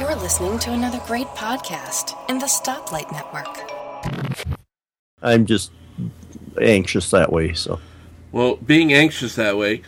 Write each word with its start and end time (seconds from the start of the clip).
You're 0.00 0.16
listening 0.16 0.58
to 0.60 0.72
another 0.72 1.00
great 1.06 1.28
podcast 1.28 2.16
in 2.28 2.38
the 2.38 2.46
Stoplight 2.46 3.12
Network. 3.12 3.70
I'm 5.22 5.46
just 5.46 5.70
anxious 6.60 7.10
that 7.10 7.32
way. 7.32 7.52
So, 7.52 7.78
Well, 8.32 8.56
being 8.56 8.92
anxious 8.92 9.36
that 9.36 9.56
way. 9.56 9.82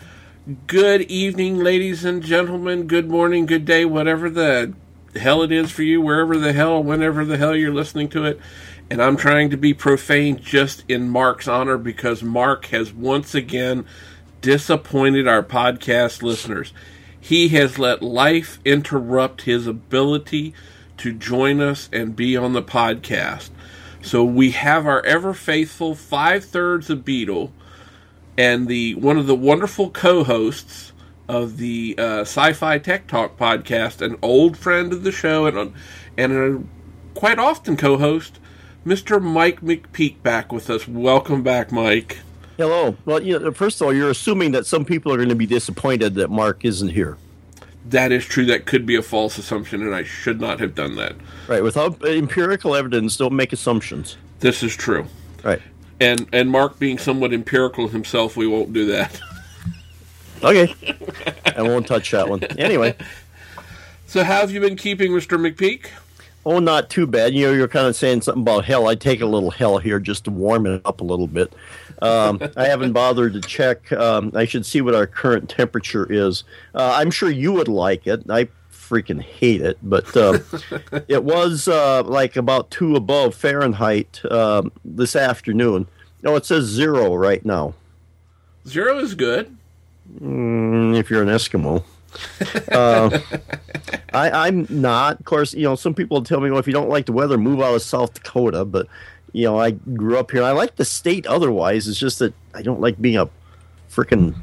Good 0.69 1.03
evening, 1.03 1.59
ladies 1.59 2.05
and 2.05 2.23
gentlemen. 2.23 2.87
Good 2.87 3.11
morning, 3.11 3.47
good 3.47 3.65
day, 3.65 3.85
whatever 3.85 4.31
the 4.31 4.75
hell 5.17 5.43
it 5.43 5.51
is 5.51 5.73
for 5.73 5.83
you, 5.83 6.01
wherever 6.01 6.39
the 6.39 6.53
hell, 6.53 6.81
whenever 6.83 7.25
the 7.25 7.37
hell 7.37 7.57
you're 7.57 7.75
listening 7.75 8.09
to 8.11 8.25
it. 8.25 8.39
And 8.89 9.03
I'm 9.03 9.17
trying 9.17 9.51
to 9.51 9.57
be 9.57 9.75
profane 9.75 10.39
just 10.39 10.85
in 10.89 11.09
Mark's 11.09 11.49
honor 11.49 11.79
because 11.79 12.23
Mark 12.23 12.67
has 12.67 12.93
once 12.93 13.35
again 13.35 13.85
disappointed 14.41 15.27
our 15.27 15.43
podcast 15.43 16.23
listeners. 16.23 16.73
He 17.27 17.49
has 17.49 17.77
let 17.77 18.03
life 18.05 18.61
interrupt 18.65 19.43
his 19.43 19.67
ability 19.67 20.55
to 20.99 21.13
join 21.13 21.61
us 21.61 21.89
and 21.93 22.15
be 22.15 22.37
on 22.37 22.53
the 22.53 22.63
podcast. 22.63 23.51
So 24.01 24.23
we 24.23 24.53
have 24.53 24.87
our 24.87 25.05
ever 25.05 25.35
faithful 25.35 25.97
five 25.97 26.45
thirds 26.45 26.89
of 26.89 27.05
Beetle 27.05 27.53
and 28.39 28.69
the 28.69 28.95
one 28.95 29.19
of 29.19 29.27
the 29.27 29.35
wonderful 29.35 29.91
co-hosts 29.91 30.93
of 31.29 31.57
the 31.57 31.97
uh, 31.99 32.21
Sci-Fi 32.21 32.79
Tech 32.79 33.09
Talk 33.09 33.37
podcast, 33.37 34.01
an 34.03 34.17
old 34.23 34.57
friend 34.57 34.93
of 34.93 35.03
the 35.03 35.11
show 35.11 35.47
and 35.47 35.75
and 36.17 36.33
a 36.33 36.63
quite 37.19 37.41
often 37.41 37.77
co-host, 37.77 38.39
Mr. 38.87 39.21
Mike 39.21 39.63
McPeak, 39.63 40.23
back 40.23 40.53
with 40.53 40.71
us. 40.71 40.87
Welcome 40.87 41.43
back, 41.43 41.73
Mike. 41.73 42.19
Hello. 42.57 42.97
Well, 43.05 43.23
you 43.23 43.39
know, 43.39 43.53
first 43.53 43.81
of 43.81 43.87
all, 43.87 43.93
you're 43.95 44.11
assuming 44.11 44.53
that 44.53 44.67
some 44.67 44.85
people 44.85 45.13
are 45.13 45.17
going 45.17 45.29
to 45.29 45.35
be 45.35 45.47
disappointed 45.47 46.15
that 46.15 46.31
Mark 46.31 46.65
isn't 46.65 46.89
here, 46.91 47.17
That 47.87 48.13
is 48.13 48.25
true. 48.25 48.45
That 48.47 48.67
could 48.67 48.87
be 48.87 48.97
a 48.97 49.03
false 49.03 49.39
assumption, 49.39 49.83
and 49.83 49.95
I 49.95 50.03
should 50.05 50.41
not 50.41 50.61
have 50.61 50.75
done 50.75 50.97
that. 50.97 51.15
right? 51.49 51.63
Without 51.63 52.05
empirical 52.05 52.75
evidence, 52.75 53.17
don't 53.17 53.35
make 53.35 53.53
assumptions, 53.53 54.17
This 54.41 54.63
is 54.63 54.75
true. 54.77 55.07
right? 55.45 55.63
And 56.01 56.27
and 56.33 56.51
Mark 56.51 56.79
being 56.79 56.99
somewhat 56.99 57.33
empirical 57.33 57.89
himself, 57.89 58.37
we 58.37 58.47
won't 58.47 58.73
do 58.73 58.87
that. 58.87 59.21
Okay, 60.45 60.75
I 61.57 61.63
won't 61.63 61.87
touch 61.87 62.11
that 62.11 62.29
one. 62.29 62.45
Anyway, 62.59 62.95
So 64.07 64.23
how 64.23 64.35
have 64.43 64.51
you 64.51 64.61
been 64.61 64.77
keeping, 64.77 65.13
Mr. 65.13 65.39
McPeak? 65.41 65.87
oh, 66.45 66.59
not 66.59 66.91
too 66.91 67.07
bad. 67.07 67.33
You 67.33 67.47
know, 67.47 67.53
you're 67.55 67.67
kind 67.67 67.87
of 67.87 67.97
saying 67.97 68.21
something 68.21 68.43
about 68.43 68.67
hell. 68.67 68.87
I 68.87 68.95
take 68.97 69.23
a 69.23 69.27
little 69.27 69.51
hell 69.51 69.79
here 69.79 69.99
just 69.99 70.25
to 70.25 70.31
warm 70.31 70.67
it 70.67 70.83
up 70.85 71.01
a 71.01 71.05
little 71.05 71.27
bit. 71.27 71.53
Um, 72.03 72.41
I 72.57 72.67
haven't 72.67 72.93
bothered 72.93 73.33
to 73.35 73.41
check. 73.41 73.91
Um, 73.93 74.33
I 74.35 74.45
should 74.45 74.67
see 74.67 74.81
what 74.81 74.95
our 74.95 75.07
current 75.07 75.49
temperature 75.49 76.07
is. 76.11 76.45
Uh, 76.75 76.95
I'm 76.97 77.11
sure 77.11 77.31
you 77.31 77.53
would 77.53 77.69
like 77.69 78.07
it. 78.07 78.29
I 78.31 78.49
freaking 78.71 79.21
hate 79.21 79.63
it, 79.63 79.79
but 79.83 80.17
um, 80.17 80.41
it 81.09 81.25
was 81.25 81.69
uh, 81.69 82.03
like 82.05 82.37
about 82.37 82.71
two 82.71 82.97
above 82.97 83.35
Fahrenheit 83.35 84.23
um, 84.31 84.71
this 84.85 85.17
afternoon. 85.17 85.87
No, 86.23 86.37
it 86.37 86.47
says 86.47 86.65
zero 86.65 87.15
right 87.15 87.45
now. 87.45 87.75
Zero 88.67 88.99
is 88.99 89.15
good. 89.15 89.57
Mm, 90.21 90.97
if 90.99 91.11
you're 91.11 91.23
an 91.23 91.29
Eskimo. 91.29 91.85
uh, 92.73 93.19
I, 94.13 94.47
I'm 94.47 94.67
not. 94.71 95.21
Of 95.21 95.27
course, 95.27 95.55
you 95.55 95.65
know, 95.65 95.75
some 95.75 95.95
people 95.95 96.23
tell 96.23 96.41
me, 96.41 96.51
well, 96.51 96.59
if 96.59 96.67
you 96.67 96.73
don't 96.73 96.89
like 96.89 97.07
the 97.07 97.13
weather, 97.13 97.39
move 97.39 97.61
out 97.61 97.75
of 97.75 97.83
South 97.83 98.15
Dakota. 98.15 98.65
But, 98.65 98.87
you 99.33 99.45
know, 99.45 99.59
I 99.59 99.73
grew 99.73 100.19
up 100.19 100.31
here. 100.31 100.43
I 100.43 100.53
like 100.53 100.77
the 100.77 100.85
state 100.85 101.27
otherwise. 101.27 101.89
It's 101.89 101.99
just 101.99 102.19
that 102.21 102.35
I 102.55 102.63
don't 102.63 102.81
like 102.81 103.01
being 103.01 103.17
a 103.17 103.29
freaking, 103.91 104.35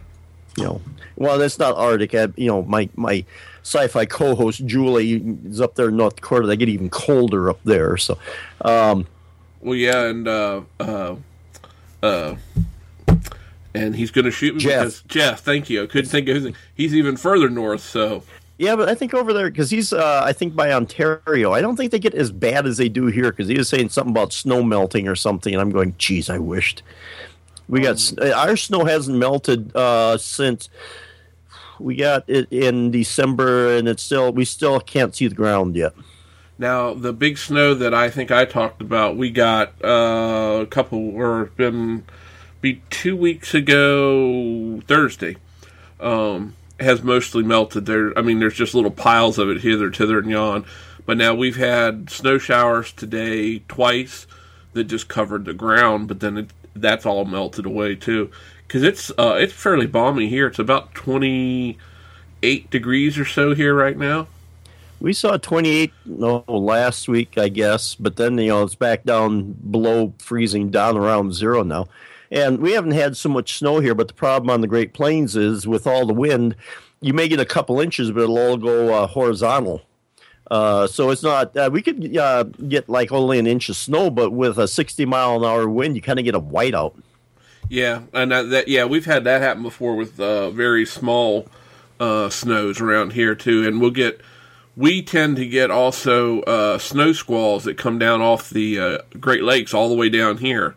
you 0.58 0.64
know, 0.64 0.82
well, 1.16 1.38
that's 1.38 1.60
not 1.60 1.76
Arctic. 1.76 2.14
I, 2.16 2.28
you 2.36 2.48
know, 2.48 2.64
my, 2.64 2.90
my 2.96 3.24
sci 3.64 3.88
fi 3.88 4.06
co 4.06 4.36
host, 4.36 4.66
Julie, 4.66 5.24
is 5.46 5.62
up 5.62 5.76
there 5.76 5.90
in 5.90 5.98
North 5.98 6.16
Dakota. 6.18 6.48
They 6.48 6.58
get 6.58 6.70
even 6.70 6.90
colder 6.90 7.50
up 7.50 7.60
there. 7.64 7.98
So, 7.98 8.18
um, 8.62 9.06
Well, 9.62 9.76
yeah, 9.76 10.06
and 10.06 10.28
uh, 10.28 10.62
uh, 10.80 11.16
uh, 12.02 12.36
and 13.76 13.96
he's 13.96 14.12
going 14.12 14.26
to 14.26 14.32
shoot 14.32 14.56
me 14.56 14.62
Jeff. 14.62 14.80
because 14.82 15.02
Jeff. 15.04 15.42
Thank 15.42 15.70
you. 15.70 15.84
I 15.84 15.88
couldn't 15.88 16.10
think 16.10 16.28
of 16.28 16.36
his 16.36 16.44
name. 16.46 16.56
He's 16.76 16.96
even 16.96 17.18
further 17.18 17.50
north. 17.50 17.82
So 17.82 18.24
Yeah, 18.64 18.76
but 18.76 18.90
I 18.90 18.96
think 18.96 19.14
over 19.14 19.34
there 19.34 19.50
because 19.50 19.70
he's, 19.70 19.92
uh, 19.94 20.22
I 20.24 20.34
think 20.34 20.56
by 20.56 20.72
Ontario, 20.72 21.52
I 21.52 21.62
don't 21.62 21.76
think 21.76 21.92
they 21.92 22.00
get 22.00 22.14
as 22.14 22.32
bad 22.32 22.66
as 22.66 22.78
they 22.78 22.90
do 22.90 23.08
here 23.08 23.32
because 23.32 23.48
he 23.48 23.58
was 23.58 23.70
saying 23.70 23.90
something 23.90 24.12
about 24.12 24.32
snow 24.32 24.64
melting 24.64 25.08
or 25.08 25.16
something, 25.16 25.54
and 25.54 25.62
I'm 25.62 25.72
going, 25.72 25.96
geez, 25.98 26.30
I 26.30 26.38
wished 26.38 26.84
we 27.68 27.82
got 27.82 28.14
uh, 28.20 28.32
our 28.32 28.58
snow 28.58 28.86
hasn't 28.86 29.18
melted 29.18 29.76
uh, 29.76 30.18
since 30.18 30.70
we 31.80 31.96
got 31.96 32.24
it 32.28 32.52
in 32.52 32.92
December, 32.92 33.76
and 33.76 33.88
it's 33.88 34.04
still 34.04 34.32
we 34.32 34.46
still 34.46 34.80
can't 34.80 35.16
see 35.16 35.28
the 35.28 35.36
ground 35.36 35.76
yet. 35.76 35.94
now 36.58 36.94
the 36.94 37.14
big 37.14 37.38
snow 37.38 37.74
that 37.74 37.94
I 37.94 38.10
think 38.10 38.32
I 38.32 38.46
talked 38.46 38.82
about, 38.82 39.18
we 39.18 39.32
got 39.32 39.74
uh, 39.84 40.60
a 40.62 40.66
couple 40.66 41.16
or 41.16 41.46
been 41.58 42.04
be 42.62 42.82
two 42.90 43.16
weeks 43.16 43.54
ago 43.54 44.82
Thursday. 44.88 45.38
Um, 46.00 46.56
has 46.84 47.04
mostly 47.04 47.44
melted. 47.44 47.86
There, 47.86 48.18
I 48.18 48.22
mean, 48.22 48.40
there's 48.40 48.56
just 48.56 48.76
little 48.76 48.92
piles 48.92 49.38
of 49.38 49.50
it 49.50 49.62
hither, 49.62 49.92
thither, 49.92 50.20
and 50.20 50.30
yon. 50.30 50.66
But 51.06 51.18
now 51.18 51.34
we've 51.34 51.58
had 51.58 52.10
snow 52.10 52.38
showers 52.38 52.92
today 52.92 53.60
twice 53.60 54.26
that 54.74 54.86
just 54.86 55.08
covered 55.08 55.46
the 55.46 55.54
ground, 55.54 56.08
but 56.08 56.20
then 56.20 56.38
it, 56.38 56.50
that's 56.76 57.06
all 57.06 57.26
melted 57.26 57.66
away 57.66 57.96
too. 57.96 58.32
Because 58.68 58.84
it's 58.84 59.12
uh, 59.12 59.38
it's 59.40 59.54
fairly 59.54 59.86
balmy 59.86 60.30
here. 60.30 60.48
It's 60.48 60.60
about 60.60 60.94
28 60.96 62.70
degrees 62.70 63.18
or 63.18 63.26
so 63.26 63.54
here 63.54 63.76
right 63.76 63.98
now. 63.98 64.28
We 65.00 65.12
saw 65.12 65.36
28 65.36 65.92
no 66.06 66.46
last 66.48 67.10
week, 67.10 67.38
I 67.38 67.50
guess, 67.50 67.94
but 67.94 68.16
then 68.16 68.38
you 68.38 68.48
know 68.48 68.64
it's 68.64 68.76
back 68.76 69.04
down 69.04 69.52
below 69.70 70.14
freezing, 70.20 70.70
down 70.70 70.98
around 70.98 71.34
zero 71.34 71.64
now. 71.64 71.90
And 72.34 72.62
we 72.62 72.72
haven't 72.72 72.94
had 72.94 73.16
so 73.16 73.30
much 73.30 73.60
snow 73.60 73.80
here, 73.80 73.94
but 73.94 74.08
the 74.08 74.14
problem 74.16 74.50
on 74.50 74.62
the 74.62 74.68
Great 74.68 74.94
Plains 74.94 75.36
is 75.36 75.68
with 75.68 75.86
all 75.86 76.08
the 76.08 76.16
wind, 76.16 76.56
you 77.00 77.14
may 77.14 77.28
get 77.28 77.40
a 77.40 77.46
couple 77.46 77.80
inches, 77.80 78.10
but 78.10 78.24
it'll 78.24 78.40
all 78.40 78.58
go 78.58 78.92
uh, 78.92 79.06
horizontal. 79.06 79.84
Uh, 80.50 80.88
so 80.88 81.12
it's 81.12 81.22
not. 81.22 81.56
Uh, 81.56 81.70
we 81.72 81.84
could 81.84 82.18
uh, 82.18 82.44
get 82.44 82.90
like 82.90 83.12
only 83.12 83.38
an 83.38 83.46
inch 83.46 83.70
of 83.70 83.76
snow, 83.76 84.10
but 84.10 84.32
with 84.32 84.58
a 84.58 84.68
60 84.68 85.06
mile 85.06 85.36
an 85.36 85.46
hour 85.46 85.70
wind, 85.70 85.96
you 85.96 86.02
kind 86.02 86.18
of 86.18 86.26
get 86.26 86.34
a 86.34 86.42
whiteout. 86.42 87.00
Yeah, 87.70 88.02
and 88.14 88.32
that, 88.32 88.68
yeah, 88.68 88.86
we've 88.86 89.06
had 89.06 89.24
that 89.26 89.42
happen 89.42 89.62
before 89.62 89.96
with 89.96 90.20
uh, 90.20 90.50
very 90.50 90.88
small 90.88 91.48
uh, 92.00 92.30
snows 92.30 92.82
around 92.82 93.14
here 93.14 93.36
too, 93.36 93.68
and 93.68 93.80
we'll 93.80 93.92
get. 93.92 94.22
We 94.76 95.04
tend 95.04 95.36
to 95.36 95.46
get 95.46 95.70
also 95.70 96.42
uh, 96.42 96.80
snow 96.80 97.14
squalls 97.14 97.64
that 97.66 97.78
come 97.78 98.00
down 98.00 98.22
off 98.22 98.50
the 98.50 99.04
Great 99.20 99.44
Lakes 99.44 99.72
all 99.72 99.88
the 99.88 99.96
way 99.96 100.10
down 100.10 100.38
here, 100.38 100.74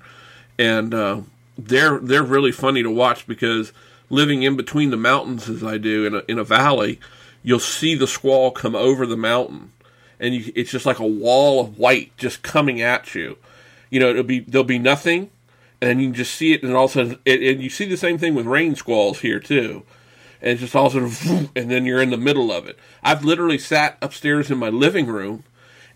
and 0.59 0.93
uh, 0.93 1.21
they're 1.59 1.99
they're 1.99 2.23
really 2.23 2.53
funny 2.53 2.83
to 2.83 2.91
watch 2.91 3.27
because 3.27 3.73
living 4.11 4.43
in 4.43 4.57
between 4.57 4.91
the 4.91 4.97
mountains 4.97 5.49
as 5.49 5.65
I 5.65 5.79
do 5.79 6.07
in 6.07 6.15
a, 6.15 6.23
in 6.29 6.39
a 6.39 6.45
valley, 6.45 7.01
you'll 7.43 7.59
see 7.59 7.95
the 7.95 8.07
squall 8.07 8.51
come 8.51 8.75
over 8.75 9.07
the 9.07 9.17
mountain, 9.17 9.73
and 10.21 10.35
you, 10.35 10.53
it's 10.55 10.71
just 10.71 10.87
like 10.87 10.99
a 10.99 11.07
wall 11.07 11.61
of 11.61 11.79
white 11.79 12.17
just 12.17 12.43
coming 12.43 12.81
at 12.81 13.15
you. 13.15 13.39
You 13.91 14.01
know, 14.01 14.11
it'll 14.11 14.23
be 14.23 14.41
there'll 14.41 14.65
be 14.65 14.79
nothing, 14.79 15.31
and 15.81 16.01
you 16.01 16.09
can 16.09 16.15
just 16.15 16.35
see 16.35 16.53
it, 16.53 16.63
and 16.63 16.75
all 16.75 16.85
of 16.85 16.91
a 16.91 16.95
sudden, 16.95 17.19
it, 17.25 17.43
and 17.43 17.63
you 17.63 17.71
see 17.71 17.87
the 17.87 17.97
same 17.97 18.19
thing 18.19 18.35
with 18.35 18.47
rain 18.47 18.75
squalls 18.75 19.21
here 19.21 19.41
too. 19.41 19.85
And 20.43 20.53
it's 20.53 20.61
just 20.61 20.77
all 20.77 20.91
sort 20.91 21.05
of, 21.05 21.51
and 21.57 21.71
then 21.71 21.87
you're 21.87 22.03
in 22.03 22.11
the 22.11 22.17
middle 22.17 22.53
of 22.53 22.67
it. 22.67 22.79
I've 23.03 23.25
literally 23.25 23.59
sat 23.59 23.97
upstairs 24.03 24.51
in 24.51 24.59
my 24.59 24.69
living 24.69 25.07
room 25.07 25.45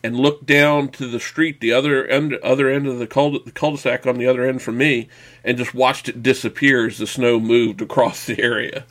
and 0.02 0.16
looked 0.16 0.46
down 0.46 0.88
to 0.88 1.06
the 1.06 1.20
street, 1.20 1.60
the 1.60 1.72
other 1.72 2.06
end, 2.06 2.34
other 2.42 2.68
end 2.68 2.86
of 2.86 2.98
the, 2.98 3.06
cul- 3.06 3.42
the 3.44 3.52
cul-de-sac 3.52 4.06
on 4.06 4.16
the 4.16 4.26
other 4.26 4.44
end 4.44 4.62
from 4.62 4.78
me, 4.78 5.08
and 5.44 5.58
just 5.58 5.74
watched 5.74 6.08
it 6.08 6.22
disappear 6.22 6.86
as 6.86 6.98
the 6.98 7.06
snow 7.06 7.38
moved 7.38 7.82
across 7.82 8.26
the 8.26 8.40
area. 8.40 8.84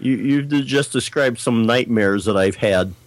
You 0.00 0.16
you 0.16 0.42
just 0.42 0.92
described 0.92 1.38
some 1.38 1.66
nightmares 1.66 2.24
that 2.24 2.36
I've 2.36 2.56
had. 2.56 2.94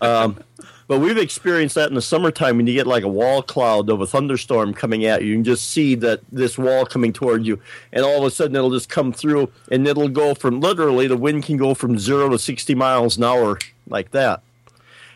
Um, 0.00 0.42
but 0.88 0.98
we've 0.98 1.16
experienced 1.16 1.76
that 1.76 1.88
in 1.88 1.94
the 1.94 2.02
summertime 2.02 2.56
when 2.56 2.66
you 2.66 2.74
get 2.74 2.86
like 2.86 3.04
a 3.04 3.08
wall 3.08 3.42
cloud 3.42 3.88
of 3.88 4.00
a 4.00 4.06
thunderstorm 4.06 4.74
coming 4.74 5.04
at 5.06 5.22
you. 5.22 5.28
You 5.28 5.34
can 5.36 5.44
just 5.44 5.70
see 5.70 5.94
that 5.94 6.20
this 6.30 6.58
wall 6.58 6.84
coming 6.84 7.12
toward 7.12 7.46
you, 7.46 7.60
and 7.92 8.04
all 8.04 8.18
of 8.18 8.24
a 8.24 8.30
sudden 8.30 8.56
it'll 8.56 8.70
just 8.70 8.88
come 8.88 9.12
through, 9.12 9.50
and 9.70 9.86
it'll 9.86 10.08
go 10.08 10.34
from 10.34 10.60
literally 10.60 11.06
the 11.06 11.16
wind 11.16 11.44
can 11.44 11.56
go 11.56 11.72
from 11.74 11.98
zero 11.98 12.28
to 12.28 12.38
sixty 12.38 12.74
miles 12.74 13.16
an 13.16 13.24
hour 13.24 13.58
like 13.88 14.10
that, 14.10 14.42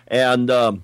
and 0.09 0.50
um, 0.50 0.83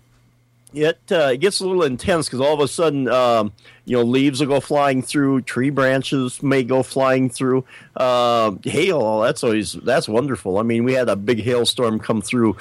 it 0.75 0.99
uh, 1.11 1.31
it 1.33 1.39
gets 1.39 1.61
a 1.61 1.67
little 1.67 1.83
intense 1.83 2.27
because 2.27 2.41
all 2.41 2.55
of 2.55 2.61
a 2.61 2.69
sudden, 2.69 3.09
um, 3.09 3.53
you 3.85 3.97
know, 3.97 4.03
leaves 4.03 4.41
will 4.41 4.49
go 4.49 4.61
flying 4.61 5.03
through, 5.03 5.43
tree 5.43 5.71
branches 5.71 6.43
may 6.43 6.63
go 6.63 6.83
flying 6.83 7.29
through, 7.29 7.65
uh, 7.97 8.53
hail. 8.65 9.21
That's 9.21 9.45
always 9.45 9.73
that's 9.75 10.09
wonderful. 10.09 10.59
I 10.59 10.63
mean, 10.63 10.85
we 10.85 10.95
had 10.95 11.09
a 11.09 11.17
big 11.17 11.43
hailstorm 11.43 11.99
come 11.99 12.23
through. 12.23 12.57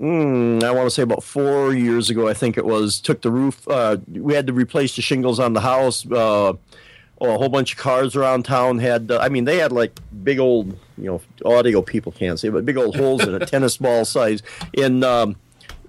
Mm, 0.00 0.62
I 0.62 0.70
want 0.72 0.86
to 0.86 0.90
say 0.90 1.02
about 1.02 1.22
four 1.22 1.74
years 1.74 2.10
ago, 2.10 2.28
I 2.28 2.34
think 2.34 2.56
it 2.56 2.64
was. 2.64 3.00
Took 3.00 3.22
the 3.22 3.30
roof. 3.30 3.66
Uh, 3.68 3.98
we 4.08 4.34
had 4.34 4.46
to 4.46 4.52
replace 4.52 4.96
the 4.96 5.02
shingles 5.02 5.38
on 5.38 5.52
the 5.52 5.60
house. 5.60 6.10
Uh, 6.10 6.54
a 7.20 7.38
whole 7.38 7.48
bunch 7.48 7.74
of 7.74 7.78
cars 7.78 8.16
around 8.16 8.44
town 8.44 8.78
had. 8.78 9.10
Uh, 9.10 9.18
I 9.20 9.28
mean, 9.28 9.44
they 9.44 9.58
had 9.58 9.72
like 9.72 9.92
big 10.24 10.38
old, 10.38 10.76
you 10.98 11.04
know, 11.04 11.20
audio 11.44 11.82
people 11.82 12.12
can't 12.12 12.38
see, 12.38 12.48
but 12.48 12.64
big 12.64 12.76
old 12.76 12.96
holes 12.96 13.26
in 13.26 13.34
a 13.34 13.46
tennis 13.46 13.76
ball 13.76 14.04
size. 14.04 14.42
In 14.72 15.04
um, 15.04 15.36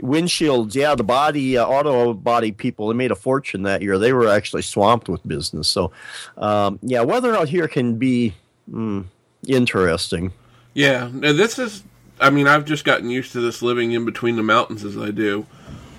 windshields, 0.04 0.76
yeah, 0.76 0.94
the 0.96 1.04
body 1.04 1.58
uh, 1.58 1.66
auto 1.66 2.14
body 2.14 2.52
people 2.52 2.90
they 2.90 2.94
made 2.94 3.12
a 3.12 3.16
fortune 3.16 3.64
that 3.64 3.82
year. 3.82 3.98
They 3.98 4.14
were 4.14 4.28
actually 4.28 4.62
swamped 4.62 5.08
with 5.08 5.26
business. 5.28 5.68
So, 5.68 5.92
um, 6.38 6.80
yeah, 6.82 7.02
weather 7.02 7.36
out 7.36 7.50
here 7.50 7.68
can 7.68 7.96
be 7.98 8.36
mm, 8.70 9.06
interesting. 9.48 10.34
Yeah, 10.74 11.10
now 11.12 11.34
this 11.34 11.58
is. 11.58 11.84
I 12.20 12.30
mean, 12.30 12.48
I've 12.48 12.66
just 12.66 12.86
gotten 12.86 13.10
used 13.10 13.32
to 13.34 13.42
this 13.42 13.62
living 13.62 13.92
in 13.92 14.06
between 14.06 14.36
the 14.36 14.44
mountains 14.44 14.84
as 14.86 14.98
I 14.98 15.10
do. 15.12 15.46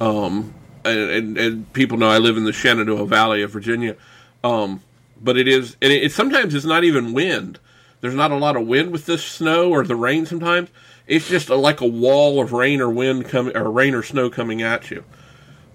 Um, 0.01 0.55
and, 0.85 0.99
and, 0.99 1.39
and 1.39 1.73
people 1.73 1.99
know 1.99 2.09
I 2.09 2.19
live 2.19 2.37
in 2.37 2.45
the 2.45 2.53
Shenandoah 2.53 3.07
Valley 3.07 3.43
of 3.43 3.51
Virginia. 3.51 3.97
Um, 4.43 4.83
but 5.21 5.37
it 5.37 5.49
is, 5.49 5.77
and 5.83 5.93
it, 5.93 6.05
it 6.05 6.13
sometimes 6.13 6.55
it's 6.55 6.65
not 6.65 6.85
even 6.85 7.13
wind. 7.13 7.59
There's 8.01 8.15
not 8.15 8.31
a 8.31 8.37
lot 8.37 8.57
of 8.57 8.67
wind 8.67 8.93
with 8.93 9.07
this 9.07 9.25
snow 9.25 9.71
or 9.71 9.85
the 9.85 9.97
rain 9.97 10.27
sometimes. 10.27 10.69
It's 11.07 11.29
just 11.29 11.49
a, 11.49 11.55
like 11.55 11.81
a 11.81 11.87
wall 11.87 12.41
of 12.41 12.53
rain 12.53 12.81
or 12.81 12.89
wind 12.89 13.27
coming, 13.27 13.57
or 13.57 13.71
rain 13.71 13.95
or 13.95 14.03
snow 14.03 14.31
coming 14.31 14.63
at 14.63 14.91
you. 14.91 15.05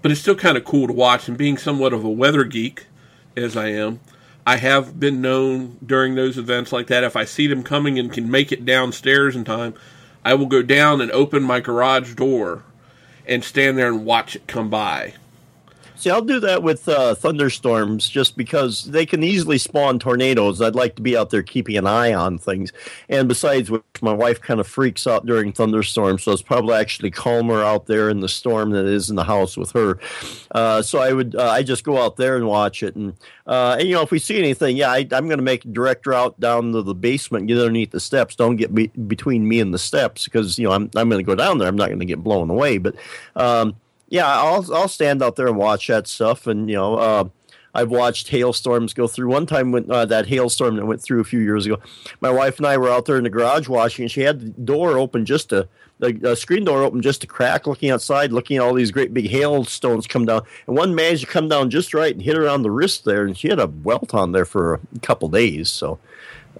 But 0.02 0.10
it's 0.10 0.20
still 0.20 0.34
kind 0.34 0.56
of 0.56 0.64
cool 0.64 0.86
to 0.86 0.92
watch. 0.92 1.28
And 1.28 1.38
being 1.38 1.56
somewhat 1.56 1.92
of 1.92 2.04
a 2.04 2.10
weather 2.10 2.44
geek, 2.44 2.86
as 3.36 3.56
I 3.56 3.68
am, 3.68 4.00
I 4.46 4.56
have 4.56 4.98
been 4.98 5.20
known 5.20 5.78
during 5.84 6.14
those 6.14 6.38
events 6.38 6.72
like 6.72 6.88
that. 6.88 7.04
If 7.04 7.14
I 7.14 7.24
see 7.24 7.46
them 7.46 7.62
coming 7.62 7.98
and 7.98 8.12
can 8.12 8.30
make 8.30 8.50
it 8.50 8.64
downstairs 8.64 9.36
in 9.36 9.44
time, 9.44 9.74
I 10.24 10.34
will 10.34 10.46
go 10.46 10.62
down 10.62 11.00
and 11.00 11.10
open 11.12 11.42
my 11.42 11.60
garage 11.60 12.14
door 12.14 12.64
and 13.26 13.44
stand 13.44 13.78
there 13.78 13.88
and 13.88 14.04
watch 14.04 14.34
it 14.34 14.46
come 14.46 14.68
by. 14.68 15.14
See, 16.00 16.08
I'll 16.08 16.22
do 16.22 16.40
that 16.40 16.62
with 16.62 16.88
uh, 16.88 17.14
thunderstorms 17.14 18.08
just 18.08 18.34
because 18.34 18.84
they 18.84 19.04
can 19.04 19.22
easily 19.22 19.58
spawn 19.58 19.98
tornadoes. 19.98 20.62
I'd 20.62 20.74
like 20.74 20.96
to 20.96 21.02
be 21.02 21.14
out 21.14 21.28
there 21.28 21.42
keeping 21.42 21.76
an 21.76 21.86
eye 21.86 22.14
on 22.14 22.38
things. 22.38 22.72
And 23.10 23.28
besides, 23.28 23.70
which 23.70 23.82
my 24.00 24.14
wife 24.14 24.40
kind 24.40 24.60
of 24.60 24.66
freaks 24.66 25.06
out 25.06 25.26
during 25.26 25.52
thunderstorms, 25.52 26.22
so 26.22 26.32
it's 26.32 26.40
probably 26.40 26.76
actually 26.76 27.10
calmer 27.10 27.62
out 27.62 27.84
there 27.84 28.08
in 28.08 28.20
the 28.20 28.30
storm 28.30 28.70
than 28.70 28.86
it 28.86 28.94
is 28.94 29.10
in 29.10 29.16
the 29.16 29.24
house 29.24 29.58
with 29.58 29.72
her. 29.72 29.98
Uh, 30.52 30.80
so 30.80 31.00
I 31.00 31.12
would, 31.12 31.36
uh, 31.36 31.50
I 31.50 31.62
just 31.62 31.84
go 31.84 32.02
out 32.02 32.16
there 32.16 32.34
and 32.34 32.46
watch 32.46 32.82
it. 32.82 32.96
And, 32.96 33.12
uh, 33.46 33.76
and 33.78 33.86
you 33.86 33.94
know, 33.94 34.00
if 34.00 34.10
we 34.10 34.18
see 34.18 34.38
anything, 34.38 34.78
yeah, 34.78 34.90
I, 34.90 35.00
am 35.00 35.26
going 35.26 35.36
to 35.36 35.42
make 35.42 35.66
a 35.66 35.68
direct 35.68 36.06
route 36.06 36.40
down 36.40 36.72
to 36.72 36.80
the 36.80 36.94
basement, 36.94 37.46
get 37.46 37.58
underneath 37.58 37.90
the 37.90 38.00
steps. 38.00 38.36
Don't 38.36 38.56
get 38.56 38.74
be- 38.74 38.86
between 38.86 39.46
me 39.46 39.60
and 39.60 39.74
the 39.74 39.78
steps 39.78 40.24
because 40.24 40.58
you 40.58 40.66
know 40.66 40.72
I'm 40.72 40.84
I'm 40.96 41.10
going 41.10 41.22
to 41.22 41.30
go 41.30 41.34
down 41.34 41.58
there. 41.58 41.68
I'm 41.68 41.76
not 41.76 41.88
going 41.88 42.00
to 42.00 42.06
get 42.06 42.24
blown 42.24 42.48
away, 42.48 42.78
but. 42.78 42.94
Um, 43.36 43.76
yeah, 44.10 44.26
I'll 44.26 44.66
I'll 44.74 44.88
stand 44.88 45.22
out 45.22 45.36
there 45.36 45.46
and 45.46 45.56
watch 45.56 45.86
that 45.86 46.06
stuff, 46.06 46.46
and 46.46 46.68
you 46.68 46.76
know, 46.76 46.96
uh, 46.96 47.24
I've 47.72 47.90
watched 47.90 48.28
hailstorms 48.28 48.92
go 48.92 49.06
through. 49.06 49.28
One 49.28 49.46
time 49.46 49.70
when 49.70 49.90
uh, 49.90 50.04
that 50.06 50.26
hailstorm 50.26 50.76
that 50.76 50.84
went 50.84 51.00
through 51.00 51.20
a 51.20 51.24
few 51.24 51.38
years 51.38 51.64
ago, 51.64 51.78
my 52.20 52.30
wife 52.30 52.58
and 52.58 52.66
I 52.66 52.76
were 52.76 52.88
out 52.88 53.06
there 53.06 53.16
in 53.16 53.22
the 53.22 53.30
garage 53.30 53.68
washing, 53.68 54.04
and 54.04 54.10
she 54.10 54.22
had 54.22 54.40
the 54.40 54.48
door 54.62 54.98
open 54.98 55.24
just 55.24 55.50
to 55.50 55.68
the 56.00 56.34
screen 56.34 56.64
door 56.64 56.82
open 56.82 57.02
just 57.02 57.20
to 57.20 57.26
crack, 57.26 57.66
looking 57.66 57.90
outside, 57.90 58.32
looking 58.32 58.56
at 58.56 58.62
all 58.62 58.74
these 58.74 58.90
great 58.90 59.14
big 59.14 59.28
hailstones 59.28 60.06
come 60.06 60.24
down, 60.24 60.42
and 60.66 60.76
one 60.76 60.94
managed 60.94 61.22
to 61.22 61.26
come 61.28 61.48
down 61.48 61.70
just 61.70 61.94
right 61.94 62.12
and 62.12 62.22
hit 62.22 62.36
her 62.36 62.48
on 62.48 62.62
the 62.62 62.70
wrist 62.70 63.04
there, 63.04 63.24
and 63.24 63.38
she 63.38 63.48
had 63.48 63.60
a 63.60 63.68
welt 63.68 64.12
on 64.12 64.32
there 64.32 64.44
for 64.44 64.74
a 64.74 64.98
couple 65.00 65.28
days. 65.28 65.70
So. 65.70 65.98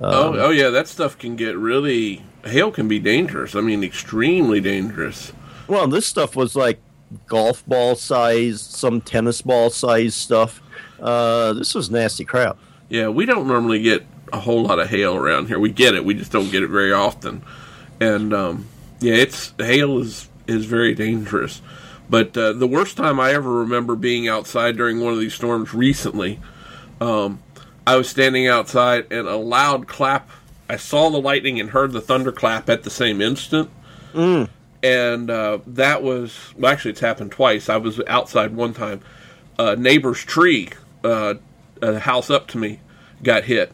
Um, 0.01 0.15
oh, 0.15 0.35
oh 0.39 0.51
yeah, 0.51 0.71
that 0.71 0.87
stuff 0.87 1.19
can 1.19 1.35
get 1.35 1.57
really 1.59 2.23
hail 2.45 2.71
can 2.71 2.87
be 2.87 3.01
dangerous. 3.01 3.57
I 3.57 3.61
mean, 3.61 3.83
extremely 3.83 4.61
dangerous. 4.61 5.33
Well, 5.67 5.89
this 5.89 6.07
stuff 6.07 6.37
was 6.37 6.55
like 6.55 6.81
golf 7.27 7.67
ball 7.67 7.95
size, 7.97 8.61
some 8.61 9.01
tennis 9.01 9.43
ball 9.43 9.71
size 9.71 10.15
stuff. 10.15 10.61
Uh, 11.01 11.53
this 11.55 11.75
was 11.75 11.91
nasty 11.91 12.25
crap. 12.25 12.59
Yeah, 12.89 13.09
we 13.09 13.27
don't 13.27 13.47
normally 13.47 13.83
get 13.83 14.05
a 14.33 14.41
whole 14.41 14.63
lot 14.63 14.79
of 14.79 14.89
hail 14.89 15.17
around 15.17 15.47
here. 15.47 15.59
We 15.59 15.71
get 15.71 15.95
it, 15.95 16.05
we 16.05 16.15
just 16.15 16.33
don't 16.33 16.51
get 16.51 16.63
it 16.63 16.69
very 16.69 16.93
often. 16.93 17.43
And 18.01 18.33
um, 18.33 18.67
yeah, 19.01 19.15
it's 19.15 19.53
hail 19.59 19.99
is 19.99 20.29
is 20.47 20.67
very 20.67 20.95
dangerous. 20.95 21.63
But 22.09 22.37
uh, 22.37 22.55
the 22.55 22.67
worst 22.67 22.97
time 22.97 23.21
I 23.21 23.33
ever 23.33 23.51
remember 23.51 23.95
being 23.95 24.27
outside 24.27 24.77
during 24.77 25.01
one 25.01 25.13
of 25.13 25.21
these 25.21 25.35
storms 25.35 25.73
recently, 25.73 26.41
um, 27.01 27.41
I 27.87 27.95
was 27.97 28.09
standing 28.09 28.49
outside 28.49 29.07
and 29.13 29.29
a 29.29 29.37
loud 29.37 29.87
clap. 29.87 30.29
I 30.69 30.77
saw 30.77 31.09
the 31.11 31.21
lightning 31.21 31.61
and 31.61 31.71
heard 31.71 31.93
the 31.93 32.01
thunder 32.01 32.33
clap 32.33 32.69
at 32.69 32.83
the 32.83 32.91
same 32.91 33.21
instant. 33.21 33.71
Mm 34.13 34.49
and 34.83 35.31
uh, 35.31 35.59
that 35.67 36.03
was 36.03 36.55
well, 36.57 36.73
actually 36.73 36.93
it's 36.93 37.01
happened 37.01 37.33
twice. 37.33 37.69
I 37.69 37.77
was 37.77 38.01
outside 38.07 38.55
one 38.55 38.75
time. 38.75 39.01
A 39.59 39.77
neighbor's 39.77 40.25
tree, 40.25 40.71
uh, 41.05 41.35
a 41.83 41.99
house 41.99 42.31
up 42.31 42.47
to 42.49 42.59
me, 42.59 42.81
got 43.23 43.45
hit, 43.45 43.73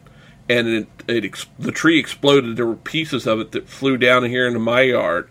and 0.49 0.67
it, 0.67 0.87
it 1.07 1.25
ex- 1.25 1.45
the 1.57 1.71
tree 1.71 1.97
exploded. 1.97 2.57
There 2.57 2.65
were 2.65 2.75
pieces 2.75 3.25
of 3.25 3.39
it 3.39 3.51
that 3.53 3.69
flew 3.69 3.97
down 3.97 4.25
here 4.25 4.47
into 4.47 4.59
my 4.59 4.81
yard, 4.81 5.29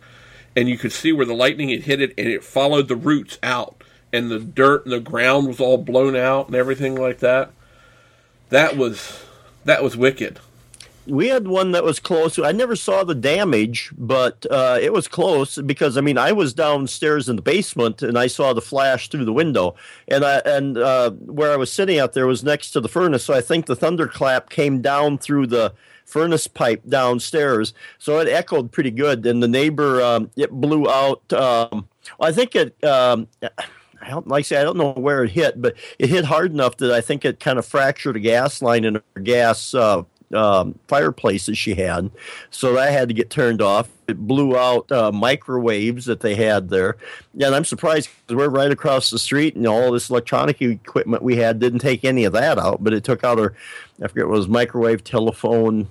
and 0.55 0.69
you 0.69 0.79
could 0.79 0.93
see 0.93 1.13
where 1.13 1.27
the 1.27 1.35
lightning 1.35 1.69
had 1.69 1.83
hit 1.83 2.01
it, 2.01 2.15
and 2.17 2.29
it 2.29 2.43
followed 2.43 2.89
the 2.89 2.97
roots 2.97 3.39
out, 3.43 3.83
and 4.13 4.31
the 4.31 4.39
dirt 4.39 4.85
and 4.85 4.93
the 4.93 5.01
ground 5.01 5.47
was 5.47 5.61
all 5.61 5.79
blown 5.79 6.17
out 6.17 6.47
and 6.47 6.57
everything 6.57 6.95
like 6.95 7.19
that. 7.19 7.51
That 8.49 8.77
was 8.77 9.25
that 9.65 9.83
was 9.83 9.97
wicked 9.97 10.39
we 11.07 11.29
had 11.29 11.47
one 11.49 11.73
that 11.73 11.85
was 11.85 11.99
close. 11.99 12.39
I 12.39 12.53
never 12.53 12.77
saw 12.77 13.05
the 13.05 13.15
damage, 13.15 13.93
but 13.97 14.47
uh, 14.51 14.79
it 14.81 14.93
was 14.93 15.09
close 15.09 15.59
because 15.59 15.97
I 15.97 16.01
mean 16.01 16.19
I 16.19 16.33
was 16.33 16.53
downstairs 16.53 17.29
in 17.29 17.37
the 17.37 17.43
basement 17.43 18.03
and 18.03 18.19
I 18.19 18.27
saw 18.27 18.53
the 18.53 18.61
flash 18.61 19.09
through 19.09 19.25
the 19.25 19.33
window, 19.33 19.75
and 20.09 20.25
I 20.25 20.39
and 20.39 20.77
uh, 20.79 21.11
where 21.11 21.53
I 21.53 21.57
was 21.57 21.73
sitting 21.73 21.99
out 21.99 22.13
there 22.13 22.27
was 22.27 22.45
next 22.45 22.73
to 22.73 22.81
the 22.81 22.89
furnace, 22.89 23.25
so 23.25 23.35
I 23.35 23.41
think 23.41 23.67
the 23.67 23.77
thunderclap 23.77 24.51
came 24.51 24.81
down 24.81 25.19
through 25.19 25.47
the 25.49 25.73
furnace 26.05 26.47
pipe 26.47 26.83
downstairs, 26.89 27.75
so 27.99 28.19
it 28.19 28.29
echoed 28.29 28.73
pretty 28.73 28.91
good. 28.91 29.25
And 29.27 29.43
the 29.43 29.49
neighbor, 29.49 30.03
um, 30.03 30.31
it 30.37 30.51
blew 30.51 30.89
out. 30.89 31.33
Um, 31.33 31.89
I 32.21 32.33
think 32.33 32.55
it. 32.55 32.83
Um, 32.85 33.29
I 34.03 34.11
don't 34.11 34.29
like 34.29 34.41
I 34.41 34.43
say 34.43 34.57
I 34.59 34.63
don't 34.63 34.77
know 34.77 34.93
where 34.93 35.25
it 35.25 35.31
hit, 35.31 35.61
but 35.61 35.75
it 35.99 36.09
hit 36.09 36.25
hard 36.25 36.53
enough 36.53 36.77
that 36.77 36.93
I 36.93 37.01
think 37.01 37.25
it 37.25 37.41
kind 37.41 37.59
of 37.59 37.67
fractured 37.67 38.17
a 38.17 38.21
gas 38.21 38.63
line 38.63 38.85
in 38.85 38.97
her 38.97 39.21
gas 39.23 39.75
uh, 39.75 40.03
um, 40.35 40.79
fireplaces 40.89 41.57
she 41.57 41.75
had, 41.75 42.11
so 42.51 42.75
that 42.75 42.93
had 42.93 43.09
to 43.09 43.15
get 43.15 43.31
turned 43.31 43.63
off. 43.63 43.89
It 44.09 44.19
blew 44.19 44.57
out 44.57 44.91
uh, 44.91 45.13
microwaves 45.13 46.07
that 46.07 46.21
they 46.21 46.35
had 46.35 46.69
there, 46.69 46.97
and 47.35 47.55
I'm 47.55 47.65
surprised 47.65 48.09
because 48.27 48.37
we're 48.37 48.49
right 48.49 48.71
across 48.71 49.11
the 49.11 49.19
street, 49.19 49.57
and 49.57 49.67
all 49.67 49.93
this 49.93 50.11
electronic 50.11 50.61
equipment 50.63 51.23
we 51.23 51.37
had 51.37 51.59
didn't 51.59 51.81
take 51.81 52.05
any 52.05 52.25
of 52.25 52.33
that 52.33 52.59
out, 52.59 52.83
but 52.83 52.93
it 52.93 53.05
took 53.05 53.25
out 53.25 53.39
her, 53.39 53.55
I 54.03 54.09
forget 54.09 54.27
what 54.27 54.39
was 54.39 54.49
microwave, 54.49 55.05
telephone, 55.05 55.91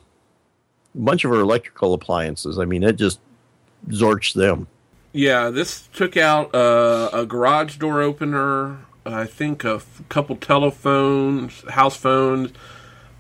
a 0.94 0.98
bunch 0.98 1.26
of 1.26 1.32
her 1.32 1.40
electrical 1.40 1.94
appliances. 1.94 2.58
I 2.60 2.66
mean, 2.66 2.84
it 2.84 2.96
just 2.96 3.20
zorched 3.90 4.34
them. 4.34 4.68
Yeah, 5.14 5.50
this 5.50 5.88
took 5.94 6.18
out 6.18 6.54
uh, 6.54 7.10
a 7.14 7.26
garage 7.26 7.78
door 7.78 8.02
opener. 8.02 8.80
I 9.06 9.26
think 9.26 9.64
a 9.64 9.76
f- 9.76 10.02
couple 10.10 10.36
telephones, 10.36 11.64
house 11.70 11.96
phones 11.96 12.52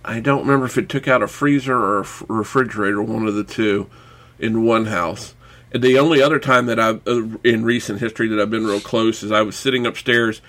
I 0.07 0.19
don't 0.19 0.41
remember 0.41 0.67
if 0.67 0.77
it 0.77 0.87
took 0.87 1.07
out 1.07 1.23
a 1.23 1.27
freezer 1.27 1.75
or 1.75 2.01
a 2.01 2.07
refrigerator, 2.27 3.01
one 3.01 3.27
of 3.27 3.33
the 3.33 3.43
two, 3.43 3.89
in 4.37 4.63
one 4.63 4.85
house. 4.85 5.33
And 5.73 5.83
the 5.83 5.97
only 5.97 6.21
other 6.21 6.39
time 6.39 6.67
that 6.67 6.79
I, 6.79 6.99
uh, 7.07 7.37
in 7.43 7.65
recent 7.65 7.99
history, 7.99 8.27
that 8.27 8.39
I've 8.39 8.51
been 8.51 8.67
real 8.67 8.79
close 8.79 9.23
is 9.23 9.31
I 9.31 9.41
was 9.41 9.55
sitting 9.55 9.85
upstairs, 9.85 10.41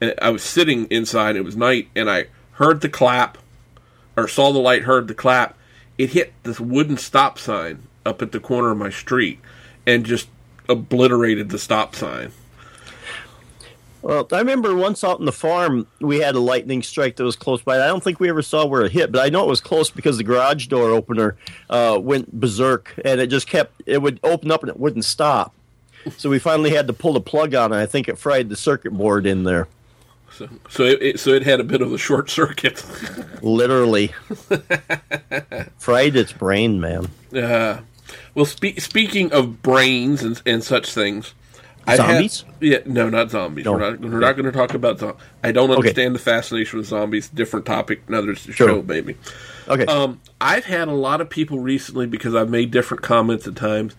and 0.00 0.14
I 0.22 0.30
was 0.30 0.42
sitting 0.42 0.86
inside. 0.86 1.34
It 1.34 1.44
was 1.44 1.56
night, 1.56 1.88
and 1.96 2.08
I 2.08 2.26
heard 2.52 2.80
the 2.80 2.88
clap, 2.88 3.36
or 4.16 4.28
saw 4.28 4.52
the 4.52 4.58
light, 4.60 4.84
heard 4.84 5.08
the 5.08 5.14
clap. 5.14 5.58
It 5.98 6.10
hit 6.10 6.32
this 6.44 6.60
wooden 6.60 6.96
stop 6.96 7.38
sign 7.38 7.82
up 8.06 8.22
at 8.22 8.32
the 8.32 8.40
corner 8.40 8.70
of 8.70 8.78
my 8.78 8.90
street, 8.90 9.40
and 9.86 10.06
just 10.06 10.28
obliterated 10.68 11.50
the 11.50 11.58
stop 11.58 11.96
sign. 11.96 12.30
Well, 14.02 14.26
I 14.32 14.38
remember 14.38 14.74
once 14.74 15.04
out 15.04 15.18
in 15.18 15.26
the 15.26 15.32
farm, 15.32 15.86
we 16.00 16.20
had 16.20 16.34
a 16.34 16.40
lightning 16.40 16.82
strike 16.82 17.16
that 17.16 17.24
was 17.24 17.36
close 17.36 17.60
by. 17.60 17.76
I 17.82 17.86
don't 17.86 18.02
think 18.02 18.18
we 18.18 18.30
ever 18.30 18.40
saw 18.40 18.64
where 18.64 18.82
it 18.82 18.92
hit, 18.92 19.12
but 19.12 19.20
I 19.20 19.28
know 19.28 19.44
it 19.44 19.48
was 19.48 19.60
close 19.60 19.90
because 19.90 20.16
the 20.16 20.24
garage 20.24 20.68
door 20.68 20.90
opener 20.90 21.36
uh, 21.68 21.98
went 22.00 22.32
berserk, 22.32 22.94
and 23.04 23.20
it 23.20 23.26
just 23.26 23.46
kept. 23.46 23.82
It 23.84 23.98
would 23.98 24.18
open 24.22 24.50
up 24.50 24.62
and 24.62 24.70
it 24.70 24.80
wouldn't 24.80 25.04
stop. 25.04 25.54
So 26.16 26.30
we 26.30 26.38
finally 26.38 26.70
had 26.70 26.86
to 26.86 26.94
pull 26.94 27.12
the 27.12 27.20
plug 27.20 27.54
on 27.54 27.72
it. 27.72 27.76
I 27.76 27.84
think 27.84 28.08
it 28.08 28.16
fried 28.16 28.48
the 28.48 28.56
circuit 28.56 28.92
board 28.92 29.26
in 29.26 29.44
there. 29.44 29.68
So, 30.32 30.48
so 30.70 30.84
it, 30.84 31.02
it 31.02 31.20
so 31.20 31.30
it 31.30 31.42
had 31.42 31.60
a 31.60 31.64
bit 31.64 31.82
of 31.82 31.92
a 31.92 31.98
short 31.98 32.30
circuit. 32.30 32.82
Literally, 33.42 34.08
fried 35.78 36.16
its 36.16 36.32
brain, 36.32 36.80
man. 36.80 37.08
Uh, 37.34 37.80
well, 38.34 38.46
spe- 38.46 38.78
speaking 38.78 39.32
of 39.32 39.62
brains 39.62 40.22
and, 40.22 40.40
and 40.46 40.64
such 40.64 40.92
things, 40.94 41.34
Zombies? 41.88 42.42
Had, 42.42 42.54
yeah, 42.60 42.78
no, 42.86 43.08
not 43.08 43.30
zombies. 43.30 43.64
No. 43.64 43.72
We're 43.72 43.90
not, 43.90 44.00
we're 44.00 44.20
not 44.20 44.32
going 44.36 44.46
to 44.46 44.52
talk 44.52 44.74
about 44.74 44.98
zombies. 44.98 45.20
I 45.42 45.52
don't 45.52 45.70
understand 45.70 46.08
okay. 46.08 46.12
the 46.12 46.18
fascination 46.18 46.78
with 46.78 46.88
zombies. 46.88 47.28
Different 47.28 47.66
topic, 47.66 48.02
another 48.08 48.34
sure. 48.34 48.52
show, 48.52 48.82
maybe. 48.82 49.16
Okay. 49.68 49.86
Um, 49.86 50.20
I've 50.40 50.64
had 50.64 50.88
a 50.88 50.92
lot 50.92 51.20
of 51.20 51.30
people 51.30 51.58
recently 51.58 52.06
because 52.06 52.34
I've 52.34 52.50
made 52.50 52.70
different 52.70 53.02
comments 53.02 53.46
at 53.46 53.56
times 53.56 53.94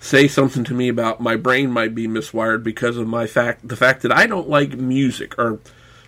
say 0.00 0.26
something 0.26 0.64
to 0.64 0.74
me 0.74 0.88
about 0.88 1.20
my 1.20 1.36
brain 1.36 1.70
might 1.70 1.94
be 1.94 2.08
miswired 2.08 2.64
because 2.64 2.96
of 2.96 3.06
my 3.06 3.24
fact 3.24 3.66
the 3.66 3.76
fact 3.76 4.02
that 4.02 4.10
I 4.10 4.26
don't 4.26 4.48
like 4.48 4.72
music 4.72 5.38
or 5.38 5.60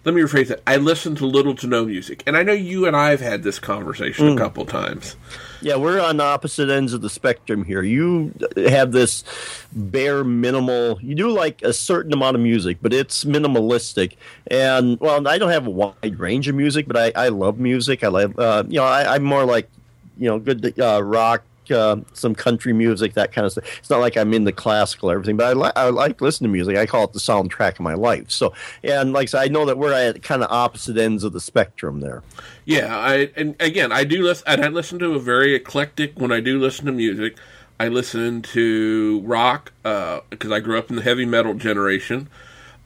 let 0.04 0.14
me 0.14 0.20
rephrase 0.23 0.50
it. 0.50 0.62
I 0.66 0.76
listen 0.76 1.14
to 1.16 1.26
little 1.26 1.54
to 1.56 1.66
no 1.66 1.84
music, 1.84 2.23
and 2.26 2.37
I 2.37 2.42
know 2.42 2.52
you 2.52 2.87
and 2.87 2.94
I 2.96 3.11
have 3.11 3.20
had 3.20 3.42
this 3.42 3.58
conversation 3.58 4.26
Mm. 4.28 4.34
a 4.34 4.38
couple 4.38 4.64
times. 4.66 5.16
Yeah, 5.62 5.76
we're 5.76 5.99
on 6.00 6.18
the 6.18 6.25
opposite 6.25 6.68
ends 6.68 6.92
of 6.92 7.00
the 7.00 7.08
spectrum 7.08 7.64
here. 7.64 7.82
You 7.82 8.32
have 8.56 8.92
this 8.92 9.25
bare 9.73 10.23
minimal. 10.23 10.99
You 11.00 11.14
do 11.14 11.30
like 11.30 11.62
a 11.62 11.73
certain 11.73 12.12
amount 12.12 12.37
of 12.37 12.42
music, 12.42 12.78
but 12.82 12.92
it's 12.92 13.25
minimalistic. 13.25 14.16
And 14.49 15.00
well, 15.00 15.26
I 15.26 15.38
don't 15.38 15.50
have 15.50 15.66
a 15.66 15.70
wide 15.70 16.18
range 16.18 16.49
of 16.49 16.54
music, 16.54 16.87
but 16.87 16.96
I, 16.99 17.12
I 17.16 17.28
love 17.28 17.58
music. 17.58 18.04
I 18.04 18.08
love, 18.08 18.38
uh, 18.38 18.64
you 18.68 18.76
know, 18.76 18.84
I, 18.84 19.14
I'm 19.14 19.25
more 19.25 19.44
like, 19.46 19.70
you 20.18 20.28
know, 20.28 20.38
good 20.38 20.78
uh, 20.78 21.02
rock, 21.02 21.42
uh, 21.71 21.97
some 22.12 22.35
country 22.35 22.73
music, 22.73 23.14
that 23.14 23.33
kind 23.33 23.44
of 23.44 23.52
stuff. 23.52 23.78
It's 23.78 23.90
not 23.90 24.00
like 24.00 24.16
I'm 24.16 24.33
in 24.35 24.44
the 24.44 24.52
classical 24.52 25.11
or 25.11 25.14
everything, 25.14 25.37
but 25.37 25.47
I, 25.47 25.52
li- 25.52 25.73
I 25.76 25.90
like 25.90 26.21
listening 26.21 26.50
to 26.50 26.52
music. 26.52 26.76
I 26.76 26.87
call 26.87 27.04
it 27.04 27.12
the 27.12 27.18
soundtrack 27.18 27.75
of 27.75 27.80
my 27.80 27.94
life. 27.94 28.30
So, 28.30 28.52
and 28.83 29.12
like 29.12 29.25
I 29.25 29.26
said, 29.26 29.42
I 29.42 29.49
know 29.49 29.66
that 29.66 29.78
we're 29.78 29.92
at 29.92 30.23
kind 30.23 30.42
of 30.42 30.50
opposite 30.50 30.97
ends 30.97 31.25
of 31.25 31.33
the 31.33 31.40
spectrum 31.40 32.00
there. 32.00 32.23
Yeah, 32.64 32.97
I 32.97 33.30
and 33.37 33.56
again, 33.61 33.92
I 33.92 34.04
do 34.04 34.23
listen. 34.23 34.44
And 34.47 34.64
I 34.64 34.68
listen 34.68 34.99
to 35.00 35.14
a 35.14 35.18
very 35.18 35.54
eclectic. 35.54 36.18
When 36.18 36.33
I 36.33 36.40
do 36.40 36.59
listen 36.59 36.87
to 36.87 36.92
music, 36.92 37.37
I 37.78 37.88
listen 37.88 38.42
to 38.42 39.21
rock 39.25 39.73
because 39.83 40.50
I 40.50 40.61
grew 40.61 40.78
up 40.78 40.90
in 40.90 40.97
the 40.97 41.02
heavy 41.02 41.26
metal 41.26 41.54
generation. 41.54 42.28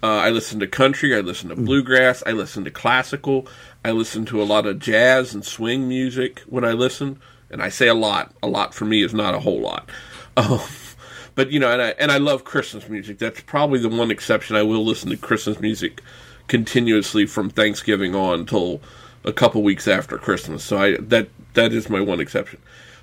Uh, 0.02 0.06
I 0.06 0.30
listen 0.30 0.61
to 0.61 0.66
country. 0.66 1.14
I 1.16 1.20
listen 1.20 1.49
to 1.49 1.56
bluegrass. 1.56 2.23
I 2.25 2.30
listen 2.30 2.64
to 2.64 2.70
classical. 2.70 3.47
I 3.85 3.90
listen 3.90 4.25
to 4.26 4.40
a 4.40 4.44
lot 4.44 4.66
of 4.66 4.78
jazz 4.78 5.35
and 5.35 5.44
swing 5.44 5.88
music 5.88 6.40
when 6.47 6.64
I 6.64 6.73
listen. 6.73 7.20
And 7.50 7.62
I 7.62 7.69
say 7.69 7.88
a 7.88 7.95
lot. 7.95 8.35
A 8.43 8.49
lot 8.49 8.75
for 8.75 8.85
me 8.85 9.02
is 9.02 9.14
not 9.14 9.35
a 9.35 9.40
whole 9.40 9.61
lot. 9.61 9.88
Um, 10.37 10.61
but 11.35 11.50
you 11.52 11.61
know, 11.61 11.73
and 11.73 11.81
I 11.81 11.88
and 11.99 12.11
I 12.11 12.19
love 12.19 12.45
Christmas 12.45 12.88
music. 12.88 13.19
That's 13.19 13.40
probably 13.40 13.78
the 13.78 13.88
one 13.88 14.11
exception. 14.11 14.57
I 14.57 14.62
will 14.62 14.85
listen 14.85 15.11
to 15.11 15.17
Christmas 15.17 15.61
music 15.61 16.02
continuously 16.49 17.26
from 17.26 17.50
Thanksgiving 17.50 18.14
on 18.14 18.45
till 18.45 18.81
a 19.25 19.33
couple 19.33 19.62
weeks 19.62 19.87
after 19.87 20.19
Christmas. 20.19 20.64
So 20.64 20.78
I 20.78 20.97
that 20.97 21.28
that 21.55 21.73
is 21.73 21.88
my 21.88 22.00
one 22.00 22.21
exception. 22.21 22.61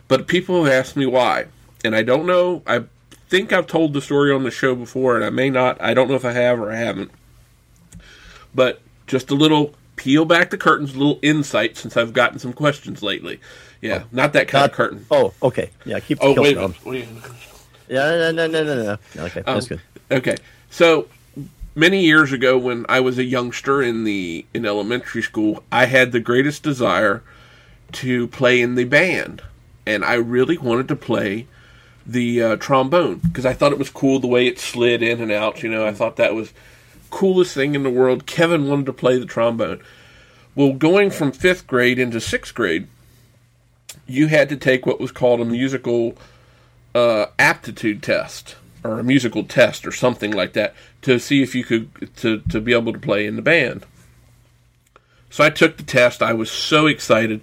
But 0.07 0.27
people 0.27 0.63
have 0.63 0.73
asked 0.73 0.95
me 0.95 1.05
why, 1.05 1.45
and 1.83 1.95
I 1.95 2.03
don't 2.03 2.25
know. 2.25 2.61
I 2.67 2.83
think 3.29 3.53
I've 3.53 3.67
told 3.67 3.93
the 3.93 4.01
story 4.01 4.31
on 4.31 4.43
the 4.43 4.51
show 4.51 4.75
before, 4.75 5.15
and 5.15 5.25
I 5.25 5.29
may 5.29 5.49
not. 5.49 5.81
I 5.81 5.93
don't 5.93 6.09
know 6.09 6.15
if 6.15 6.25
I 6.25 6.33
have 6.33 6.59
or 6.59 6.71
I 6.71 6.75
haven't. 6.75 7.11
But 8.53 8.81
just 9.07 9.31
a 9.31 9.35
little 9.35 9.75
peel 9.95 10.25
back 10.25 10.49
the 10.49 10.57
curtains, 10.57 10.93
a 10.93 10.97
little 10.97 11.19
insight 11.21 11.77
since 11.77 11.95
I've 11.97 12.13
gotten 12.13 12.39
some 12.39 12.53
questions 12.53 13.01
lately. 13.03 13.39
Yeah, 13.81 14.03
not 14.11 14.33
that 14.33 14.47
kind 14.47 14.63
Not- 14.63 14.69
of 14.71 14.75
curtain. 14.75 15.05
Oh, 15.11 15.33
okay. 15.43 15.69
Yeah, 15.85 15.99
keep 15.99 16.19
the 16.19 16.25
Oh 16.25 16.33
kilt 16.33 16.43
wait, 16.43 16.53
down. 16.55 16.63
minute. 16.71 16.85
What 16.85 16.95
are 16.95 16.99
you- 16.99 17.07
Yeah, 17.87 17.99
no, 18.17 18.31
no, 18.31 18.47
no, 18.47 18.63
no, 18.63 18.75
no. 18.83 18.97
no. 19.15 19.23
Okay, 19.25 19.41
that's 19.45 19.71
Um, 19.71 19.77
good. 20.09 20.17
Okay, 20.17 20.35
so 20.69 21.07
many 21.75 22.03
years 22.03 22.31
ago, 22.31 22.57
when 22.57 22.85
I 22.89 22.99
was 22.99 23.17
a 23.17 23.23
youngster 23.23 23.81
in 23.81 24.03
the 24.03 24.45
in 24.53 24.65
elementary 24.65 25.21
school, 25.21 25.63
I 25.71 25.85
had 25.85 26.11
the 26.11 26.19
greatest 26.19 26.63
desire 26.63 27.21
to 27.93 28.27
play 28.27 28.59
in 28.61 28.75
the 28.75 28.85
band, 28.85 29.41
and 29.85 30.03
I 30.03 30.15
really 30.15 30.57
wanted 30.57 30.87
to 30.89 30.95
play 30.95 31.45
the 32.07 32.41
uh, 32.41 32.55
trombone 32.57 33.15
because 33.23 33.45
I 33.45 33.53
thought 33.53 33.71
it 33.71 33.79
was 33.79 33.89
cool 33.89 34.19
the 34.19 34.27
way 34.27 34.47
it 34.47 34.59
slid 34.59 35.01
in 35.03 35.21
and 35.21 35.31
out. 35.31 35.61
You 35.63 35.69
know, 35.69 35.85
I 35.85 35.91
thought 35.93 36.15
that 36.17 36.33
was 36.35 36.53
coolest 37.15 37.53
thing 37.53 37.75
in 37.75 37.83
the 37.83 37.89
world. 37.89 38.25
Kevin 38.25 38.67
wanted 38.67 38.85
to 38.87 38.93
play 38.93 39.17
the 39.17 39.25
trombone. 39.25 39.81
Well, 40.53 40.73
going 40.73 41.11
from 41.11 41.31
fifth 41.31 41.65
grade 41.65 41.97
into 41.97 42.19
sixth 42.19 42.53
grade, 42.53 42.89
you 44.05 44.27
had 44.27 44.49
to 44.49 44.57
take 44.57 44.85
what 44.85 44.99
was 44.99 45.13
called 45.13 45.39
a 45.39 45.45
musical 45.45 46.17
uh, 46.93 47.27
aptitude 47.39 48.03
test 48.03 48.57
or 48.83 48.99
a 48.99 49.03
musical 49.03 49.45
test 49.45 49.87
or 49.87 49.93
something 49.93 50.31
like 50.31 50.51
that 50.53 50.75
to 51.03 51.17
see 51.17 51.41
if 51.41 51.55
you 51.55 51.63
could 51.63 51.89
to, 52.17 52.39
to 52.49 52.59
be 52.59 52.73
able 52.73 52.91
to 52.91 52.99
play 52.99 53.25
in 53.25 53.37
the 53.37 53.41
band. 53.41 53.85
So 55.29 55.41
I 55.41 55.49
took 55.49 55.77
the 55.77 55.83
test. 55.83 56.21
I 56.21 56.33
was 56.33 56.51
so 56.51 56.85
excited. 56.85 57.39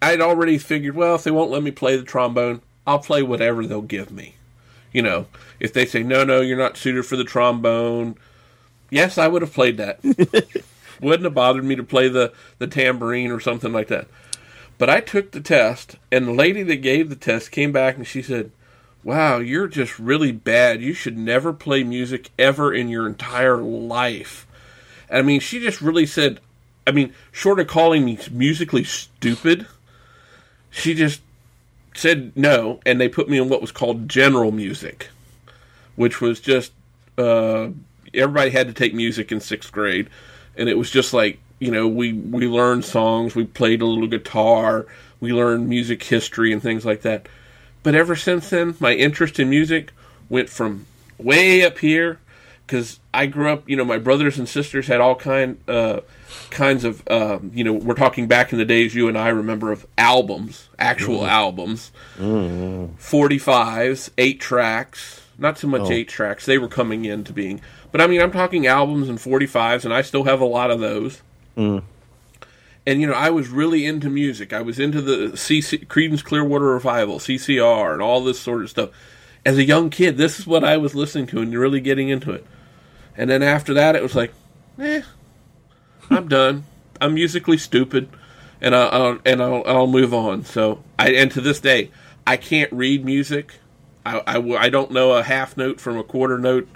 I'd 0.00 0.20
already 0.20 0.58
figured, 0.58 0.94
well, 0.94 1.16
if 1.16 1.24
they 1.24 1.32
won't 1.32 1.50
let 1.50 1.64
me 1.64 1.72
play 1.72 1.96
the 1.96 2.04
trombone, 2.04 2.62
I'll 2.86 3.00
play 3.00 3.24
whatever 3.24 3.66
they'll 3.66 3.82
give 3.82 4.12
me. 4.12 4.36
You 4.92 5.02
know, 5.02 5.26
if 5.58 5.72
they 5.72 5.86
say 5.86 6.04
no, 6.04 6.22
no, 6.22 6.40
you're 6.40 6.56
not 6.56 6.76
suited 6.76 7.04
for 7.04 7.16
the 7.16 7.24
trombone, 7.24 8.16
yes, 8.90 9.18
I 9.18 9.28
would 9.28 9.42
have 9.42 9.52
played 9.52 9.76
that. 9.76 10.02
Wouldn't 11.00 11.24
have 11.24 11.34
bothered 11.34 11.64
me 11.64 11.76
to 11.76 11.84
play 11.84 12.08
the 12.08 12.32
the 12.58 12.66
tambourine 12.66 13.30
or 13.30 13.40
something 13.40 13.72
like 13.72 13.88
that. 13.88 14.08
But 14.78 14.88
I 14.88 15.00
took 15.00 15.32
the 15.32 15.40
test, 15.40 15.96
and 16.10 16.26
the 16.26 16.32
lady 16.32 16.62
that 16.62 16.76
gave 16.76 17.08
the 17.08 17.16
test 17.16 17.50
came 17.50 17.72
back 17.72 17.96
and 17.96 18.06
she 18.06 18.22
said, 18.22 18.52
Wow, 19.02 19.38
you're 19.38 19.68
just 19.68 19.98
really 19.98 20.32
bad. 20.32 20.82
You 20.82 20.92
should 20.92 21.16
never 21.16 21.52
play 21.52 21.82
music 21.82 22.30
ever 22.38 22.72
in 22.72 22.88
your 22.88 23.06
entire 23.06 23.56
life. 23.56 24.46
I 25.10 25.22
mean, 25.22 25.40
she 25.40 25.60
just 25.60 25.80
really 25.80 26.06
said, 26.06 26.40
I 26.86 26.92
mean, 26.92 27.14
short 27.32 27.60
of 27.60 27.66
calling 27.66 28.04
me 28.04 28.18
musically 28.30 28.84
stupid, 28.84 29.66
she 30.70 30.94
just 30.94 31.22
said 31.94 32.32
no, 32.36 32.80
and 32.84 33.00
they 33.00 33.08
put 33.08 33.28
me 33.28 33.38
in 33.38 33.48
what 33.48 33.60
was 33.60 33.72
called 33.72 34.08
general 34.08 34.52
music, 34.52 35.08
which 35.96 36.20
was 36.20 36.40
just, 36.40 36.72
uh, 37.16 37.68
everybody 38.14 38.50
had 38.50 38.66
to 38.68 38.72
take 38.72 38.94
music 38.94 39.32
in 39.32 39.40
sixth 39.40 39.72
grade, 39.72 40.08
and 40.56 40.68
it 40.68 40.78
was 40.78 40.90
just 40.90 41.12
like, 41.12 41.38
you 41.58 41.70
know, 41.70 41.88
we, 41.88 42.12
we 42.12 42.46
learned 42.46 42.84
songs, 42.84 43.34
we 43.34 43.44
played 43.44 43.82
a 43.82 43.86
little 43.86 44.06
guitar, 44.06 44.86
we 45.20 45.32
learned 45.32 45.68
music 45.68 46.02
history 46.02 46.52
and 46.52 46.62
things 46.62 46.84
like 46.84 47.02
that. 47.02 47.28
But 47.82 47.94
ever 47.94 48.16
since 48.16 48.50
then, 48.50 48.76
my 48.80 48.94
interest 48.94 49.38
in 49.40 49.50
music 49.50 49.92
went 50.28 50.48
from 50.48 50.86
way 51.18 51.64
up 51.64 51.78
here 51.78 52.20
because 52.66 53.00
I 53.14 53.26
grew 53.26 53.50
up. 53.50 53.68
You 53.68 53.76
know, 53.76 53.84
my 53.84 53.98
brothers 53.98 54.38
and 54.38 54.48
sisters 54.48 54.86
had 54.86 55.00
all 55.00 55.14
kind 55.14 55.58
uh, 55.66 56.00
kinds 56.50 56.84
of. 56.84 57.02
Uh, 57.08 57.38
you 57.52 57.64
know, 57.64 57.72
we're 57.72 57.94
talking 57.94 58.28
back 58.28 58.52
in 58.52 58.58
the 58.58 58.64
days 58.64 58.94
you 58.94 59.08
and 59.08 59.16
I 59.16 59.28
remember 59.28 59.72
of 59.72 59.86
albums, 59.96 60.68
actual 60.78 61.26
albums, 61.26 61.90
forty 62.98 63.38
fives, 63.38 64.10
eight 64.18 64.40
tracks. 64.40 65.22
Not 65.38 65.56
so 65.58 65.68
much 65.68 65.82
eight 65.90 66.08
tracks; 66.08 66.46
they 66.46 66.58
were 66.58 66.68
coming 66.68 67.04
into 67.04 67.32
being. 67.32 67.60
But 67.90 68.00
I 68.00 68.06
mean, 68.06 68.20
I'm 68.20 68.32
talking 68.32 68.66
albums 68.66 69.08
and 69.08 69.20
forty 69.20 69.46
fives, 69.46 69.84
and 69.84 69.94
I 69.94 70.02
still 70.02 70.24
have 70.24 70.40
a 70.40 70.46
lot 70.46 70.70
of 70.70 70.80
those 70.80 71.22
and 72.88 73.02
you 73.02 73.06
know 73.06 73.12
I 73.12 73.28
was 73.28 73.48
really 73.50 73.84
into 73.84 74.08
music. 74.08 74.54
I 74.54 74.62
was 74.62 74.78
into 74.78 75.02
the 75.02 75.32
CC 75.34 75.86
Creedence 75.86 76.24
Clearwater 76.24 76.64
Revival, 76.64 77.18
CCR, 77.18 77.92
and 77.92 78.00
all 78.00 78.24
this 78.24 78.40
sort 78.40 78.62
of 78.62 78.70
stuff. 78.70 78.90
As 79.44 79.58
a 79.58 79.64
young 79.64 79.90
kid, 79.90 80.16
this 80.16 80.40
is 80.40 80.46
what 80.46 80.64
I 80.64 80.78
was 80.78 80.94
listening 80.94 81.26
to 81.28 81.40
and 81.40 81.54
really 81.54 81.80
getting 81.80 82.08
into 82.08 82.32
it. 82.32 82.46
And 83.14 83.28
then 83.28 83.42
after 83.42 83.74
that, 83.74 83.94
it 83.94 84.02
was 84.02 84.14
like, 84.14 84.32
eh, 84.78 85.02
I'm 86.08 86.28
done. 86.28 86.64
I'm 86.98 87.12
musically 87.12 87.58
stupid, 87.58 88.08
and 88.60 88.74
I'll, 88.74 88.90
I'll 88.90 89.18
and 89.26 89.42
I'll, 89.42 89.62
I'll 89.66 89.86
move 89.86 90.14
on. 90.14 90.46
So 90.46 90.82
I 90.98 91.10
and 91.10 91.30
to 91.32 91.42
this 91.42 91.60
day, 91.60 91.90
I 92.26 92.38
can't 92.38 92.72
read 92.72 93.04
music. 93.04 93.56
I 94.06 94.22
I 94.38 94.70
don't 94.70 94.92
know 94.92 95.12
a 95.12 95.22
half 95.22 95.58
note 95.58 95.78
from 95.78 95.98
a 95.98 96.02
quarter 96.02 96.38
note. 96.38 96.66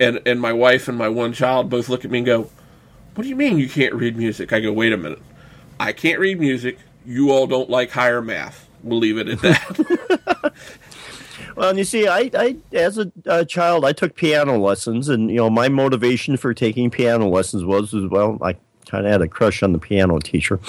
And 0.00 0.20
and 0.26 0.40
my 0.40 0.52
wife 0.52 0.88
and 0.88 0.96
my 0.96 1.08
one 1.08 1.32
child 1.32 1.68
both 1.70 1.88
look 1.88 2.04
at 2.04 2.10
me 2.10 2.18
and 2.18 2.26
go, 2.26 2.50
"What 3.14 3.24
do 3.24 3.28
you 3.28 3.36
mean 3.36 3.58
you 3.58 3.68
can't 3.68 3.94
read 3.94 4.16
music?" 4.16 4.52
I 4.52 4.60
go, 4.60 4.72
"Wait 4.72 4.92
a 4.92 4.96
minute." 4.96 5.20
I 5.80 5.92
can't 5.92 6.18
read 6.18 6.40
music. 6.40 6.78
You 7.06 7.30
all 7.30 7.46
don't 7.46 7.70
like 7.70 7.90
higher 7.90 8.20
math. 8.20 8.68
We'll 8.82 8.98
leave 8.98 9.18
it 9.18 9.28
at 9.28 9.40
that. 9.42 10.52
Well, 11.56 11.70
and 11.70 11.78
you 11.78 11.84
see, 11.84 12.06
I, 12.06 12.30
I 12.34 12.56
as 12.72 12.98
a, 12.98 13.10
a 13.26 13.44
child, 13.44 13.84
I 13.84 13.92
took 13.92 14.14
piano 14.14 14.56
lessons, 14.58 15.08
and 15.08 15.28
you 15.28 15.38
know, 15.38 15.50
my 15.50 15.68
motivation 15.68 16.36
for 16.36 16.54
taking 16.54 16.88
piano 16.88 17.26
lessons 17.28 17.64
was, 17.64 17.92
was 17.92 18.08
well, 18.08 18.38
I 18.40 18.52
kind 18.86 19.04
of 19.04 19.10
had 19.10 19.22
a 19.22 19.26
crush 19.28 19.64
on 19.64 19.72
the 19.72 19.80
piano 19.80 20.20
teacher. 20.20 20.60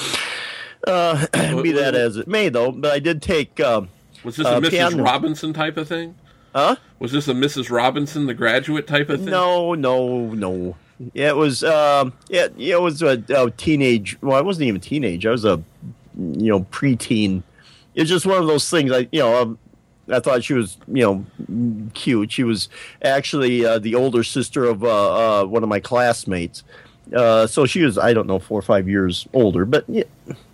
Uh, 0.87 1.27
be 1.61 1.71
that 1.73 1.93
as 1.93 2.17
it 2.17 2.27
may, 2.27 2.49
though, 2.49 2.71
but 2.71 2.91
I 2.91 2.97
did 2.97 3.21
take. 3.21 3.59
Um, 3.59 3.89
Was 4.23 4.37
this 4.37 4.47
Uh, 4.47 4.55
a 4.57 4.61
Mrs. 4.61 4.69
piano. 4.71 5.03
Robinson 5.03 5.53
type 5.53 5.77
of 5.77 5.87
thing? 5.87 6.15
Huh? 6.53 6.75
Was 6.99 7.11
this 7.11 7.27
a 7.27 7.33
Mrs. 7.33 7.69
Robinson, 7.71 8.25
the 8.25 8.33
graduate 8.33 8.87
type 8.87 9.09
of 9.09 9.19
thing? 9.19 9.29
No, 9.29 9.73
no, 9.73 10.33
no. 10.33 10.75
Yeah, 11.13 11.29
it 11.29 11.37
was. 11.37 11.63
Um, 11.63 12.13
yeah, 12.27 12.47
yeah, 12.57 12.75
it 12.75 12.81
was 12.81 13.01
a, 13.01 13.23
a 13.29 13.51
teenage. 13.51 14.17
Well, 14.21 14.37
I 14.37 14.41
wasn't 14.41 14.67
even 14.67 14.77
a 14.77 14.83
teenage. 14.83 15.25
I 15.25 15.31
was 15.31 15.45
a, 15.45 15.63
you 16.17 16.49
know, 16.49 16.61
preteen. 16.65 17.43
It's 17.95 18.09
just 18.09 18.25
one 18.25 18.41
of 18.41 18.47
those 18.47 18.69
things. 18.69 18.91
I, 18.91 19.07
you 19.11 19.19
know, 19.19 19.41
um, 19.41 19.59
I 20.11 20.19
thought 20.19 20.43
she 20.43 20.53
was, 20.53 20.77
you 20.87 21.25
know, 21.47 21.89
cute. 21.93 22.31
She 22.31 22.43
was 22.43 22.69
actually 23.01 23.65
uh, 23.65 23.79
the 23.79 23.95
older 23.95 24.23
sister 24.23 24.65
of 24.65 24.83
uh, 24.83 25.41
uh, 25.41 25.45
one 25.45 25.63
of 25.63 25.69
my 25.69 25.79
classmates. 25.79 26.63
Uh, 27.15 27.47
so 27.47 27.65
she 27.65 27.81
was, 27.81 27.97
I 27.97 28.13
don't 28.13 28.27
know, 28.27 28.39
four 28.39 28.59
or 28.59 28.63
five 28.63 28.87
years 28.87 29.27
older, 29.33 29.65
but 29.65 29.85
yeah, 29.87 30.03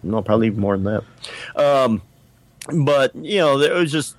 no, 0.04 0.22
probably 0.22 0.48
even 0.48 0.60
more 0.60 0.78
than 0.78 1.02
that. 1.56 1.62
Um, 1.62 2.02
but 2.84 3.14
you 3.16 3.40
know, 3.40 3.60
it 3.60 3.74
was 3.74 3.92
just 3.92 4.16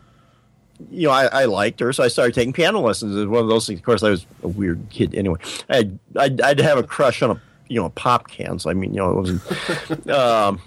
you 0.90 1.08
know, 1.08 1.12
I, 1.12 1.26
I 1.26 1.44
liked 1.46 1.80
her, 1.80 1.92
so 1.92 2.02
I 2.02 2.08
started 2.08 2.34
taking 2.34 2.52
piano 2.52 2.80
lessons. 2.80 3.14
It 3.14 3.20
was 3.20 3.28
one 3.28 3.42
of 3.42 3.48
those 3.48 3.66
things. 3.66 3.80
Of 3.80 3.84
course, 3.84 4.02
I 4.02 4.10
was 4.10 4.26
a 4.42 4.48
weird 4.48 4.86
kid 4.90 5.14
anyway. 5.14 5.38
I'd, 5.68 5.98
I'd, 6.16 6.40
I'd 6.40 6.60
have 6.60 6.78
a 6.78 6.82
crush 6.82 7.22
on 7.22 7.30
a 7.30 7.40
you 7.68 7.80
know 7.80 7.86
a 7.86 7.90
pop 7.90 8.28
can. 8.28 8.58
So 8.58 8.70
I 8.70 8.74
mean, 8.74 8.92
you 8.92 8.98
know, 8.98 9.10
it 9.10 9.14
wasn't 9.14 10.10
um, 10.10 10.60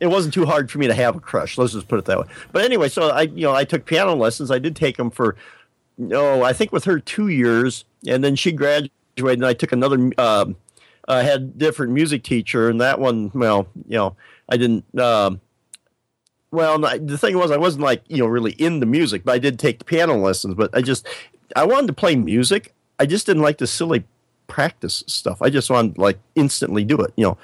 it 0.00 0.06
wasn't 0.06 0.34
too 0.34 0.44
hard 0.44 0.70
for 0.70 0.78
me 0.78 0.86
to 0.86 0.94
have 0.94 1.16
a 1.16 1.20
crush. 1.20 1.58
Let's 1.58 1.72
just 1.72 1.88
put 1.88 1.98
it 1.98 2.04
that 2.06 2.18
way. 2.18 2.26
But 2.52 2.64
anyway, 2.64 2.88
so 2.88 3.10
I 3.10 3.22
you 3.22 3.42
know 3.42 3.54
I 3.54 3.64
took 3.64 3.84
piano 3.84 4.14
lessons. 4.14 4.50
I 4.50 4.58
did 4.58 4.76
take 4.76 4.96
them 4.96 5.10
for 5.10 5.36
no, 5.98 6.42
I 6.42 6.52
think 6.52 6.72
with 6.72 6.84
her 6.84 6.98
two 6.98 7.28
years, 7.28 7.84
and 8.06 8.24
then 8.24 8.34
she 8.34 8.52
graduated, 8.52 8.90
and 9.18 9.46
I 9.46 9.54
took 9.54 9.72
another. 9.72 10.10
Um, 10.18 10.56
I 11.08 11.22
had 11.22 11.58
different 11.58 11.92
music 11.92 12.22
teacher, 12.22 12.68
and 12.68 12.80
that 12.80 12.98
one, 12.98 13.30
well, 13.34 13.66
you 13.88 13.96
know, 13.96 14.16
I 14.48 14.56
didn't. 14.56 14.98
Um, 14.98 15.40
well, 16.52 16.78
the 16.78 17.18
thing 17.18 17.36
was, 17.36 17.50
I 17.50 17.56
wasn't 17.56 17.82
like 17.82 18.04
you 18.08 18.18
know 18.18 18.26
really 18.26 18.52
into 18.52 18.86
music, 18.86 19.24
but 19.24 19.32
I 19.32 19.38
did 19.38 19.58
take 19.58 19.78
the 19.78 19.84
piano 19.84 20.16
lessons. 20.16 20.54
But 20.54 20.70
I 20.74 20.82
just 20.82 21.08
I 21.56 21.64
wanted 21.64 21.88
to 21.88 21.92
play 21.94 22.14
music. 22.14 22.74
I 22.98 23.06
just 23.06 23.26
didn't 23.26 23.42
like 23.42 23.58
the 23.58 23.66
silly 23.66 24.04
practice 24.46 25.02
stuff. 25.06 25.40
I 25.40 25.48
just 25.48 25.70
wanted 25.70 25.94
to, 25.94 26.00
like 26.00 26.18
instantly 26.34 26.84
do 26.84 26.98
it. 26.98 27.12
You 27.16 27.24
know, 27.24 27.38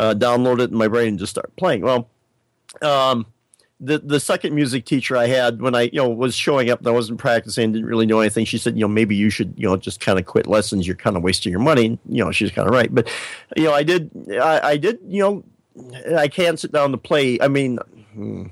uh, 0.00 0.14
download 0.14 0.60
it 0.60 0.70
in 0.70 0.76
my 0.76 0.88
brain 0.88 1.08
and 1.08 1.18
just 1.18 1.30
start 1.30 1.54
playing. 1.56 1.82
Well, 1.82 2.08
um, 2.80 3.26
the 3.78 3.98
the 3.98 4.18
second 4.18 4.54
music 4.54 4.86
teacher 4.86 5.18
I 5.18 5.26
had 5.26 5.60
when 5.60 5.74
I 5.74 5.82
you 5.82 5.96
know 6.02 6.08
was 6.08 6.34
showing 6.34 6.70
up 6.70 6.78
and 6.78 6.88
I 6.88 6.92
wasn't 6.92 7.18
practicing, 7.18 7.72
didn't 7.72 7.86
really 7.86 8.06
know 8.06 8.20
anything. 8.20 8.46
She 8.46 8.56
said, 8.56 8.74
you 8.74 8.80
know, 8.80 8.88
maybe 8.88 9.14
you 9.14 9.28
should 9.28 9.52
you 9.58 9.68
know 9.68 9.76
just 9.76 10.00
kind 10.00 10.18
of 10.18 10.24
quit 10.24 10.46
lessons. 10.46 10.86
You're 10.86 10.96
kind 10.96 11.16
of 11.16 11.22
wasting 11.22 11.50
your 11.50 11.60
money. 11.60 11.98
You 12.08 12.24
know, 12.24 12.32
she's 12.32 12.50
kind 12.50 12.66
of 12.66 12.74
right. 12.74 12.92
But 12.92 13.06
you 13.54 13.64
know, 13.64 13.74
I 13.74 13.82
did 13.82 14.10
I, 14.32 14.60
I 14.70 14.76
did 14.78 14.98
you 15.06 15.22
know 15.22 15.44
I 16.16 16.28
can't 16.28 16.58
sit 16.58 16.72
down 16.72 16.92
to 16.92 16.98
play. 16.98 17.38
I 17.40 17.48
mean. 17.48 17.78
Hmm, 18.16 18.46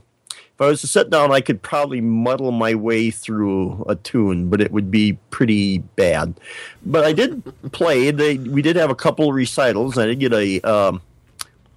if 0.54 0.61
I 0.61 0.66
was 0.66 0.83
to 0.83 0.87
sit 0.87 1.11
down, 1.11 1.33
I 1.33 1.40
could 1.40 1.62
probably 1.62 2.00
muddle 2.00 2.52
my 2.52 2.75
way 2.75 3.11
through 3.11 3.85
a 3.88 3.97
tune, 3.97 4.49
but 4.50 4.61
it 4.61 4.71
would 4.71 4.90
be 4.90 5.14
pretty 5.30 5.78
bad. 5.78 6.38
But 6.85 7.04
I 7.04 7.12
did 7.12 7.42
play. 7.73 8.11
They, 8.11 8.38
we 8.38 8.62
did 8.62 8.76
have 8.76 8.90
a 8.90 8.94
couple 8.94 9.33
recitals. 9.33 9.99
I 9.99 10.06
did 10.06 10.21
get 10.21 10.33
a, 10.33 10.61
um, 10.61 11.02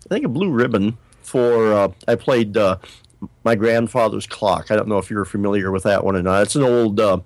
I 0.06 0.10
think 0.10 0.25
a 0.25 0.29
blue 0.29 0.51
ribbon 0.51 0.98
for. 1.22 1.74
Uh, 1.74 1.89
I 2.08 2.15
played 2.15 2.56
uh, 2.58 2.77
my 3.44 3.56
grandfather's 3.56 4.27
clock. 4.27 4.70
I 4.70 4.75
don't 4.75 4.88
know 4.88 4.98
if 4.98 5.10
you're 5.10 5.25
familiar 5.25 5.72
with 5.72 5.84
that 5.84 6.03
one 6.03 6.15
or 6.15 6.22
not. 6.22 6.44
It's 6.44 6.56
an 6.56 6.63
old. 6.63 7.00
Uh, 7.00 7.20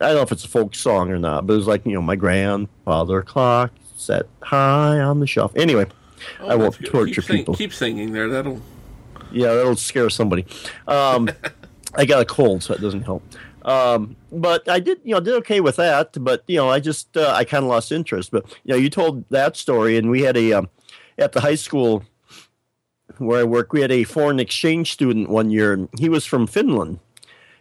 I 0.00 0.08
don't 0.08 0.16
know 0.16 0.22
if 0.22 0.32
it's 0.32 0.44
a 0.44 0.48
folk 0.48 0.74
song 0.74 1.10
or 1.10 1.18
not, 1.18 1.46
but 1.46 1.54
it 1.54 1.56
was 1.56 1.66
like 1.66 1.84
you 1.86 1.92
know 1.92 2.02
my 2.02 2.16
grandfather 2.16 3.22
clock 3.22 3.72
set 3.96 4.26
high 4.42 5.00
on 5.00 5.20
the 5.20 5.26
shelf. 5.26 5.52
Anyway, 5.56 5.86
oh, 6.40 6.48
I 6.48 6.54
won't 6.54 6.76
torture 6.84 7.22
keep 7.22 7.30
people. 7.30 7.54
keep 7.54 7.72
singing 7.72 8.12
there. 8.12 8.28
That'll 8.28 8.60
yeah, 9.34 9.54
that'll 9.54 9.76
scare 9.76 10.10
somebody. 10.10 10.46
Um, 10.86 11.28
I 11.96 12.04
got 12.04 12.22
a 12.22 12.24
cold, 12.24 12.62
so 12.62 12.74
it 12.74 12.80
doesn't 12.80 13.02
help. 13.02 13.22
Um, 13.64 14.16
but 14.30 14.68
I 14.68 14.80
did, 14.80 15.00
you 15.04 15.14
know, 15.14 15.20
did 15.20 15.34
okay 15.34 15.60
with 15.60 15.76
that. 15.76 16.22
But 16.22 16.44
you 16.46 16.56
know, 16.56 16.68
I 16.68 16.80
just 16.80 17.16
uh, 17.16 17.32
I 17.34 17.44
kind 17.44 17.64
of 17.64 17.70
lost 17.70 17.92
interest. 17.92 18.30
But 18.30 18.44
you 18.64 18.74
know, 18.74 18.76
you 18.76 18.90
told 18.90 19.24
that 19.30 19.56
story, 19.56 19.96
and 19.96 20.10
we 20.10 20.22
had 20.22 20.36
a 20.36 20.52
um, 20.52 20.68
at 21.18 21.32
the 21.32 21.40
high 21.40 21.54
school 21.54 22.04
where 23.18 23.40
I 23.40 23.44
work, 23.44 23.72
we 23.72 23.80
had 23.80 23.92
a 23.92 24.04
foreign 24.04 24.40
exchange 24.40 24.92
student 24.92 25.28
one 25.28 25.50
year, 25.50 25.72
and 25.72 25.88
he 25.98 26.08
was 26.08 26.24
from 26.24 26.46
Finland. 26.46 26.98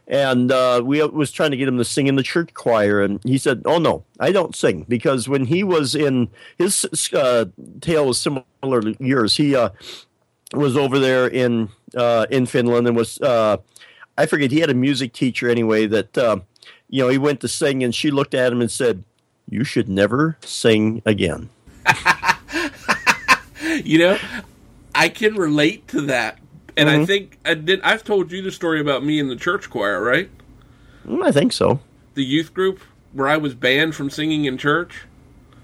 And 0.06 0.52
uh, 0.52 0.82
we 0.84 1.02
was 1.02 1.32
trying 1.32 1.52
to 1.52 1.58
get 1.58 1.68
him 1.68 1.78
to 1.78 1.86
sing 1.86 2.08
in 2.08 2.16
the 2.16 2.24
church 2.24 2.54
choir, 2.54 3.02
and 3.02 3.22
he 3.24 3.38
said, 3.38 3.62
"Oh 3.66 3.78
no, 3.78 4.04
I 4.20 4.34
don't 4.34 4.54
sing 4.54 4.86
because 4.90 5.30
when 5.30 5.46
he 5.46 5.64
was 5.64 5.96
in 5.96 6.30
his 6.58 6.86
uh, 7.14 7.46
tale 7.80 8.08
was 8.08 8.20
similar 8.20 8.90
years. 9.00 9.38
He 9.38 9.56
uh, 9.56 9.70
was 10.54 10.78
over 10.78 11.00
there 11.00 11.28
in 11.28 11.70
uh, 11.96 12.26
in 12.30 12.46
Finland 12.46 12.88
and 12.88 12.96
was 12.96 13.20
uh, 13.22 13.58
I 14.18 14.26
forget 14.26 14.52
he 14.52 14.60
had 14.60 14.70
a 14.70 14.76
music 14.76 15.14
teacher 15.14 15.50
anyway 15.50 15.86
that 15.88 16.18
uh, 16.18 16.38
you 16.90 17.04
know 17.04 17.10
he 17.10 17.18
went 17.18 17.42
to 17.42 17.48
sing 17.48 17.84
and 17.84 17.94
she 17.94 18.12
looked 18.12 18.34
at 18.34 18.52
him 18.52 18.62
and 18.62 18.72
said, 18.72 19.04
"You 19.50 19.64
should 19.64 19.90
never 19.90 20.38
sing 20.42 21.02
again." 21.06 21.50
you 23.84 24.00
know, 24.00 24.18
I 24.96 25.10
can 25.10 25.36
relate 25.36 25.88
to 25.90 26.02
that, 26.02 26.40
and 26.78 26.90
mm-hmm. 26.90 27.02
I 27.02 27.06
think 27.06 27.40
I 27.46 27.54
did. 27.56 27.82
I've 27.82 28.04
told 28.04 28.32
you 28.32 28.42
the 28.42 28.52
story 28.52 28.80
about 28.80 29.04
me 29.04 29.20
in 29.20 29.30
the 29.30 29.36
church 29.36 29.70
choir, 29.70 30.02
right? 30.02 30.30
Mm, 31.08 31.24
I 31.24 31.32
think 31.32 31.54
so. 31.54 31.80
The 32.14 32.24
youth 32.24 32.54
group 32.54 32.80
where 33.12 33.28
I 33.28 33.38
was 33.38 33.54
banned 33.54 33.96
from 33.96 34.10
singing 34.10 34.46
in 34.46 34.58
church. 34.58 35.06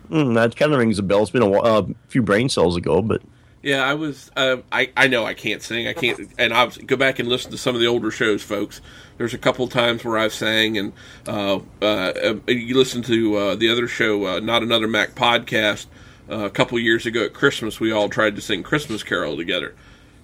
Mm, 0.09 0.33
that 0.35 0.55
kind 0.55 0.73
of 0.73 0.79
rings 0.79 0.97
a 0.97 1.03
bell. 1.03 1.21
It's 1.21 1.31
been 1.31 1.43
a, 1.43 1.51
a 1.51 1.87
few 2.07 2.23
brain 2.23 2.49
cells 2.49 2.75
ago, 2.75 3.01
but 3.01 3.21
yeah, 3.61 3.83
I 3.83 3.93
was. 3.95 4.31
Uh, 4.35 4.57
I 4.71 4.91
I 4.95 5.07
know 5.07 5.25
I 5.25 5.33
can't 5.33 5.61
sing. 5.61 5.87
I 5.87 5.93
can't. 5.93 6.31
And 6.37 6.53
I 6.53 6.67
go 6.67 6.95
back 6.95 7.19
and 7.19 7.27
listen 7.27 7.51
to 7.51 7.57
some 7.57 7.75
of 7.75 7.81
the 7.81 7.87
older 7.87 8.09
shows, 8.09 8.41
folks. 8.41 8.79
There's 9.17 9.33
a 9.33 9.37
couple 9.37 9.67
times 9.67 10.03
where 10.05 10.17
I've 10.17 10.33
sang, 10.33 10.77
and 10.77 10.93
uh, 11.27 11.59
uh, 11.81 12.35
you 12.47 12.77
listen 12.77 13.01
to 13.03 13.35
uh, 13.35 13.55
the 13.55 13.69
other 13.69 13.87
show, 13.87 14.25
uh, 14.25 14.39
not 14.39 14.63
another 14.63 14.87
Mac 14.87 15.13
podcast. 15.13 15.87
Uh, 16.29 16.45
a 16.45 16.49
couple 16.49 16.77
years 16.79 17.05
ago 17.05 17.25
at 17.25 17.33
Christmas, 17.33 17.79
we 17.79 17.91
all 17.91 18.07
tried 18.07 18.35
to 18.35 18.41
sing 18.41 18.63
Christmas 18.63 19.03
Carol 19.03 19.35
together. 19.35 19.75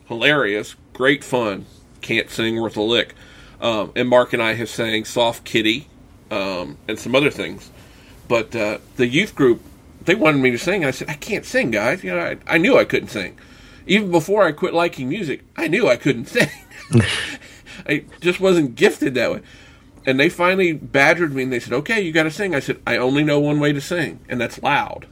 Hilarious, 0.06 0.76
great 0.94 1.24
fun. 1.24 1.66
Can't 2.02 2.30
sing 2.30 2.62
worth 2.62 2.78
a 2.78 2.82
lick. 2.82 3.16
Um, 3.60 3.92
and 3.96 4.08
Mark 4.08 4.32
and 4.32 4.42
I 4.42 4.54
have 4.54 4.70
sang 4.70 5.04
Soft 5.04 5.44
Kitty 5.44 5.88
um, 6.30 6.78
and 6.88 7.00
some 7.00 7.16
other 7.16 7.32
things. 7.32 7.72
But 8.28 8.52
the 8.52 9.08
youth 9.08 9.36
group 9.36 9.62
they 10.06 10.16
wanted 10.16 10.40
me 10.40 10.52
to 10.52 10.58
sing. 10.58 10.84
And 10.84 10.88
I 10.88 10.92
said, 10.92 11.10
I 11.10 11.14
can't 11.14 11.46
sing, 11.46 11.72
guys. 11.72 12.04
You 12.04 12.16
know, 12.16 12.20
I, 12.20 12.38
I 12.48 12.58
knew 12.58 12.78
I 12.78 12.86
couldn't 12.86 13.10
sing. 13.10 13.38
Even 13.88 14.12
before 14.12 14.44
I 14.44 14.52
quit 14.52 14.74
liking 14.74 15.10
music, 15.10 15.44
I 15.56 15.68
knew 15.68 15.88
I 15.88 15.98
couldn't 15.98 16.26
sing. 16.30 16.50
I 17.88 18.06
just 18.22 18.40
wasn't 18.40 18.76
gifted 18.76 19.14
that 19.16 19.32
way. 19.32 19.42
And 20.06 20.20
they 20.20 20.30
finally 20.30 20.72
badgered 20.72 21.34
me 21.34 21.44
and 21.44 21.52
they 21.52 21.60
said, 21.60 21.74
okay, 21.74 22.00
you 22.00 22.12
got 22.12 22.24
to 22.24 22.32
sing. 22.32 22.54
I 22.54 22.60
said, 22.60 22.80
I 22.86 22.98
only 22.98 23.24
know 23.24 23.40
one 23.40 23.60
way 23.60 23.74
to 23.74 23.82
sing, 23.82 24.20
and 24.30 24.40
that's 24.40 24.62
loud. 24.62 25.08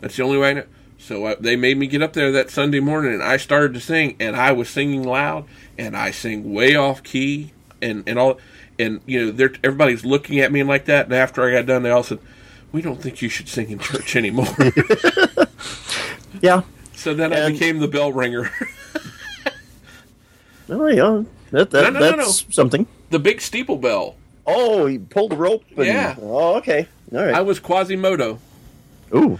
That's 0.00 0.16
the 0.16 0.22
only 0.22 0.38
way 0.38 0.50
I 0.50 0.52
know. 0.54 0.64
So 0.98 1.26
I, 1.26 1.34
they 1.34 1.54
made 1.54 1.76
me 1.76 1.86
get 1.86 2.02
up 2.02 2.14
there 2.14 2.32
that 2.32 2.50
Sunday 2.50 2.80
morning 2.80 3.12
and 3.12 3.22
I 3.22 3.36
started 3.36 3.74
to 3.74 3.80
sing, 3.80 4.16
and 4.18 4.34
I 4.34 4.52
was 4.52 4.70
singing 4.70 5.02
loud, 5.02 5.44
and 5.76 5.96
I 5.96 6.10
sing 6.10 6.52
way 6.52 6.74
off 6.74 7.02
key, 7.02 7.52
and, 7.82 8.04
and 8.06 8.18
all. 8.18 8.38
And, 8.78 9.00
you 9.06 9.32
know, 9.32 9.48
everybody's 9.64 10.04
looking 10.04 10.38
at 10.40 10.52
me 10.52 10.60
and 10.60 10.68
like 10.68 10.84
that. 10.84 11.06
And 11.06 11.14
after 11.14 11.48
I 11.48 11.52
got 11.52 11.64
done, 11.64 11.82
they 11.82 11.90
all 11.90 12.02
said, 12.02 12.18
we 12.72 12.82
don't 12.82 13.00
think 13.00 13.22
you 13.22 13.28
should 13.28 13.48
sing 13.48 13.70
in 13.70 13.78
church 13.78 14.16
anymore. 14.16 14.46
yeah. 16.40 16.62
So 16.94 17.14
then 17.14 17.32
and 17.32 17.44
I 17.44 17.50
became 17.50 17.78
the 17.78 17.88
bell 17.88 18.12
ringer. 18.12 18.50
oh 20.68 20.86
yeah, 20.86 21.22
that, 21.50 21.70
that 21.70 21.92
no, 21.92 22.00
no, 22.00 22.16
that's 22.16 22.46
no, 22.46 22.50
something. 22.50 22.86
The 23.10 23.18
big 23.18 23.40
steeple 23.40 23.76
bell. 23.76 24.16
Oh, 24.46 24.86
he 24.86 24.98
pulled 24.98 25.32
the 25.32 25.36
rope. 25.36 25.64
And, 25.76 25.86
yeah. 25.86 26.16
Oh, 26.20 26.56
okay. 26.56 26.88
All 27.12 27.24
right. 27.24 27.34
I 27.34 27.42
was 27.42 27.60
Quasimodo. 27.60 28.38
Ooh. 29.14 29.38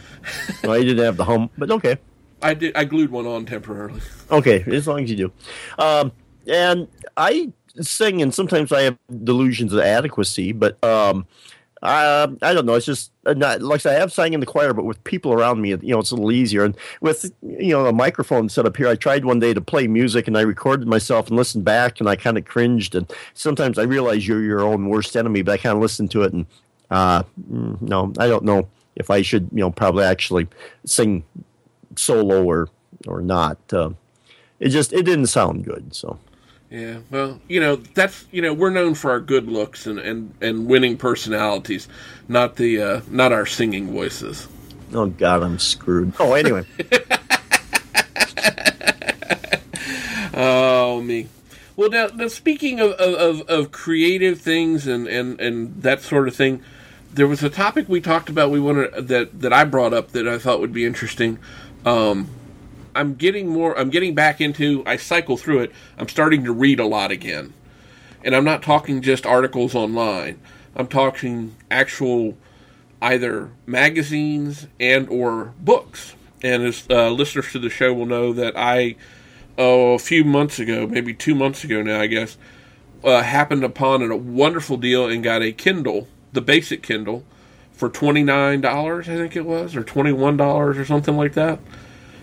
well, 0.62 0.78
you 0.78 0.84
didn't 0.84 1.04
have 1.04 1.16
the 1.16 1.24
hum, 1.24 1.50
but 1.58 1.70
okay. 1.70 1.98
I 2.42 2.54
did. 2.54 2.76
I 2.76 2.84
glued 2.84 3.10
one 3.10 3.26
on 3.26 3.46
temporarily. 3.46 4.00
Okay, 4.30 4.64
as 4.66 4.86
long 4.86 5.02
as 5.02 5.10
you 5.10 5.16
do. 5.16 5.32
Um, 5.78 6.12
and 6.46 6.86
I 7.16 7.52
sing, 7.80 8.22
and 8.22 8.32
sometimes 8.32 8.72
I 8.72 8.82
have 8.82 8.98
delusions 9.24 9.72
of 9.72 9.80
adequacy, 9.80 10.52
but 10.52 10.82
um, 10.84 11.26
uh, 11.86 12.28
I 12.42 12.52
don't 12.52 12.66
know. 12.66 12.74
It's 12.74 12.86
just 12.86 13.12
uh, 13.26 13.34
not, 13.34 13.62
like 13.62 13.86
I 13.86 13.92
have 13.92 14.12
sang 14.12 14.32
in 14.32 14.40
the 14.40 14.46
choir, 14.46 14.72
but 14.72 14.84
with 14.84 15.02
people 15.04 15.32
around 15.32 15.60
me, 15.60 15.70
you 15.70 15.78
know, 15.92 16.00
it's 16.00 16.10
a 16.10 16.16
little 16.16 16.32
easier. 16.32 16.64
And 16.64 16.76
with 17.00 17.30
you 17.42 17.70
know 17.70 17.86
a 17.86 17.92
microphone 17.92 18.48
set 18.48 18.66
up 18.66 18.76
here, 18.76 18.88
I 18.88 18.96
tried 18.96 19.24
one 19.24 19.38
day 19.38 19.54
to 19.54 19.60
play 19.60 19.86
music, 19.86 20.26
and 20.26 20.36
I 20.36 20.40
recorded 20.40 20.88
myself 20.88 21.28
and 21.28 21.36
listened 21.36 21.64
back, 21.64 22.00
and 22.00 22.08
I 22.08 22.16
kind 22.16 22.36
of 22.36 22.44
cringed. 22.44 22.94
And 22.94 23.10
sometimes 23.34 23.78
I 23.78 23.82
realize 23.82 24.26
you're 24.26 24.42
your 24.42 24.62
own 24.62 24.88
worst 24.88 25.16
enemy, 25.16 25.42
but 25.42 25.52
I 25.52 25.56
kind 25.58 25.76
of 25.76 25.82
listened 25.82 26.10
to 26.12 26.22
it, 26.22 26.32
and 26.32 26.46
uh, 26.90 27.22
mm, 27.50 27.80
no, 27.80 28.12
I 28.18 28.26
don't 28.26 28.44
know 28.44 28.68
if 28.96 29.10
I 29.10 29.22
should, 29.22 29.48
you 29.52 29.60
know, 29.60 29.70
probably 29.70 30.04
actually 30.04 30.48
sing 30.84 31.22
solo 31.94 32.44
or 32.44 32.68
or 33.06 33.20
not. 33.20 33.58
Uh, 33.72 33.90
it 34.58 34.70
just 34.70 34.92
it 34.92 35.04
didn't 35.04 35.26
sound 35.26 35.64
good, 35.64 35.94
so. 35.94 36.18
Yeah, 36.70 36.98
well, 37.10 37.40
you 37.48 37.60
know 37.60 37.76
that's 37.76 38.26
you 38.32 38.42
know 38.42 38.52
we're 38.52 38.70
known 38.70 38.94
for 38.94 39.12
our 39.12 39.20
good 39.20 39.46
looks 39.46 39.86
and 39.86 40.00
and, 40.00 40.34
and 40.40 40.66
winning 40.66 40.96
personalities, 40.96 41.86
not 42.28 42.56
the 42.56 42.82
uh, 42.82 43.00
not 43.08 43.32
our 43.32 43.46
singing 43.46 43.92
voices. 43.92 44.48
Oh 44.92 45.06
God, 45.06 45.42
I'm 45.42 45.58
screwed. 45.58 46.12
Oh, 46.18 46.34
anyway. 46.34 46.64
oh 50.34 51.02
me. 51.02 51.28
Well, 51.76 51.90
now, 51.90 52.06
now 52.06 52.28
speaking 52.28 52.80
of, 52.80 52.92
of, 52.92 53.42
of 53.48 53.70
creative 53.70 54.40
things 54.40 54.86
and, 54.86 55.06
and, 55.06 55.38
and 55.38 55.82
that 55.82 56.00
sort 56.00 56.26
of 56.26 56.34
thing, 56.34 56.62
there 57.12 57.26
was 57.26 57.42
a 57.42 57.50
topic 57.50 57.86
we 57.86 58.00
talked 58.00 58.30
about. 58.30 58.50
We 58.50 58.60
wanted 58.60 59.08
that 59.08 59.40
that 59.40 59.52
I 59.52 59.64
brought 59.64 59.92
up 59.92 60.12
that 60.12 60.26
I 60.26 60.38
thought 60.38 60.60
would 60.60 60.72
be 60.72 60.86
interesting. 60.86 61.38
Um, 61.84 62.30
I'm 62.96 63.14
getting 63.14 63.48
more. 63.48 63.78
I'm 63.78 63.90
getting 63.90 64.14
back 64.14 64.40
into. 64.40 64.82
I 64.86 64.96
cycle 64.96 65.36
through 65.36 65.60
it. 65.60 65.72
I'm 65.98 66.08
starting 66.08 66.44
to 66.44 66.52
read 66.52 66.80
a 66.80 66.86
lot 66.86 67.10
again, 67.10 67.52
and 68.24 68.34
I'm 68.34 68.44
not 68.44 68.62
talking 68.62 69.02
just 69.02 69.26
articles 69.26 69.74
online. 69.74 70.40
I'm 70.74 70.88
talking 70.88 71.54
actual 71.70 72.36
either 73.02 73.50
magazines 73.66 74.66
and 74.80 75.08
or 75.08 75.52
books. 75.60 76.14
And 76.42 76.62
as 76.64 76.84
uh, 76.90 77.10
listeners 77.10 77.52
to 77.52 77.58
the 77.58 77.70
show 77.70 77.92
will 77.92 78.06
know 78.06 78.32
that 78.32 78.56
I, 78.56 78.96
oh, 79.56 79.94
a 79.94 79.98
few 79.98 80.22
months 80.24 80.58
ago, 80.58 80.86
maybe 80.86 81.14
two 81.14 81.34
months 81.34 81.64
ago 81.64 81.82
now, 81.82 82.00
I 82.00 82.06
guess, 82.06 82.36
uh, 83.04 83.22
happened 83.22 83.64
upon 83.64 84.02
a 84.02 84.16
wonderful 84.16 84.76
deal 84.76 85.06
and 85.06 85.22
got 85.22 85.42
a 85.42 85.52
Kindle, 85.52 86.08
the 86.32 86.40
basic 86.40 86.82
Kindle, 86.82 87.24
for 87.72 87.88
twenty 87.88 88.22
nine 88.22 88.60
dollars, 88.60 89.08
I 89.08 89.16
think 89.16 89.36
it 89.36 89.44
was, 89.44 89.76
or 89.76 89.82
twenty 89.82 90.12
one 90.12 90.36
dollars, 90.36 90.78
or 90.78 90.84
something 90.84 91.16
like 91.16 91.34
that. 91.34 91.58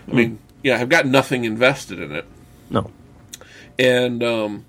I 0.08 0.12
mean, 0.12 0.38
yeah, 0.64 0.80
I've 0.80 0.88
got 0.88 1.06
nothing 1.06 1.44
invested 1.44 2.00
in 2.00 2.10
it. 2.10 2.24
No. 2.70 2.90
And 3.78 4.24
um, 4.24 4.64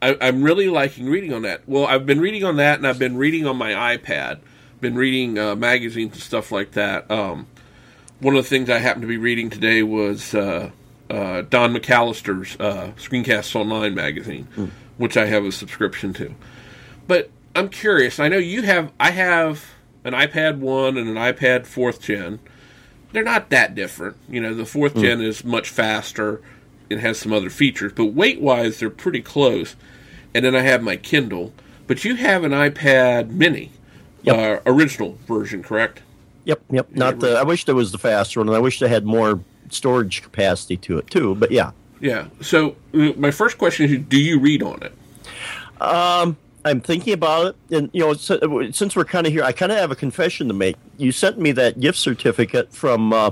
I, 0.00 0.12
am 0.20 0.42
really 0.42 0.68
liking 0.68 1.06
reading 1.06 1.34
on 1.34 1.42
that. 1.42 1.68
Well, 1.68 1.84
I've 1.84 2.06
been 2.06 2.20
reading 2.20 2.44
on 2.44 2.56
that, 2.56 2.78
and 2.78 2.86
I've 2.86 2.98
been 2.98 3.16
reading 3.16 3.44
on 3.44 3.56
my 3.56 3.96
iPad. 3.96 4.38
Been 4.80 4.94
reading 4.94 5.36
uh, 5.36 5.56
magazines 5.56 6.12
and 6.12 6.22
stuff 6.22 6.52
like 6.52 6.72
that. 6.72 7.10
Um, 7.10 7.48
one 8.20 8.36
of 8.36 8.44
the 8.44 8.48
things 8.48 8.70
I 8.70 8.78
happened 8.78 9.02
to 9.02 9.08
be 9.08 9.16
reading 9.16 9.50
today 9.50 9.82
was 9.82 10.32
uh, 10.32 10.70
uh, 11.10 11.42
Don 11.42 11.74
McAllister's 11.74 12.56
uh, 12.60 12.92
Screencasts 12.96 13.56
Online 13.56 13.94
magazine, 13.94 14.46
mm. 14.56 14.70
which 14.96 15.16
I 15.16 15.26
have 15.26 15.44
a 15.44 15.50
subscription 15.50 16.12
to. 16.14 16.34
But 17.08 17.30
I'm 17.56 17.68
curious. 17.68 18.20
I 18.20 18.28
know 18.28 18.38
you 18.38 18.62
have. 18.62 18.92
I 19.00 19.10
have 19.10 19.64
an 20.04 20.12
iPad 20.12 20.58
one 20.58 20.96
and 20.96 21.08
an 21.08 21.16
iPad 21.16 21.66
fourth 21.66 22.00
gen. 22.00 22.38
They're 23.12 23.24
not 23.24 23.50
that 23.50 23.74
different. 23.74 24.16
You 24.28 24.40
know, 24.40 24.54
the 24.54 24.66
fourth 24.66 24.94
mm. 24.94 25.02
gen 25.02 25.20
is 25.20 25.44
much 25.44 25.68
faster. 25.68 26.42
It 26.88 27.00
has 27.00 27.18
some 27.18 27.32
other 27.32 27.50
features, 27.50 27.92
but 27.92 28.06
weight 28.06 28.40
wise, 28.40 28.78
they're 28.78 28.90
pretty 28.90 29.20
close. 29.20 29.74
And 30.34 30.44
then 30.44 30.54
I 30.54 30.60
have 30.60 30.82
my 30.82 30.96
Kindle. 30.96 31.52
But 31.86 32.04
you 32.04 32.16
have 32.16 32.44
an 32.44 32.52
iPad 32.52 33.30
Mini, 33.30 33.70
yep. 34.22 34.36
uh, 34.66 34.70
original 34.70 35.18
version, 35.26 35.62
correct? 35.62 36.02
Yep, 36.44 36.62
yep. 36.70 36.88
Not 36.92 37.18
the. 37.20 37.36
I 37.36 37.42
wish 37.42 37.64
there 37.64 37.74
was 37.74 37.92
the 37.92 37.98
faster 37.98 38.40
one, 38.40 38.48
and 38.48 38.56
I 38.56 38.60
wish 38.60 38.78
they 38.78 38.88
had 38.88 39.04
more 39.04 39.40
storage 39.70 40.22
capacity 40.22 40.76
to 40.76 40.98
it 40.98 41.10
too. 41.10 41.34
But 41.34 41.50
yeah. 41.50 41.72
Yeah. 42.00 42.28
So 42.40 42.76
uh, 42.94 43.12
my 43.16 43.32
first 43.32 43.58
question 43.58 43.90
is: 43.90 43.98
Do 44.08 44.20
you 44.20 44.38
read 44.38 44.62
on 44.62 44.82
it? 44.82 44.92
Um, 45.80 46.36
I'm 46.66 46.80
thinking 46.80 47.12
about 47.12 47.46
it, 47.46 47.76
and 47.76 47.90
you 47.92 48.00
know, 48.00 48.14
since 48.14 48.96
we're 48.96 49.04
kind 49.04 49.24
of 49.24 49.32
here, 49.32 49.44
I 49.44 49.52
kind 49.52 49.70
of 49.70 49.78
have 49.78 49.92
a 49.92 49.96
confession 49.96 50.48
to 50.48 50.54
make. 50.54 50.74
You 50.98 51.12
sent 51.12 51.38
me 51.38 51.52
that 51.52 51.78
gift 51.78 51.96
certificate 51.96 52.72
from 52.72 53.12
uh, 53.12 53.30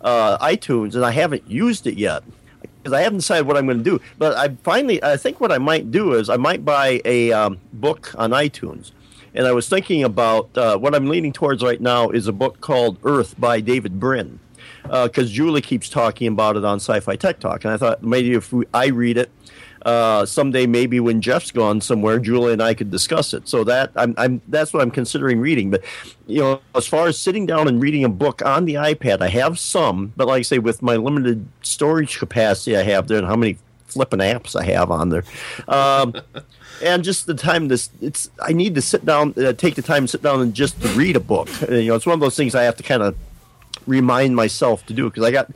uh, 0.00 0.36
iTunes, 0.38 0.96
and 0.96 1.04
I 1.04 1.12
haven't 1.12 1.48
used 1.48 1.86
it 1.86 1.94
yet 1.94 2.24
because 2.60 2.92
I 2.92 3.02
haven't 3.02 3.18
decided 3.18 3.46
what 3.46 3.56
I'm 3.56 3.66
going 3.66 3.78
to 3.78 3.84
do. 3.84 4.00
But 4.18 4.36
I 4.36 4.56
finally, 4.64 5.00
I 5.00 5.16
think 5.16 5.40
what 5.40 5.52
I 5.52 5.58
might 5.58 5.92
do 5.92 6.14
is 6.14 6.28
I 6.28 6.36
might 6.36 6.64
buy 6.64 7.00
a 7.04 7.30
um, 7.30 7.60
book 7.72 8.12
on 8.18 8.32
iTunes. 8.32 8.90
And 9.32 9.46
I 9.46 9.52
was 9.52 9.68
thinking 9.68 10.02
about 10.02 10.50
uh, 10.58 10.76
what 10.76 10.92
I'm 10.92 11.06
leaning 11.06 11.32
towards 11.32 11.62
right 11.62 11.80
now 11.80 12.10
is 12.10 12.26
a 12.26 12.32
book 12.32 12.60
called 12.60 12.98
Earth 13.04 13.38
by 13.38 13.60
David 13.60 14.00
Brin 14.00 14.40
because 14.82 15.30
uh, 15.30 15.32
Julie 15.32 15.62
keeps 15.62 15.88
talking 15.88 16.26
about 16.26 16.56
it 16.56 16.64
on 16.64 16.80
Sci-Fi 16.80 17.14
Tech 17.14 17.38
Talk, 17.38 17.64
and 17.64 17.72
I 17.72 17.76
thought 17.76 18.02
maybe 18.02 18.32
if 18.34 18.52
we, 18.52 18.66
I 18.74 18.86
read 18.86 19.16
it 19.16 19.30
uh, 19.84 20.24
someday, 20.24 20.66
maybe 20.66 21.00
when 21.00 21.20
Jeff's 21.20 21.50
gone 21.50 21.80
somewhere, 21.80 22.18
Julie 22.18 22.52
and 22.52 22.62
I 22.62 22.74
could 22.74 22.90
discuss 22.90 23.34
it. 23.34 23.48
So 23.48 23.64
that 23.64 23.90
I'm, 23.96 24.14
I'm 24.16 24.40
that's 24.48 24.72
what 24.72 24.82
I'm 24.82 24.90
considering 24.90 25.40
reading. 25.40 25.70
But 25.70 25.82
you 26.26 26.40
know, 26.40 26.60
as 26.74 26.86
far 26.86 27.06
as 27.06 27.18
sitting 27.18 27.46
down 27.46 27.68
and 27.68 27.80
reading 27.80 28.04
a 28.04 28.08
book 28.08 28.42
on 28.42 28.64
the 28.64 28.74
iPad, 28.74 29.20
I 29.20 29.28
have 29.28 29.58
some, 29.58 30.12
but 30.16 30.28
like 30.28 30.40
I 30.40 30.42
say, 30.42 30.58
with 30.58 30.82
my 30.82 30.96
limited 30.96 31.46
storage 31.62 32.18
capacity 32.18 32.76
I 32.76 32.82
have 32.82 33.08
there, 33.08 33.18
and 33.18 33.26
how 33.26 33.36
many 33.36 33.58
flipping 33.86 34.20
apps 34.20 34.58
I 34.58 34.64
have 34.64 34.90
on 34.90 35.10
there. 35.10 35.24
Um, 35.68 36.14
and 36.82 37.04
just 37.04 37.26
the 37.26 37.34
time 37.34 37.68
this 37.68 37.90
it's 38.00 38.30
I 38.40 38.52
need 38.52 38.74
to 38.76 38.82
sit 38.82 39.04
down, 39.04 39.34
uh, 39.36 39.52
take 39.52 39.74
the 39.74 39.82
time 39.82 40.04
to 40.04 40.08
sit 40.08 40.22
down 40.22 40.40
and 40.40 40.54
just 40.54 40.80
to 40.82 40.88
read 40.88 41.16
a 41.16 41.20
book. 41.20 41.48
you 41.68 41.88
know, 41.88 41.94
it's 41.94 42.06
one 42.06 42.14
of 42.14 42.20
those 42.20 42.36
things 42.36 42.54
I 42.54 42.62
have 42.64 42.76
to 42.76 42.82
kind 42.82 43.02
of 43.02 43.16
remind 43.86 44.36
myself 44.36 44.86
to 44.86 44.94
do 44.94 45.08
because 45.10 45.24
I 45.24 45.30
got 45.30 45.50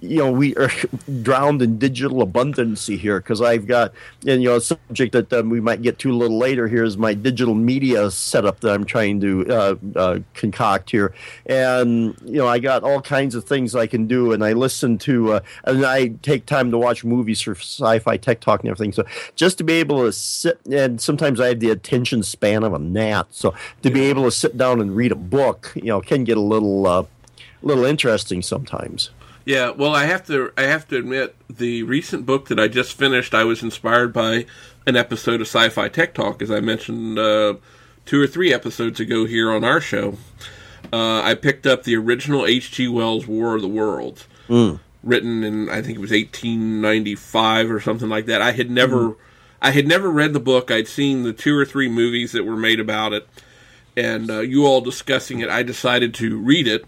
you 0.00 0.18
know 0.18 0.30
we 0.30 0.54
are 0.56 0.70
drowned 1.22 1.62
in 1.62 1.78
digital 1.78 2.26
abundancy 2.26 2.98
here 2.98 3.20
because 3.20 3.40
I've 3.40 3.66
got 3.66 3.92
and 4.26 4.42
you 4.42 4.48
know 4.48 4.56
a 4.56 4.60
subject 4.60 5.12
that 5.12 5.32
um, 5.32 5.50
we 5.50 5.60
might 5.60 5.82
get 5.82 5.98
to 6.00 6.12
a 6.12 6.14
little 6.14 6.38
later 6.38 6.68
here 6.68 6.84
is 6.84 6.96
my 6.96 7.14
digital 7.14 7.54
media 7.54 8.10
setup 8.10 8.60
that 8.60 8.72
I'm 8.72 8.84
trying 8.84 9.20
to 9.20 9.46
uh, 9.48 9.74
uh, 9.96 10.18
concoct 10.34 10.90
here. 10.90 11.14
And 11.46 12.16
you 12.24 12.38
know 12.38 12.46
I 12.46 12.58
got 12.58 12.82
all 12.82 13.00
kinds 13.00 13.34
of 13.34 13.44
things 13.44 13.74
I 13.74 13.86
can 13.86 14.06
do 14.06 14.32
and 14.32 14.44
I 14.44 14.52
listen 14.52 14.98
to 14.98 15.34
uh, 15.34 15.40
and 15.64 15.84
I 15.84 16.08
take 16.22 16.46
time 16.46 16.70
to 16.70 16.78
watch 16.78 17.04
movies 17.04 17.40
for 17.40 17.54
sci-fi 17.54 18.16
tech 18.16 18.40
talk 18.40 18.60
and 18.60 18.70
everything. 18.70 18.92
So 18.92 19.04
just 19.36 19.58
to 19.58 19.64
be 19.64 19.74
able 19.74 20.04
to 20.04 20.12
sit 20.12 20.60
and 20.70 21.00
sometimes 21.00 21.40
I 21.40 21.48
have 21.48 21.60
the 21.60 21.70
attention 21.70 22.22
span 22.22 22.62
of 22.62 22.72
a 22.72 22.78
gnat 22.78 23.26
so 23.30 23.54
to 23.82 23.90
be 23.90 24.02
able 24.02 24.24
to 24.24 24.30
sit 24.30 24.56
down 24.56 24.80
and 24.80 24.94
read 24.94 25.12
a 25.12 25.16
book 25.16 25.72
you 25.74 25.84
know 25.84 26.00
can 26.00 26.24
get 26.24 26.36
a 26.36 26.40
little 26.40 26.86
uh, 26.86 27.02
a 27.62 27.66
little 27.66 27.84
interesting 27.84 28.42
sometimes. 28.42 29.10
Yeah, 29.48 29.70
well, 29.70 29.94
I 29.94 30.04
have 30.04 30.26
to 30.26 30.52
I 30.58 30.64
have 30.64 30.86
to 30.88 30.98
admit 30.98 31.34
the 31.48 31.82
recent 31.84 32.26
book 32.26 32.48
that 32.48 32.60
I 32.60 32.68
just 32.68 32.92
finished, 32.92 33.32
I 33.32 33.44
was 33.44 33.62
inspired 33.62 34.12
by 34.12 34.44
an 34.86 34.94
episode 34.94 35.40
of 35.40 35.46
Sci-Fi 35.46 35.88
Tech 35.88 36.12
Talk, 36.12 36.42
as 36.42 36.50
I 36.50 36.60
mentioned 36.60 37.18
uh, 37.18 37.54
two 38.04 38.20
or 38.20 38.26
three 38.26 38.52
episodes 38.52 39.00
ago 39.00 39.24
here 39.24 39.50
on 39.50 39.64
our 39.64 39.80
show. 39.80 40.18
Uh, 40.92 41.22
I 41.22 41.32
picked 41.32 41.66
up 41.66 41.84
the 41.84 41.96
original 41.96 42.44
H.G. 42.44 42.88
Wells' 42.88 43.26
War 43.26 43.54
of 43.54 43.62
the 43.62 43.68
Worlds, 43.68 44.26
mm. 44.50 44.80
written 45.02 45.42
in 45.42 45.70
I 45.70 45.80
think 45.80 45.96
it 45.96 46.02
was 46.02 46.10
1895 46.10 47.70
or 47.70 47.80
something 47.80 48.10
like 48.10 48.26
that. 48.26 48.42
I 48.42 48.52
had 48.52 48.70
never 48.70 49.12
mm. 49.12 49.16
I 49.62 49.70
had 49.70 49.88
never 49.88 50.10
read 50.10 50.34
the 50.34 50.40
book. 50.40 50.70
I'd 50.70 50.88
seen 50.88 51.22
the 51.22 51.32
two 51.32 51.56
or 51.56 51.64
three 51.64 51.88
movies 51.88 52.32
that 52.32 52.44
were 52.44 52.54
made 52.54 52.80
about 52.80 53.14
it, 53.14 53.26
and 53.96 54.30
uh, 54.30 54.40
you 54.40 54.66
all 54.66 54.82
discussing 54.82 55.40
it. 55.40 55.48
I 55.48 55.62
decided 55.62 56.12
to 56.16 56.36
read 56.36 56.68
it 56.68 56.84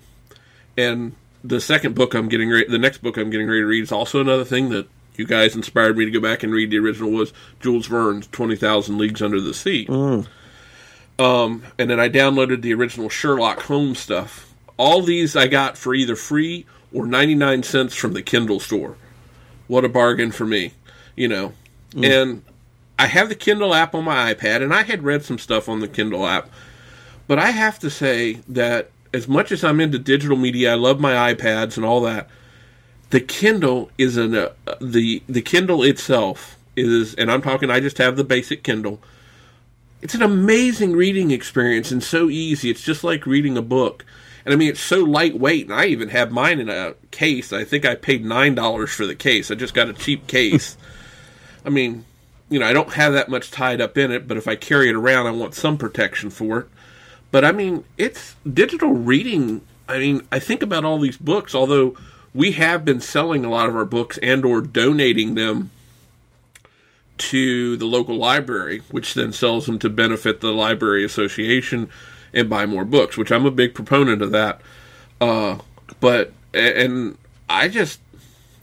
and 0.76 1.14
the 1.42 1.60
second 1.60 1.94
book 1.94 2.14
I'm 2.14 2.28
getting 2.28 2.50
ready, 2.50 2.66
the 2.66 2.78
next 2.78 2.98
book 2.98 3.16
I'm 3.16 3.30
getting 3.30 3.46
ready 3.46 3.60
to 3.60 3.66
read 3.66 3.82
is 3.82 3.92
also 3.92 4.20
another 4.20 4.44
thing 4.44 4.70
that 4.70 4.88
you 5.16 5.26
guys 5.26 5.54
inspired 5.54 5.96
me 5.96 6.04
to 6.04 6.10
go 6.10 6.20
back 6.20 6.42
and 6.42 6.52
read 6.52 6.70
the 6.70 6.78
original 6.78 7.10
was 7.10 7.32
Jules 7.60 7.86
Verne's 7.86 8.26
Twenty 8.26 8.56
Thousand 8.56 8.98
Leagues 8.98 9.22
Under 9.22 9.40
the 9.40 9.54
Sea. 9.54 9.86
Mm. 9.86 10.26
Um, 11.18 11.64
and 11.78 11.90
then 11.90 12.00
I 12.00 12.08
downloaded 12.08 12.62
the 12.62 12.72
original 12.72 13.10
Sherlock 13.10 13.60
Holmes 13.60 13.98
stuff. 13.98 14.54
All 14.78 15.02
these 15.02 15.36
I 15.36 15.48
got 15.48 15.76
for 15.76 15.94
either 15.94 16.16
free 16.16 16.64
or 16.94 17.06
99 17.06 17.62
cents 17.62 17.94
from 17.94 18.14
the 18.14 18.22
Kindle 18.22 18.58
store. 18.58 18.96
What 19.66 19.84
a 19.84 19.88
bargain 19.88 20.32
for 20.32 20.46
me, 20.46 20.72
you 21.14 21.28
know. 21.28 21.52
Mm. 21.90 22.22
And 22.22 22.44
I 22.98 23.06
have 23.06 23.28
the 23.28 23.34
Kindle 23.34 23.74
app 23.74 23.94
on 23.94 24.04
my 24.04 24.32
iPad, 24.32 24.62
and 24.62 24.72
I 24.72 24.82
had 24.82 25.02
read 25.02 25.22
some 25.22 25.38
stuff 25.38 25.68
on 25.68 25.80
the 25.80 25.88
Kindle 25.88 26.26
app. 26.26 26.50
But 27.26 27.38
I 27.38 27.50
have 27.50 27.78
to 27.80 27.90
say 27.90 28.40
that 28.48 28.90
as 29.12 29.28
much 29.28 29.52
as 29.52 29.64
I'm 29.64 29.80
into 29.80 29.98
digital 29.98 30.36
media, 30.36 30.72
I 30.72 30.76
love 30.76 31.00
my 31.00 31.34
iPads 31.34 31.76
and 31.76 31.84
all 31.84 32.00
that. 32.02 32.28
The 33.10 33.20
Kindle 33.20 33.90
is 33.98 34.16
an 34.16 34.34
uh, 34.34 34.50
the 34.80 35.22
the 35.28 35.42
Kindle 35.42 35.82
itself 35.82 36.56
is, 36.76 37.14
and 37.14 37.30
I'm 37.30 37.42
talking. 37.42 37.70
I 37.70 37.80
just 37.80 37.98
have 37.98 38.16
the 38.16 38.24
basic 38.24 38.62
Kindle. 38.62 39.00
It's 40.00 40.14
an 40.14 40.22
amazing 40.22 40.92
reading 40.92 41.30
experience 41.30 41.90
and 41.90 42.02
so 42.02 42.30
easy. 42.30 42.70
It's 42.70 42.82
just 42.82 43.04
like 43.04 43.26
reading 43.26 43.58
a 43.58 43.62
book. 43.62 44.04
And 44.44 44.54
I 44.54 44.56
mean, 44.56 44.70
it's 44.70 44.80
so 44.80 45.00
lightweight, 45.00 45.66
and 45.66 45.74
I 45.74 45.86
even 45.86 46.08
have 46.10 46.30
mine 46.30 46.60
in 46.60 46.70
a 46.70 46.94
case. 47.10 47.52
I 47.52 47.64
think 47.64 47.84
I 47.84 47.96
paid 47.96 48.24
nine 48.24 48.54
dollars 48.54 48.90
for 48.90 49.06
the 49.06 49.16
case. 49.16 49.50
I 49.50 49.56
just 49.56 49.74
got 49.74 49.88
a 49.88 49.92
cheap 49.92 50.26
case. 50.26 50.76
I 51.64 51.68
mean, 51.68 52.04
you 52.48 52.58
know, 52.58 52.66
I 52.66 52.72
don't 52.72 52.92
have 52.92 53.12
that 53.12 53.28
much 53.28 53.50
tied 53.50 53.80
up 53.80 53.98
in 53.98 54.10
it, 54.12 54.26
but 54.26 54.36
if 54.36 54.48
I 54.48 54.56
carry 54.56 54.88
it 54.88 54.94
around, 54.94 55.26
I 55.26 55.32
want 55.32 55.54
some 55.54 55.76
protection 55.76 56.30
for 56.30 56.60
it. 56.60 56.66
But 57.30 57.44
I 57.44 57.52
mean, 57.52 57.84
it's 57.96 58.36
digital 58.50 58.92
reading. 58.92 59.62
I 59.88 59.98
mean, 59.98 60.26
I 60.32 60.38
think 60.38 60.62
about 60.62 60.84
all 60.84 60.98
these 60.98 61.16
books, 61.16 61.54
although 61.54 61.96
we 62.34 62.52
have 62.52 62.84
been 62.84 63.00
selling 63.00 63.44
a 63.44 63.50
lot 63.50 63.68
of 63.68 63.76
our 63.76 63.84
books 63.84 64.18
and 64.18 64.44
or 64.44 64.60
donating 64.60 65.34
them 65.34 65.70
to 67.18 67.76
the 67.76 67.84
local 67.84 68.16
library, 68.16 68.82
which 68.90 69.14
then 69.14 69.32
sells 69.32 69.66
them 69.66 69.78
to 69.78 69.90
benefit 69.90 70.40
the 70.40 70.52
library 70.52 71.04
association 71.04 71.90
and 72.32 72.48
buy 72.48 72.66
more 72.66 72.84
books, 72.84 73.16
which 73.16 73.30
I'm 73.30 73.46
a 73.46 73.50
big 73.50 73.74
proponent 73.74 74.22
of 74.22 74.30
that. 74.30 74.60
Uh, 75.20 75.58
but 76.00 76.32
and 76.54 77.18
I 77.48 77.68
just 77.68 78.00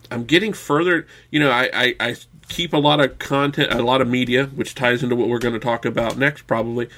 I'm 0.09 0.25
getting 0.25 0.53
further. 0.53 1.05
You 1.29 1.39
know, 1.39 1.51
I, 1.51 1.69
I, 1.73 1.95
I 1.99 2.15
keep 2.49 2.73
a 2.73 2.77
lot 2.77 2.99
of 2.99 3.19
content, 3.19 3.71
a 3.71 3.83
lot 3.83 4.01
of 4.01 4.07
media, 4.07 4.47
which 4.47 4.75
ties 4.75 5.03
into 5.03 5.15
what 5.15 5.27
we're 5.29 5.39
going 5.39 5.53
to 5.53 5.59
talk 5.59 5.85
about 5.85 6.17
next, 6.17 6.47
probably. 6.47 6.89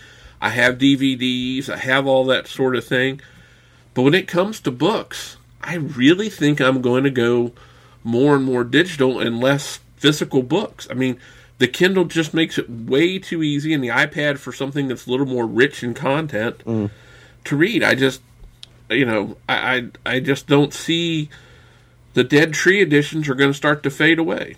I 0.41 0.49
have 0.49 0.77
DVDs, 0.77 1.69
I 1.69 1.77
have 1.77 2.07
all 2.07 2.25
that 2.25 2.47
sort 2.47 2.75
of 2.75 2.85
thing. 2.85 3.21
But 3.93 4.03
when 4.03 4.13
it 4.13 4.27
comes 4.27 4.59
to 4.61 4.71
books, 4.71 5.37
I 5.61 5.75
really 5.75 6.29
think 6.29 6.61
I'm 6.61 6.81
going 6.81 7.03
to 7.03 7.09
go 7.09 7.53
more 8.03 8.35
and 8.35 8.45
more 8.45 8.63
digital 8.63 9.19
and 9.19 9.39
less 9.39 9.79
physical 9.97 10.41
books. 10.41 10.87
I 10.89 10.93
mean, 10.93 11.19
the 11.57 11.67
Kindle 11.67 12.05
just 12.05 12.33
makes 12.33 12.57
it 12.57 12.69
way 12.69 13.19
too 13.19 13.43
easy, 13.43 13.73
and 13.73 13.83
the 13.83 13.89
iPad 13.89 14.37
for 14.37 14.53
something 14.53 14.87
that's 14.87 15.05
a 15.05 15.11
little 15.11 15.25
more 15.25 15.45
rich 15.45 15.83
in 15.83 15.93
content 15.93 16.59
mm. 16.65 16.89
to 17.43 17.55
read. 17.57 17.83
I 17.83 17.95
just, 17.95 18.21
you 18.89 19.05
know, 19.05 19.35
I, 19.47 19.89
I, 20.05 20.13
I 20.15 20.19
just 20.21 20.47
don't 20.47 20.73
see 20.73 21.29
the 22.13 22.23
Dead 22.23 22.53
Tree 22.53 22.81
editions 22.81 23.27
are 23.27 23.35
going 23.35 23.51
to 23.51 23.57
start 23.57 23.83
to 23.83 23.89
fade 23.89 24.19
away. 24.19 24.55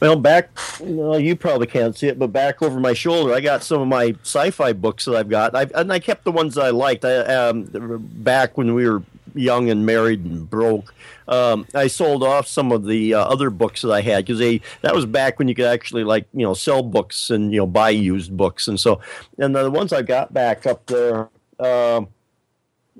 Well, 0.00 0.16
back, 0.16 0.48
well, 0.80 1.20
you 1.20 1.36
probably 1.36 1.66
can't 1.66 1.96
see 1.96 2.08
it, 2.08 2.18
but 2.18 2.28
back 2.28 2.62
over 2.62 2.80
my 2.80 2.94
shoulder, 2.94 3.34
I 3.34 3.40
got 3.40 3.62
some 3.62 3.82
of 3.82 3.88
my 3.88 4.14
sci-fi 4.22 4.72
books 4.72 5.04
that 5.04 5.14
I've 5.14 5.28
got, 5.28 5.54
I've, 5.54 5.70
and 5.72 5.92
I 5.92 5.98
kept 5.98 6.24
the 6.24 6.32
ones 6.32 6.54
that 6.54 6.64
I 6.64 6.70
liked. 6.70 7.04
I, 7.04 7.18
um, 7.18 7.68
back 8.14 8.56
when 8.56 8.74
we 8.74 8.88
were 8.88 9.02
young 9.34 9.68
and 9.68 9.84
married 9.84 10.24
and 10.24 10.48
broke, 10.48 10.94
um, 11.28 11.66
I 11.74 11.86
sold 11.86 12.22
off 12.22 12.46
some 12.48 12.72
of 12.72 12.86
the 12.86 13.12
uh, 13.12 13.24
other 13.24 13.50
books 13.50 13.82
that 13.82 13.92
I 13.92 14.00
had 14.00 14.24
because 14.24 14.38
they 14.38 14.62
that 14.80 14.94
was 14.94 15.04
back 15.06 15.38
when 15.38 15.48
you 15.48 15.54
could 15.54 15.66
actually 15.66 16.02
like 16.02 16.26
you 16.32 16.44
know 16.44 16.54
sell 16.54 16.82
books 16.82 17.30
and 17.30 17.52
you 17.52 17.58
know 17.58 17.66
buy 17.66 17.90
used 17.90 18.36
books, 18.36 18.68
and 18.68 18.80
so 18.80 19.00
and 19.38 19.54
the 19.54 19.70
ones 19.70 19.92
I 19.92 20.02
got 20.02 20.32
back 20.32 20.66
up 20.66 20.86
there, 20.86 21.28
uh, 21.58 22.02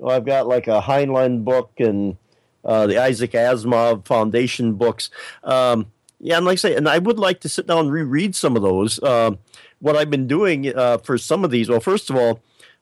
I've 0.05 0.25
got 0.25 0.47
like 0.47 0.67
a 0.67 0.81
Heinlein 0.81 1.43
book 1.43 1.71
and 1.79 2.15
uh, 2.63 2.87
the 2.87 2.99
Isaac 2.99 3.31
Asimov 3.31 4.05
Foundation 4.05 4.75
books. 4.75 5.09
Um, 5.43 5.87
yeah, 6.21 6.37
and 6.37 6.45
like 6.45 6.53
I 6.53 6.55
say, 6.55 6.75
and 6.75 6.87
I 6.87 6.99
would 6.99 7.17
like 7.19 7.39
to 7.41 7.49
sit 7.49 7.65
down 7.65 7.79
and 7.79 7.91
reread 7.91 8.35
some 8.35 8.55
of 8.55 8.61
those. 8.61 9.01
Uh, 9.01 9.31
what 9.79 9.95
I've 9.95 10.11
been 10.11 10.27
doing 10.27 10.73
uh, 10.75 10.99
for 10.99 11.17
some 11.17 11.43
of 11.43 11.49
these, 11.49 11.67
well, 11.67 11.79
first 11.79 12.11
of 12.11 12.15
all, 12.15 12.39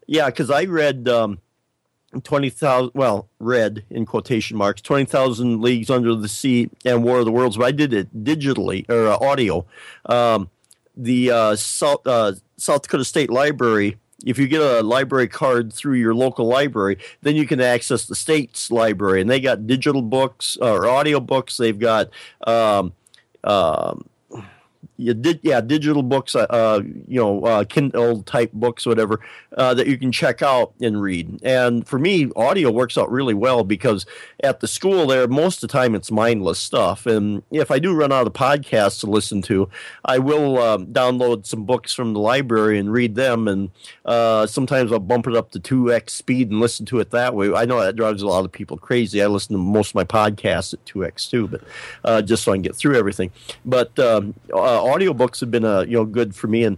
yeah, 0.08 0.26
because 0.26 0.52
I 0.52 0.66
read 0.66 1.08
um, 1.08 1.40
20,000, 2.22 2.92
well, 2.94 3.30
read 3.40 3.86
in 3.90 4.06
quotation 4.06 4.58
marks, 4.58 4.82
20,000 4.82 5.62
Leagues 5.62 5.90
Under 5.90 6.16
the 6.16 6.28
Sea 6.28 6.70
and 6.84 7.04
War 7.04 7.20
of 7.20 7.26
the 7.26 7.32
Worlds, 7.32 7.56
but 7.56 7.66
I 7.66 7.72
did 7.72 7.94
it 7.94 8.24
digitally 8.24 8.90
or 8.90 9.08
uh, 9.08 9.18
audio. 9.18 9.66
Um, 10.06 10.50
the 10.98 11.32
uh, 11.32 11.56
South, 11.56 12.06
uh, 12.06 12.34
South 12.58 12.82
Dakota 12.82 13.06
State 13.06 13.30
Library, 13.30 13.98
if 14.26 14.38
you 14.38 14.50
get 14.50 14.62
a 14.62 14.82
library 14.82 15.30
card 15.30 15.72
through 15.72 15.96
your 15.96 16.14
local 16.14 16.46
library, 16.46 16.98
then 17.22 17.38
you 17.38 17.48
can 17.48 17.62
access 17.62 18.06
the 18.06 18.16
state's 18.16 18.70
library. 18.70 19.22
And 19.22 19.30
they 19.30 19.40
got 19.40 19.66
digital 19.66 20.02
books 20.02 20.58
or 20.58 20.90
audio 20.90 21.22
books. 21.22 21.56
They've 21.56 21.80
got 21.80 22.10
um, 22.46 22.92
um, 23.44 24.09
you 25.00 25.14
did 25.14 25.40
yeah 25.44 25.62
digital 25.62 26.04
books 26.04 26.36
uh, 26.36 26.46
uh, 26.50 26.82
you 27.08 27.20
know 27.20 27.42
uh, 27.46 27.64
kindle 27.64 28.22
type 28.24 28.52
books 28.52 28.86
whatever 28.86 29.22
uh, 29.58 29.74
that 29.74 29.88
you 29.88 29.98
can 29.98 30.12
check 30.12 30.42
out 30.42 30.74
and 30.82 31.02
read. 31.02 31.40
And 31.42 31.88
for 31.88 31.98
me 31.98 32.30
audio 32.36 32.70
works 32.70 32.98
out 32.98 33.10
really 33.10 33.34
well 33.34 33.64
because 33.64 34.06
at 34.44 34.60
the 34.60 34.68
school 34.68 35.08
there 35.08 35.28
most 35.28 35.64
of 35.64 35.70
the 35.70 35.74
time 35.74 35.96
it's 35.96 36.12
mindless 36.12 36.60
stuff. 36.60 37.06
And 37.06 37.44
if 37.50 37.72
i 37.72 37.80
do 37.80 37.94
run 37.94 38.12
out 38.12 38.28
of 38.28 38.34
podcasts 38.34 39.00
to 39.00 39.08
listen 39.08 39.42
to 39.44 39.70
i 40.04 40.20
will 40.20 40.58
um, 40.60 40.88
download 40.88 41.46
some 41.46 41.64
books 41.64 41.94
from 41.94 42.14
the 42.14 42.20
library 42.20 42.78
and 42.78 42.92
read 42.92 43.16
them. 43.16 43.48
And 43.48 43.72
uh, 44.06 44.48
sometimes 44.48 44.92
i'll 44.92 45.00
bump 45.00 45.28
it 45.28 45.36
up 45.36 45.52
to 45.52 45.60
2x 45.60 46.10
speed 46.10 46.52
and 46.52 46.60
listen 46.60 46.86
to 46.88 47.00
it 47.00 47.12
that 47.12 47.34
way. 47.36 47.54
I 47.54 47.64
know 47.64 47.80
that 47.80 47.96
drives 47.96 48.22
a 48.22 48.28
lot 48.28 48.44
of 48.44 48.52
people 48.52 48.78
crazy. 48.78 49.24
I 49.24 49.28
listen 49.28 49.56
to 49.56 49.62
most 49.62 49.92
of 49.92 49.96
my 49.96 50.04
podcasts 50.04 50.74
at 50.74 50.84
2x 50.86 51.30
too 51.30 51.48
but 51.48 51.62
uh, 52.04 52.22
just 52.22 52.44
so 52.44 52.52
i 52.52 52.56
can 52.56 52.64
get 52.64 52.76
through 52.76 52.98
everything. 52.98 53.32
But 53.64 53.98
um, 53.98 54.34
audiobooks 54.90 55.40
have 55.40 55.52
been 55.52 55.66
uh, 55.66 55.82
you 55.82 55.98
know 55.98 56.06
good 56.06 56.36
for 56.36 56.48
me 56.48 56.64
and 56.64 56.78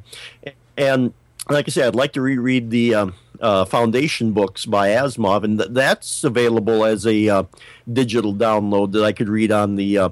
and 0.78 1.14
like 1.50 1.68
I 1.68 1.72
said, 1.72 1.88
I'd 1.88 1.96
like 1.96 2.14
to 2.14 2.22
reread 2.22 2.70
the 2.70 2.96
um, 2.96 3.16
uh, 3.40 3.66
Foundation 3.66 4.32
books 4.32 4.66
by 4.66 4.90
Asimov, 4.90 5.44
and 5.44 5.60
th- 5.60 5.72
that's 5.72 6.24
available 6.24 6.86
as 6.86 7.06
a 7.06 7.30
uh, 7.30 7.44
digital 7.92 8.34
download 8.34 8.92
that 8.94 9.04
I 9.04 9.12
could 9.12 9.30
read 9.30 9.52
on 9.52 9.76
the 9.76 9.98
uh, 9.98 10.10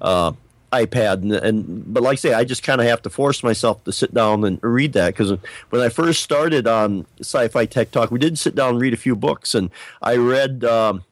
uh 0.00 0.32
iPad. 0.72 1.22
And, 1.22 1.32
and, 1.32 1.94
but 1.94 2.02
like 2.02 2.14
I 2.14 2.16
say, 2.16 2.34
I 2.34 2.44
just 2.44 2.62
kind 2.62 2.80
of 2.80 2.86
have 2.86 3.00
to 3.02 3.10
force 3.10 3.42
myself 3.42 3.82
to 3.84 3.92
sit 3.92 4.12
down 4.12 4.44
and 4.44 4.58
read 4.62 4.92
that 4.94 5.14
because 5.14 5.38
when 5.70 5.80
I 5.80 5.88
first 5.88 6.22
started 6.22 6.66
on 6.66 7.06
Sci-Fi 7.20 7.66
Tech 7.66 7.92
Talk, 7.92 8.10
we 8.10 8.18
did 8.18 8.38
sit 8.38 8.54
down 8.54 8.70
and 8.70 8.80
read 8.80 8.92
a 8.92 8.98
few 8.98 9.16
books, 9.16 9.54
and 9.54 9.70
I 10.02 10.16
read 10.16 10.64
um, 10.64 11.04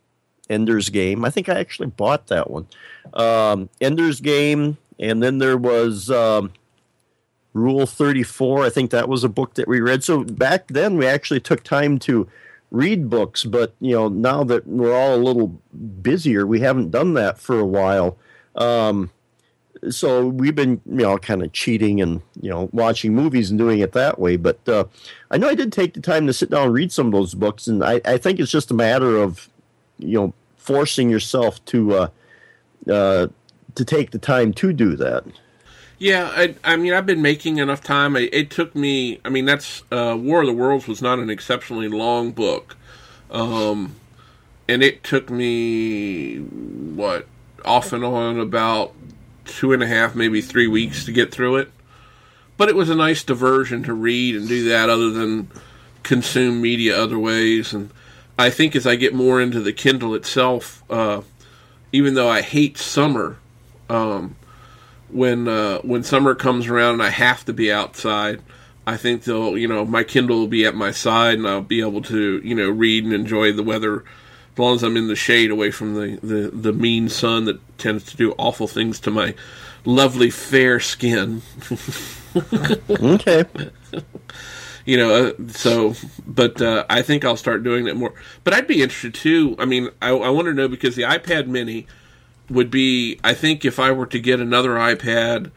Ender's 0.50 0.90
Game. 0.90 1.24
I 1.24 1.30
think 1.30 1.48
I 1.48 1.58
actually 1.58 1.86
bought 1.86 2.26
that 2.26 2.50
one. 2.50 2.66
Um, 3.14 3.70
Ender's 3.80 4.20
Game 4.20 4.76
and 4.98 5.22
then 5.22 5.38
there 5.38 5.56
was 5.56 6.10
um, 6.10 6.52
Rule 7.52 7.86
34. 7.86 8.64
I 8.64 8.70
think 8.70 8.90
that 8.90 9.08
was 9.08 9.24
a 9.24 9.28
book 9.28 9.54
that 9.54 9.68
we 9.68 9.80
read. 9.80 10.04
So 10.04 10.24
back 10.24 10.68
then, 10.68 10.96
we 10.96 11.06
actually 11.06 11.40
took 11.40 11.62
time 11.62 11.98
to 12.00 12.28
read 12.70 13.08
books, 13.08 13.44
but 13.44 13.74
you 13.80 13.94
know, 13.94 14.08
now 14.08 14.42
that 14.44 14.66
we're 14.66 14.94
all 14.94 15.14
a 15.14 15.16
little 15.16 15.60
busier, 16.02 16.46
we 16.46 16.60
haven't 16.60 16.90
done 16.90 17.14
that 17.14 17.38
for 17.38 17.58
a 17.58 17.66
while. 17.66 18.18
Um, 18.56 19.10
so 19.90 20.26
we've 20.26 20.54
been, 20.54 20.80
you 20.86 21.02
know, 21.02 21.18
kind 21.18 21.42
of 21.42 21.52
cheating 21.52 22.00
and 22.00 22.22
you 22.40 22.50
know 22.50 22.68
watching 22.72 23.14
movies 23.14 23.50
and 23.50 23.58
doing 23.58 23.80
it 23.80 23.92
that 23.92 24.18
way. 24.18 24.36
But 24.36 24.66
uh, 24.68 24.84
I 25.30 25.38
know 25.38 25.48
I 25.48 25.54
did 25.54 25.72
take 25.72 25.94
the 25.94 26.00
time 26.00 26.26
to 26.26 26.32
sit 26.32 26.50
down 26.50 26.66
and 26.66 26.74
read 26.74 26.92
some 26.92 27.06
of 27.06 27.12
those 27.12 27.34
books, 27.34 27.66
and 27.66 27.84
I, 27.84 28.00
I 28.04 28.18
think 28.18 28.40
it's 28.40 28.50
just 28.50 28.70
a 28.70 28.74
matter 28.74 29.16
of 29.16 29.48
you 29.98 30.18
know 30.18 30.34
forcing 30.56 31.10
yourself 31.10 31.64
to 31.66 31.94
uh, 31.94 32.08
uh, 32.90 33.26
to 33.74 33.84
take 33.84 34.10
the 34.10 34.18
time 34.18 34.52
to 34.54 34.72
do 34.72 34.96
that. 34.96 35.24
Yeah, 35.98 36.30
I, 36.34 36.54
I 36.64 36.76
mean, 36.76 36.92
I've 36.92 37.06
been 37.06 37.22
making 37.22 37.58
enough 37.58 37.82
time. 37.82 38.16
It, 38.16 38.34
it 38.34 38.50
took 38.50 38.74
me. 38.74 39.20
I 39.24 39.28
mean, 39.28 39.44
that's 39.44 39.82
uh, 39.92 40.16
War 40.18 40.40
of 40.40 40.46
the 40.46 40.52
Worlds 40.52 40.88
was 40.88 41.00
not 41.00 41.18
an 41.18 41.30
exceptionally 41.30 41.88
long 41.88 42.32
book, 42.32 42.76
um, 43.30 43.96
and 44.68 44.82
it 44.82 45.04
took 45.04 45.30
me 45.30 46.38
what 46.38 47.26
off 47.64 47.92
and 47.92 48.04
on 48.04 48.38
about 48.40 48.92
two 49.44 49.72
and 49.72 49.82
a 49.82 49.86
half, 49.86 50.14
maybe 50.14 50.40
three 50.40 50.66
weeks 50.66 51.04
to 51.04 51.12
get 51.12 51.32
through 51.32 51.56
it. 51.56 51.70
But 52.56 52.68
it 52.68 52.76
was 52.76 52.90
a 52.90 52.94
nice 52.94 53.24
diversion 53.24 53.82
to 53.84 53.94
read 53.94 54.36
and 54.36 54.48
do 54.48 54.68
that, 54.68 54.90
other 54.90 55.10
than 55.10 55.50
consume 56.02 56.60
media 56.60 57.00
other 57.00 57.18
ways. 57.18 57.72
And 57.72 57.90
I 58.38 58.50
think 58.50 58.76
as 58.76 58.86
I 58.86 58.96
get 58.96 59.14
more 59.14 59.40
into 59.40 59.60
the 59.60 59.72
Kindle 59.72 60.14
itself, 60.14 60.82
uh, 60.90 61.22
even 61.92 62.14
though 62.14 62.28
I 62.28 62.42
hate 62.42 62.78
summer 62.78 63.38
um, 63.94 64.36
when 65.08 65.48
uh, 65.48 65.78
when 65.78 66.02
summer 66.02 66.34
comes 66.34 66.66
around 66.66 66.94
and 66.94 67.02
I 67.02 67.10
have 67.10 67.44
to 67.46 67.52
be 67.52 67.72
outside, 67.72 68.42
I 68.86 68.96
think 68.96 69.24
they'll 69.24 69.56
you 69.56 69.68
know 69.68 69.84
my 69.84 70.04
Kindle 70.04 70.40
will 70.40 70.48
be 70.48 70.66
at 70.66 70.74
my 70.74 70.90
side 70.90 71.38
and 71.38 71.46
I'll 71.46 71.62
be 71.62 71.80
able 71.80 72.02
to 72.02 72.40
you 72.44 72.54
know 72.54 72.68
read 72.68 73.04
and 73.04 73.12
enjoy 73.12 73.52
the 73.52 73.62
weather 73.62 74.04
as 74.54 74.58
long 74.58 74.74
as 74.76 74.82
I'm 74.82 74.96
in 74.96 75.08
the 75.08 75.16
shade 75.16 75.50
away 75.50 75.72
from 75.72 75.94
the, 75.94 76.16
the, 76.22 76.50
the 76.50 76.72
mean 76.72 77.08
sun 77.08 77.44
that 77.46 77.60
tends 77.76 78.04
to 78.04 78.16
do 78.16 78.32
awful 78.38 78.68
things 78.68 79.00
to 79.00 79.10
my 79.10 79.34
lovely 79.84 80.30
fair 80.30 80.78
skin. 80.78 81.42
okay. 82.90 83.44
You 84.86 84.96
know, 84.96 85.14
uh, 85.14 85.32
so, 85.48 85.94
but 86.26 86.62
uh, 86.62 86.84
I 86.88 87.02
think 87.02 87.24
I'll 87.24 87.36
start 87.36 87.64
doing 87.64 87.86
that 87.86 87.96
more. 87.96 88.14
But 88.44 88.54
I'd 88.54 88.68
be 88.68 88.82
interested 88.82 89.14
too. 89.14 89.56
I 89.58 89.64
mean, 89.64 89.88
I, 90.00 90.10
I 90.10 90.28
want 90.28 90.46
to 90.46 90.54
know 90.54 90.68
because 90.68 90.94
the 90.94 91.02
iPad 91.02 91.48
Mini 91.48 91.86
would 92.50 92.70
be 92.70 93.18
I 93.24 93.34
think 93.34 93.64
if 93.64 93.78
I 93.78 93.92
were 93.92 94.06
to 94.06 94.18
get 94.18 94.40
another 94.40 94.70
iPad, 94.70 95.50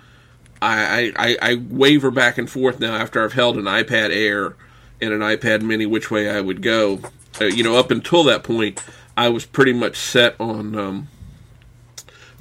I, 0.62 1.14
I, 1.16 1.38
I 1.42 1.56
waver 1.56 2.12
back 2.12 2.38
and 2.38 2.50
forth 2.50 2.80
now 2.80 2.96
after 2.96 3.24
I've 3.24 3.34
held 3.34 3.58
an 3.58 3.66
iPad 3.66 4.10
Air 4.10 4.56
and 5.02 5.14
an 5.14 5.20
iPad 5.20 5.62
Mini 5.62 5.86
which 5.86 6.10
way 6.10 6.30
I 6.30 6.42
would 6.42 6.62
go. 6.62 7.00
Uh, 7.40 7.46
you 7.46 7.64
know, 7.64 7.76
up 7.76 7.92
until 7.92 8.24
that 8.24 8.44
point, 8.44 8.84
I 9.16 9.30
was 9.30 9.46
pretty 9.46 9.74
much 9.74 9.98
set 9.98 10.36
on 10.40 10.76
um, 10.76 11.08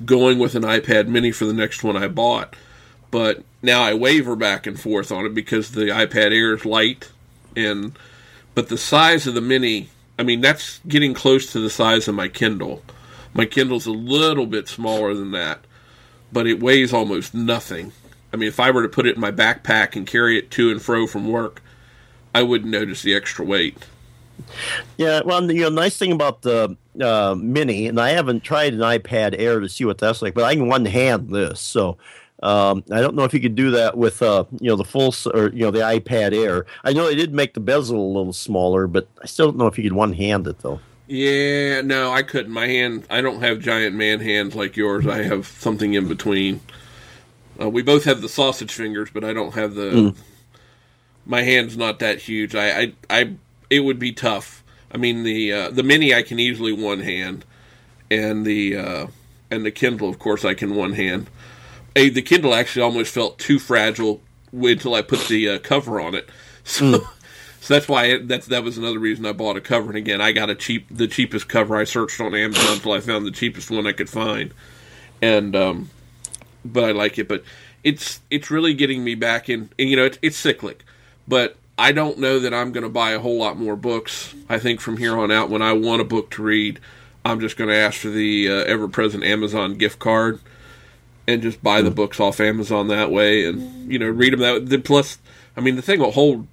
going 0.05 0.39
with 0.39 0.55
an 0.55 0.63
iPad 0.63 1.09
Mini 1.09 1.31
for 1.31 1.45
the 1.45 1.53
next 1.53 1.83
one 1.85 1.97
I 1.97 2.09
bought. 2.09 2.55
But 3.11 3.45
now 3.63 3.83
I 3.83 3.95
waver 3.95 4.37
back 4.37 4.67
and 4.67 4.81
forth 4.81 5.13
on 5.13 5.27
it 5.27 5.35
because 5.35 5.73
the 5.73 5.87
iPad 5.87 6.33
Air 6.33 6.55
is 6.55 6.65
light, 6.65 7.11
and 7.55 7.99
but 8.55 8.69
the 8.69 8.79
size 8.79 9.27
of 9.27 9.35
the 9.35 9.41
Mini, 9.41 9.91
I 10.19 10.23
mean, 10.23 10.41
that's 10.41 10.81
getting 10.89 11.13
close 11.13 11.53
to 11.53 11.61
the 11.61 11.71
size 11.71 12.09
of 12.09 12.15
my 12.15 12.29
Kindle 12.29 12.83
my 13.37 13.45
Kindle's 13.45 13.87
a 13.87 13.93
little 13.93 14.47
bit 14.47 14.67
smaller 14.67 15.15
than 15.15 15.31
that, 15.33 15.61
but 16.33 16.47
it 16.47 16.63
weighs 16.63 16.93
almost 16.93 17.35
nothing. 17.35 17.93
I 18.33 18.37
mean, 18.37 18.49
if 18.49 18.59
I 18.59 18.71
were 18.71 18.83
to 18.83 18.89
put 18.89 19.07
it 19.07 19.15
in 19.15 19.21
my 19.21 19.31
backpack 19.31 19.95
and 19.95 20.07
carry 20.07 20.39
it 20.39 20.51
to 20.53 20.71
and 20.71 20.81
fro 20.81 21.07
from 21.07 21.29
work, 21.29 21.63
I 22.35 22.43
wouldn't 22.43 22.71
notice 22.71 23.03
the 23.03 23.15
extra 23.15 23.45
weight. 23.45 23.77
Yeah, 24.97 25.23
well, 25.25 25.47
the 25.47 25.55
you 25.55 25.63
know, 25.63 25.69
nice 25.69 25.97
thing 25.97 26.13
about 26.13 26.43
the 26.43 26.77
uh, 27.01 27.35
Mini, 27.39 27.87
and 27.87 28.01
I 28.01 28.11
haven't 28.11 28.43
tried 28.43 28.75
an 28.75 28.81
iPad 28.81 29.35
Air 29.39 29.61
to 29.61 29.69
see 29.69 29.85
what 29.85 29.99
that's 29.99 30.23
like, 30.23 30.35
but 30.35 30.45
I 30.45 30.55
can 30.55 30.69
one 30.69 30.85
hand 30.85 31.31
this, 31.31 31.61
so 31.61 31.97
um, 32.43 32.85
I 32.91 33.01
don't 33.01 33.15
know 33.15 33.25
if 33.25 33.33
you 33.33 33.41
could 33.41 33.55
do 33.55 33.71
that 33.73 33.97
with 33.97 34.23
uh, 34.23 34.45
you 34.61 34.69
know 34.69 34.77
the 34.77 34.85
full 34.85 35.15
or 35.33 35.49
you 35.49 35.61
know 35.61 35.71
the 35.71 35.81
iPad 35.81 36.35
Air. 36.35 36.67
I 36.85 36.93
know 36.93 37.07
they 37.07 37.15
did 37.15 37.33
make 37.33 37.55
the 37.55 37.61
bezel 37.61 37.99
a 37.99 38.13
little 38.13 38.33
smaller, 38.33 38.87
but 38.87 39.09
I 39.23 39.27
still 39.27 39.47
don't 39.47 39.59
know 39.59 39.67
if 39.67 39.79
you 39.79 39.85
could 39.85 39.95
one 39.95 40.13
hand 40.13 40.47
it 40.47 40.59
though. 40.59 40.81
Yeah, 41.09 41.83
no, 41.83 42.11
I 42.13 42.23
couldn't. 42.23 42.53
My 42.53 42.67
hand, 42.67 43.07
I 43.09 43.21
don't 43.21 43.41
have 43.41 43.61
giant 43.61 43.95
man 43.95 44.21
hands 44.21 44.55
like 44.55 44.77
yours. 44.77 45.07
I 45.07 45.23
have 45.23 45.47
something 45.47 45.95
in 45.95 46.09
between. 46.09 46.61
Uh, 47.61 47.71
we 47.71 47.83
both 47.83 48.05
have 48.05 48.23
the 48.23 48.29
sausage 48.29 48.73
fingers, 48.73 49.11
but 49.13 49.23
I 49.23 49.33
don't 49.33 49.55
have 49.55 49.75
the. 49.75 49.91
Mm. 49.91 50.17
My 51.25 51.43
hand's 51.43 51.77
not 51.77 52.01
that 52.01 52.19
huge. 52.19 52.55
I, 52.55 52.81
I, 52.81 52.93
I, 53.09 53.35
it 53.71 53.81
would 53.81 53.99
be 53.99 54.13
tough. 54.13 54.65
I 54.93 54.97
mean, 54.97 55.23
the 55.23 55.53
uh, 55.53 55.71
the 55.71 55.83
mini 55.83 56.15
I 56.15 56.23
can 56.23 56.39
easily 56.39 56.73
one 56.73 57.01
hand, 57.01 57.45
and 58.11 58.45
the 58.45 58.77
uh, 58.77 59.07
and 59.51 59.65
the 59.65 59.71
Kindle, 59.71 60.09
of 60.09 60.19
course, 60.19 60.45
I 60.45 60.55
can 60.55 60.75
one 60.75 60.93
hand. 60.93 61.29
Hey, 61.95 62.09
the 62.09 62.23
Kindle 62.23 62.55
actually 62.55 62.83
almost 62.83 63.15
felt 63.15 63.39
too 63.39 63.59
fragile 63.59 64.21
until 64.53 64.95
I 64.95 65.03
put 65.03 65.29
the 65.29 65.49
uh, 65.51 65.59
cover 65.61 66.01
on 66.01 66.15
it. 66.15 66.29
So. 66.69 66.99
Mm 66.99 67.16
so 67.67 67.75
that's 67.75 67.89
why 67.89 68.05
it, 68.05 68.29
that's 68.29 68.47
that 68.47 68.63
was 68.63 68.79
another 68.79 69.01
reason 69.01 69.27
I 69.27 69.33
bought 69.33 69.57
a 69.57 69.61
cover. 69.61 69.89
And 69.89 69.97
again, 69.97 70.21
I 70.21 70.31
got 70.31 70.49
a 70.49 70.55
cheap 70.55 70.87
the 70.89 71.09
cheapest 71.09 71.49
cover. 71.49 71.75
I 71.75 71.83
searched 71.83 72.21
on 72.21 72.33
Amazon 72.33 72.75
until 72.75 72.93
I 72.93 73.01
found 73.01 73.27
the 73.27 73.33
cheapest 73.33 73.73
one 73.73 73.89
I 73.89 73.93
could 73.93 74.09
find, 74.09 74.55
and 75.21 75.57
um, 75.57 75.91
but 76.65 76.85
I 76.85 76.93
like 76.93 77.19
it. 77.19 77.27
But 77.27 77.43
it's 77.83 78.21
it's 78.31 78.53
really 78.53 78.73
getting 78.73 79.03
me 79.03 79.17
back 79.17 79.49
in. 79.49 79.69
And, 79.81 79.91
you 79.91 79.97
know, 79.97 80.05
it's, 80.05 80.17
it's 80.23 80.37
cyclic, 80.37 80.85
but 81.27 81.57
I 81.77 81.91
don't 81.91 82.19
know 82.19 82.39
that 82.39 82.55
I'm 82.55 82.71
going 82.71 82.85
to 82.85 82.89
buy 82.89 83.11
a 83.11 83.19
whole 83.19 83.37
lot 83.37 83.59
more 83.59 83.75
books. 83.75 84.33
I 84.49 84.61
think 84.61 84.81
from 84.81 84.99
here 84.99 85.19
on 85.19 85.33
out, 85.33 85.51
when 85.51 85.61
I 85.61 85.73
want 85.73 86.01
a 86.01 86.05
book 86.05 86.31
to 86.33 86.45
read, 86.45 86.79
I'm 87.25 87.41
just 87.41 87.57
going 87.57 87.69
to 87.69 87.75
ask 87.75 87.99
for 87.99 88.11
the 88.11 88.49
uh, 88.49 88.65
ever 88.67 88.87
present 88.87 89.25
Amazon 89.25 89.75
gift 89.75 89.99
card 89.99 90.39
and 91.27 91.43
just 91.43 91.65
buy 91.65 91.83
the 91.83 91.91
hmm. 91.91 91.97
books 91.97 92.21
off 92.21 92.39
Amazon 92.39 92.87
that 92.87 93.11
way, 93.11 93.45
and 93.45 93.91
you 93.91 93.99
know, 93.99 94.09
read 94.09 94.35
them 94.35 94.41
that. 94.41 94.71
Way. 94.71 94.77
Plus, 94.79 95.19
I 95.57 95.61
mean, 95.61 95.75
the 95.75 95.83
thing 95.83 95.99
will 95.99 96.13
hold 96.13 96.47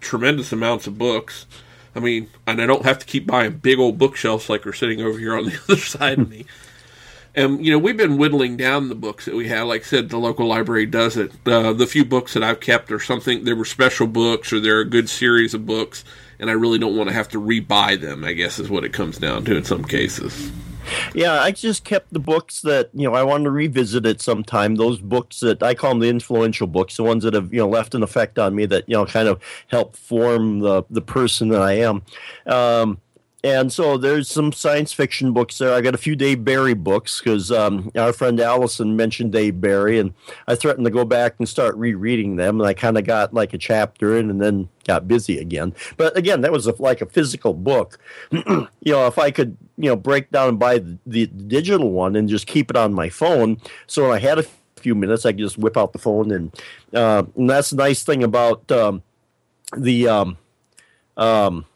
tremendous 0.00 0.52
amounts 0.52 0.86
of 0.86 0.98
books. 0.98 1.46
I 1.94 2.00
mean, 2.00 2.28
and 2.46 2.60
I 2.60 2.66
don't 2.66 2.84
have 2.84 2.98
to 3.00 3.06
keep 3.06 3.26
buying 3.26 3.58
big 3.58 3.78
old 3.78 3.98
bookshelves 3.98 4.48
like 4.48 4.66
are 4.66 4.72
sitting 4.72 5.00
over 5.00 5.18
here 5.18 5.36
on 5.36 5.46
the 5.46 5.60
other 5.68 5.76
side 5.76 6.18
of 6.18 6.28
me. 6.28 6.46
And 7.34 7.64
you 7.64 7.72
know, 7.72 7.78
we've 7.78 7.96
been 7.96 8.16
whittling 8.16 8.56
down 8.56 8.88
the 8.88 8.94
books 8.94 9.24
that 9.24 9.36
we 9.36 9.48
have. 9.48 9.68
Like 9.68 9.82
I 9.82 9.84
said, 9.84 10.08
the 10.08 10.18
local 10.18 10.46
library 10.46 10.86
does 10.86 11.16
it. 11.16 11.32
Uh, 11.46 11.72
the 11.72 11.86
few 11.86 12.04
books 12.04 12.34
that 12.34 12.42
I've 12.42 12.60
kept 12.60 12.90
are 12.90 12.98
something. 12.98 13.44
They 13.44 13.52
were 13.52 13.64
special 13.64 14.08
books, 14.08 14.52
or 14.52 14.58
they're 14.58 14.80
a 14.80 14.84
good 14.84 15.08
series 15.08 15.54
of 15.54 15.64
books, 15.64 16.04
and 16.40 16.50
I 16.50 16.54
really 16.54 16.78
don't 16.78 16.96
want 16.96 17.08
to 17.08 17.14
have 17.14 17.28
to 17.28 17.40
rebuy 17.40 18.00
them. 18.00 18.24
I 18.24 18.32
guess 18.32 18.58
is 18.58 18.68
what 18.68 18.84
it 18.84 18.92
comes 18.92 19.18
down 19.18 19.44
to 19.44 19.56
in 19.56 19.64
some 19.64 19.84
cases. 19.84 20.50
Yeah, 21.14 21.40
I 21.40 21.52
just 21.52 21.84
kept 21.84 22.12
the 22.12 22.18
books 22.18 22.60
that 22.62 22.90
you 22.92 23.08
know 23.08 23.14
I 23.14 23.22
wanted 23.22 23.44
to 23.44 23.50
revisit 23.50 24.06
it 24.06 24.20
sometime. 24.20 24.76
Those 24.76 24.98
books 25.00 25.40
that 25.40 25.62
I 25.62 25.74
call 25.74 25.90
them 25.90 26.00
the 26.00 26.08
influential 26.08 26.66
books, 26.66 26.96
the 26.96 27.02
ones 27.02 27.24
that 27.24 27.34
have 27.34 27.52
you 27.52 27.60
know 27.60 27.68
left 27.68 27.94
an 27.94 28.02
effect 28.02 28.38
on 28.38 28.54
me 28.54 28.66
that 28.66 28.88
you 28.88 28.94
know 28.94 29.06
kind 29.06 29.28
of 29.28 29.40
help 29.68 29.96
form 29.96 30.60
the 30.60 30.84
the 30.90 31.02
person 31.02 31.48
that 31.48 31.62
I 31.62 31.72
am. 31.72 32.02
Um, 32.46 32.98
and 33.42 33.72
so 33.72 33.96
there's 33.96 34.28
some 34.28 34.52
science 34.52 34.92
fiction 34.92 35.32
books 35.32 35.56
there. 35.58 35.72
I 35.72 35.80
got 35.80 35.94
a 35.94 35.98
few 35.98 36.14
Dave 36.14 36.44
Barry 36.44 36.74
books 36.74 37.20
because 37.20 37.50
um, 37.50 37.90
our 37.96 38.12
friend 38.12 38.38
Allison 38.38 38.96
mentioned 38.96 39.32
Dave 39.32 39.60
Barry, 39.60 39.98
and 39.98 40.12
I 40.46 40.54
threatened 40.54 40.84
to 40.84 40.90
go 40.90 41.06
back 41.06 41.36
and 41.38 41.48
start 41.48 41.74
rereading 41.76 42.36
them. 42.36 42.60
And 42.60 42.68
I 42.68 42.74
kind 42.74 42.98
of 42.98 43.04
got 43.04 43.32
like 43.32 43.54
a 43.54 43.58
chapter 43.58 44.16
in, 44.16 44.28
and 44.28 44.42
then 44.42 44.68
got 44.84 45.08
busy 45.08 45.38
again. 45.38 45.74
But 45.96 46.16
again, 46.18 46.42
that 46.42 46.52
was 46.52 46.66
a, 46.66 46.74
like 46.82 47.00
a 47.00 47.06
physical 47.06 47.54
book. 47.54 47.98
you 48.30 48.68
know, 48.84 49.06
if 49.06 49.18
I 49.18 49.30
could, 49.30 49.56
you 49.78 49.88
know, 49.88 49.96
break 49.96 50.30
down 50.30 50.50
and 50.50 50.58
buy 50.58 50.78
the, 50.78 50.98
the 51.06 51.26
digital 51.26 51.92
one 51.92 52.16
and 52.16 52.28
just 52.28 52.46
keep 52.46 52.68
it 52.68 52.76
on 52.76 52.92
my 52.92 53.08
phone, 53.08 53.58
so 53.86 54.02
when 54.02 54.12
I 54.12 54.18
had 54.18 54.38
a 54.38 54.44
few 54.76 54.94
minutes, 54.94 55.24
I 55.24 55.32
could 55.32 55.38
just 55.38 55.56
whip 55.56 55.78
out 55.78 55.94
the 55.94 55.98
phone, 55.98 56.30
and, 56.30 56.54
uh, 56.92 57.22
and 57.36 57.48
that's 57.48 57.70
the 57.70 57.76
nice 57.76 58.02
thing 58.02 58.22
about 58.22 58.70
um, 58.70 59.02
the. 59.74 60.08
Um, 60.08 60.36
um, 61.16 61.66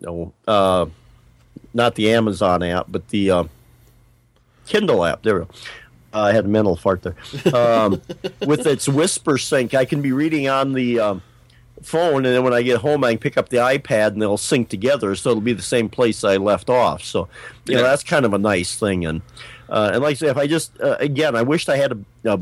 no, 0.00 0.32
uh, 0.46 0.86
not 1.72 1.94
the 1.94 2.12
Amazon 2.12 2.62
app, 2.62 2.86
but 2.88 3.08
the 3.08 3.30
uh, 3.30 3.44
Kindle 4.66 5.04
app. 5.04 5.22
There 5.22 5.40
we 5.40 5.44
go. 5.44 5.50
Uh, 6.12 6.22
I 6.22 6.32
had 6.32 6.44
a 6.44 6.48
mental 6.48 6.76
fart 6.76 7.02
there. 7.02 7.16
Um, 7.54 8.00
with 8.46 8.66
its 8.66 8.86
Whispersync, 8.86 9.74
I 9.74 9.84
can 9.84 10.00
be 10.00 10.12
reading 10.12 10.48
on 10.48 10.72
the 10.72 11.00
um, 11.00 11.22
phone, 11.82 12.24
and 12.24 12.34
then 12.34 12.44
when 12.44 12.52
I 12.52 12.62
get 12.62 12.78
home, 12.78 13.02
I 13.02 13.12
can 13.12 13.18
pick 13.18 13.36
up 13.36 13.48
the 13.48 13.58
iPad 13.58 14.08
and 14.08 14.22
they'll 14.22 14.36
sync 14.36 14.68
together, 14.68 15.14
so 15.16 15.30
it'll 15.30 15.40
be 15.40 15.52
the 15.52 15.62
same 15.62 15.88
place 15.88 16.22
I 16.22 16.36
left 16.36 16.70
off. 16.70 17.02
So, 17.02 17.28
you 17.66 17.74
know, 17.74 17.82
that's 17.82 18.04
kind 18.04 18.24
of 18.24 18.32
a 18.32 18.38
nice 18.38 18.78
thing. 18.78 19.04
And 19.04 19.22
uh, 19.68 19.90
and 19.94 20.02
like 20.02 20.12
I 20.12 20.14
say, 20.14 20.28
if 20.28 20.36
I 20.36 20.46
just 20.46 20.80
uh, 20.80 20.96
again, 21.00 21.34
I 21.34 21.42
wished 21.42 21.68
I 21.68 21.76
had 21.76 21.92
a, 21.92 21.98
a 22.24 22.40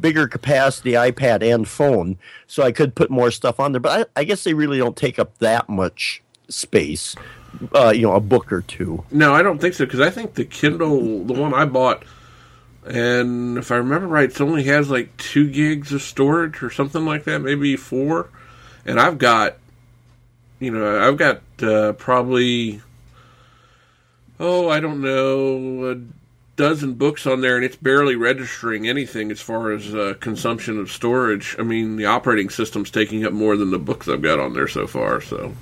bigger 0.00 0.28
capacity 0.28 0.92
iPad 0.92 1.42
and 1.42 1.66
phone, 1.66 2.18
so 2.46 2.62
I 2.62 2.72
could 2.72 2.94
put 2.94 3.10
more 3.10 3.30
stuff 3.30 3.58
on 3.58 3.72
there. 3.72 3.80
But 3.80 4.10
I, 4.16 4.20
I 4.20 4.24
guess 4.24 4.44
they 4.44 4.52
really 4.52 4.78
don't 4.78 4.96
take 4.96 5.18
up 5.18 5.38
that 5.38 5.68
much 5.70 6.22
space. 6.48 7.14
Uh, 7.72 7.92
you 7.94 8.02
know, 8.02 8.14
a 8.14 8.20
book 8.20 8.52
or 8.52 8.62
two. 8.62 9.04
No, 9.12 9.32
I 9.32 9.42
don't 9.42 9.60
think 9.60 9.74
so 9.74 9.84
because 9.84 10.00
I 10.00 10.10
think 10.10 10.34
the 10.34 10.44
Kindle, 10.44 11.24
the 11.24 11.34
one 11.34 11.54
I 11.54 11.64
bought, 11.64 12.02
and 12.84 13.56
if 13.56 13.70
I 13.70 13.76
remember 13.76 14.08
right, 14.08 14.28
it 14.28 14.40
only 14.40 14.64
has 14.64 14.90
like 14.90 15.16
two 15.16 15.48
gigs 15.48 15.92
of 15.92 16.02
storage 16.02 16.62
or 16.62 16.70
something 16.70 17.04
like 17.04 17.24
that, 17.24 17.40
maybe 17.40 17.76
four. 17.76 18.28
And 18.84 19.00
I've 19.00 19.18
got, 19.18 19.56
you 20.58 20.70
know, 20.70 21.00
I've 21.00 21.16
got 21.16 21.42
uh, 21.62 21.92
probably, 21.92 22.82
oh, 24.40 24.68
I 24.68 24.80
don't 24.80 25.00
know, 25.00 25.92
a 25.92 26.00
dozen 26.56 26.94
books 26.94 27.26
on 27.26 27.40
there, 27.40 27.56
and 27.56 27.64
it's 27.64 27.76
barely 27.76 28.16
registering 28.16 28.88
anything 28.88 29.30
as 29.30 29.40
far 29.40 29.70
as 29.70 29.94
uh, 29.94 30.14
consumption 30.20 30.78
of 30.78 30.90
storage. 30.90 31.56
I 31.58 31.62
mean, 31.62 31.96
the 31.96 32.06
operating 32.06 32.50
system's 32.50 32.90
taking 32.90 33.24
up 33.24 33.32
more 33.32 33.56
than 33.56 33.70
the 33.70 33.78
books 33.78 34.08
I've 34.08 34.22
got 34.22 34.40
on 34.40 34.54
there 34.54 34.68
so 34.68 34.88
far. 34.88 35.20
So. 35.20 35.54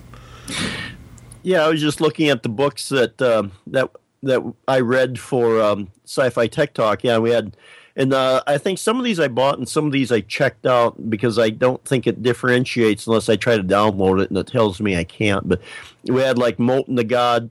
Yeah, 1.43 1.65
I 1.65 1.69
was 1.69 1.81
just 1.81 2.01
looking 2.01 2.29
at 2.29 2.43
the 2.43 2.49
books 2.49 2.89
that 2.91 3.21
uh, 3.21 3.49
that 3.69 3.91
that 4.23 4.55
I 4.69 4.81
read 4.81 5.19
for 5.19 5.61
um, 5.61 5.89
Sci-Fi 6.05 6.47
Tech 6.47 6.75
Talk. 6.75 7.03
Yeah, 7.03 7.19
we 7.19 7.31
had, 7.31 7.57
and 7.97 8.13
uh, 8.13 8.43
I 8.47 8.59
think 8.59 8.79
some 8.79 8.99
of 8.99 9.05
these 9.05 9.19
I 9.19 9.29
bought 9.29 9.59
and 9.59 9.69
some 9.69 9.87
of 9.87 9.93
these 9.93 10.13
I 10.13 10.21
checked 10.21 10.67
out 10.67 11.11
because 11.11 11.39
I 11.39 11.51
don't 11.51 11.85
think 11.85 12.07
it 12.07 12.23
differentiates 12.23 13.07
unless 13.07 13.29
I 13.29 13.37
try 13.37 13.57
to 13.57 13.65
download 13.65 14.23
it 14.23 14.31
and 14.31 14.39
it 14.39 14.47
tells 14.47 14.81
me 14.81 14.97
I 14.97 15.05
can't. 15.05 15.49
But 15.49 15.61
we 16.05 16.21
had 16.21 16.39
like 16.39 16.59
Mote 16.59 16.89
in 16.89 16.95
the 16.95 17.05
God, 17.05 17.51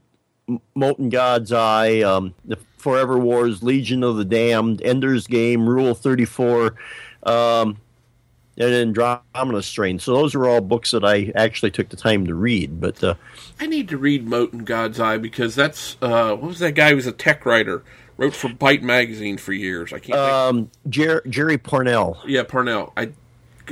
Mote 0.74 0.98
in 0.98 1.10
God's 1.10 1.52
Eye, 1.52 2.00
um, 2.00 2.34
the 2.44 2.56
Forever 2.78 3.18
Wars, 3.18 3.62
Legion 3.62 4.02
of 4.02 4.16
the 4.16 4.24
Damned, 4.24 4.82
Ender's 4.82 5.26
Game, 5.26 5.68
Rule 5.68 5.94
Thirty 5.94 6.24
Four. 6.24 6.76
Um, 7.24 7.76
and 8.56 8.72
Andromeda 8.72 9.62
Strain. 9.62 9.98
So 9.98 10.14
those 10.14 10.34
are 10.34 10.46
all 10.46 10.60
books 10.60 10.90
that 10.90 11.04
I 11.04 11.32
actually 11.34 11.70
took 11.70 11.88
the 11.88 11.96
time 11.96 12.26
to 12.26 12.34
read. 12.34 12.80
But 12.80 13.02
uh, 13.02 13.14
I 13.60 13.66
need 13.66 13.88
to 13.88 13.96
read 13.96 14.26
Mote 14.26 14.52
in 14.52 14.64
God's 14.64 15.00
Eye 15.00 15.18
because 15.18 15.54
that's 15.54 15.96
uh, 16.02 16.34
what 16.36 16.48
was 16.48 16.58
that 16.58 16.72
guy 16.72 16.90
who 16.90 16.96
was 16.96 17.06
a 17.06 17.12
tech 17.12 17.46
writer 17.46 17.82
wrote 18.16 18.34
for 18.34 18.48
Byte 18.48 18.82
magazine 18.82 19.38
for 19.38 19.52
years. 19.52 19.92
I 19.92 19.98
can't. 19.98 20.18
Um, 20.18 20.70
Jer- 20.88 21.22
Jerry 21.28 21.58
Pournelle. 21.58 22.18
Yeah, 22.26 22.44
Pournelle. 22.44 22.92
I, 22.96 23.10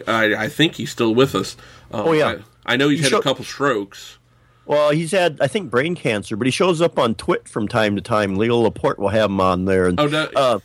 I, 0.06 0.44
I 0.44 0.48
think 0.48 0.76
he's 0.76 0.90
still 0.90 1.14
with 1.14 1.34
us. 1.34 1.56
Um, 1.90 2.08
oh 2.08 2.12
yeah, 2.12 2.38
I, 2.64 2.74
I 2.74 2.76
know 2.76 2.88
he's 2.88 3.00
he 3.00 3.04
had 3.04 3.12
a 3.14 3.22
couple 3.22 3.44
strokes. 3.44 4.18
Well, 4.66 4.90
he's 4.90 5.10
had, 5.10 5.40
I 5.40 5.48
think, 5.48 5.68
brain 5.68 5.96
cancer, 5.96 6.36
but 6.36 6.46
he 6.46 6.52
shows 6.52 6.80
up 6.80 6.96
on 6.96 7.16
Twit 7.16 7.48
from 7.48 7.66
time 7.66 7.96
to 7.96 8.02
time. 8.02 8.36
Leo 8.36 8.58
Laporte 8.58 9.00
will 9.00 9.08
have 9.08 9.28
him 9.28 9.40
on 9.40 9.64
there. 9.64 9.88
And, 9.88 9.98
oh, 9.98 10.06
no. 10.06 10.60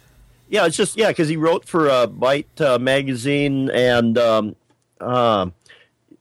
Yeah, 0.48 0.66
it's 0.66 0.78
just 0.78 0.98
yeah, 0.98 1.10
because 1.10 1.28
he 1.28 1.38
wrote 1.38 1.66
for 1.66 1.90
uh, 1.90 2.08
Byte 2.08 2.62
uh, 2.62 2.78
magazine, 2.80 3.70
and 3.72 4.18
um, 4.18 4.56
uh, 5.00 5.50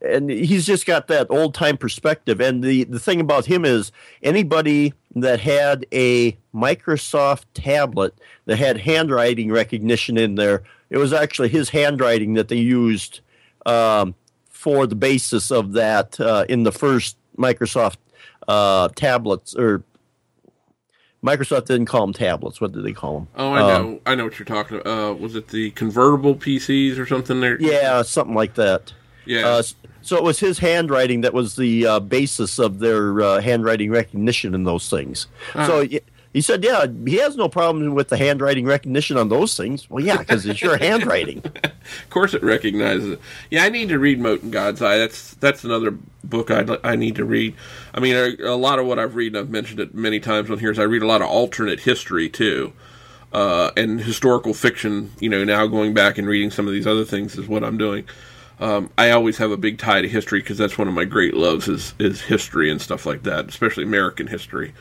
and 0.00 0.30
he's 0.30 0.66
just 0.66 0.86
got 0.86 1.08
that 1.08 1.26
old 1.30 1.54
time 1.54 1.76
perspective. 1.76 2.40
And 2.40 2.62
the 2.62 2.84
the 2.84 2.98
thing 2.98 3.20
about 3.20 3.46
him 3.46 3.64
is 3.64 3.92
anybody 4.22 4.94
that 5.16 5.40
had 5.40 5.86
a 5.92 6.36
Microsoft 6.54 7.44
tablet 7.54 8.18
that 8.46 8.56
had 8.56 8.78
handwriting 8.78 9.50
recognition 9.52 10.16
in 10.16 10.34
there, 10.34 10.62
it 10.90 10.98
was 10.98 11.12
actually 11.12 11.48
his 11.48 11.70
handwriting 11.70 12.34
that 12.34 12.48
they 12.48 12.56
used 12.56 13.20
um, 13.66 14.14
for 14.48 14.86
the 14.86 14.96
basis 14.96 15.50
of 15.50 15.72
that 15.72 16.18
uh, 16.20 16.44
in 16.48 16.62
the 16.62 16.72
first 16.72 17.16
Microsoft 17.36 17.96
uh, 18.48 18.88
tablets 18.94 19.54
or 19.54 19.82
Microsoft 21.24 21.66
didn't 21.66 21.86
call 21.86 22.02
them 22.02 22.12
tablets. 22.12 22.60
What 22.60 22.72
did 22.72 22.84
they 22.84 22.92
call 22.92 23.20
them? 23.20 23.28
Oh, 23.36 23.52
I 23.52 23.60
know. 23.60 23.76
Um, 23.76 24.00
I 24.04 24.14
know 24.14 24.24
what 24.24 24.38
you're 24.38 24.44
talking 24.44 24.78
about. 24.78 25.10
Uh, 25.10 25.14
was 25.14 25.34
it 25.34 25.48
the 25.48 25.70
convertible 25.70 26.34
PCs 26.34 26.98
or 26.98 27.06
something 27.06 27.40
there? 27.40 27.60
Yeah, 27.60 28.02
something 28.02 28.34
like 28.34 28.54
that. 28.54 28.92
Yeah. 29.24 29.46
Uh, 29.46 29.62
so 30.02 30.16
it 30.18 30.22
was 30.22 30.38
his 30.38 30.58
handwriting 30.58 31.22
that 31.22 31.32
was 31.32 31.56
the 31.56 31.86
uh, 31.86 32.00
basis 32.00 32.58
of 32.58 32.78
their 32.78 33.22
uh, 33.22 33.40
handwriting 33.40 33.90
recognition 33.90 34.54
in 34.54 34.64
those 34.64 34.90
things. 34.90 35.28
So 35.54 35.86
he 36.34 36.40
said, 36.40 36.64
"Yeah, 36.64 36.86
he 37.06 37.14
has 37.18 37.36
no 37.36 37.48
problem 37.48 37.94
with 37.94 38.08
the 38.08 38.16
handwriting 38.16 38.66
recognition 38.66 39.16
on 39.16 39.28
those 39.28 39.56
things." 39.56 39.88
Well, 39.88 40.04
yeah, 40.04 40.16
because 40.16 40.44
it's 40.44 40.60
your 40.60 40.76
handwriting. 40.76 41.38
of 41.64 42.10
course, 42.10 42.34
it 42.34 42.42
recognizes 42.42 43.12
it. 43.12 43.20
Yeah, 43.52 43.62
I 43.62 43.68
need 43.68 43.88
to 43.90 44.00
read 44.00 44.18
Mote 44.18 44.42
in 44.42 44.50
God's 44.50 44.82
Eye. 44.82 44.98
That's 44.98 45.34
that's 45.34 45.62
another 45.62 45.92
book 46.24 46.50
I 46.50 46.66
I 46.82 46.96
need 46.96 47.14
to 47.16 47.24
read. 47.24 47.54
I 47.94 48.00
mean, 48.00 48.16
a, 48.16 48.48
a, 48.48 48.56
lot 48.56 48.80
of 48.80 48.86
what 48.86 48.98
I've 48.98 49.14
read, 49.14 49.36
I've 49.36 49.48
mentioned 49.48 49.78
it 49.78 49.94
many 49.94 50.18
times 50.18 50.50
on 50.50 50.58
here, 50.58 50.72
is 50.72 50.78
I 50.80 50.82
read 50.82 51.02
a 51.02 51.06
lot 51.06 51.22
of 51.22 51.28
alternate 51.28 51.78
history 51.78 52.28
too, 52.28 52.72
uh, 53.32 53.70
and 53.76 54.00
historical 54.00 54.54
fiction. 54.54 55.12
You 55.20 55.28
know, 55.28 55.44
now 55.44 55.68
going 55.68 55.94
back 55.94 56.18
and 56.18 56.26
reading 56.26 56.50
some 56.50 56.66
of 56.66 56.72
these 56.72 56.86
other 56.86 57.04
things 57.04 57.38
is 57.38 57.46
what 57.46 57.62
I'm 57.62 57.78
doing. 57.78 58.06
Um, 58.58 58.90
I 58.98 59.10
always 59.12 59.38
have 59.38 59.52
a 59.52 59.56
big 59.56 59.78
tie 59.78 60.02
to 60.02 60.08
history 60.08 60.40
because 60.40 60.58
that's 60.58 60.78
one 60.78 60.88
of 60.88 60.94
my 60.94 61.04
great 61.04 61.34
loves 61.34 61.68
is 61.68 61.94
is 62.00 62.22
history 62.22 62.72
and 62.72 62.82
stuff 62.82 63.06
like 63.06 63.22
that, 63.22 63.48
especially 63.48 63.84
American 63.84 64.26
history. 64.26 64.74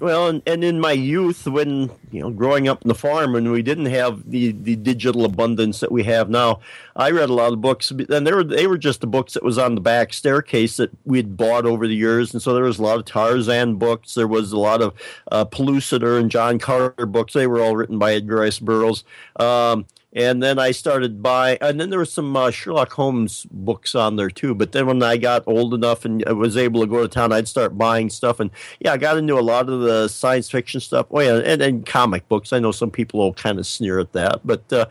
Well, 0.00 0.28
and, 0.28 0.42
and 0.46 0.64
in 0.64 0.80
my 0.80 0.92
youth, 0.92 1.46
when 1.46 1.90
you 2.10 2.22
know, 2.22 2.30
growing 2.30 2.68
up 2.68 2.80
in 2.80 2.88
the 2.88 2.94
farm, 2.94 3.34
and 3.34 3.52
we 3.52 3.60
didn't 3.60 3.86
have 3.86 4.30
the, 4.30 4.52
the 4.52 4.74
digital 4.74 5.26
abundance 5.26 5.80
that 5.80 5.92
we 5.92 6.04
have 6.04 6.30
now, 6.30 6.60
I 6.96 7.10
read 7.10 7.28
a 7.28 7.34
lot 7.34 7.52
of 7.52 7.60
books, 7.60 7.90
and 7.90 8.26
they 8.26 8.32
were 8.32 8.42
they 8.42 8.66
were 8.66 8.78
just 8.78 9.02
the 9.02 9.06
books 9.06 9.34
that 9.34 9.42
was 9.42 9.58
on 9.58 9.74
the 9.74 9.80
back 9.82 10.14
staircase 10.14 10.78
that 10.78 10.90
we'd 11.04 11.36
bought 11.36 11.66
over 11.66 11.86
the 11.86 11.94
years, 11.94 12.32
and 12.32 12.42
so 12.42 12.54
there 12.54 12.64
was 12.64 12.78
a 12.78 12.82
lot 12.82 12.98
of 12.98 13.04
Tarzan 13.04 13.76
books, 13.76 14.14
there 14.14 14.26
was 14.26 14.52
a 14.52 14.58
lot 14.58 14.80
of 14.80 14.94
uh, 15.30 15.44
Pellucidar 15.44 16.18
and 16.18 16.30
John 16.30 16.58
Carter 16.58 17.04
books. 17.04 17.34
They 17.34 17.46
were 17.46 17.60
all 17.60 17.76
written 17.76 17.98
by 17.98 18.14
Edgar 18.14 18.36
Rice 18.36 18.58
Burroughs. 18.58 19.04
Um, 19.36 19.84
and 20.12 20.42
then 20.42 20.58
I 20.58 20.72
started 20.72 21.22
buying, 21.22 21.58
and 21.60 21.80
then 21.80 21.90
there 21.90 21.98
were 21.98 22.04
some 22.04 22.36
uh, 22.36 22.50
Sherlock 22.50 22.92
Holmes 22.92 23.46
books 23.50 23.94
on 23.94 24.16
there 24.16 24.30
too. 24.30 24.54
But 24.54 24.72
then 24.72 24.86
when 24.86 25.02
I 25.02 25.16
got 25.16 25.44
old 25.46 25.72
enough 25.72 26.04
and 26.04 26.24
I 26.26 26.32
was 26.32 26.56
able 26.56 26.80
to 26.80 26.86
go 26.86 27.02
to 27.02 27.08
town, 27.08 27.32
I'd 27.32 27.46
start 27.46 27.78
buying 27.78 28.10
stuff, 28.10 28.40
and 28.40 28.50
yeah, 28.80 28.92
I 28.92 28.96
got 28.96 29.18
into 29.18 29.38
a 29.38 29.40
lot 29.40 29.68
of 29.68 29.80
the 29.80 30.08
science 30.08 30.50
fiction 30.50 30.80
stuff. 30.80 31.06
Oh 31.10 31.20
yeah, 31.20 31.36
and, 31.36 31.62
and 31.62 31.86
comic 31.86 32.28
books. 32.28 32.52
I 32.52 32.58
know 32.58 32.72
some 32.72 32.90
people 32.90 33.20
will 33.20 33.34
kind 33.34 33.58
of 33.58 33.66
sneer 33.66 34.00
at 34.00 34.12
that, 34.12 34.40
but 34.44 34.72
uh, 34.72 34.86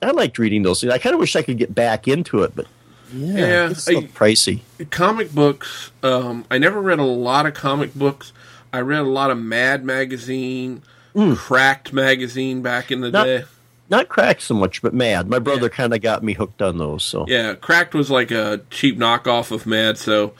I 0.00 0.12
liked 0.12 0.38
reading 0.38 0.62
those 0.62 0.80
things. 0.80 0.92
I 0.92 0.98
kind 0.98 1.14
of 1.14 1.20
wish 1.20 1.34
I 1.34 1.42
could 1.42 1.58
get 1.58 1.74
back 1.74 2.06
into 2.06 2.42
it, 2.44 2.54
but 2.54 2.66
yeah, 3.12 3.36
yeah 3.36 3.70
it's 3.70 3.82
so 3.82 3.98
I, 3.98 4.02
pricey. 4.04 4.60
Comic 4.90 5.32
books. 5.32 5.90
Um, 6.04 6.44
I 6.52 6.58
never 6.58 6.80
read 6.80 7.00
a 7.00 7.04
lot 7.04 7.46
of 7.46 7.54
comic 7.54 7.94
books. 7.94 8.32
I 8.72 8.80
read 8.80 9.00
a 9.00 9.02
lot 9.02 9.32
of 9.32 9.38
Mad 9.38 9.84
magazine, 9.84 10.82
mm. 11.16 11.36
Cracked 11.36 11.92
magazine 11.92 12.62
back 12.62 12.92
in 12.92 13.00
the 13.00 13.10
Not, 13.10 13.24
day 13.24 13.44
not 13.92 14.08
cracked 14.08 14.42
so 14.42 14.54
much, 14.54 14.82
but 14.82 14.92
Mad. 14.92 15.28
My 15.28 15.38
brother 15.38 15.62
yeah. 15.66 15.68
kind 15.68 15.94
of 15.94 16.00
got 16.00 16.24
me 16.24 16.32
hooked 16.32 16.60
on 16.60 16.78
those. 16.78 17.04
So 17.04 17.24
yeah, 17.28 17.54
cracked 17.54 17.94
was 17.94 18.10
like 18.10 18.32
a 18.32 18.62
cheap 18.70 18.98
knockoff 18.98 19.52
of 19.52 19.66
Mad. 19.66 19.98
So 19.98 20.34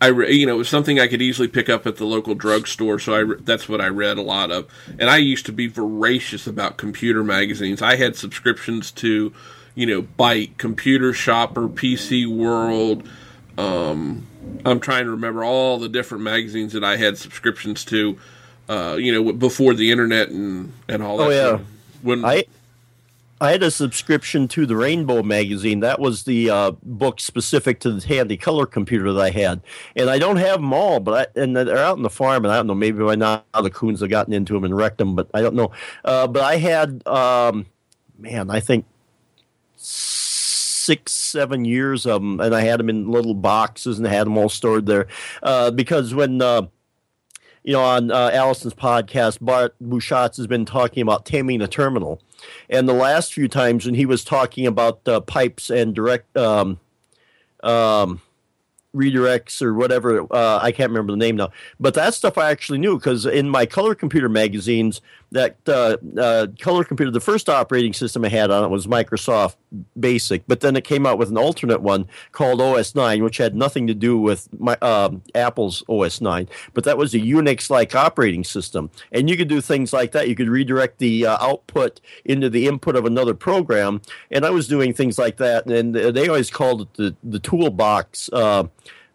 I, 0.00 0.08
re- 0.08 0.32
you 0.32 0.46
know, 0.46 0.54
it 0.54 0.58
was 0.58 0.68
something 0.68 1.00
I 1.00 1.08
could 1.08 1.22
easily 1.22 1.48
pick 1.48 1.70
up 1.70 1.86
at 1.86 1.96
the 1.96 2.04
local 2.04 2.34
drugstore. 2.34 2.98
So 2.98 3.14
I, 3.14 3.20
re- 3.20 3.40
that's 3.40 3.68
what 3.68 3.80
I 3.80 3.88
read 3.88 4.18
a 4.18 4.22
lot 4.22 4.50
of. 4.50 4.70
And 4.98 5.08
I 5.08 5.16
used 5.16 5.46
to 5.46 5.52
be 5.52 5.66
voracious 5.66 6.46
about 6.46 6.76
computer 6.76 7.24
magazines. 7.24 7.80
I 7.80 7.96
had 7.96 8.16
subscriptions 8.16 8.90
to, 8.92 9.32
you 9.74 9.86
know, 9.86 10.02
Byte, 10.02 10.58
Computer 10.58 11.14
Shopper, 11.14 11.68
PC 11.68 12.26
World, 12.26 13.08
um, 13.58 14.26
I'm 14.64 14.80
trying 14.80 15.04
to 15.04 15.10
remember 15.10 15.44
all 15.44 15.78
the 15.78 15.88
different 15.88 16.22
magazines 16.22 16.72
that 16.72 16.84
I 16.84 16.96
had 16.96 17.18
subscriptions 17.18 17.84
to. 17.86 18.18
Uh, 18.68 18.96
you 18.98 19.12
know, 19.12 19.32
before 19.32 19.72
the 19.72 19.90
internet 19.90 20.28
and 20.28 20.72
and 20.88 21.02
all 21.02 21.16
that. 21.16 21.26
Oh 21.26 21.30
yeah. 21.30 21.58
When 22.02 22.22
I 22.22 22.44
I 23.40 23.52
had 23.52 23.62
a 23.62 23.70
subscription 23.70 24.48
to 24.48 24.66
the 24.66 24.76
Rainbow 24.76 25.22
magazine. 25.22 25.80
That 25.80 26.00
was 26.00 26.24
the 26.24 26.50
uh, 26.50 26.70
book 26.82 27.20
specific 27.20 27.80
to 27.80 27.92
the 27.92 28.00
Tandy 28.00 28.36
color 28.36 28.66
computer 28.66 29.12
that 29.12 29.20
I 29.20 29.30
had, 29.30 29.60
and 29.94 30.10
I 30.10 30.18
don't 30.18 30.36
have 30.36 30.60
them 30.60 30.72
all. 30.72 31.00
But 31.00 31.30
I, 31.36 31.40
and 31.40 31.56
they're 31.56 31.78
out 31.78 31.96
in 31.96 32.02
the 32.02 32.10
farm, 32.10 32.44
and 32.44 32.52
I 32.52 32.56
don't 32.56 32.66
know. 32.66 32.74
Maybe 32.74 33.02
by 33.02 33.14
now 33.14 33.44
the 33.62 33.70
coons 33.70 34.00
have 34.00 34.10
gotten 34.10 34.32
into 34.32 34.54
them 34.54 34.64
and 34.64 34.76
wrecked 34.76 34.98
them, 34.98 35.14
but 35.14 35.28
I 35.34 35.40
don't 35.40 35.54
know. 35.54 35.70
Uh, 36.04 36.26
but 36.26 36.42
I 36.42 36.56
had, 36.56 37.06
um, 37.06 37.66
man, 38.18 38.50
I 38.50 38.60
think 38.60 38.86
six, 39.76 41.12
seven 41.12 41.64
years 41.64 42.06
of 42.06 42.20
them, 42.20 42.40
and 42.40 42.54
I 42.54 42.62
had 42.62 42.80
them 42.80 42.88
in 42.88 43.10
little 43.10 43.34
boxes 43.34 43.98
and 43.98 44.06
had 44.06 44.26
them 44.26 44.36
all 44.36 44.48
stored 44.48 44.86
there. 44.86 45.06
Uh, 45.42 45.70
because 45.70 46.12
when 46.12 46.42
uh, 46.42 46.62
you 47.68 47.74
know, 47.74 47.82
on 47.82 48.10
uh, 48.10 48.30
Allison's 48.32 48.74
podcast, 48.74 49.38
Bart 49.40 49.74
Busschots 49.82 50.38
has 50.38 50.46
been 50.46 50.64
talking 50.64 51.02
about 51.02 51.26
taming 51.26 51.58
the 51.58 51.68
terminal. 51.68 52.20
And 52.68 52.88
the 52.88 52.94
last 52.94 53.32
few 53.32 53.48
times 53.48 53.86
when 53.86 53.94
he 53.94 54.06
was 54.06 54.24
talking 54.24 54.66
about 54.66 55.06
uh, 55.06 55.20
pipes 55.20 55.70
and 55.70 55.94
direct 55.94 56.36
um, 56.36 56.78
um, 57.62 58.20
redirects 58.94 59.60
or 59.62 59.74
whatever, 59.74 60.26
uh, 60.32 60.58
I 60.62 60.72
can't 60.72 60.90
remember 60.90 61.12
the 61.12 61.18
name 61.18 61.36
now. 61.36 61.50
But 61.78 61.94
that 61.94 62.14
stuff 62.14 62.38
I 62.38 62.50
actually 62.50 62.78
knew 62.78 62.96
because 62.96 63.26
in 63.26 63.48
my 63.48 63.66
color 63.66 63.94
computer 63.94 64.28
magazines, 64.28 65.00
that 65.30 65.56
uh, 65.68 65.96
uh, 66.18 66.46
color 66.58 66.84
computer, 66.84 67.10
the 67.10 67.20
first 67.20 67.48
operating 67.48 67.92
system 67.92 68.24
I 68.24 68.28
had 68.28 68.50
on 68.50 68.64
it 68.64 68.68
was 68.68 68.86
Microsoft 68.86 69.56
Basic, 69.98 70.42
but 70.46 70.60
then 70.60 70.74
it 70.74 70.84
came 70.84 71.04
out 71.04 71.18
with 71.18 71.28
an 71.28 71.36
alternate 71.36 71.82
one 71.82 72.06
called 72.32 72.62
OS 72.62 72.94
9, 72.94 73.22
which 73.22 73.36
had 73.36 73.54
nothing 73.54 73.86
to 73.88 73.94
do 73.94 74.18
with 74.18 74.48
my, 74.58 74.76
um, 74.76 75.22
Apple's 75.34 75.84
OS 75.88 76.22
9, 76.22 76.48
but 76.72 76.84
that 76.84 76.96
was 76.96 77.14
a 77.14 77.18
Unix 77.18 77.68
like 77.68 77.94
operating 77.94 78.42
system. 78.42 78.90
And 79.12 79.28
you 79.28 79.36
could 79.36 79.48
do 79.48 79.60
things 79.60 79.92
like 79.92 80.12
that. 80.12 80.28
You 80.28 80.34
could 80.34 80.48
redirect 80.48 80.98
the 80.98 81.26
uh, 81.26 81.36
output 81.44 82.00
into 82.24 82.48
the 82.48 82.66
input 82.66 82.96
of 82.96 83.04
another 83.04 83.34
program. 83.34 84.00
And 84.30 84.46
I 84.46 84.50
was 84.50 84.66
doing 84.66 84.94
things 84.94 85.18
like 85.18 85.36
that. 85.36 85.66
And 85.66 85.94
they 85.94 86.28
always 86.28 86.50
called 86.50 86.82
it 86.82 86.94
the, 86.94 87.16
the 87.22 87.38
toolbox. 87.38 88.30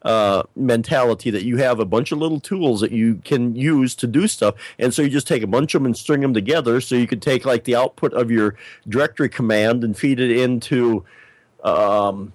Uh, 0.03 0.43
mentality 0.57 1.29
that 1.29 1.45
you 1.45 1.55
have 1.55 1.79
a 1.79 1.85
bunch 1.85 2.11
of 2.11 2.17
little 2.17 2.41
tools 2.41 2.81
that 2.81 2.91
you 2.91 3.21
can 3.23 3.55
use 3.55 3.95
to 3.95 4.05
do 4.05 4.27
stuff. 4.27 4.53
And 4.77 4.93
so 4.93 5.01
you 5.01 5.07
just 5.07 5.27
take 5.27 5.43
a 5.43 5.47
bunch 5.47 5.73
of 5.73 5.79
them 5.79 5.85
and 5.85 5.95
string 5.95 6.19
them 6.19 6.33
together. 6.33 6.81
So 6.81 6.95
you 6.95 7.07
could 7.07 7.21
take 7.21 7.45
like 7.45 7.63
the 7.63 7.77
output 7.77 8.11
of 8.13 8.29
your 8.29 8.57
directory 8.85 9.29
command 9.29 9.81
and 9.81 9.97
feed 9.97 10.19
it 10.19 10.29
into, 10.29 11.05
um, 11.63 12.33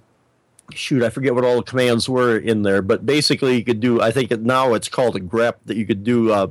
shoot, 0.73 1.03
I 1.03 1.11
forget 1.11 1.35
what 1.35 1.45
all 1.45 1.57
the 1.57 1.63
commands 1.63 2.09
were 2.09 2.39
in 2.39 2.63
there, 2.63 2.81
but 2.81 3.05
basically 3.05 3.57
you 3.59 3.65
could 3.65 3.81
do, 3.81 4.01
I 4.01 4.13
think 4.13 4.31
it, 4.31 4.41
now 4.41 4.73
it's 4.73 4.89
called 4.89 5.17
a 5.17 5.21
grep 5.21 5.57
that 5.67 5.77
you 5.77 5.85
could 5.85 6.05
do 6.05 6.33
uh, 6.33 6.47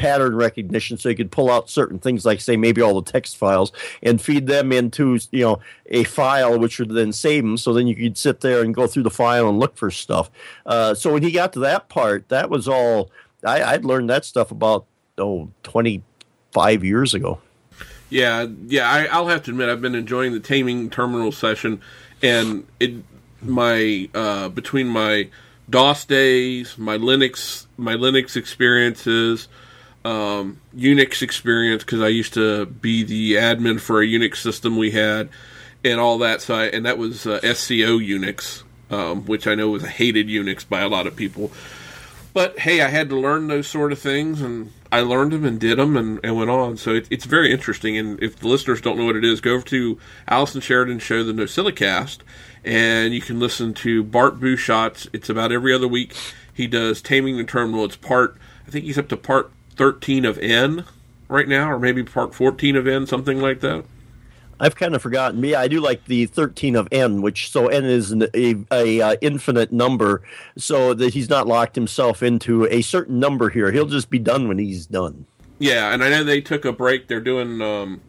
pattern 0.00 0.34
recognition 0.34 0.96
so 0.96 1.10
you 1.10 1.14
could 1.14 1.30
pull 1.30 1.50
out 1.50 1.68
certain 1.68 1.98
things 1.98 2.24
like 2.24 2.40
say 2.40 2.56
maybe 2.56 2.80
all 2.80 2.98
the 2.98 3.12
text 3.12 3.36
files 3.36 3.70
and 4.02 4.18
feed 4.18 4.46
them 4.46 4.72
into 4.72 5.18
you 5.30 5.44
know 5.44 5.60
a 5.86 6.04
file 6.04 6.58
which 6.58 6.78
would 6.78 6.88
then 6.88 7.12
save 7.12 7.44
them 7.44 7.58
so 7.58 7.74
then 7.74 7.86
you 7.86 7.94
could 7.94 8.16
sit 8.16 8.40
there 8.40 8.62
and 8.62 8.74
go 8.74 8.86
through 8.86 9.02
the 9.02 9.10
file 9.10 9.46
and 9.46 9.58
look 9.58 9.76
for 9.76 9.90
stuff. 9.90 10.30
Uh, 10.64 10.94
so 10.94 11.12
when 11.12 11.22
he 11.22 11.30
got 11.30 11.52
to 11.52 11.58
that 11.58 11.90
part 11.90 12.26
that 12.30 12.48
was 12.48 12.66
all 12.66 13.10
I, 13.44 13.62
i'd 13.74 13.84
learned 13.84 14.08
that 14.08 14.24
stuff 14.24 14.50
about 14.50 14.86
oh 15.18 15.50
25 15.64 16.82
years 16.82 17.12
ago. 17.12 17.38
Yeah 18.08 18.46
yeah 18.66 18.90
I, 18.90 19.04
i'll 19.04 19.28
have 19.28 19.42
to 19.44 19.50
admit 19.50 19.68
i've 19.68 19.82
been 19.82 19.94
enjoying 19.94 20.32
the 20.32 20.40
taming 20.40 20.88
terminal 20.88 21.30
session 21.30 21.82
and 22.22 22.66
it 22.80 23.04
my 23.42 24.08
uh, 24.14 24.48
between 24.48 24.88
my 24.88 25.28
DOS 25.70 26.04
days, 26.04 26.76
my 26.76 26.98
Linux, 26.98 27.66
my 27.76 27.94
Linux 27.94 28.36
experiences, 28.36 29.46
um, 30.04 30.60
Unix 30.76 31.22
experience 31.22 31.84
because 31.84 32.00
I 32.00 32.08
used 32.08 32.34
to 32.34 32.66
be 32.66 33.02
the 33.02 33.34
admin 33.34 33.80
for 33.80 34.02
a 34.02 34.06
Unix 34.06 34.36
system 34.36 34.76
we 34.76 34.92
had, 34.92 35.28
and 35.84 36.00
all 36.00 36.18
that. 36.18 36.40
So 36.40 36.54
I, 36.54 36.64
and 36.66 36.86
that 36.86 36.98
was 36.98 37.26
uh, 37.26 37.40
SCO 37.40 37.98
Unix, 37.98 38.62
um, 38.90 39.24
which 39.26 39.46
I 39.46 39.54
know 39.54 39.70
was 39.70 39.84
a 39.84 39.88
hated 39.88 40.28
Unix 40.28 40.66
by 40.68 40.80
a 40.80 40.88
lot 40.88 41.06
of 41.06 41.16
people. 41.16 41.50
But 42.32 42.60
hey, 42.60 42.80
I 42.80 42.88
had 42.88 43.08
to 43.08 43.18
learn 43.18 43.48
those 43.48 43.66
sort 43.66 43.92
of 43.92 43.98
things, 43.98 44.40
and 44.40 44.72
I 44.92 45.00
learned 45.00 45.32
them 45.32 45.44
and 45.44 45.58
did 45.58 45.78
them 45.78 45.96
and, 45.96 46.20
and 46.22 46.36
went 46.36 46.50
on. 46.50 46.76
So 46.76 46.94
it, 46.94 47.08
it's 47.10 47.24
very 47.24 47.52
interesting. 47.52 47.96
And 47.98 48.22
if 48.22 48.36
the 48.36 48.48
listeners 48.48 48.80
don't 48.80 48.96
know 48.96 49.04
what 49.04 49.16
it 49.16 49.24
is, 49.24 49.40
go 49.40 49.54
over 49.54 49.66
to 49.66 49.98
Allison 50.28 50.60
Sheridan's 50.60 51.02
show, 51.02 51.24
the 51.24 51.32
NosillaCast, 51.32 52.18
and 52.64 53.12
you 53.12 53.20
can 53.20 53.40
listen 53.40 53.74
to 53.74 54.04
Bart 54.04 54.38
Busschots. 54.38 55.08
It's 55.12 55.28
about 55.28 55.50
every 55.50 55.74
other 55.74 55.88
week. 55.88 56.14
He 56.52 56.66
does 56.66 57.02
Taming 57.02 57.36
the 57.36 57.44
Terminal. 57.44 57.84
It's 57.84 57.96
part, 57.96 58.36
I 58.66 58.70
think 58.70 58.84
he's 58.84 58.98
up 58.98 59.08
to 59.08 59.16
part 59.16 59.50
13 59.80 60.26
of 60.26 60.36
N 60.36 60.84
right 61.26 61.48
now, 61.48 61.70
or 61.70 61.78
maybe 61.78 62.02
part 62.02 62.34
14 62.34 62.76
of 62.76 62.86
N, 62.86 63.06
something 63.06 63.40
like 63.40 63.60
that. 63.60 63.82
I've 64.60 64.76
kind 64.76 64.94
of 64.94 65.00
forgotten. 65.00 65.40
Me, 65.40 65.54
I 65.54 65.68
do 65.68 65.80
like 65.80 66.04
the 66.04 66.26
13 66.26 66.76
of 66.76 66.86
n, 66.92 67.22
which 67.22 67.50
so 67.50 67.68
n 67.68 67.86
is 67.86 68.12
an, 68.12 68.24
a, 68.34 68.56
a 68.70 69.00
uh, 69.00 69.16
infinite 69.22 69.72
number, 69.72 70.20
so 70.58 70.92
that 70.92 71.14
he's 71.14 71.30
not 71.30 71.46
locked 71.46 71.76
himself 71.76 72.22
into 72.22 72.66
a 72.66 72.82
certain 72.82 73.18
number 73.18 73.48
here. 73.48 73.72
He'll 73.72 73.86
just 73.86 74.10
be 74.10 74.18
done 74.18 74.48
when 74.48 74.58
he's 74.58 74.84
done. 74.84 75.24
Yeah, 75.58 75.94
and 75.94 76.04
I 76.04 76.10
know 76.10 76.24
they 76.24 76.42
took 76.42 76.66
a 76.66 76.72
break. 76.72 77.08
They're 77.08 77.18
doing. 77.22 77.62
Um, 77.62 78.02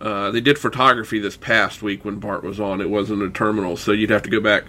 uh, 0.00 0.32
they 0.32 0.40
did 0.40 0.58
photography 0.58 1.20
this 1.20 1.36
past 1.36 1.80
week 1.80 2.04
when 2.04 2.16
Bart 2.16 2.42
was 2.42 2.58
on. 2.58 2.80
It 2.80 2.90
wasn't 2.90 3.22
a 3.22 3.30
terminal, 3.30 3.76
so 3.76 3.92
you'd 3.92 4.10
have 4.10 4.24
to 4.24 4.30
go 4.30 4.40
back 4.40 4.64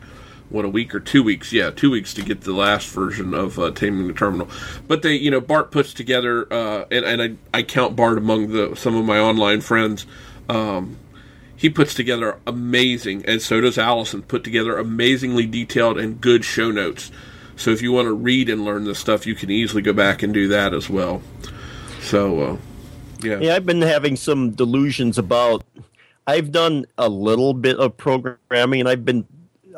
what 0.50 0.66
a 0.66 0.70
week 0.70 0.94
or 0.94 1.00
two 1.00 1.24
weeks? 1.24 1.54
Yeah 1.54 1.70
two 1.72 1.92
weeks 1.92 2.14
to 2.16 2.22
get 2.22 2.42
the 2.42 2.54
last 2.54 2.90
version 2.90 3.34
of 3.34 3.60
uh, 3.60 3.72
taming 3.72 4.08
the 4.08 4.14
terminal. 4.14 4.48
But 4.88 5.02
they 5.02 5.16
you 5.16 5.32
know 5.32 5.42
bart 5.42 5.72
puts 5.72 5.94
together 5.94 6.52
uh, 6.52 6.86
and, 6.92 7.06
and 7.06 7.22
I, 7.54 7.60
I 7.60 7.64
count 7.64 7.96
bart 7.96 8.18
among 8.18 8.52
the 8.52 8.76
some 8.76 8.96
of 8.96 9.06
my 9.06 9.20
online 9.20 9.62
friends. 9.62 10.06
Um, 10.48 10.98
he 11.56 11.70
puts 11.70 11.94
together 11.94 12.40
amazing 12.48 13.26
and 13.26 13.42
so 13.42 13.62
does 13.62 13.78
allison 13.78 14.22
put 14.24 14.44
together 14.44 14.78
amazingly 14.78 15.46
detailed 15.46 15.98
and 15.98 16.20
good 16.20 16.46
show 16.46 16.72
notes. 16.72 17.12
So 17.56 17.72
if 17.72 17.82
you 17.82 17.92
want 17.92 18.08
to 18.08 18.14
read 18.14 18.50
and 18.50 18.64
learn 18.64 18.86
this 18.86 19.00
stuff 19.00 19.28
you 19.28 19.36
can 19.36 19.50
easily 19.52 19.82
go 19.82 19.94
back 19.94 20.24
and 20.24 20.34
do 20.34 20.48
that 20.48 20.74
as 20.74 20.90
well. 20.90 21.22
So 22.02 22.42
uh, 22.42 22.58
yeah. 23.22 23.40
Yeah 23.40 23.56
i've 23.56 23.66
been 23.66 23.82
having 23.82 24.16
some 24.16 24.52
delusions 24.52 25.18
about 25.18 25.64
I've 26.30 26.52
done 26.52 26.86
a 27.00 27.10
little 27.10 27.56
bit 27.56 27.78
of 27.78 27.98
programming 27.98 28.82
and 28.82 28.88
I've 28.88 29.04
been 29.04 29.26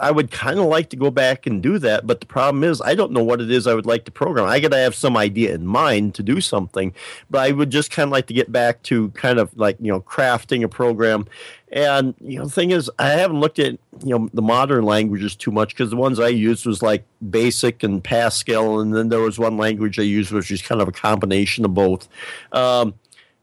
I 0.01 0.09
would 0.09 0.31
kind 0.31 0.57
of 0.57 0.65
like 0.65 0.89
to 0.89 0.95
go 0.95 1.11
back 1.11 1.45
and 1.45 1.61
do 1.61 1.77
that, 1.77 2.07
but 2.07 2.21
the 2.21 2.25
problem 2.25 2.63
is 2.63 2.81
I 2.81 2.95
don't 2.95 3.11
know 3.11 3.23
what 3.23 3.39
it 3.39 3.51
is 3.51 3.67
I 3.67 3.75
would 3.75 3.85
like 3.85 4.05
to 4.05 4.11
program. 4.11 4.47
I 4.47 4.59
got 4.59 4.71
to 4.71 4.77
have 4.77 4.95
some 4.95 5.15
idea 5.15 5.53
in 5.53 5.67
mind 5.67 6.15
to 6.15 6.23
do 6.23 6.41
something, 6.41 6.93
but 7.29 7.39
I 7.39 7.51
would 7.51 7.69
just 7.69 7.91
kind 7.91 8.07
of 8.07 8.11
like 8.11 8.25
to 8.27 8.33
get 8.33 8.51
back 8.51 8.81
to 8.83 9.09
kind 9.11 9.37
of 9.37 9.55
like 9.55 9.77
you 9.79 9.91
know 9.91 10.01
crafting 10.01 10.63
a 10.63 10.67
program. 10.67 11.27
And 11.71 12.15
you 12.19 12.39
know, 12.39 12.45
the 12.45 12.51
thing 12.51 12.71
is, 12.71 12.89
I 12.97 13.09
haven't 13.09 13.39
looked 13.39 13.59
at 13.59 13.77
you 14.03 14.17
know 14.17 14.27
the 14.33 14.41
modern 14.41 14.85
languages 14.85 15.35
too 15.35 15.51
much 15.51 15.69
because 15.75 15.91
the 15.91 15.97
ones 15.97 16.19
I 16.19 16.29
used 16.29 16.65
was 16.65 16.81
like 16.81 17.05
Basic 17.29 17.83
and 17.83 18.03
Pascal, 18.03 18.79
and 18.79 18.95
then 18.95 19.09
there 19.09 19.21
was 19.21 19.37
one 19.37 19.57
language 19.57 19.99
I 19.99 20.03
used 20.03 20.31
which 20.31 20.49
is 20.49 20.63
kind 20.63 20.81
of 20.81 20.87
a 20.87 20.91
combination 20.91 21.63
of 21.63 21.75
both. 21.75 22.09
Um, 22.51 22.95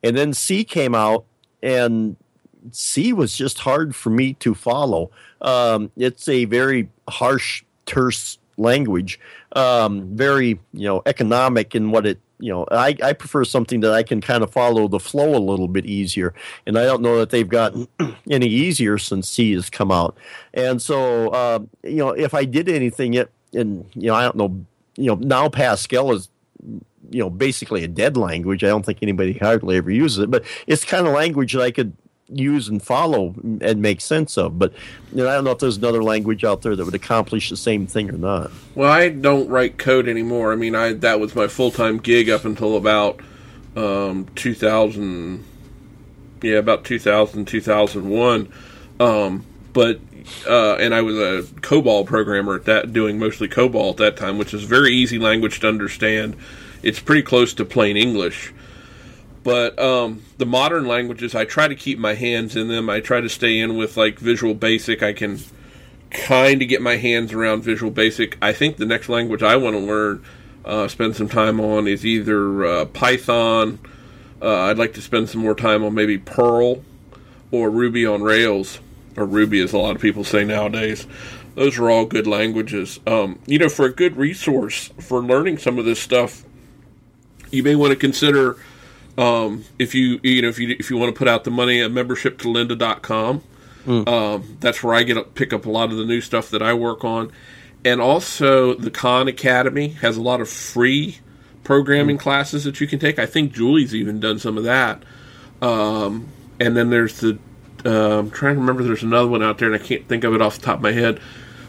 and 0.03 0.17
then 0.17 0.33
C 0.35 0.65
came 0.65 0.97
out, 0.97 1.25
and 1.63 2.17
C 2.73 3.13
was 3.13 3.37
just 3.37 3.59
hard 3.59 3.95
for 3.95 4.11
me 4.11 4.35
to 4.35 4.55
follow. 4.55 5.11
Um, 5.41 5.91
it's 5.97 6.29
a 6.29 6.45
very 6.45 6.89
harsh, 7.09 7.65
terse 7.87 8.39
language, 8.57 9.21
um, 9.53 10.15
very 10.17 10.59
you 10.73 10.87
know 10.87 11.03
economic 11.07 11.75
in 11.75 11.91
what 11.91 12.07
it 12.07 12.19
you 12.39 12.53
know 12.53 12.67
I, 12.71 12.97
I 13.03 13.13
prefer 13.13 13.45
something 13.45 13.81
that 13.81 13.93
I 13.93 14.03
can 14.03 14.21
kind 14.21 14.43
of 14.43 14.53
follow 14.53 14.89
the 14.89 15.01
flow 15.01 15.37
a 15.37 15.39
little 15.39 15.69
bit 15.69 15.87
easier, 15.87 16.35
and 16.67 16.79
I 16.79 16.85
don't 16.85 17.03
know 17.03 17.19
that 17.19 17.31
they've 17.31 17.49
gotten 17.49 17.89
any 18.31 18.47
easier 18.47 18.99
since 18.99 19.29
C 19.29 19.53
has 19.53 19.71
come 19.71 19.91
out. 19.91 20.17
And 20.55 20.83
so 20.83 21.29
uh, 21.29 21.61
you 21.83 21.97
know 21.97 22.11
if 22.11 22.35
I 22.35 22.45
did 22.45 22.69
anything, 22.69 23.15
it 23.15 23.31
and 23.53 23.87
you 23.95 24.09
know 24.09 24.15
I 24.15 24.23
don't 24.23 24.37
know 24.37 24.65
you 24.97 25.07
know 25.07 25.15
now 25.15 25.49
Pascal 25.49 26.13
is 26.13 26.29
you 27.11 27.21
know 27.21 27.31
basically 27.31 27.85
a 27.85 27.89
dead 27.89 28.17
language. 28.17 28.65
I 28.65 28.69
don't 28.69 28.85
think 28.85 28.99
anybody 29.03 29.35
hardly 29.35 29.77
ever 29.77 29.91
uses 29.91 30.19
it, 30.19 30.31
but 30.31 30.45
it's 30.67 30.85
kind 30.85 31.07
of 31.07 31.15
language 31.15 31.53
that 31.53 31.63
I 31.63 31.71
could 31.71 31.97
use 32.29 32.69
and 32.69 32.83
follow 32.83 33.35
and 33.61 33.81
make 33.81 34.01
sense 34.01 34.37
of. 34.37 34.59
But 34.59 34.73
you 35.13 35.19
know, 35.19 35.29
I 35.29 35.35
don't 35.35 35.45
know 35.45 35.53
if 35.53 35.59
there's 35.59 35.79
another 35.79 36.03
language 36.03 36.45
out 36.45 36.63
there 36.63 36.77
that 36.77 36.85
would 36.85 36.95
accomplish 36.95 37.51
the 37.51 37.57
same 37.57 37.87
thing 37.87 38.11
or 38.11 38.19
not. 38.19 38.51
Well, 38.75 38.91
I 38.91 39.09
don't 39.09 39.49
write 39.49 39.79
code 39.79 40.09
anymore. 40.09 40.53
I 40.53 40.57
mean, 40.57 40.75
I 40.75 40.93
that 40.95 41.21
was 41.21 41.35
my 41.35 41.49
full 41.49 41.71
time 41.71 41.99
gig 41.99 42.29
up 42.29 42.45
until 42.45 42.77
about 42.77 43.21
um, 43.77 44.27
2000. 44.35 45.45
Yeah, 46.41 46.59
about 46.59 46.85
2000, 46.85 47.47
2001. 47.47 48.53
Um, 49.01 49.45
but 49.73 50.01
uh, 50.47 50.75
and 50.75 50.95
I 50.95 51.03
was 51.03 51.17
a 51.17 51.43
COBOL 51.61 52.07
programmer 52.07 52.55
at 52.55 52.65
that, 52.65 52.93
doing 52.93 53.19
mostly 53.19 53.49
COBOL 53.49 53.91
at 53.91 53.97
that 53.99 54.17
time, 54.17 54.39
which 54.39 54.55
is 54.55 54.65
a 54.65 54.67
very 54.67 54.93
easy 54.93 55.19
language 55.19 55.61
to 55.61 55.69
understand. 55.69 56.37
It's 56.83 57.01
pretty 57.01 57.23
close 57.23 57.55
to 57.55 57.65
plain 57.65 57.97
English. 57.97 58.53
But 59.49 59.79
um, 59.79 60.25
the 60.37 60.45
modern 60.45 60.87
languages, 60.87 61.35
I 61.35 61.47
try 61.47 61.69
to 61.69 61.75
keep 61.75 61.99
my 61.99 62.13
hands 62.13 62.55
in 62.55 62.69
them. 62.69 62.91
I 62.91 63.01
try 63.01 63.23
to 63.23 63.31
stay 63.31 63.59
in 63.59 63.79
with 63.79 63.97
like 63.97 64.19
Visual 64.19 64.53
Basic. 64.53 65.03
I 65.03 65.15
can 65.15 65.41
kind 66.11 66.61
of 66.61 66.69
get 66.69 66.83
my 66.83 66.97
hands 66.97 67.33
around 67.33 67.63
Visual 67.63 67.91
Basic. 67.91 68.37
I 68.43 68.53
think 68.53 68.77
the 68.77 68.85
next 68.85 69.09
language 69.09 69.43
I 69.43 69.57
want 69.57 69.75
to 69.75 69.81
learn, 69.81 70.23
uh, 70.67 70.87
spend 70.89 71.17
some 71.17 71.31
time 71.31 71.61
on, 71.61 71.89
is 71.89 72.05
either 72.05 72.63
uh, 72.63 72.85
Python. 72.85 73.79
Uh, 74.43 74.65
I'd 74.65 74.77
like 74.77 74.93
to 74.93 75.01
spend 75.01 75.31
some 75.31 75.41
more 75.41 75.55
time 75.55 75.83
on 75.83 75.95
maybe 75.95 76.19
Perl 76.19 76.85
or 77.51 77.71
Ruby 77.71 78.05
on 78.05 78.21
Rails, 78.21 78.81
or 79.17 79.25
Ruby, 79.25 79.63
as 79.63 79.73
a 79.73 79.79
lot 79.79 79.97
of 79.97 80.03
people 80.03 80.25
say 80.25 80.45
nowadays. 80.45 81.07
Those 81.55 81.79
are 81.79 81.89
all 81.89 82.05
good 82.05 82.27
languages. 82.27 83.01
Um, 83.07 83.39
you 83.47 83.59
know, 83.59 83.71
for 83.71 83.87
a 83.87 83.93
good 83.95 84.19
resource 84.19 84.91
for 85.01 85.23
learning 85.23 85.57
some 85.57 85.79
of 85.79 85.87
this 85.87 86.01
stuff, 86.01 86.45
you 87.51 87.63
may 87.63 87.77
want 87.77 87.93
to 87.93 87.97
consider 87.97 88.59
um, 89.19 89.65
if 89.79 89.95
you 89.95 90.21
you 90.23 90.41
know 90.41 90.49
if 90.49 90.59
you 90.59 90.77
if 90.79 90.91
you 90.91 90.97
want 90.97 91.13
to 91.13 91.19
put 91.19 91.29
out 91.29 91.45
the 91.45 91.51
money, 91.51 91.81
a 91.81 91.89
membership 91.89 92.39
to 92.39 92.49
lynda.com. 92.49 93.43
Mm. 93.85 94.09
Um, 94.09 94.57
that's 94.61 94.83
where 94.83 94.95
I 94.95 95.03
get 95.03 95.35
pick 95.35 95.53
up 95.53 95.67
a 95.67 95.71
lot 95.71 95.91
of 95.91 95.97
the 95.97 96.05
new 96.05 96.21
stuff 96.21 96.51
that 96.51 96.63
I 96.63 96.73
work 96.73 97.05
on, 97.05 97.33
and 97.85 98.01
also 98.01 98.75
the 98.75 98.91
Khan 98.91 99.27
Academy 99.27 99.89
has 99.89 100.17
a 100.17 100.23
lot 100.23 100.41
of 100.41 100.49
free 100.49 101.19
programming 101.65 102.17
mm. 102.17 102.21
classes 102.21 102.65
that 102.65 102.81
you 102.81 102.87
can 102.87 103.01
take. 103.01 103.19
I 103.19 103.27
think 103.27 103.53
Julie's 103.53 103.95
even 103.95 104.21
done 104.21 104.39
some 104.39 104.57
of 104.57 104.65
that. 104.65 105.03
Um, 105.61 106.29
and 106.61 106.77
then 106.77 106.91
there's 106.91 107.19
the 107.19 107.39
uh, 107.85 108.21
I'm 108.21 108.31
trying 108.31 108.55
to 108.55 108.61
remember. 108.61 108.85
There's 108.85 109.03
another 109.03 109.29
one 109.29 109.43
out 109.43 109.59
there, 109.59 109.73
and 109.73 109.83
I 109.83 109.85
can't 109.85 110.07
think 110.07 110.23
of 110.23 110.35
it 110.35 110.41
off 110.41 110.57
the 110.59 110.67
top 110.67 110.77
of 110.77 110.83
my 110.83 110.93
head. 110.93 111.21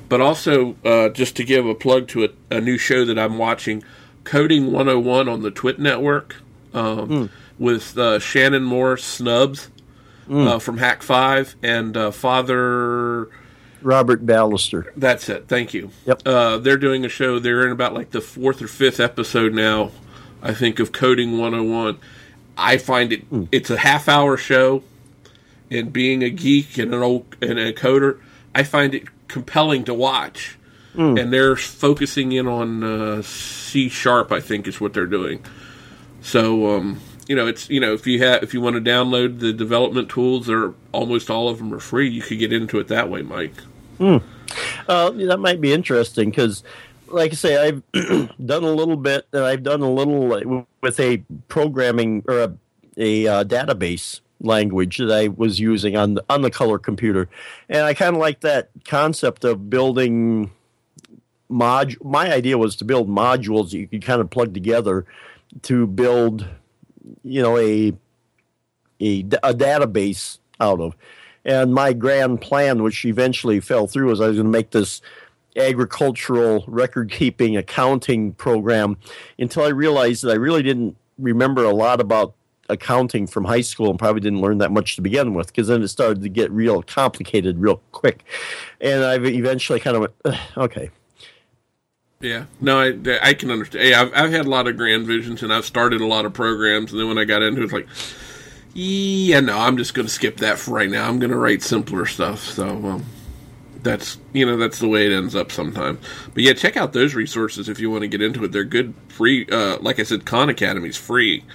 But 0.08 0.22
also, 0.22 0.76
uh, 0.86 1.10
just 1.10 1.36
to 1.38 1.44
give 1.44 1.66
a 1.66 1.76
plug 1.76 2.08
to 2.10 2.26
a, 2.26 2.30
a, 2.50 2.62
new 2.62 2.80
show 2.80 3.06
that 3.06 3.20
I'm 3.20 3.38
watching, 3.38 3.84
Coding 4.24 4.72
101 4.72 5.30
on 5.30 5.44
the 5.44 5.52
Twit 5.52 5.78
Network 5.78 6.38
um, 6.74 7.10
mm. 7.10 7.30
with 7.58 7.98
uh, 7.98 8.20
Shannon 8.20 8.64
Morse 8.64 9.04
Snubs 9.04 9.70
mm. 10.28 10.48
uh, 10.48 10.60
from 10.60 10.78
Hak 10.78 11.04
Five 11.04 11.56
and 11.62 11.96
uh, 11.96 12.12
Father 12.12 13.30
Robert 13.82 14.26
Ballecer. 14.26 14.92
That's 14.96 15.30
it. 15.30 15.48
Thank 15.48 15.74
you. 15.74 15.92
Yep. 16.06 16.22
Uh, 16.26 16.58
they're 16.58 16.78
doing 16.78 17.06
a 17.06 17.10
show. 17.10 17.40
They're 17.40 17.66
in 17.66 17.72
about 17.72 17.94
like 17.94 18.12
the 18.12 18.22
fourth 18.22 18.62
or 18.62 18.68
fifth 18.68 19.00
episode 19.00 19.54
now, 19.54 19.92
I 20.42 20.54
think, 20.54 20.80
of 20.80 20.92
Coding 20.92 21.38
101. 21.38 21.98
I 22.58 22.78
find 22.78 23.14
it. 23.14 23.30
Mm. 23.32 23.48
It's 23.52 23.70
a 23.70 23.78
half 23.78 24.10
hour 24.10 24.36
show, 24.38 24.84
and 25.72 25.94
being 25.94 26.24
a 26.24 26.30
geek 26.30 26.78
and 26.78 26.94
an 26.94 27.02
old 27.02 27.36
and 27.42 27.58
a 27.58 27.74
coder, 27.74 28.20
I 28.54 28.64
find 28.64 28.94
it 28.94 29.06
compelling 29.28 29.86
to 29.86 29.94
watch. 29.94 30.58
Mm. 30.96 31.22
And 31.22 31.32
they're 31.32 31.56
focusing 31.56 32.32
in 32.32 32.48
on 32.48 32.84
uh, 32.84 33.22
C 33.22 33.88
sharp, 33.90 34.32
I 34.32 34.42
think, 34.42 34.68
is 34.68 34.82
what 34.82 34.94
they're 34.94 35.06
doing. 35.06 35.44
So, 36.22 36.76
um, 36.76 37.02
you 37.28 37.36
know, 37.36 37.48
it's 37.48 37.70
you 37.70 37.80
know, 37.80 37.94
if 37.94 38.08
you 38.08 38.24
have 38.24 38.44
if 38.44 38.54
you 38.54 38.60
want 38.62 38.76
to 38.76 38.82
download 38.82 39.40
the 39.40 39.54
development 39.54 40.10
tools, 40.10 40.48
they're 40.48 40.74
almost 40.92 41.30
all 41.30 41.48
of 41.48 41.60
them 41.60 41.74
are 41.74 41.80
free. 41.80 42.10
You 42.10 42.22
could 42.22 42.40
get 42.40 42.52
into 42.52 42.80
it 42.80 42.88
that 42.88 43.10
way, 43.10 43.22
Mike. 43.22 43.54
Mm. 44.00 44.24
Uh, 44.88 45.12
that 45.12 45.40
might 45.40 45.62
be 45.62 45.72
interesting 45.72 46.32
because, 46.32 46.64
like 47.08 47.32
I 47.32 47.36
say, 47.36 47.68
I've 47.68 47.84
done 48.46 48.64
a 48.64 48.72
little 48.72 48.96
bit. 48.96 49.28
I've 49.32 49.62
done 49.62 49.82
a 49.82 49.92
little 49.92 50.66
with 50.82 51.00
a 51.00 51.18
programming 51.48 52.24
or 52.28 52.40
a, 52.40 52.54
a 52.98 53.28
uh, 53.28 53.44
database 53.44 54.22
language 54.42 54.98
that 54.98 55.12
I 55.12 55.28
was 55.28 55.60
using 55.60 55.96
on 55.96 56.16
the, 56.16 56.26
on 56.30 56.42
the 56.42 56.50
color 56.50 56.80
computer, 56.80 57.30
and 57.70 57.84
I 57.84 57.94
kind 57.94 58.16
of 58.16 58.20
like 58.20 58.42
that 58.42 58.70
concept 58.86 59.44
of 59.44 59.70
building 59.70 60.50
mod. 61.48 61.96
My 62.04 62.34
idea 62.34 62.58
was 62.58 62.76
to 62.78 62.86
build 62.86 63.08
modules 63.08 63.70
that 63.70 63.78
you 63.78 63.88
could 63.88 64.04
kind 64.04 64.20
of 64.20 64.32
plug 64.32 64.56
together 64.56 65.06
to 65.64 65.88
build, 65.88 66.48
you 67.24 67.42
know, 67.42 67.58
a 67.58 67.94
a, 69.02 69.20
a 69.44 69.54
database 69.54 70.40
out 70.60 70.80
of. 70.80 70.96
And 71.46 71.74
my 71.74 71.94
grand 71.94 72.42
plan, 72.42 72.84
which 72.84 73.06
eventually 73.06 73.60
fell 73.60 73.88
through, 73.88 74.08
was 74.08 74.22
I 74.22 74.28
was 74.28 74.38
going 74.38 74.48
to 74.48 74.52
make 74.52 74.72
this 74.72 75.02
agricultural 75.56 76.64
record 76.68 77.12
keeping 77.12 77.58
accounting 77.58 78.34
program 78.34 78.98
until 79.38 79.64
I 79.64 79.70
realized 79.70 80.24
that 80.24 80.32
I 80.32 80.36
really 80.36 80.64
didn't 80.64 80.96
remember 81.18 81.64
a 81.64 81.74
lot 81.74 82.00
about 82.00 82.36
accounting 82.70 83.26
from 83.26 83.46
high 83.46 83.62
school 83.62 83.90
and 83.90 83.98
probably 83.98 84.22
didn't 84.22 84.42
learn 84.42 84.60
that 84.60 84.72
much 84.72 84.96
to 84.96 85.02
begin 85.02 85.34
with 85.34 85.48
because 85.48 85.68
then 85.68 85.82
it 85.82 85.88
started 85.88 86.22
to 86.22 86.30
get 86.30 86.52
real 86.52 86.84
complicated 86.84 87.58
real 87.58 87.82
quick. 87.92 88.24
And 88.80 89.04
I 89.04 89.16
eventually 89.16 89.80
kind 89.80 89.98
of 89.98 90.02
went, 90.26 90.40
okay. 90.58 90.92
Yeah, 92.22 92.46
no, 92.60 92.82
I, 92.82 93.20
I 93.22 93.34
can 93.34 93.50
understand. 93.50 93.86
Hey, 93.86 93.94
I've, 93.94 94.12
I've 94.14 94.32
had 94.32 94.46
a 94.46 94.50
lot 94.50 94.68
of 94.68 94.76
grand 94.76 95.08
visions 95.08 95.42
and 95.42 95.54
I've 95.54 95.64
started 95.64 96.02
a 96.02 96.06
lot 96.06 96.26
of 96.26 96.34
programs, 96.34 96.92
and 96.92 97.00
then 97.00 97.08
when 97.08 97.18
I 97.18 97.24
got 97.24 97.42
into 97.42 97.62
it, 97.62 97.64
it's 97.64 97.74
like, 97.74 97.88
yeah, 98.74 99.40
no, 99.40 99.58
I'm 99.58 99.78
just 99.78 99.94
going 99.94 100.06
to 100.06 100.14
skip 100.14 100.38
that 100.38 100.60
for 100.60 100.72
right 100.72 100.90
now. 100.90 101.08
I'm 101.08 101.20
going 101.20 101.32
to 101.32 101.38
write 101.38 101.62
simpler 101.62 102.06
stuff. 102.06 102.44
So 102.44 102.68
um, 102.68 103.06
that's 103.84 104.18
you 104.34 104.46
know 104.46 104.58
that's 104.58 104.80
the 104.80 104.90
way 104.90 105.06
it 105.06 105.14
ends 105.14 105.34
up 105.34 105.50
sometimes. 105.50 106.00
But 106.34 106.44
yeah, 106.44 106.52
check 106.52 106.76
out 106.76 106.92
those 106.92 107.16
resources 107.16 107.70
if 107.70 107.80
you 107.80 107.90
want 107.90 108.02
to 108.02 108.10
get 108.10 108.22
into 108.22 108.44
it. 108.44 108.52
They're 108.52 108.66
good, 108.66 108.94
free. 109.08 109.48
Uh, 109.50 109.78
like 109.80 109.98
I 110.00 110.04
said, 110.04 110.26
Khan 110.26 110.50
Academy's 110.50 110.98
free 110.98 111.46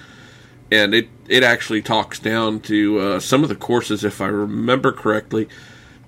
and 0.71 0.93
it 0.95 1.09
it 1.27 1.43
actually 1.43 1.81
talks 1.81 2.19
down 2.19 2.59
to 2.61 2.99
uh, 2.99 3.19
some 3.19 3.43
of 3.43 3.49
the 3.49 3.55
courses, 3.55 4.03
if 4.03 4.19
I 4.21 4.27
remember 4.27 4.91
correctly, 4.91 5.47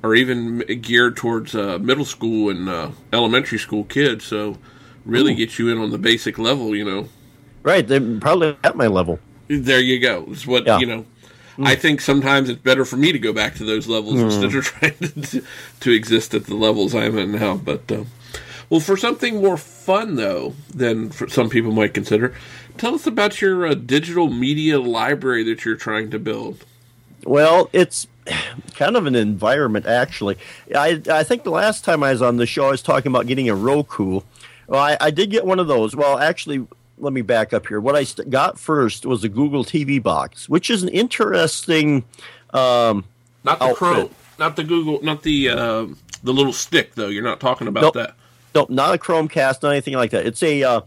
are 0.03 0.15
even 0.15 0.59
geared 0.81 1.17
towards 1.17 1.55
uh, 1.55 1.77
middle 1.79 2.05
school 2.05 2.49
and 2.49 2.69
uh, 2.69 2.91
elementary 3.11 3.59
school 3.59 3.83
kids. 3.83 4.25
So 4.25 4.57
really 5.05 5.33
Ooh. 5.33 5.37
get 5.37 5.59
you 5.59 5.69
in 5.69 5.77
on 5.77 5.91
the 5.91 5.97
basic 5.97 6.37
level, 6.37 6.75
you 6.75 6.85
know. 6.85 7.09
Right, 7.63 7.87
they're 7.87 8.19
probably 8.19 8.57
at 8.63 8.75
my 8.75 8.87
level. 8.87 9.19
There 9.47 9.79
you 9.79 9.99
go. 9.99 10.25
It's 10.29 10.47
what 10.47 10.65
yeah. 10.65 10.79
you 10.79 10.85
know. 10.85 11.05
Mm. 11.57 11.67
I 11.67 11.75
think 11.75 12.01
sometimes 12.01 12.49
it's 12.49 12.61
better 12.61 12.85
for 12.85 12.97
me 12.97 13.11
to 13.11 13.19
go 13.19 13.33
back 13.33 13.55
to 13.55 13.65
those 13.65 13.87
levels 13.87 14.15
mm. 14.15 14.25
instead 14.25 14.55
of 14.55 14.63
trying 14.65 15.21
to, 15.21 15.43
to 15.79 15.91
exist 15.91 16.33
at 16.33 16.45
the 16.45 16.55
levels 16.55 16.93
I'm 16.93 17.17
at 17.17 17.27
now. 17.27 17.57
But 17.57 17.91
uh, 17.91 18.03
well, 18.69 18.79
for 18.79 18.95
something 18.95 19.41
more 19.41 19.57
fun 19.57 20.15
though 20.15 20.53
than 20.73 21.11
some 21.11 21.49
people 21.49 21.71
might 21.71 21.93
consider, 21.93 22.33
Tell 22.77 22.93
us 22.93 23.07
about 23.07 23.41
your 23.41 23.65
uh, 23.65 23.73
digital 23.73 24.29
media 24.29 24.79
library 24.79 25.43
that 25.45 25.65
you're 25.65 25.75
trying 25.75 26.11
to 26.11 26.19
build. 26.19 26.63
Well, 27.25 27.69
it's 27.73 28.07
kind 28.75 28.95
of 28.95 29.05
an 29.05 29.15
environment, 29.15 29.85
actually. 29.85 30.37
I, 30.75 31.01
I 31.09 31.23
think 31.23 31.43
the 31.43 31.51
last 31.51 31.83
time 31.83 32.03
I 32.03 32.11
was 32.11 32.21
on 32.21 32.37
the 32.37 32.45
show, 32.45 32.67
I 32.67 32.71
was 32.71 32.81
talking 32.81 33.11
about 33.11 33.27
getting 33.27 33.49
a 33.49 33.55
Roku. 33.55 34.21
Well, 34.67 34.81
I, 34.81 34.97
I 34.99 35.11
did 35.11 35.31
get 35.31 35.45
one 35.45 35.59
of 35.59 35.67
those. 35.67 35.95
Well, 35.95 36.19
actually, 36.19 36.67
let 36.97 37.13
me 37.13 37.21
back 37.21 37.53
up 37.53 37.67
here. 37.67 37.79
What 37.79 37.95
I 37.95 38.03
st- 38.03 38.29
got 38.29 38.59
first 38.59 39.05
was 39.05 39.23
a 39.23 39.29
Google 39.29 39.63
TV 39.63 40.01
box, 40.01 40.49
which 40.49 40.69
is 40.69 40.83
an 40.83 40.89
interesting. 40.89 42.03
Um, 42.53 43.05
not 43.43 43.59
the 43.59 43.65
outfit. 43.65 43.77
Chrome, 43.77 44.09
not 44.39 44.55
the 44.55 44.63
Google, 44.63 45.01
not 45.01 45.23
the 45.23 45.49
uh, 45.49 45.87
the 46.23 46.33
little 46.33 46.53
stick 46.53 46.95
though. 46.95 47.07
You're 47.07 47.23
not 47.23 47.39
talking 47.39 47.67
about 47.67 47.81
nope, 47.81 47.93
that. 47.93 48.15
Nope, 48.55 48.69
not 48.69 48.93
a 48.93 48.97
Chromecast, 48.97 49.63
not 49.63 49.71
anything 49.71 49.93
like 49.93 50.11
that. 50.11 50.25
It's 50.25 50.43
a 50.43 50.63
uh, 50.63 50.81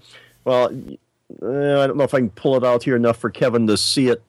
well, 0.45 0.67
uh, 1.43 1.81
I 1.81 1.87
don't 1.87 1.97
know 1.97 2.05
if 2.05 2.15
I 2.15 2.19
can 2.19 2.31
pull 2.31 2.57
it 2.57 2.65
out 2.65 2.83
here 2.83 2.97
enough 2.97 3.19
for 3.19 3.31
Kevin 3.31 3.67
to 3.69 3.77
see 3.77 4.09
it. 4.09 4.23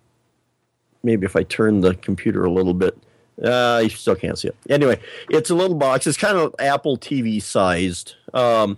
Maybe 1.03 1.25
if 1.25 1.35
I 1.35 1.43
turn 1.43 1.81
the 1.81 1.95
computer 1.95 2.43
a 2.45 2.51
little 2.51 2.73
bit. 2.73 2.97
Uh, 3.41 3.79
you 3.83 3.89
still 3.89 4.15
can't 4.15 4.37
see 4.37 4.49
it. 4.49 4.55
Anyway, 4.69 4.99
it's 5.29 5.49
a 5.49 5.55
little 5.55 5.75
box. 5.75 6.05
It's 6.05 6.17
kind 6.17 6.37
of 6.37 6.53
Apple 6.59 6.97
TV 6.97 7.41
sized. 7.41 8.15
Um, 8.33 8.77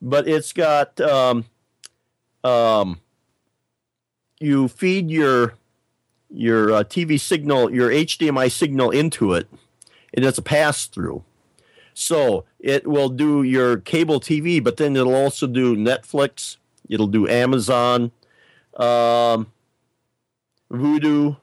but 0.00 0.26
it's 0.26 0.52
got 0.52 1.00
um, 1.00 1.44
um, 2.42 3.00
you 4.40 4.68
feed 4.68 5.10
your 5.10 5.54
your 6.30 6.72
uh, 6.72 6.84
TV 6.84 7.18
signal, 7.18 7.72
your 7.74 7.90
HDMI 7.90 8.50
signal 8.50 8.90
into 8.90 9.32
it, 9.32 9.48
and 10.14 10.24
it's 10.24 10.38
a 10.38 10.42
pass 10.42 10.86
through. 10.86 11.24
So 11.94 12.44
it 12.60 12.86
will 12.86 13.08
do 13.08 13.42
your 13.42 13.78
cable 13.78 14.20
TV, 14.20 14.62
but 14.62 14.76
then 14.76 14.94
it'll 14.94 15.16
also 15.16 15.46
do 15.46 15.76
Netflix, 15.76 16.56
It'll 16.88 17.08
do 17.08 17.28
Amazon, 17.28 18.12
um, 18.76 19.48
Vudu. 20.70 21.36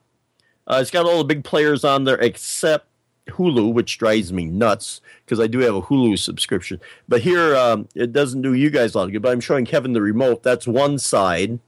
Uh, 0.66 0.78
it's 0.80 0.90
got 0.90 1.06
all 1.06 1.18
the 1.18 1.24
big 1.24 1.44
players 1.44 1.84
on 1.84 2.04
there 2.04 2.18
except 2.18 2.86
Hulu, 3.28 3.72
which 3.72 3.98
drives 3.98 4.32
me 4.32 4.44
nuts 4.46 5.00
because 5.24 5.40
I 5.40 5.46
do 5.46 5.60
have 5.60 5.74
a 5.74 5.82
Hulu 5.82 6.18
subscription. 6.18 6.80
But 7.08 7.22
here, 7.22 7.56
um, 7.56 7.88
it 7.94 8.12
doesn't 8.12 8.42
do 8.42 8.54
you 8.54 8.70
guys 8.70 8.94
a 8.94 8.98
lot 8.98 9.04
of 9.04 9.12
good. 9.12 9.22
But 9.22 9.32
I'm 9.32 9.40
showing 9.40 9.64
Kevin 9.64 9.92
the 9.92 10.02
remote. 10.02 10.42
That's 10.42 10.66
one 10.66 10.98
side, 10.98 11.58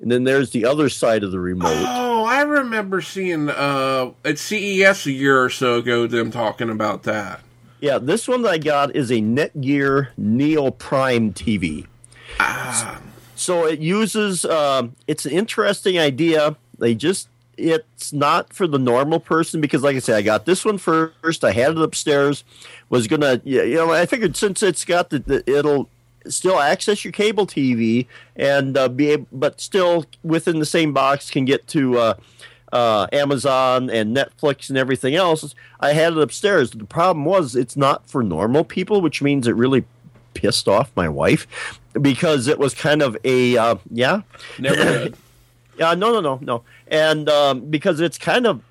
and 0.00 0.10
then 0.10 0.24
there's 0.24 0.50
the 0.50 0.64
other 0.64 0.88
side 0.88 1.22
of 1.22 1.30
the 1.30 1.40
remote. 1.40 1.84
Oh, 1.86 2.24
I 2.24 2.42
remember 2.42 3.00
seeing 3.00 3.48
uh, 3.50 4.12
at 4.24 4.38
CES 4.38 5.06
a 5.06 5.12
year 5.12 5.42
or 5.42 5.50
so 5.50 5.76
ago 5.76 6.06
them 6.06 6.30
talking 6.30 6.70
about 6.70 7.04
that. 7.04 7.40
Yeah, 7.80 7.98
this 7.98 8.26
one 8.26 8.42
that 8.42 8.50
I 8.50 8.58
got 8.58 8.96
is 8.96 9.10
a 9.10 9.20
Netgear 9.20 10.08
Neo 10.16 10.70
Prime 10.70 11.32
TV. 11.32 11.86
Ah. 12.40 13.00
So 13.36 13.66
it 13.66 13.78
uses. 13.78 14.44
Um, 14.44 14.96
it's 15.06 15.26
an 15.26 15.32
interesting 15.32 15.98
idea. 15.98 16.56
They 16.78 16.94
just. 16.94 17.28
It's 17.56 18.12
not 18.12 18.52
for 18.52 18.68
the 18.68 18.78
normal 18.78 19.18
person 19.18 19.60
because, 19.60 19.82
like 19.82 19.96
I 19.96 19.98
said, 19.98 20.14
I 20.14 20.22
got 20.22 20.46
this 20.46 20.64
one 20.64 20.78
first. 20.78 21.42
I 21.42 21.50
had 21.50 21.72
it 21.72 21.78
upstairs. 21.78 22.44
Was 22.88 23.08
gonna, 23.08 23.40
you 23.44 23.74
know, 23.74 23.90
I 23.90 24.06
figured 24.06 24.36
since 24.36 24.62
it's 24.62 24.84
got 24.84 25.10
the, 25.10 25.18
the 25.18 25.50
it'll 25.50 25.88
still 26.28 26.60
access 26.60 27.04
your 27.04 27.12
cable 27.12 27.46
TV 27.46 28.06
and 28.36 28.76
uh, 28.76 28.88
be 28.88 29.10
able, 29.10 29.26
but 29.32 29.60
still 29.60 30.04
within 30.22 30.58
the 30.58 30.66
same 30.66 30.92
box 30.92 31.30
can 31.30 31.44
get 31.44 31.66
to 31.68 31.98
uh, 31.98 32.14
uh, 32.72 33.06
Amazon 33.12 33.90
and 33.90 34.16
Netflix 34.16 34.68
and 34.68 34.78
everything 34.78 35.14
else. 35.14 35.54
I 35.80 35.92
had 35.92 36.12
it 36.12 36.18
upstairs. 36.18 36.70
The 36.70 36.84
problem 36.84 37.24
was 37.24 37.56
it's 37.56 37.76
not 37.76 38.08
for 38.08 38.22
normal 38.22 38.64
people, 38.64 39.00
which 39.00 39.22
means 39.22 39.46
it 39.46 39.56
really 39.56 39.84
pissed 40.34 40.68
off 40.68 40.90
my 40.94 41.08
wife 41.08 41.46
because 42.00 42.46
it 42.46 42.58
was 42.58 42.74
kind 42.74 43.02
of 43.02 43.16
a 43.24 43.56
uh, 43.56 43.76
yeah. 43.90 44.22
Never 44.58 44.76
did. 44.76 45.16
Yeah, 45.78 45.94
no, 45.94 46.12
no, 46.12 46.20
no, 46.20 46.38
no, 46.42 46.64
and 46.88 47.28
um, 47.28 47.70
because 47.70 48.00
it's 48.00 48.18
kind 48.18 48.46
of 48.46 48.62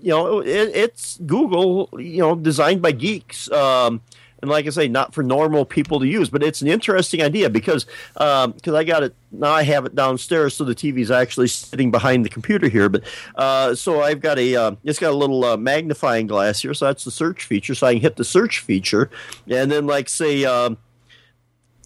you 0.00 0.10
know 0.10 0.40
it, 0.40 0.70
it's 0.74 1.18
Google, 1.26 1.90
you 1.98 2.18
know, 2.18 2.34
designed 2.36 2.80
by 2.80 2.92
geeks. 2.92 3.50
Um, 3.50 4.00
and 4.44 4.50
like 4.50 4.66
I 4.66 4.70
say, 4.70 4.88
not 4.88 5.14
for 5.14 5.22
normal 5.22 5.64
people 5.64 5.98
to 6.00 6.06
use. 6.06 6.28
But 6.28 6.42
it's 6.42 6.60
an 6.60 6.68
interesting 6.68 7.22
idea 7.22 7.48
because 7.48 7.86
because 8.12 8.68
um, 8.68 8.74
I 8.74 8.84
got 8.84 9.02
it 9.02 9.14
now. 9.32 9.50
I 9.50 9.62
have 9.62 9.86
it 9.86 9.94
downstairs, 9.94 10.54
so 10.54 10.64
the 10.64 10.74
TV 10.74 10.98
is 10.98 11.10
actually 11.10 11.48
sitting 11.48 11.90
behind 11.90 12.26
the 12.26 12.28
computer 12.28 12.68
here. 12.68 12.90
But 12.90 13.04
uh, 13.36 13.74
so 13.74 14.02
I've 14.02 14.20
got 14.20 14.38
a 14.38 14.54
uh, 14.54 14.74
it's 14.84 14.98
got 14.98 15.12
a 15.12 15.16
little 15.16 15.46
uh, 15.46 15.56
magnifying 15.56 16.26
glass 16.26 16.60
here, 16.60 16.74
so 16.74 16.84
that's 16.84 17.04
the 17.04 17.10
search 17.10 17.44
feature. 17.44 17.74
So 17.74 17.86
I 17.86 17.94
can 17.94 18.02
hit 18.02 18.16
the 18.16 18.24
search 18.24 18.60
feature, 18.60 19.10
and 19.48 19.72
then 19.72 19.86
like 19.86 20.10
say, 20.10 20.44
um, 20.44 20.76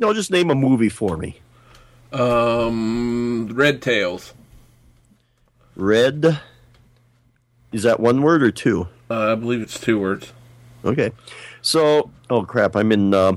no, 0.01 0.13
just 0.13 0.33
name 0.33 0.51
a 0.51 0.57
movie 0.57 0.89
for 0.89 1.17
me. 1.17 1.39
Um, 2.13 3.51
Red 3.53 3.81
Tails. 3.83 4.35
Red. 5.79 6.41
Is 7.73 7.85
that 7.85 8.01
one 8.01 8.21
word 8.23 8.43
or 8.43 8.51
two? 8.51 8.89
Uh, 9.11 9.33
I 9.33 9.35
believe 9.37 9.63
it's 9.63 9.79
two 9.81 9.99
words. 9.99 10.33
Okay. 10.85 11.13
So, 11.63 12.11
oh 12.29 12.43
crap, 12.45 12.77
I'm 12.77 12.93
in. 12.93 13.15
Uh, 13.15 13.37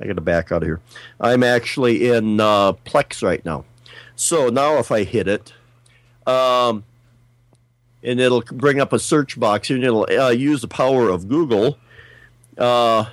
I 0.00 0.06
got 0.06 0.14
to 0.14 0.20
back 0.22 0.50
out 0.50 0.62
of 0.62 0.66
here. 0.66 0.80
I'm 1.20 1.42
actually 1.42 2.10
in 2.10 2.40
uh, 2.40 2.72
Plex 2.72 3.22
right 3.22 3.44
now. 3.44 3.64
So 4.16 4.48
now, 4.48 4.78
if 4.78 4.90
I 4.90 5.04
hit 5.04 5.28
it, 5.28 5.52
um, 6.26 6.84
and 8.02 8.18
it'll 8.18 8.42
bring 8.42 8.80
up 8.80 8.92
a 8.92 8.98
search 8.98 9.38
box, 9.38 9.70
and 9.70 9.84
it'll 9.84 10.06
uh, 10.10 10.30
use 10.30 10.62
the 10.62 10.68
power 10.68 11.08
of 11.08 11.28
Google. 11.28 11.78
Uh, 12.56 13.06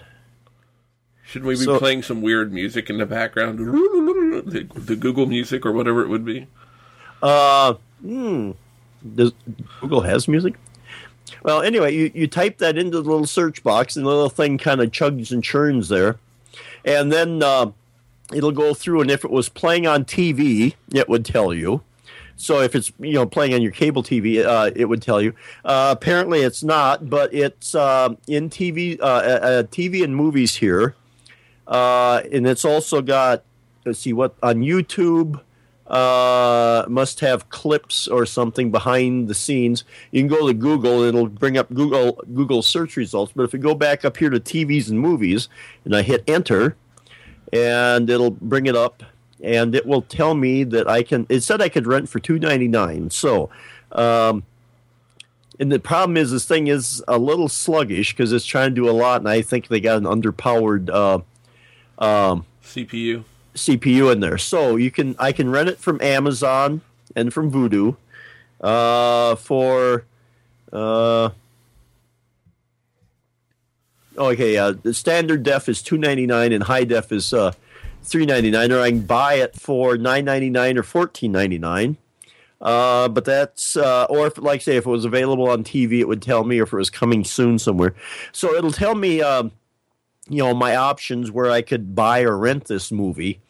Should 1.26 1.44
we 1.44 1.56
be 1.56 1.64
So- 1.66 1.78
playing 1.80 2.04
some 2.04 2.22
weird 2.22 2.54
music 2.54 2.90
in 2.90 2.98
the 3.00 3.06
background? 3.06 3.60
The, 3.60 4.68
the 4.76 4.96
Google 4.96 5.26
music 5.26 5.66
or 5.66 5.72
whatever 5.72 6.02
it 6.04 6.08
would 6.08 6.26
be. 6.26 6.48
Uh, 7.22 7.76
hmm. 8.06 8.52
Does 9.16 9.34
Google 9.82 10.02
has 10.02 10.28
music? 10.28 10.56
Well, 11.44 11.62
anyway, 11.62 11.94
you, 11.94 12.12
you 12.14 12.28
type 12.28 12.58
that 12.60 12.78
into 12.78 13.02
the 13.02 13.10
little 13.10 13.28
search 13.28 13.64
box, 13.64 13.96
and 13.96 14.06
the 14.06 14.10
little 14.10 14.30
thing 14.30 14.58
kind 14.58 14.82
of 14.82 14.92
chugs 14.92 15.32
and 15.32 15.44
churns 15.44 15.90
there, 15.90 16.18
and 16.84 17.12
then 17.12 17.44
uh, 17.44 17.72
it'll 18.34 18.52
go 18.52 18.74
through. 18.74 19.02
And 19.02 19.12
if 19.12 19.24
it 19.24 19.32
was 19.32 19.50
playing 19.50 19.88
on 19.88 20.06
TV, 20.06 20.76
it 20.94 21.10
would 21.10 21.26
tell 21.26 21.54
you. 21.54 21.82
So 22.38 22.62
if 22.62 22.76
it's 22.76 22.92
you 23.00 23.14
know 23.14 23.26
playing 23.26 23.54
on 23.54 23.62
your 23.62 23.72
cable 23.72 24.04
TV, 24.04 24.44
uh, 24.44 24.72
it 24.76 24.86
would 24.86 25.02
tell 25.02 25.22
you. 25.22 25.34
Uh, 25.64 25.96
apparently, 25.98 26.42
it's 26.42 26.64
not, 26.64 27.10
but 27.10 27.34
it's 27.34 27.76
uh, 27.76 28.10
in 28.28 28.50
TV, 28.50 29.00
uh, 29.00 29.04
uh, 29.04 29.64
TV 29.64 30.04
and 30.04 30.16
movies 30.16 30.56
here, 30.56 30.96
and 31.68 32.48
it's 32.48 32.66
also 32.66 33.02
got. 33.02 33.44
Let's 33.86 34.00
see 34.00 34.14
what 34.14 34.34
on 34.42 34.62
YouTube 34.62 35.42
uh, 35.88 36.86
must 36.88 37.20
have 37.20 37.50
clips 37.50 38.08
or 38.08 38.26
something 38.26 38.72
behind 38.72 39.28
the 39.28 39.36
scenes. 39.36 39.84
You 40.12 40.22
can 40.22 40.28
go 40.28 40.48
to 40.48 40.54
Google; 40.54 41.04
it'll 41.04 41.28
bring 41.28 41.58
up 41.58 41.74
Google 41.74 42.14
Google 42.34 42.62
search 42.62 42.96
results. 42.96 43.32
But 43.36 43.44
if 43.44 43.54
you 43.54 43.60
go 43.60 43.76
back 43.76 44.04
up 44.04 44.18
here 44.18 44.30
to 44.30 44.40
TVs 44.40 44.90
and 44.90 45.00
movies, 45.00 45.48
and 45.84 45.96
I 45.96 46.02
hit 46.02 46.24
enter, 46.28 46.76
and 47.54 48.10
it'll 48.10 48.32
bring 48.32 48.66
it 48.66 48.76
up, 48.76 49.04
and 49.42 49.76
it 49.76 49.86
will 49.86 50.02
tell 50.02 50.34
me 50.34 50.64
that 50.64 50.88
I 50.88 51.04
can. 51.04 51.28
It 51.30 51.42
said 51.42 51.62
I 51.62 51.70
could 51.70 51.86
rent 51.86 52.10
for 52.10 52.20
two 52.20 52.40
ninety 52.40 52.68
nine. 52.68 53.10
So. 53.10 53.50
Um, 53.92 54.44
and 55.58 55.72
the 55.72 55.80
problem 55.80 56.18
is, 56.18 56.32
this 56.32 56.46
thing 56.46 56.68
is 56.68 57.02
a 57.08 57.18
little 57.18 57.48
sluggish 57.48 58.12
because 58.12 58.34
it's 58.34 58.46
trying 58.46 58.72
to 58.72 58.76
do 58.76 58.90
a 58.90 58.92
lot, 58.92 59.22
and 59.22 59.30
I 59.30 59.42
think 59.42 59.70
they 59.70 59.80
got 59.80 59.98
an 59.98 60.04
underpowered 60.04 60.90
uh, 60.90 61.20
um, 62.04 62.46
CPU. 62.62 63.24
CPU 63.56 64.12
in 64.12 64.20
there. 64.20 64.38
So 64.38 64.76
you 64.76 64.92
can 64.92 65.16
I 65.18 65.32
can 65.32 65.50
rent 65.50 65.70
it 65.70 65.80
from 65.80 66.02
Amazon 66.02 66.82
and 67.16 67.34
from 67.34 67.52
Vudu 67.52 67.96
uh, 68.62 69.36
for 69.36 70.06
uh, 70.72 71.30
okay. 74.18 74.58
Uh, 74.58 74.74
the 74.84 74.94
standard 74.94 75.44
def 75.44 75.68
is 75.70 75.82
two 75.82 75.98
ninety 75.98 76.26
nine 76.26 76.52
and 76.52 76.64
high 76.64 76.84
def 76.84 77.12
is 77.12 77.34
uh, 77.34 77.54
three 78.04 78.26
ninety 78.26 78.52
nine. 78.52 78.72
Or 78.72 78.80
I 78.80 78.92
can 78.92 79.02
buy 79.02 79.36
it 79.36 79.56
for 79.56 79.98
nine 79.98 80.26
ninety 80.26 80.50
nine 80.50 80.78
or 80.78 80.84
fourteen 80.84 81.32
ninety 81.32 81.58
nine. 81.58 81.98
Uh, 82.62 83.08
but 83.10 83.26
that's 83.26 83.76
uh, 83.76 84.06
or 84.10 84.28
if 84.28 84.38
like 84.38 84.62
say 84.62 84.78
if 84.78 84.86
it 84.86 84.90
was 84.90 85.06
available 85.06 85.50
on 85.50 85.64
TV, 85.64 86.00
it 86.00 86.08
would 86.08 86.22
tell 86.22 86.44
me, 86.44 86.60
if 86.60 86.74
it 86.74 86.78
was 86.78 86.90
coming 86.90 87.24
soon 87.24 87.60
somewhere. 87.60 87.96
So 88.32 88.54
it'll 88.54 88.72
tell 88.72 88.96
me. 88.96 89.22
Um, 89.22 89.52
you 90.30 90.40
know 90.40 90.54
my 90.54 90.76
options 90.76 91.32
where 91.32 91.50
I 91.50 91.62
could 91.62 91.96
buy 91.96 92.22
or 92.22 92.38
rent 92.38 92.66
this 92.66 92.92
movie. 92.92 93.42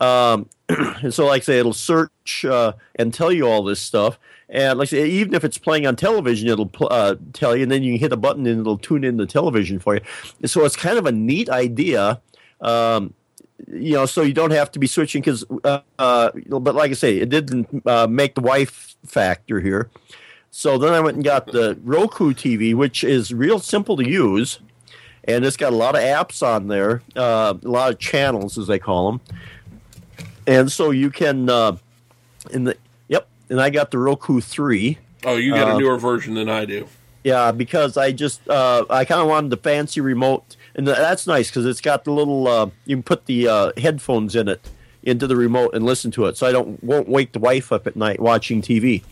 Um, 0.00 0.48
and 0.68 1.12
so, 1.12 1.26
like 1.26 1.42
I 1.42 1.44
say, 1.44 1.58
it'll 1.58 1.72
search 1.72 2.44
uh, 2.44 2.72
and 2.96 3.12
tell 3.12 3.32
you 3.32 3.46
all 3.46 3.62
this 3.62 3.80
stuff. 3.80 4.18
And 4.50 4.78
like 4.78 4.88
I 4.88 4.90
say, 4.90 5.06
even 5.08 5.34
if 5.34 5.44
it's 5.44 5.58
playing 5.58 5.86
on 5.86 5.96
television, 5.96 6.48
it'll 6.48 6.66
pl- 6.66 6.88
uh, 6.90 7.16
tell 7.32 7.56
you, 7.56 7.64
and 7.64 7.72
then 7.72 7.82
you 7.82 7.94
can 7.94 8.00
hit 8.00 8.12
a 8.12 8.16
button 8.16 8.46
and 8.46 8.60
it'll 8.60 8.78
tune 8.78 9.04
in 9.04 9.16
the 9.16 9.26
television 9.26 9.78
for 9.78 9.94
you. 9.94 10.00
And 10.40 10.50
so 10.50 10.64
it's 10.64 10.76
kind 10.76 10.98
of 10.98 11.06
a 11.06 11.12
neat 11.12 11.50
idea. 11.50 12.20
Um, 12.60 13.12
you 13.66 13.94
know, 13.94 14.06
so 14.06 14.22
you 14.22 14.32
don't 14.32 14.52
have 14.52 14.70
to 14.72 14.78
be 14.78 14.86
switching 14.86 15.20
because, 15.20 15.44
uh, 15.64 15.80
uh, 15.98 16.30
but 16.46 16.74
like 16.74 16.90
I 16.90 16.94
say, 16.94 17.18
it 17.18 17.28
didn't 17.28 17.86
uh, 17.86 18.06
make 18.06 18.34
the 18.34 18.40
wife 18.40 18.96
factor 19.04 19.60
here. 19.60 19.90
So 20.50 20.78
then 20.78 20.94
I 20.94 21.00
went 21.00 21.16
and 21.16 21.24
got 21.24 21.46
the 21.46 21.78
Roku 21.82 22.32
TV, 22.32 22.74
which 22.74 23.04
is 23.04 23.34
real 23.34 23.58
simple 23.58 23.96
to 23.96 24.08
use 24.08 24.60
and 25.28 25.44
it's 25.44 25.58
got 25.58 25.74
a 25.74 25.76
lot 25.76 25.94
of 25.94 26.00
apps 26.00 26.44
on 26.44 26.68
there, 26.68 27.02
uh, 27.14 27.52
a 27.62 27.68
lot 27.68 27.92
of 27.92 27.98
channels 27.98 28.56
as 28.56 28.66
they 28.66 28.78
call 28.78 29.12
them, 29.12 29.20
and 30.48 30.72
so 30.72 30.90
you 30.90 31.10
can. 31.10 31.48
Uh, 31.48 31.76
in 32.50 32.64
the 32.64 32.76
yep, 33.08 33.28
and 33.50 33.60
I 33.60 33.70
got 33.70 33.90
the 33.90 33.98
Roku 33.98 34.40
three. 34.40 34.98
Oh, 35.24 35.36
you 35.36 35.52
got 35.54 35.68
Uh, 35.70 35.76
a 35.76 35.78
newer 35.78 35.98
version 35.98 36.34
than 36.34 36.48
I 36.48 36.64
do. 36.64 36.86
Yeah, 37.24 37.50
because 37.52 37.96
I 37.96 38.12
just 38.12 38.48
uh, 38.48 38.84
I 38.88 39.04
kind 39.04 39.20
of 39.20 39.28
wanted 39.28 39.50
the 39.50 39.56
fancy 39.58 40.00
remote, 40.00 40.56
and 40.74 40.86
that's 40.86 41.26
nice 41.26 41.48
because 41.50 41.66
it's 41.66 41.80
got 41.80 42.04
the 42.04 42.12
little 42.12 42.46
uh, 42.48 42.70
you 42.86 42.96
can 42.96 43.02
put 43.02 43.26
the 43.26 43.48
uh, 43.48 43.72
headphones 43.76 44.34
in 44.36 44.48
it 44.48 44.70
into 45.02 45.26
the 45.26 45.36
remote 45.36 45.74
and 45.74 45.84
listen 45.84 46.10
to 46.12 46.26
it, 46.26 46.36
so 46.36 46.46
I 46.46 46.52
don't 46.52 46.82
won't 46.82 47.08
wake 47.08 47.32
the 47.32 47.38
wife 47.40 47.72
up 47.72 47.86
at 47.86 47.96
night 47.96 48.20
watching 48.20 48.62
TV. 48.62 49.02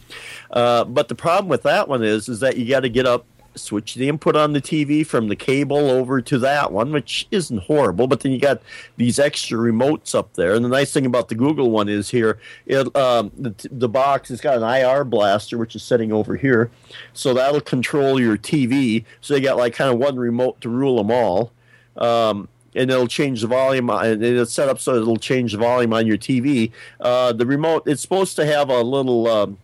Uh, 0.50 0.84
but 0.84 1.08
the 1.08 1.14
problem 1.14 1.48
with 1.48 1.62
that 1.64 1.88
one 1.88 2.02
is 2.04 2.28
is 2.28 2.40
that 2.40 2.56
you 2.56 2.66
got 2.68 2.80
to 2.80 2.88
get 2.88 3.06
up, 3.06 3.26
switch 3.56 3.94
the 3.94 4.08
input 4.08 4.36
on 4.36 4.52
the 4.52 4.60
TV 4.60 5.06
from 5.06 5.28
the 5.28 5.36
cable 5.36 5.90
over 5.90 6.20
to 6.20 6.38
that 6.38 6.72
one, 6.72 6.92
which 6.92 7.26
isn't 7.30 7.58
horrible. 7.64 8.06
But 8.06 8.20
then 8.20 8.32
you 8.32 8.38
got 8.38 8.62
these 8.96 9.18
extra 9.18 9.58
remotes 9.58 10.14
up 10.14 10.34
there, 10.34 10.54
and 10.54 10.64
the 10.64 10.68
nice 10.68 10.92
thing 10.92 11.06
about 11.06 11.28
the 11.28 11.34
Google 11.34 11.70
one 11.70 11.88
is 11.88 12.10
here, 12.10 12.38
it 12.66 12.94
um, 12.96 13.30
the, 13.38 13.54
the 13.70 13.88
box 13.88 14.28
has 14.28 14.40
got 14.40 14.56
an 14.56 14.62
IR 14.62 15.04
blaster 15.04 15.58
which 15.58 15.74
is 15.76 15.82
sitting 15.82 16.12
over 16.12 16.36
here, 16.36 16.70
so 17.12 17.34
that'll 17.34 17.60
control 17.60 18.20
your 18.20 18.36
TV. 18.36 19.04
So 19.20 19.34
you 19.34 19.42
got 19.42 19.56
like 19.56 19.74
kind 19.74 19.92
of 19.92 19.98
one 19.98 20.16
remote 20.16 20.60
to 20.62 20.68
rule 20.68 20.96
them 20.96 21.10
all. 21.10 21.52
Um, 21.96 22.48
and 22.74 22.90
it'll 22.90 23.08
change 23.08 23.40
the 23.40 23.46
volume, 23.46 23.88
on- 23.88 24.04
and 24.04 24.22
it's 24.22 24.52
set 24.52 24.68
up 24.68 24.78
so 24.78 24.96
it'll 24.96 25.16
change 25.16 25.52
the 25.52 25.58
volume 25.58 25.94
on 25.94 26.06
your 26.06 26.18
TV. 26.18 26.70
Uh, 27.00 27.32
the 27.32 27.46
remote, 27.46 27.84
it's 27.86 28.02
supposed 28.02 28.36
to 28.36 28.44
have 28.44 28.68
a 28.68 28.82
little 28.82 29.26
um, 29.26 29.58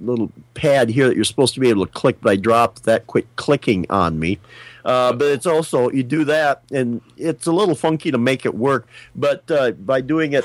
little 0.00 0.30
pad 0.54 0.88
here 0.88 1.08
that 1.08 1.14
you're 1.16 1.24
supposed 1.24 1.54
to 1.54 1.60
be 1.60 1.68
able 1.70 1.86
to 1.86 1.92
click, 1.92 2.16
but 2.20 2.30
I 2.30 2.36
dropped 2.36 2.84
that 2.84 3.06
quick 3.06 3.26
clicking 3.36 3.86
on 3.90 4.18
me. 4.18 4.38
Uh, 4.84 5.12
but 5.12 5.28
it's 5.28 5.46
also 5.46 5.90
you 5.90 6.02
do 6.02 6.24
that, 6.24 6.62
and 6.70 7.00
it's 7.16 7.46
a 7.46 7.52
little 7.52 7.74
funky 7.74 8.10
to 8.10 8.18
make 8.18 8.44
it 8.44 8.54
work. 8.54 8.86
But 9.16 9.50
uh, 9.50 9.70
by 9.72 10.00
doing 10.02 10.34
it, 10.34 10.44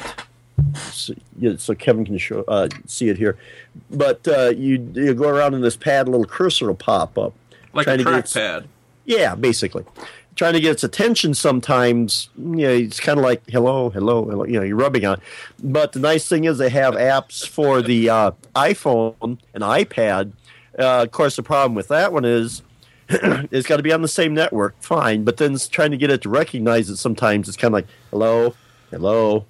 so, 0.77 1.13
so 1.57 1.75
Kevin 1.75 2.05
can 2.05 2.17
show 2.17 2.43
uh, 2.47 2.69
see 2.85 3.09
it 3.09 3.17
here. 3.17 3.37
But 3.91 4.25
uh, 4.27 4.49
you 4.55 4.91
you 4.93 5.13
go 5.13 5.29
around 5.29 5.55
in 5.55 5.61
this 5.61 5.75
pad, 5.75 6.07
a 6.07 6.11
little 6.11 6.25
cursor 6.25 6.67
will 6.67 6.75
pop 6.75 7.17
up, 7.17 7.33
Like 7.73 7.85
trying 7.85 7.99
a 8.01 8.03
to 8.05 8.09
get 8.11 8.19
its- 8.19 8.33
trackpad. 8.33 8.65
yeah, 9.05 9.35
basically. 9.35 9.83
Trying 10.39 10.53
to 10.53 10.61
get 10.61 10.71
its 10.71 10.85
attention 10.85 11.33
sometimes, 11.33 12.29
you 12.37 12.45
know, 12.45 12.69
it's 12.69 13.01
kind 13.01 13.19
of 13.19 13.25
like 13.25 13.41
hello, 13.49 13.89
hello, 13.89 14.23
hello, 14.23 14.45
you 14.45 14.53
know, 14.53 14.63
you're 14.63 14.77
rubbing 14.77 15.03
on. 15.03 15.19
But 15.61 15.91
the 15.91 15.99
nice 15.99 16.29
thing 16.29 16.45
is 16.45 16.57
they 16.57 16.69
have 16.69 16.93
apps 16.93 17.45
for 17.45 17.81
the 17.81 18.09
uh, 18.09 18.31
iPhone 18.55 19.37
and 19.53 19.61
iPad. 19.61 20.31
Uh, 20.79 21.03
of 21.03 21.11
course, 21.11 21.35
the 21.35 21.43
problem 21.43 21.75
with 21.75 21.89
that 21.89 22.13
one 22.13 22.23
is 22.23 22.61
it's 23.09 23.67
got 23.67 23.75
to 23.75 23.83
be 23.83 23.91
on 23.91 24.01
the 24.01 24.07
same 24.07 24.33
network, 24.33 24.81
fine. 24.81 25.25
But 25.25 25.35
then 25.35 25.57
trying 25.57 25.91
to 25.91 25.97
get 25.97 26.09
it 26.09 26.21
to 26.21 26.29
recognize 26.29 26.89
it 26.89 26.95
sometimes 26.95 27.49
it's 27.49 27.57
kind 27.57 27.73
of 27.73 27.73
like 27.73 27.87
hello, 28.09 28.55
hello, 28.91 29.45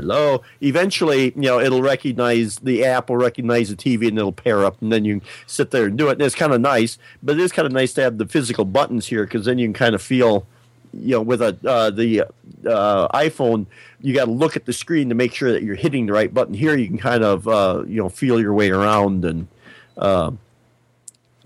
hello. 0.00 0.42
Eventually, 0.62 1.26
you 1.36 1.42
know, 1.42 1.60
it'll 1.60 1.82
recognize 1.82 2.56
the 2.56 2.84
app 2.84 3.10
will 3.10 3.16
recognize 3.16 3.68
the 3.68 3.76
TV 3.76 4.08
and 4.08 4.18
it'll 4.18 4.32
pair 4.32 4.64
up, 4.64 4.80
and 4.80 4.92
then 4.92 5.04
you 5.04 5.20
sit 5.46 5.70
there 5.70 5.86
and 5.86 5.96
do 5.96 6.08
it. 6.08 6.12
And 6.12 6.22
it's 6.22 6.34
kind 6.34 6.52
of 6.52 6.60
nice, 6.60 6.98
but 7.22 7.38
it 7.38 7.40
is 7.40 7.52
kind 7.52 7.66
of 7.66 7.72
nice 7.72 7.92
to 7.94 8.02
have 8.02 8.18
the 8.18 8.26
physical 8.26 8.64
buttons 8.64 9.06
here 9.06 9.24
because 9.24 9.44
then 9.44 9.58
you 9.58 9.66
can 9.66 9.74
kind 9.74 9.94
of 9.94 10.02
feel, 10.02 10.46
you 10.92 11.12
know, 11.12 11.22
with 11.22 11.42
a 11.42 11.56
uh, 11.66 11.90
the 11.90 12.22
uh, 12.66 13.08
iPhone, 13.08 13.66
you 14.00 14.14
got 14.14 14.24
to 14.24 14.30
look 14.30 14.56
at 14.56 14.64
the 14.66 14.72
screen 14.72 15.08
to 15.08 15.14
make 15.14 15.34
sure 15.34 15.52
that 15.52 15.62
you're 15.62 15.76
hitting 15.76 16.06
the 16.06 16.12
right 16.12 16.32
button. 16.32 16.54
Here, 16.54 16.76
you 16.76 16.86
can 16.86 16.98
kind 16.98 17.22
of 17.22 17.46
uh, 17.46 17.84
you 17.86 17.96
know 17.96 18.08
feel 18.08 18.40
your 18.40 18.54
way 18.54 18.70
around 18.70 19.24
and 19.24 19.48
uh, 19.96 20.32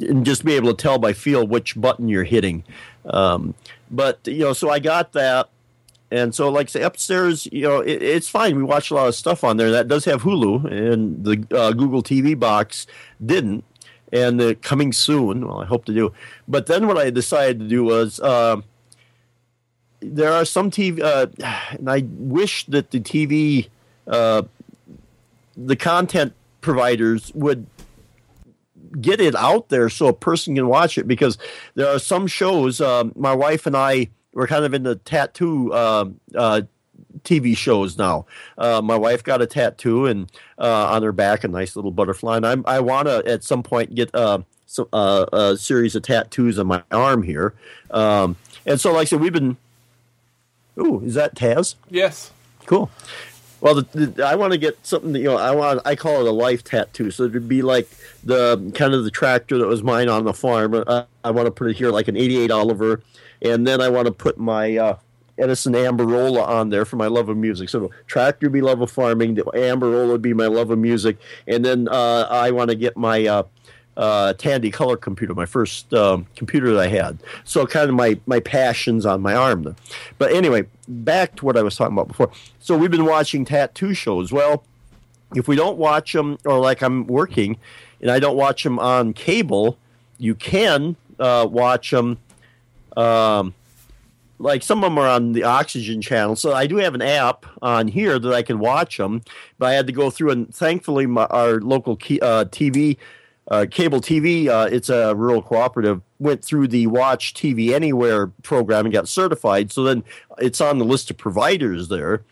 and 0.01 0.25
just 0.25 0.45
be 0.45 0.55
able 0.55 0.75
to 0.75 0.83
tell 0.83 0.99
by 0.99 1.13
feel 1.13 1.47
which 1.47 1.81
button 1.81 2.09
you're 2.09 2.25
hitting. 2.25 2.65
Um, 3.07 3.55
but 3.91 4.21
you 4.27 4.41
know, 4.41 4.53
so 4.53 4.71
I 4.71 4.79
got 4.79 5.13
that, 5.13 5.49
and 6.15 6.35
so 6.35 6.49
like 6.49 6.69
say 6.69 6.83
upstairs, 6.83 7.49
you 7.51 7.63
know, 7.63 7.81
it, 7.81 8.03
it's 8.03 8.29
fine. 8.29 8.57
We 8.57 8.63
watch 8.63 8.91
a 8.91 8.95
lot 8.95 9.09
of 9.09 9.15
stuff 9.15 9.43
on 9.43 9.57
there 9.57 9.73
that 9.73 9.89
does 9.89 10.05
have 10.05 10.23
Hulu, 10.23 10.71
and 10.71 11.25
the 11.25 11.47
uh, 11.57 11.73
Google 11.73 12.03
TV 12.03 12.39
box 12.39 12.87
didn't. 13.25 13.65
And 14.13 14.63
coming 14.63 14.93
soon. 14.93 15.49
Well, 15.49 15.61
I 15.61 15.65
hope 15.65 15.87
to 15.87 15.93
do. 15.93 16.13
But 16.47 16.67
then 16.67 16.87
what 16.87 16.97
I 16.97 17.11
decided 17.11 17.59
to 17.59 17.67
do 17.67 17.85
was. 17.85 18.21
Uh, 18.21 18.63
there 20.01 20.33
are 20.33 20.45
some 20.45 20.71
TV, 20.71 21.01
uh, 21.03 21.27
and 21.71 21.91
I 21.91 22.05
wish 22.07 22.67
that 22.67 22.91
the 22.91 23.01
TV, 23.01 23.69
uh, 24.07 24.43
the 25.57 25.77
content 25.77 26.35
providers 26.61 27.33
would 27.35 27.67
get 29.01 29.21
it 29.21 29.35
out 29.35 29.69
there 29.69 29.89
so 29.89 30.07
a 30.07 30.13
person 30.13 30.55
can 30.55 30.69
watch 30.69 30.99
it 30.99 31.09
because 31.09 31.39
there 31.75 31.89
are 31.89 31.99
some 31.99 32.27
shows. 32.27 32.81
Uh, 32.81 33.05
my 33.17 33.35
wife 33.35 33.67
and 33.67 33.77
I 33.77 34.11
were 34.35 34.47
kind 34.47 34.65
of 34.65 34.75
in 34.75 34.83
the 34.83 34.97
tattoo 34.97 35.73
uh, 35.73 36.07
uh, 36.35 36.63
TV 37.23 37.57
shows 37.57 37.97
now. 37.97 38.27
Uh, 38.59 38.83
my 38.83 38.97
wife 38.97 39.25
got 39.25 39.41
a 39.41 39.47
tattoo 39.47 40.07
and 40.07 40.31
uh, 40.59 40.89
on 40.89 41.03
her 41.03 41.13
back 41.13 41.45
a 41.45 41.49
nice 41.49 41.77
little 41.77 41.91
butterfly, 41.91 42.37
and 42.37 42.47
I'm, 42.47 42.65
i 42.67 42.81
want 42.81 43.09
to 43.09 43.25
at 43.27 43.45
some 43.45 43.63
point 43.63 43.95
get 43.95 44.15
uh, 44.15 44.41
so, 44.67 44.89
a 44.93 45.57
series 45.57 45.95
of 45.95 46.03
tattoos 46.03 46.59
on 46.59 46.67
my 46.67 46.83
arm 46.91 47.23
here. 47.23 47.55
Um, 47.91 48.37
and 48.67 48.81
so, 48.81 48.93
like 48.93 49.03
I 49.03 49.05
said, 49.05 49.21
we've 49.21 49.33
been. 49.33 49.57
Ooh, 50.79 51.01
is 51.01 51.15
that 51.15 51.37
Taz? 51.37 51.77
Yes. 51.89 52.33
Cool. 52.67 52.91
Well, 53.61 53.77
the, 53.77 53.83
the, 54.07 54.27
I 54.27 54.35
want 54.35 54.53
to 54.53 54.59
get 54.59 54.85
something 54.85 55.13
that 55.13 55.21
you 55.21 55.27
know. 55.27 55.37
I 55.37 55.53
want. 55.53 55.81
I 55.85 55.97
call 55.97 56.21
it 56.21 56.27
a 56.27 56.33
life 56.33 56.65
tattoo. 56.65 57.11
So 57.11 57.25
it'd 57.25 57.49
be 57.49 57.63
like 57.63 57.89
the 58.23 58.73
kind 58.75 58.93
of 58.93 59.05
the 59.05 59.11
tractor 59.11 59.59
that 59.59 59.67
was 59.67 59.83
mine 59.83 60.09
on 60.09 60.25
the 60.25 60.35
farm. 60.35 60.75
Uh, 60.75 61.05
I 61.23 61.31
want 61.31 61.47
to 61.47 61.51
put 61.51 61.69
it 61.69 61.77
here 61.77 61.91
like 61.91 62.09
an 62.09 62.17
'88 62.17 62.51
Oliver, 62.51 63.01
and 63.45 63.67
then 63.67 63.81
I 63.81 63.89
want 63.89 64.07
to 64.07 64.13
put 64.13 64.39
my 64.39 64.77
uh, 64.77 64.97
Edison 65.39 65.75
Amberola 65.75 66.47
on 66.47 66.71
there 66.71 66.85
for 66.85 66.97
my 66.97 67.07
love 67.07 67.29
of 67.29 67.37
music. 67.37 67.69
So 67.69 67.91
tractor 68.07 68.49
be 68.49 68.61
love 68.61 68.81
of 68.81 68.91
farming. 68.91 69.35
The 69.35 69.45
Amberola 69.45 70.21
be 70.21 70.33
my 70.33 70.47
love 70.47 70.71
of 70.71 70.79
music, 70.79 71.19
and 71.47 71.65
then 71.65 71.89
uh, 71.89 72.27
I 72.31 72.51
want 72.51 72.71
to 72.71 72.77
get 72.77 72.97
my 72.97 73.27
uh, 73.27 73.43
uh, 73.97 74.33
Tandy 74.35 74.71
color 74.71 74.97
computer, 74.97 75.35
my 75.35 75.47
first 75.47 75.93
um, 75.95 76.27
computer 76.37 76.73
that 76.73 76.81
I 76.81 76.87
had. 76.89 77.19
So 77.45 77.67
kind 77.67 77.89
of 77.89 77.95
my 77.95 78.19
my 78.27 78.41
passions 78.41 79.07
on 79.07 79.21
my 79.21 79.35
arm. 79.35 79.77
But 80.19 80.33
anyway, 80.33 80.67
back 80.89 81.37
to 81.37 81.45
what 81.45 81.57
I 81.57 81.63
was 81.63 81.77
talking 81.77 81.95
about 81.95 82.09
before. 82.09 82.31
So 82.61 82.77
we've 82.77 82.91
been 82.91 83.07
watching 83.07 83.45
tattoo 83.45 83.95
shows. 83.95 84.33
Well, 84.33 84.65
if 85.35 85.49
we 85.49 85.57
don't 85.57 85.79
watch 85.79 86.13
them, 86.13 86.39
or 86.45 86.59
like 86.59 86.83
I'm 86.83 87.07
working, 87.07 87.59
and 88.01 88.11
I 88.11 88.19
don't 88.19 88.37
watch 88.37 88.63
them 88.63 88.79
on 88.79 89.13
cable, 89.13 89.79
you 90.19 90.35
can 90.35 90.97
uh, 91.19 91.47
watch 91.51 91.91
them. 91.91 92.19
Um, 92.97 93.55
like 94.39 94.63
some 94.63 94.79
of 94.79 94.91
them 94.91 94.99
are 94.99 95.09
on 95.09 95.33
the 95.33 95.45
Oxygen 95.45 96.03
channel, 96.03 96.37
so 96.37 96.53
I 96.53 96.67
do 96.67 96.77
have 96.77 96.95
an 96.95 97.03
app 97.03 97.47
on 97.63 97.89
here 97.89 98.19
that 98.19 98.33
I 98.33 98.43
can 98.43 98.59
watch 98.59 98.97
them. 98.97 99.23
But 99.59 99.67
I 99.67 99.73
had 99.75 99.87
to 99.87 99.93
go 99.93 100.11
through, 100.11 100.31
and 100.31 100.55
thankfully, 100.55 101.07
my, 101.07 101.25
our 101.27 101.61
local 101.61 101.97
key, 101.97 102.21
uh, 102.21 102.45
TV 102.47 102.99
uh, 103.49 103.67
cable 103.71 104.01
TV, 104.01 104.49
uh, 104.49 104.69
it's 104.71 104.89
a 104.89 105.15
rural 105.15 105.43
cooperative, 105.43 106.01
went 106.19 106.45
through 106.45 106.69
the 106.69 106.87
Watch 106.87 107.35
TV 107.35 107.73
Anywhere 107.75 108.29
program 108.43 108.87
and 108.87 108.93
got 108.93 109.09
certified. 109.09 109.71
So 109.71 109.85
then 109.85 110.03
it's 110.39 110.61
on 110.61 110.79
the 110.79 110.85
list 110.85 111.11
of 111.11 111.19
providers 111.19 111.89
there. 111.89 112.23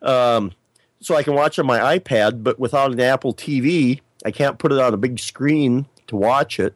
Um, 0.00 0.52
so 1.00 1.16
I 1.16 1.22
can 1.22 1.34
watch 1.34 1.58
on 1.58 1.66
my 1.66 1.98
iPad, 1.98 2.42
but 2.42 2.58
without 2.58 2.92
an 2.92 3.00
Apple 3.00 3.34
TV, 3.34 4.00
I 4.24 4.30
can't 4.30 4.58
put 4.58 4.72
it 4.72 4.78
on 4.78 4.94
a 4.94 4.96
big 4.96 5.18
screen 5.18 5.86
to 6.06 6.16
watch 6.16 6.58
it. 6.58 6.74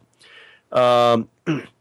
Um, 0.73 1.29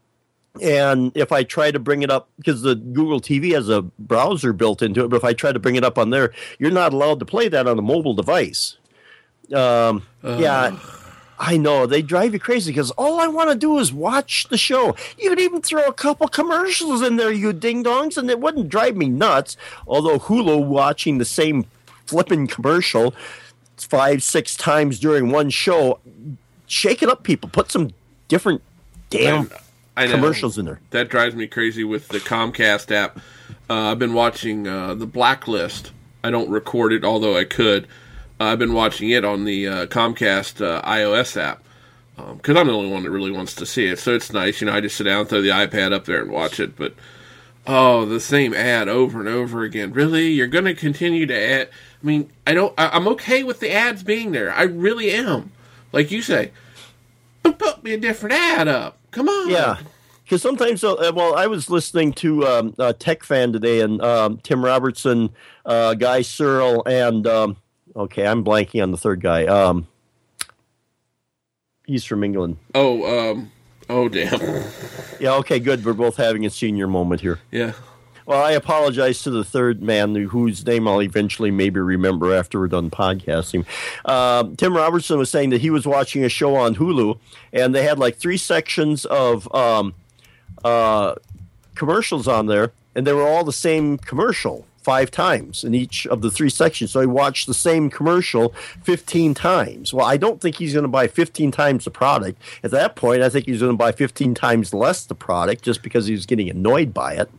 and 0.62 1.12
if 1.14 1.32
I 1.32 1.42
try 1.42 1.70
to 1.70 1.78
bring 1.78 2.02
it 2.02 2.10
up, 2.10 2.28
because 2.36 2.62
the 2.62 2.74
Google 2.74 3.20
TV 3.20 3.52
has 3.52 3.68
a 3.68 3.82
browser 3.82 4.52
built 4.52 4.82
into 4.82 5.04
it, 5.04 5.08
but 5.08 5.16
if 5.16 5.24
I 5.24 5.32
try 5.32 5.52
to 5.52 5.58
bring 5.58 5.76
it 5.76 5.84
up 5.84 5.98
on 5.98 6.10
there, 6.10 6.32
you're 6.58 6.70
not 6.70 6.92
allowed 6.92 7.18
to 7.20 7.24
play 7.24 7.48
that 7.48 7.66
on 7.66 7.78
a 7.78 7.82
mobile 7.82 8.14
device. 8.14 8.76
Um, 9.52 10.02
uh. 10.24 10.38
Yeah 10.40 10.76
I 11.38 11.56
know 11.56 11.86
they 11.86 12.02
drive 12.02 12.32
you 12.32 12.40
crazy 12.40 12.72
because 12.72 12.90
all 12.92 13.20
I 13.20 13.26
want 13.26 13.50
to 13.50 13.56
do 13.56 13.78
is 13.78 13.92
watch 13.92 14.48
the 14.48 14.56
show. 14.56 14.96
You 15.18 15.30
could 15.30 15.40
even 15.40 15.60
throw 15.60 15.84
a 15.84 15.92
couple 15.92 16.28
commercials 16.28 17.02
in 17.02 17.16
there, 17.16 17.32
you 17.32 17.52
ding 17.52 17.84
dongs, 17.84 18.16
and 18.16 18.30
it 18.30 18.40
wouldn't 18.40 18.68
drive 18.68 18.96
me 18.96 19.08
nuts. 19.08 19.56
Although 19.86 20.18
Hulu 20.18 20.66
watching 20.66 21.18
the 21.18 21.24
same 21.24 21.66
flipping 22.06 22.46
commercial 22.46 23.14
five, 23.76 24.22
six 24.22 24.56
times 24.56 24.98
during 24.98 25.30
one 25.30 25.50
show, 25.50 25.98
shake 26.66 27.02
it 27.02 27.08
up, 27.08 27.22
people. 27.22 27.50
Put 27.50 27.70
some 27.70 27.92
different 28.28 28.62
damn 29.10 29.50
commercials 30.04 30.58
in 30.58 30.66
there. 30.66 30.80
That 30.90 31.08
drives 31.08 31.34
me 31.34 31.46
crazy 31.46 31.84
with 31.84 32.08
the 32.08 32.18
Comcast 32.18 32.90
app. 32.92 33.18
Uh, 33.68 33.92
I've 33.92 33.98
been 33.98 34.14
watching 34.14 34.68
uh, 34.68 34.94
the 34.94 35.06
Blacklist. 35.06 35.92
I 36.22 36.30
don't 36.30 36.50
record 36.50 36.92
it, 36.92 37.04
although 37.04 37.36
I 37.36 37.44
could 37.44 37.86
uh, 38.38 38.44
I've 38.44 38.58
been 38.58 38.74
watching 38.74 39.10
it 39.10 39.24
on 39.24 39.44
the 39.44 39.66
uh, 39.66 39.86
Comcast 39.86 40.64
uh, 40.64 40.82
iOS 40.82 41.40
app 41.40 41.62
because 42.16 42.56
um, 42.56 42.56
I'm 42.56 42.66
the 42.66 42.72
only 42.72 42.90
one 42.90 43.02
that 43.02 43.10
really 43.10 43.30
wants 43.30 43.54
to 43.56 43.66
see 43.66 43.86
it. 43.86 43.98
So 43.98 44.14
it's 44.14 44.32
nice, 44.32 44.60
you 44.60 44.66
know. 44.66 44.74
I 44.74 44.80
just 44.80 44.96
sit 44.96 45.04
down, 45.04 45.26
throw 45.26 45.42
the 45.42 45.48
iPad 45.48 45.92
up 45.92 46.04
there, 46.04 46.22
and 46.22 46.30
watch 46.30 46.60
it. 46.60 46.76
But 46.76 46.94
oh, 47.66 48.04
the 48.04 48.20
same 48.20 48.54
ad 48.54 48.88
over 48.88 49.20
and 49.20 49.28
over 49.28 49.62
again. 49.62 49.92
Really, 49.92 50.28
you're 50.28 50.46
going 50.46 50.64
to 50.64 50.74
continue 50.74 51.26
to 51.26 51.34
add? 51.34 51.68
I 52.02 52.06
mean, 52.06 52.30
I 52.46 52.54
don't. 52.54 52.74
I, 52.78 52.88
I'm 52.90 53.08
okay 53.08 53.42
with 53.42 53.60
the 53.60 53.72
ads 53.72 54.02
being 54.02 54.32
there. 54.32 54.52
I 54.52 54.62
really 54.62 55.10
am. 55.10 55.52
Like 55.92 56.10
you 56.10 56.20
say, 56.20 56.52
put 57.42 57.82
me 57.82 57.92
a 57.92 57.98
different 57.98 58.34
ad 58.34 58.68
up. 58.68 58.98
Come 59.16 59.28
on. 59.28 59.50
Yeah 59.50 59.78
because 60.24 60.42
sometimes, 60.42 60.82
uh, 60.82 61.12
well, 61.14 61.36
I 61.36 61.46
was 61.46 61.70
listening 61.70 62.12
to 62.14 62.44
um, 62.44 62.74
Tech 62.98 63.22
Fan 63.22 63.52
today, 63.52 63.78
and 63.78 64.02
um, 64.02 64.38
Tim 64.38 64.64
Robertson, 64.64 65.30
uh, 65.64 65.94
Guy 65.94 66.22
Serle, 66.22 66.82
and 66.84 67.24
um, 67.28 67.56
Okay, 67.96 68.26
I'm 68.26 68.44
blanking 68.44 68.82
on 68.82 68.90
the 68.90 68.98
third 68.98 69.22
guy. 69.22 69.46
Um, 69.46 69.88
he's 71.86 72.04
from 72.04 72.22
England. 72.22 72.58
Oh, 72.74 73.32
um, 73.32 73.50
oh, 73.88 74.10
damn. 74.10 74.38
yeah. 75.18 75.32
Okay. 75.36 75.58
Good. 75.58 75.84
We're 75.84 75.94
both 75.94 76.18
having 76.18 76.44
a 76.44 76.50
senior 76.50 76.86
moment 76.86 77.22
here. 77.22 77.40
Yeah. 77.50 77.72
Well, 78.26 78.42
I 78.42 78.52
apologize 78.52 79.22
to 79.22 79.30
the 79.30 79.44
third 79.44 79.80
man 79.80 80.16
whose 80.16 80.66
name 80.66 80.88
I'll 80.88 81.00
eventually 81.00 81.52
maybe 81.52 81.78
remember 81.78 82.34
after 82.34 82.58
we're 82.58 82.66
done 82.66 82.90
podcasting. 82.90 83.64
Uh, 84.04 84.48
Tim 84.56 84.76
Robertson 84.76 85.16
was 85.16 85.30
saying 85.30 85.50
that 85.50 85.60
he 85.60 85.70
was 85.70 85.86
watching 85.86 86.24
a 86.24 86.28
show 86.28 86.56
on 86.56 86.74
Hulu, 86.74 87.20
and 87.52 87.72
they 87.72 87.84
had 87.84 88.00
like 88.00 88.16
three 88.16 88.36
sections 88.36 89.04
of 89.04 89.52
um, 89.54 89.94
uh, 90.64 91.14
commercials 91.76 92.26
on 92.26 92.46
there, 92.46 92.72
and 92.96 93.06
they 93.06 93.12
were 93.12 93.26
all 93.26 93.44
the 93.44 93.52
same 93.52 93.96
commercial 93.96 94.66
five 94.82 95.12
times 95.12 95.62
in 95.62 95.74
each 95.74 96.04
of 96.08 96.20
the 96.20 96.30
three 96.30 96.50
sections. 96.50 96.90
So 96.90 97.00
he 97.00 97.06
watched 97.06 97.46
the 97.46 97.54
same 97.54 97.90
commercial 97.90 98.54
15 98.82 99.34
times. 99.34 99.94
Well, 99.94 100.06
I 100.06 100.16
don't 100.16 100.40
think 100.40 100.56
he's 100.56 100.72
going 100.72 100.82
to 100.84 100.88
buy 100.88 101.06
15 101.06 101.52
times 101.52 101.84
the 101.84 101.90
product. 101.92 102.42
At 102.64 102.72
that 102.72 102.96
point, 102.96 103.22
I 103.22 103.28
think 103.28 103.46
he's 103.46 103.60
going 103.60 103.72
to 103.72 103.76
buy 103.76 103.92
15 103.92 104.34
times 104.34 104.74
less 104.74 105.04
the 105.04 105.14
product 105.14 105.62
just 105.62 105.82
because 105.82 106.06
he 106.06 106.12
was 106.12 106.26
getting 106.26 106.50
annoyed 106.50 106.92
by 106.92 107.14
it. 107.14 107.30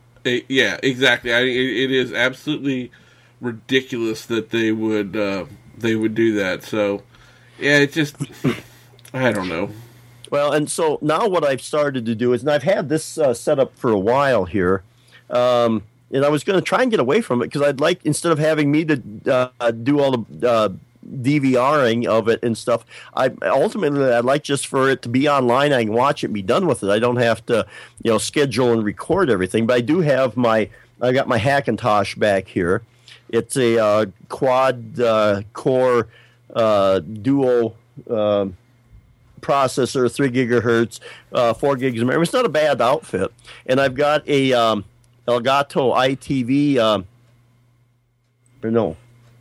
Yeah, 0.47 0.78
exactly. 0.84 1.34
I, 1.34 1.41
it, 1.41 1.47
it 1.47 1.91
is 1.91 2.13
absolutely 2.13 2.91
ridiculous 3.41 4.25
that 4.25 4.49
they 4.49 4.71
would 4.71 5.15
uh, 5.15 5.45
they 5.78 5.95
would 5.95 6.15
do 6.15 6.34
that. 6.36 6.63
So, 6.63 7.03
yeah, 7.59 7.80
it 7.80 7.93
just 7.93 8.15
I 9.13 9.32
don't 9.32 9.49
know. 9.49 9.69
Well, 10.30 10.51
and 10.51 10.69
so 10.69 10.99
now 11.01 11.28
what 11.28 11.43
I've 11.45 11.61
started 11.61 12.05
to 12.05 12.15
do 12.15 12.34
is, 12.34 12.41
and 12.41 12.51
I've 12.51 12.63
had 12.63 12.89
this 12.89 13.17
uh, 13.17 13.34
set 13.34 13.59
up 13.59 13.78
for 13.78 13.91
a 13.91 13.99
while 13.99 14.45
here. 14.45 14.84
Um, 15.30 15.84
and 16.11 16.23
I 16.23 16.30
was 16.30 16.43
going 16.43 16.57
to 16.57 16.63
try 16.63 16.82
and 16.82 16.91
get 16.91 16.99
away 16.99 17.21
from 17.21 17.41
it 17.41 17.45
because 17.45 17.61
I'd 17.61 17.80
like 17.80 18.05
instead 18.05 18.32
of 18.32 18.39
having 18.39 18.71
me 18.71 18.86
to 18.86 19.51
uh, 19.59 19.71
do 19.71 19.99
all 19.99 20.11
the 20.11 20.49
uh, 20.49 20.69
DVRing 21.10 22.05
of 22.05 22.28
it 22.28 22.43
and 22.43 22.58
stuff. 22.58 22.86
I 23.14 23.32
ultimately 23.43 24.12
I'd 24.12 24.26
like 24.26 24.43
just 24.43 24.68
for 24.68 24.89
it 24.89 25.01
to 25.03 25.10
be 25.10 25.28
online. 25.28 25.74
I 25.74 25.84
can 25.84 25.93
watch 25.93 26.24
it, 26.24 26.28
and 26.28 26.34
be 26.34 26.41
done 26.41 26.68
with 26.68 26.84
it. 26.84 26.89
I 26.89 26.99
don't 26.99 27.18
have 27.18 27.45
to, 27.47 27.66
you 28.03 28.12
know, 28.12 28.18
schedule 28.18 28.74
and 28.74 28.84
record 28.84 29.30
everything. 29.30 29.66
But 29.66 29.76
I 29.76 29.82
do 29.82 30.01
have 30.01 30.38
my 30.38 30.70
I 31.01 31.12
got 31.12 31.28
my 31.28 31.39
Hackintosh 31.39 32.18
back 32.18 32.47
here. 32.47 32.84
It's 33.30 33.58
a 33.58 33.84
uh, 33.84 34.05
quad 34.30 34.99
uh, 34.99 35.41
core 35.53 36.08
uh, 36.53 36.99
dual 36.99 37.76
um, 38.10 38.55
processor, 39.41 40.12
three 40.14 40.30
gigahertz, 40.30 40.99
uh, 41.34 41.53
four 41.53 41.76
gigs 41.76 42.01
of 42.01 42.08
memory. 42.08 42.24
It's 42.24 42.34
not 42.34 42.45
a 42.45 42.49
bad 42.49 42.82
outfit, 42.82 43.32
and 43.66 43.80
I've 43.80 43.95
got 43.95 44.28
a 44.28 44.53
um, 44.53 44.86
Elgato 45.28 45.95
EyeTV. 45.95 46.78
Uh, 46.78 47.03
or 48.64 48.72
no, 48.72 48.97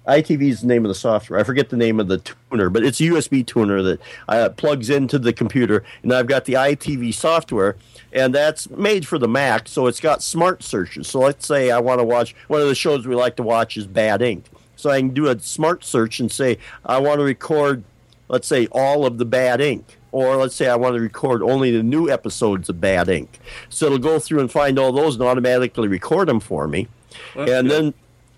EyeTV 0.06 0.42
is 0.42 0.60
the 0.60 0.66
name 0.66 0.84
of 0.84 0.88
the 0.88 0.94
software. 0.94 1.38
I 1.38 1.42
forget 1.42 1.68
the 1.68 1.76
name 1.76 1.98
of 1.98 2.08
the 2.08 2.18
tuner, 2.18 2.70
but 2.70 2.84
it's 2.84 3.00
a 3.00 3.04
USB 3.04 3.44
tuner 3.44 3.82
that 3.82 4.00
uh, 4.28 4.48
plugs 4.50 4.88
into 4.88 5.18
the 5.18 5.32
computer. 5.32 5.82
And 6.02 6.12
I've 6.12 6.26
got 6.26 6.44
the 6.44 6.54
EyeTV 6.54 7.12
software, 7.12 7.76
and 8.12 8.34
that's 8.34 8.70
made 8.70 9.06
for 9.06 9.18
the 9.18 9.28
Mac, 9.28 9.68
so 9.68 9.86
it's 9.86 10.00
got 10.00 10.22
smart 10.22 10.62
searches. 10.62 11.08
So 11.08 11.20
let's 11.20 11.46
say 11.46 11.70
I 11.70 11.80
want 11.80 12.00
to 12.00 12.04
watch 12.04 12.34
one 12.48 12.60
of 12.60 12.68
the 12.68 12.74
shows 12.74 13.06
we 13.06 13.14
like 13.14 13.36
to 13.36 13.42
watch 13.42 13.76
is 13.76 13.86
Bad 13.86 14.22
Ink. 14.22 14.44
So 14.76 14.90
I 14.90 15.00
can 15.00 15.10
do 15.10 15.28
a 15.28 15.38
smart 15.40 15.84
search 15.84 16.20
and 16.20 16.30
say 16.30 16.58
I 16.84 16.98
want 16.98 17.18
to 17.18 17.24
record, 17.24 17.82
let's 18.28 18.46
say, 18.46 18.68
all 18.72 19.06
of 19.06 19.18
the 19.18 19.24
Bad 19.24 19.60
Ink 19.60 19.98
or 20.12 20.36
let's 20.36 20.54
say 20.54 20.66
I 20.66 20.76
want 20.76 20.94
to 20.94 21.00
record 21.00 21.42
only 21.42 21.70
the 21.70 21.82
new 21.82 22.08
episodes 22.08 22.70
of 22.70 22.80
Bad 22.80 23.10
Ink. 23.10 23.38
So 23.68 23.84
it'll 23.84 23.98
go 23.98 24.18
through 24.18 24.40
and 24.40 24.50
find 24.50 24.78
all 24.78 24.90
those 24.90 25.16
and 25.16 25.22
automatically 25.22 25.88
record 25.88 26.28
them 26.28 26.40
for 26.40 26.66
me. 26.66 26.88
That's 27.34 27.50
and 27.50 27.68
good. 27.68 27.84
then 27.84 27.94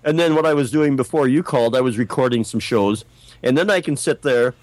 and 0.08 0.18
then 0.18 0.34
what 0.34 0.46
I 0.46 0.54
was 0.54 0.70
doing 0.70 0.96
before 0.96 1.28
you 1.28 1.42
called, 1.42 1.76
I 1.76 1.82
was 1.82 1.98
recording 1.98 2.42
some 2.42 2.60
shows, 2.60 3.04
and 3.42 3.58
then 3.58 3.68
I 3.68 3.82
can 3.82 3.94
sit 3.94 4.22
there 4.22 4.54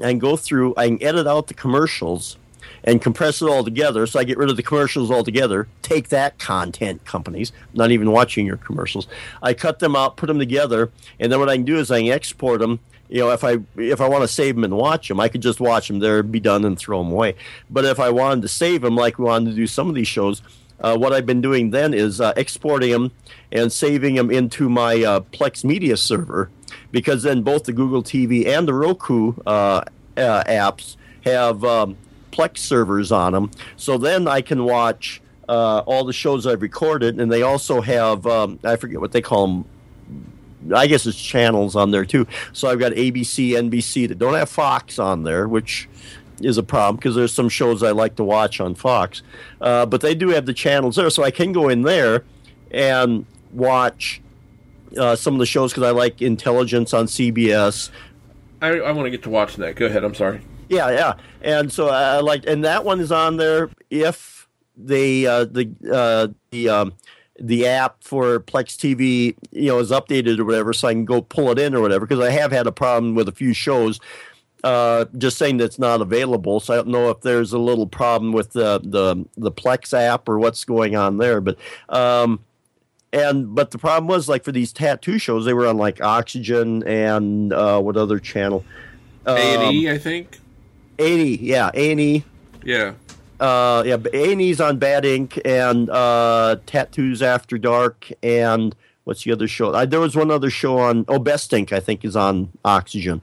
and 0.00 0.20
go 0.20 0.36
through. 0.36 0.74
I 0.76 0.86
can 0.86 1.02
edit 1.02 1.26
out 1.26 1.48
the 1.48 1.54
commercials 1.54 2.36
and 2.84 3.02
compress 3.02 3.42
it 3.42 3.48
all 3.48 3.64
together. 3.64 4.06
So 4.06 4.20
I 4.20 4.22
get 4.22 4.38
rid 4.38 4.48
of 4.48 4.56
the 4.56 4.62
commercials 4.62 5.10
altogether. 5.10 5.66
Take 5.82 6.10
that, 6.10 6.38
content 6.38 7.04
companies. 7.04 7.50
Not 7.74 7.90
even 7.90 8.12
watching 8.12 8.46
your 8.46 8.58
commercials. 8.58 9.08
I 9.42 9.54
cut 9.54 9.80
them 9.80 9.96
out, 9.96 10.16
put 10.16 10.28
them 10.28 10.38
together, 10.38 10.92
and 11.18 11.32
then 11.32 11.40
what 11.40 11.48
I 11.48 11.56
can 11.56 11.64
do 11.64 11.78
is 11.78 11.90
I 11.90 12.02
can 12.02 12.12
export 12.12 12.60
them. 12.60 12.78
You 13.08 13.22
know, 13.22 13.30
if 13.30 13.42
I 13.42 13.58
if 13.76 14.00
I 14.00 14.08
want 14.08 14.22
to 14.22 14.28
save 14.28 14.54
them 14.54 14.62
and 14.62 14.76
watch 14.76 15.08
them, 15.08 15.18
I 15.18 15.26
could 15.28 15.42
just 15.42 15.58
watch 15.58 15.88
them 15.88 15.98
there, 15.98 16.22
be 16.22 16.38
done, 16.38 16.64
and 16.64 16.78
throw 16.78 17.02
them 17.02 17.10
away. 17.10 17.34
But 17.68 17.84
if 17.86 17.98
I 17.98 18.10
wanted 18.10 18.42
to 18.42 18.48
save 18.48 18.82
them, 18.82 18.94
like 18.94 19.18
we 19.18 19.24
wanted 19.24 19.50
to 19.50 19.56
do 19.56 19.66
some 19.66 19.88
of 19.88 19.96
these 19.96 20.06
shows, 20.06 20.42
uh, 20.80 20.96
what 20.96 21.12
I've 21.12 21.26
been 21.26 21.40
doing 21.40 21.70
then 21.70 21.94
is 21.94 22.20
uh, 22.20 22.32
exporting 22.36 22.90
them 22.90 23.12
and 23.52 23.72
saving 23.72 24.14
them 24.14 24.30
into 24.30 24.68
my 24.68 25.02
uh, 25.02 25.20
Plex 25.20 25.64
Media 25.64 25.96
server 25.96 26.50
because 26.90 27.22
then 27.22 27.42
both 27.42 27.64
the 27.64 27.72
Google 27.72 28.02
TV 28.02 28.46
and 28.46 28.66
the 28.66 28.74
Roku 28.74 29.34
uh, 29.46 29.82
uh, 30.16 30.44
apps 30.44 30.96
have 31.24 31.64
um, 31.64 31.96
Plex 32.32 32.58
servers 32.58 33.12
on 33.12 33.32
them. 33.32 33.50
So 33.76 33.98
then 33.98 34.28
I 34.28 34.40
can 34.40 34.64
watch 34.64 35.20
uh, 35.48 35.82
all 35.86 36.04
the 36.04 36.12
shows 36.12 36.46
I've 36.46 36.62
recorded, 36.62 37.20
and 37.20 37.30
they 37.30 37.42
also 37.42 37.80
have 37.80 38.26
um, 38.26 38.58
I 38.64 38.76
forget 38.76 39.00
what 39.00 39.12
they 39.12 39.22
call 39.22 39.46
them. 39.46 39.64
I 40.74 40.88
guess 40.88 41.06
it's 41.06 41.20
channels 41.20 41.76
on 41.76 41.92
there 41.92 42.04
too. 42.04 42.26
So 42.52 42.68
I've 42.68 42.80
got 42.80 42.92
ABC, 42.92 43.50
NBC 43.50 44.08
that 44.08 44.18
don't 44.18 44.34
have 44.34 44.48
Fox 44.48 44.98
on 44.98 45.22
there, 45.22 45.46
which 45.46 45.88
is 46.40 46.58
a 46.58 46.62
problem 46.62 46.96
because 46.96 47.14
there's 47.14 47.32
some 47.32 47.48
shows 47.48 47.82
I 47.82 47.92
like 47.92 48.16
to 48.16 48.24
watch 48.24 48.60
on 48.60 48.74
Fox. 48.74 49.22
Uh, 49.60 49.86
but 49.86 50.00
they 50.00 50.14
do 50.14 50.28
have 50.30 50.46
the 50.46 50.54
channels 50.54 50.96
there, 50.96 51.10
so 51.10 51.22
I 51.22 51.30
can 51.30 51.52
go 51.52 51.68
in 51.68 51.82
there 51.82 52.24
and 52.70 53.24
watch 53.52 54.20
uh, 54.98 55.16
some 55.16 55.34
of 55.34 55.38
the 55.38 55.46
shows 55.46 55.72
because 55.72 55.84
I 55.84 55.90
like 55.90 56.22
Intelligence 56.22 56.92
on 56.94 57.06
CBS. 57.06 57.90
I, 58.60 58.68
I 58.68 58.92
want 58.92 59.06
to 59.06 59.10
get 59.10 59.22
to 59.24 59.30
watching 59.30 59.60
that. 59.62 59.76
Go 59.76 59.86
ahead. 59.86 60.04
I'm 60.04 60.14
sorry. 60.14 60.40
Yeah, 60.68 60.90
yeah, 60.90 61.14
and 61.42 61.72
so 61.72 61.88
I 61.88 62.20
like, 62.20 62.44
and 62.46 62.64
that 62.64 62.84
one 62.84 62.98
is 62.98 63.12
on 63.12 63.36
there 63.36 63.70
if 63.88 64.48
they 64.76 65.24
uh, 65.26 65.44
the 65.44 65.70
uh, 65.92 66.28
the 66.50 66.68
um, 66.68 66.92
the 67.38 67.66
app 67.66 68.02
for 68.02 68.40
Plex 68.40 68.76
TV 68.76 69.36
you 69.52 69.68
know 69.68 69.78
is 69.78 69.90
updated 69.90 70.38
or 70.38 70.44
whatever, 70.44 70.72
so 70.72 70.88
I 70.88 70.92
can 70.92 71.04
go 71.04 71.22
pull 71.22 71.50
it 71.52 71.58
in 71.58 71.74
or 71.74 71.80
whatever. 71.80 72.06
Because 72.06 72.24
I 72.24 72.30
have 72.30 72.50
had 72.50 72.66
a 72.66 72.72
problem 72.72 73.14
with 73.14 73.28
a 73.28 73.32
few 73.32 73.52
shows. 73.52 74.00
Uh, 74.66 75.04
just 75.16 75.38
saying 75.38 75.58
that 75.58 75.64
it's 75.64 75.78
not 75.78 76.00
available, 76.00 76.58
so 76.58 76.74
I 76.74 76.76
don't 76.78 76.88
know 76.88 77.08
if 77.10 77.20
there's 77.20 77.52
a 77.52 77.58
little 77.58 77.86
problem 77.86 78.32
with 78.32 78.52
the 78.52 78.80
the 78.82 79.24
the 79.36 79.52
Plex 79.52 79.96
app 79.96 80.28
or 80.28 80.40
what's 80.40 80.64
going 80.64 80.96
on 80.96 81.18
there. 81.18 81.40
But 81.40 81.56
um, 81.88 82.40
and 83.12 83.54
but 83.54 83.70
the 83.70 83.78
problem 83.78 84.08
was 84.08 84.28
like 84.28 84.42
for 84.42 84.50
these 84.50 84.72
tattoo 84.72 85.20
shows, 85.20 85.44
they 85.44 85.54
were 85.54 85.68
on 85.68 85.76
like 85.76 86.02
Oxygen 86.02 86.82
and 86.82 87.52
uh, 87.52 87.80
what 87.80 87.96
other 87.96 88.18
channel? 88.18 88.64
A 89.24 89.38
and 89.38 89.62
Um, 89.62 89.72
E, 89.72 89.88
I 89.88 89.98
think. 89.98 90.40
A&E, 90.98 91.38
yeah, 91.40 91.70
A&E. 91.72 92.24
Yeah. 92.64 92.94
Uh, 93.38 93.84
yeah, 93.86 93.98
A&E's 94.12 94.60
on 94.60 94.78
Bad 94.78 95.04
Ink 95.04 95.38
and 95.44 95.88
uh, 95.90 96.56
Tattoos 96.66 97.22
After 97.22 97.56
Dark 97.56 98.10
and 98.20 98.74
what's 99.06 99.22
the 99.22 99.30
other 99.30 99.46
show? 99.46 99.72
I, 99.72 99.86
there 99.86 100.00
was 100.00 100.16
one 100.16 100.32
other 100.32 100.50
show 100.50 100.78
on, 100.78 101.04
oh, 101.06 101.20
Best 101.20 101.52
Ink, 101.52 101.72
I 101.72 101.78
think, 101.78 102.04
is 102.04 102.16
on 102.16 102.50
Oxygen. 102.64 103.22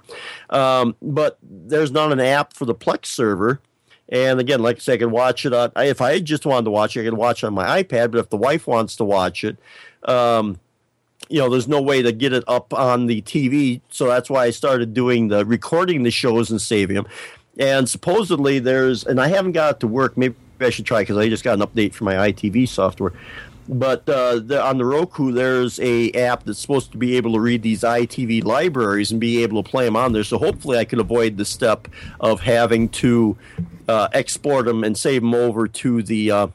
Um, 0.49 0.95
but 1.01 1.38
there's 1.43 1.91
not 1.91 2.13
an 2.13 2.21
app 2.21 2.53
for 2.53 2.63
the 2.63 2.73
Plex 2.73 3.07
server. 3.07 3.59
And 4.07 4.39
again, 4.39 4.61
like 4.61 4.77
I 4.77 4.79
said, 4.79 4.93
I 4.93 4.97
could 4.99 5.11
watch 5.11 5.45
it 5.45 5.53
on, 5.53 5.73
if 5.75 5.99
I 5.99 6.19
just 6.19 6.45
wanted 6.45 6.65
to 6.65 6.71
watch 6.71 6.95
it, 6.95 7.01
I 7.01 7.03
could 7.03 7.15
watch 7.15 7.43
it 7.43 7.47
on 7.47 7.53
my 7.53 7.84
iPad. 7.84 8.11
But 8.11 8.19
if 8.19 8.29
the 8.29 8.38
wife 8.38 8.65
wants 8.65 8.95
to 8.95 9.03
watch 9.03 9.43
it, 9.43 9.57
um, 10.03 10.57
you 11.27 11.39
know, 11.39 11.49
there's 11.49 11.67
no 11.67 11.81
way 11.81 12.01
to 12.01 12.13
get 12.13 12.31
it 12.31 12.45
up 12.47 12.73
on 12.73 13.07
the 13.07 13.21
TV. 13.21 13.81
So 13.89 14.07
that's 14.07 14.29
why 14.29 14.45
I 14.45 14.51
started 14.51 14.93
doing 14.93 15.27
the 15.27 15.45
recording 15.45 16.03
the 16.03 16.11
shows 16.11 16.49
and 16.49 16.61
saving 16.61 16.95
them. 16.95 17.07
And 17.59 17.89
supposedly 17.89 18.59
there's, 18.59 19.03
and 19.03 19.19
I 19.19 19.27
haven't 19.27 19.51
got 19.51 19.75
it 19.75 19.79
to 19.81 19.88
work. 19.88 20.15
Maybe 20.15 20.36
I 20.61 20.69
should 20.69 20.86
try 20.86 21.01
because 21.01 21.17
I 21.17 21.27
just 21.27 21.43
got 21.43 21.59
an 21.59 21.67
update 21.67 21.93
for 21.93 22.05
my 22.05 22.13
EyeTV 22.13 22.69
software. 22.69 23.11
But 23.68 24.07
uh, 24.09 24.39
the, 24.39 24.61
on 24.61 24.78
the 24.78 24.86
Roku, 24.86 25.32
there's 25.32 25.80
a 25.80 26.11
app 26.11 26.43
that's 26.43 26.59
supposed 26.59 26.91
to 26.91 26.97
be 26.97 27.16
able 27.16 27.34
to 27.34 27.39
read 27.39 27.61
these 27.61 27.82
EyeTV 27.82 28.43
libraries 28.43 29.11
and 29.11 29.22
be 29.22 29.41
able 29.41 29.64
to 29.64 29.70
play 29.70 29.86
them 29.86 29.95
on 29.95 30.11
there. 30.11 30.24
So 30.24 30.38
hopefully, 30.38 30.78
I 30.78 30.86
can 30.86 30.99
avoid 30.99 31.38
the 31.38 31.45
step 31.45 31.88
of 32.20 32.41
having 32.41 32.89
to 32.89 33.38
uh, 33.88 34.09
export 34.11 34.66
them 34.66 34.84
and 34.84 34.97
save 34.97 35.22
them 35.22 35.34
over 35.34 35.68
to 35.68 36.03
the 36.03 36.32
uh, 36.32 36.47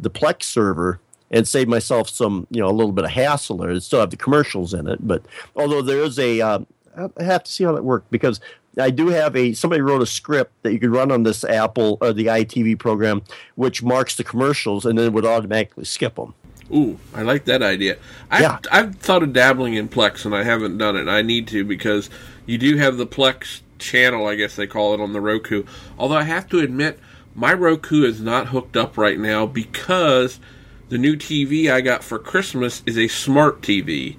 the 0.00 0.10
Plex 0.10 0.44
server 0.44 1.00
and 1.30 1.46
save 1.46 1.68
myself 1.68 2.08
some, 2.08 2.46
you 2.50 2.60
know, 2.60 2.68
a 2.68 2.72
little 2.72 2.92
bit 2.92 3.04
of 3.04 3.10
hassle 3.10 3.58
there. 3.58 3.70
It 3.70 3.82
still 3.82 4.00
have 4.00 4.10
the 4.10 4.16
commercials 4.16 4.74
in 4.74 4.88
it, 4.88 5.06
but 5.06 5.22
although 5.54 5.82
there 5.82 6.00
is 6.00 6.18
a, 6.18 6.40
uh, 6.40 6.60
I 6.96 7.22
have 7.22 7.44
to 7.44 7.52
see 7.52 7.64
how 7.64 7.72
that 7.72 7.84
worked 7.84 8.10
because 8.10 8.40
I 8.78 8.90
do 8.90 9.08
have 9.08 9.36
a 9.36 9.52
somebody 9.52 9.82
wrote 9.82 10.02
a 10.02 10.06
script 10.06 10.52
that 10.62 10.72
you 10.72 10.78
could 10.78 10.90
run 10.90 11.10
on 11.10 11.24
this 11.24 11.44
Apple 11.44 11.98
or 12.00 12.12
the 12.12 12.26
EyeTV 12.26 12.78
program, 12.78 13.22
which 13.56 13.82
marks 13.82 14.16
the 14.16 14.24
commercials 14.24 14.86
and 14.86 14.98
then 14.98 15.12
would 15.12 15.26
automatically 15.26 15.84
skip 15.84 16.14
them. 16.14 16.34
Ooh, 16.72 16.98
I 17.14 17.22
like 17.22 17.44
that 17.46 17.62
idea. 17.62 17.96
I've, 18.30 18.40
Yeah. 18.40 18.58
I've 18.70 18.96
thought 18.96 19.22
of 19.22 19.32
dabbling 19.32 19.74
in 19.74 19.88
Plex, 19.88 20.24
and 20.24 20.34
I 20.34 20.42
haven't 20.42 20.78
done 20.78 20.96
it. 20.96 21.08
I 21.08 21.22
need 21.22 21.48
to 21.48 21.64
because 21.64 22.10
you 22.46 22.58
do 22.58 22.76
have 22.76 22.96
the 22.96 23.06
Plex 23.06 23.60
channel, 23.78 24.26
I 24.26 24.34
guess 24.34 24.56
they 24.56 24.66
call 24.66 24.94
it, 24.94 25.00
on 25.00 25.12
the 25.12 25.20
Roku. 25.20 25.64
Although 25.98 26.16
I 26.16 26.24
have 26.24 26.48
to 26.50 26.58
admit, 26.58 26.98
my 27.34 27.52
Roku 27.52 28.04
is 28.04 28.20
not 28.20 28.48
hooked 28.48 28.76
up 28.76 28.98
right 28.98 29.18
now 29.18 29.46
because 29.46 30.40
the 30.88 30.98
new 30.98 31.16
TV 31.16 31.70
I 31.70 31.80
got 31.80 32.02
for 32.02 32.18
Christmas 32.18 32.82
is 32.86 32.98
a 32.98 33.08
smart 33.08 33.60
TV, 33.62 34.16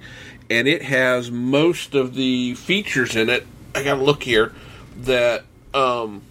and 0.48 0.66
it 0.66 0.82
has 0.82 1.30
most 1.30 1.94
of 1.94 2.14
the 2.14 2.54
features 2.54 3.14
in 3.16 3.28
it. 3.28 3.46
I 3.74 3.84
got 3.84 3.96
to 3.96 4.02
look 4.02 4.22
here 4.24 4.52
that 5.02 5.44
um, 5.74 6.22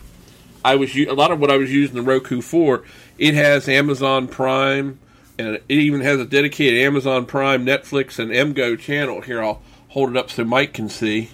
I 0.63 0.75
was 0.75 0.95
a 0.95 1.13
lot 1.13 1.31
of 1.31 1.39
what 1.39 1.51
I 1.51 1.57
was 1.57 1.71
using 1.71 1.95
the 1.95 2.01
Roku 2.01 2.41
for. 2.41 2.83
It 3.17 3.33
has 3.33 3.69
Amazon 3.69 4.27
Prime, 4.27 4.99
and 5.39 5.55
it 5.55 5.63
even 5.69 6.01
has 6.01 6.19
a 6.19 6.25
dedicated 6.25 6.81
Amazon 6.81 7.25
Prime, 7.25 7.65
Netflix, 7.65 8.19
and 8.19 8.29
MGO 8.29 8.77
channel. 8.77 9.21
Here, 9.21 9.41
I'll 9.41 9.61
hold 9.87 10.09
it 10.11 10.17
up 10.17 10.29
so 10.29 10.43
Mike 10.43 10.73
can 10.73 10.89
see. 10.89 11.29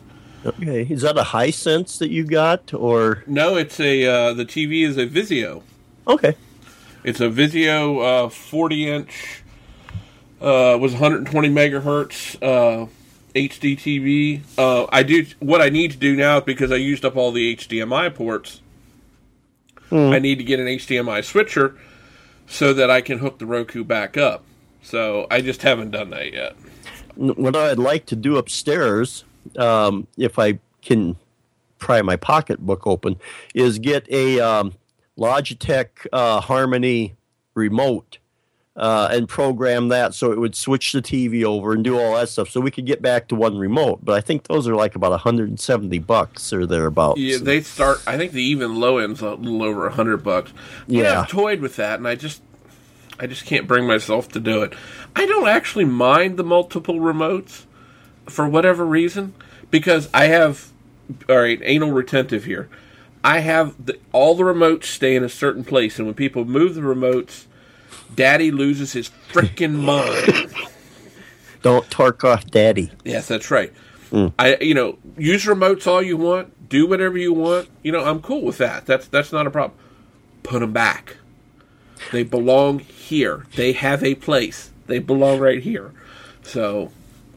Okay, 0.46 0.86
is 0.88 1.02
that 1.02 1.18
a 1.18 1.24
Hisense 1.24 1.98
that 1.98 2.12
you 2.12 2.24
got 2.24 2.72
or 2.72 3.24
No, 3.26 3.58
it's 3.58 3.80
a 3.80 4.06
uh, 4.06 4.34
the 4.34 4.46
TV 4.46 4.86
is 4.86 4.96
a 4.96 5.08
Vizio. 5.08 5.64
okay? 6.08 6.36
It's 7.04 7.20
a 7.20 7.30
Vizio 7.30 8.26
uh, 8.26 8.30
40 8.30 8.88
inch. 8.88 9.42
Uh, 10.40 10.78
was 10.80 10.92
120 10.92 11.50
megahertz 11.50 12.36
uh, 12.44 12.88
HD 13.34 13.76
TV. 13.76 14.42
Uh, 14.58 14.86
I 14.92 15.02
do 15.02 15.26
what 15.40 15.62
I 15.62 15.70
need 15.70 15.92
to 15.92 15.98
do 15.98 16.16
now 16.16 16.40
because 16.40 16.72
I 16.72 16.76
used 16.76 17.04
up 17.04 17.16
all 17.16 17.32
the 17.32 17.56
HDMI 17.56 18.14
ports. 18.14 18.62
I 19.92 20.20
need 20.20 20.40
to 20.40 20.44
get 20.44 20.60
an 20.60 20.66
HDMI 20.66 21.24
switcher 21.24 21.78
so 22.48 22.74
that 22.74 22.90
I 22.90 23.02
can 23.02 23.20
hook 23.20 23.40
the 23.40 23.46
Roku 23.46 23.84
back 23.84 24.18
up. 24.18 24.44
So 24.82 25.28
I 25.32 25.42
just 25.42 25.62
haven't 25.62 25.92
done 25.92 26.12
that 26.12 26.32
yet. 26.32 26.56
what 27.16 27.56
I'd 27.56 27.80
like 27.80 28.06
to 28.08 28.16
do 28.16 28.38
upstairs, 28.38 29.24
um, 29.58 30.08
if 30.18 30.38
I 30.38 30.60
can 30.82 31.16
pry 31.80 32.02
my 32.02 32.16
pocketbook 32.16 32.86
open, 32.86 33.18
is 33.54 33.80
get 33.80 34.08
a 34.12 34.40
um, 34.40 34.74
Logitech 35.18 35.88
uh, 36.14 36.42
Harmony 36.42 37.16
remote 37.56 38.20
uh, 38.76 39.08
and 39.12 39.30
program 39.30 39.88
that 39.88 40.14
so 40.14 40.32
it 40.32 40.40
would 40.40 40.56
switch 40.56 40.92
the 40.92 41.02
TV 41.02 41.44
over 41.44 41.72
and 41.74 41.84
do 41.84 41.98
all 41.98 42.16
that 42.16 42.28
stuff, 42.30 42.50
so 42.50 42.60
we 42.60 42.72
could 42.72 42.86
get 42.86 43.02
back 43.02 43.28
to 43.30 43.36
one 43.36 43.58
remote. 43.58 44.04
But 44.04 44.16
I 44.16 44.22
think 44.22 44.48
those 44.48 44.68
are 44.68 44.76
like 44.76 44.96
about 44.96 45.12
170 45.12 46.00
bucks 46.00 46.52
or 46.52 46.66
thereabouts. 46.66 47.20
Yeah, 47.20 47.38
they 47.42 47.62
start. 47.62 48.02
I 48.06 48.18
think 48.18 48.34
the 48.34 48.44
even 48.44 48.76
low 48.80 48.98
end's 48.98 49.22
a 49.22 49.36
little 49.36 49.64
over 49.64 49.90
hundred 49.90 50.24
bucks. 50.24 50.52
Yeah, 50.88 51.04
Yeah. 51.04 51.22
I've 51.22 51.30
toyed 51.30 51.62
with 51.62 51.78
that, 51.78 52.00
and 52.00 52.08
I 52.08 52.16
just, 52.16 52.42
I 53.20 53.28
just 53.28 53.46
can't 53.46 53.68
bring 53.68 53.88
myself 53.88 54.28
to 54.30 54.40
do 54.40 54.62
it. 54.64 54.74
I 55.16 55.26
don't 55.26 55.48
actually 55.48 55.86
mind 55.86 56.38
the 56.38 56.44
multiple 56.44 57.00
remotes 57.00 57.64
for 58.28 58.48
whatever 58.48 58.86
reason 58.86 59.34
because 59.72 60.10
I 60.14 60.26
have. 60.26 60.72
All 61.30 61.38
right, 61.38 61.60
anal 61.64 61.92
retentive 61.92 62.46
here. 62.46 62.68
I 63.24 63.40
have 63.40 63.86
the, 63.86 64.00
all 64.12 64.34
the 64.36 64.44
remotes 64.44 64.86
stay 64.86 65.16
in 65.16 65.24
a 65.24 65.30
certain 65.30 65.64
place, 65.64 65.98
and 65.98 66.08
when 66.08 66.16
people 66.16 66.46
move 66.46 66.74
the 66.76 66.82
remotes, 66.82 67.46
Daddy 68.14 68.52
loses 68.52 68.94
his 68.94 69.10
freaking 69.32 69.76
mind. 69.76 70.54
Don't 71.62 71.90
torque 71.90 72.24
off 72.24 72.46
Daddy. 72.46 72.92
Yes, 73.04 73.28
that's 73.28 73.50
right. 73.50 73.74
Mm. 74.12 74.34
I 74.38 74.58
you 74.62 74.74
know 74.74 74.98
use 75.18 75.46
remotes 75.46 75.88
all 75.88 76.02
you 76.02 76.18
want, 76.18 76.70
do 76.70 76.88
whatever 76.88 77.18
you 77.18 77.34
want. 77.34 77.70
You 77.84 77.92
know 77.92 78.04
I'm 78.04 78.22
cool 78.22 78.44
with 78.44 78.58
that. 78.60 78.86
That's 78.86 79.08
that's 79.08 79.32
not 79.32 79.48
a 79.48 79.52
problem. 79.52 79.78
Put 80.44 80.60
them 80.60 80.74
back. 80.74 81.18
They 82.12 82.24
belong 82.24 82.80
here. 82.80 83.46
They 83.56 83.72
have 83.72 84.04
a 84.04 84.16
place. 84.16 84.70
They 84.88 85.00
belong 85.00 85.40
right 85.40 85.62
here. 85.62 85.92
So 86.44 86.92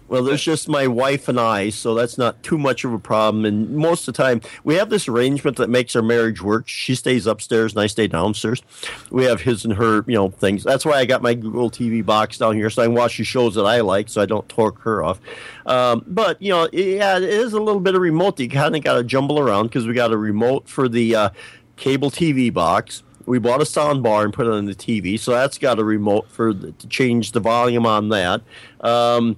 Well, 0.09 0.23
there's 0.23 0.43
just 0.43 0.69
my 0.69 0.87
wife 0.87 1.29
and 1.29 1.39
I, 1.39 1.69
so 1.69 1.95
that's 1.95 2.17
not 2.17 2.43
too 2.43 2.57
much 2.57 2.85
of 2.85 2.93
a 2.93 2.99
problem. 2.99 3.45
And 3.45 3.77
most 3.77 4.09
of 4.09 4.15
the 4.15 4.23
time, 4.23 4.41
we 4.65 4.75
have 4.77 4.89
this 4.89 5.07
arrangement 5.07 5.59
that 5.59 5.69
makes 5.69 5.95
our 5.95 6.03
marriage 6.03 6.43
work. 6.43 6.67
She 6.67 6.95
stays 6.95 7.27
upstairs 7.27 7.73
and 7.73 7.81
I 7.83 7.89
stay 7.89 8.07
downstairs. 8.07 8.63
We 9.11 9.25
have 9.25 9.43
his 9.43 9.65
and 9.65 9.75
her, 9.75 10.05
you 10.07 10.15
know, 10.15 10.31
things. 10.31 10.65
That's 10.65 10.87
why 10.87 10.95
I 10.95 11.05
got 11.05 11.21
my 11.21 11.35
Google 11.35 11.71
TV 11.71 12.05
box 12.05 12.39
down 12.39 12.55
here, 12.57 12.71
so 12.71 12.83
I 12.83 12.87
can 12.87 12.95
watch 12.95 13.19
the 13.19 13.25
shows 13.25 13.55
that 13.57 13.65
I 13.65 13.81
like, 13.81 14.09
so 14.09 14.23
I 14.23 14.27
don't 14.27 14.49
torque 14.49 14.81
her 14.81 15.03
off. 15.03 15.21
Um, 15.67 16.03
but 16.07 16.41
you 16.41 16.51
know, 16.51 16.69
yeah, 16.73 17.19
it 17.19 17.25
is 17.25 17.53
a 17.53 17.61
little 17.61 17.81
bit 17.81 17.95
of 17.95 18.01
remote. 18.01 18.41
You 18.41 18.49
kind 18.49 18.75
of 18.75 18.83
got 18.83 18.95
to 18.95 19.05
jumble 19.05 19.39
around 19.39 19.67
because 19.67 19.87
we 19.87 19.93
got 19.93 20.11
a 20.11 20.17
remote 20.17 20.69
for 20.69 20.89
the 20.89 21.15
uh, 21.15 21.31
cable 21.77 22.11
TV 22.11 22.53
box 22.53 23.03
we 23.29 23.39
bought 23.39 23.61
a 23.61 23.67
sound 23.67 24.03
bar 24.03 24.25
and 24.25 24.33
put 24.33 24.47
it 24.47 24.53
on 24.53 24.65
the 24.65 24.75
TV, 24.75 25.21
so 25.21 25.33
that's 25.33 25.59
got 25.59 25.79
a 25.79 25.85
remote 25.85 26.31
for 26.31 26.55
the, 26.55 26.73
to 26.73 26.89
change 26.89 27.33
the 27.33 27.41
volume 27.41 27.85
on 27.85 28.09
that. 28.09 28.41
Um, 28.81 29.37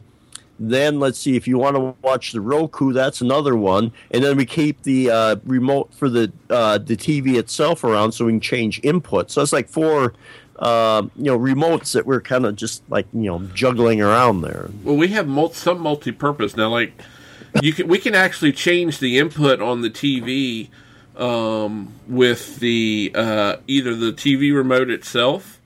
then 0.61 1.01
let's 1.01 1.19
see 1.19 1.37
if 1.37 1.49
you 1.49 1.57
want 1.57 1.75
to 1.75 1.95
watch 2.03 2.33
the 2.33 2.41
Roku, 2.41 2.93
that's 2.93 3.23
another 3.23 3.57
one, 3.57 3.93
and 4.11 4.23
then 4.23 4.37
we 4.37 4.45
keep 4.45 4.83
the 4.83 5.11
uh, 5.11 5.37
remote 5.45 5.93
for 5.95 6.11
the 6.11 6.31
uh, 6.51 6.77
the 6.77 6.97
TV 6.97 7.39
itself 7.39 7.83
around 7.83 8.13
so 8.13 8.27
we 8.27 8.33
can 8.33 8.41
change 8.41 8.79
input. 8.85 9.31
So 9.31 9.43
it's 9.43 9.53
like 9.53 9.69
four. 9.69 10.15
Uh, 10.59 11.09
you 11.17 11.25
know, 11.25 11.39
remotes 11.39 11.93
that 11.93 12.05
we're 12.05 12.21
kind 12.21 12.45
of 12.45 12.55
just 12.55 12.83
like 12.91 13.07
you 13.15 13.23
know 13.23 13.41
juggling 13.55 14.03
around 14.03 14.43
there. 14.43 14.69
Well, 14.85 14.97
we 14.97 15.09
have 15.09 15.27
some 15.55 15.81
multi-purpose 15.81 16.55
now. 16.55 16.69
Like 16.69 16.93
you 17.63 17.73
can, 17.73 17.89
we 17.89 17.99
can 17.99 18.15
actually 18.15 18.53
change 18.53 18.99
the 18.99 19.19
input 19.19 19.63
on 19.63 19.81
the 19.81 19.89
TV 19.89 20.69
um, 21.17 21.93
with 22.07 22.61
the 22.61 23.11
uh, 23.15 23.57
either 23.67 23.95
the 23.95 24.13
TV 24.13 24.55
remote 24.55 24.91
itself, 24.91 25.60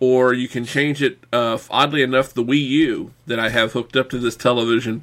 or 0.00 0.32
you 0.32 0.48
can 0.48 0.64
change 0.64 1.02
it. 1.02 1.18
Uh, 1.32 1.58
oddly 1.70 2.02
enough, 2.02 2.32
the 2.32 2.44
Wii 2.44 2.66
U 2.68 3.12
that 3.26 3.38
I 3.38 3.48
have 3.50 3.72
hooked 3.72 3.96
up 3.96 4.10
to 4.10 4.18
this 4.18 4.36
television, 4.36 5.02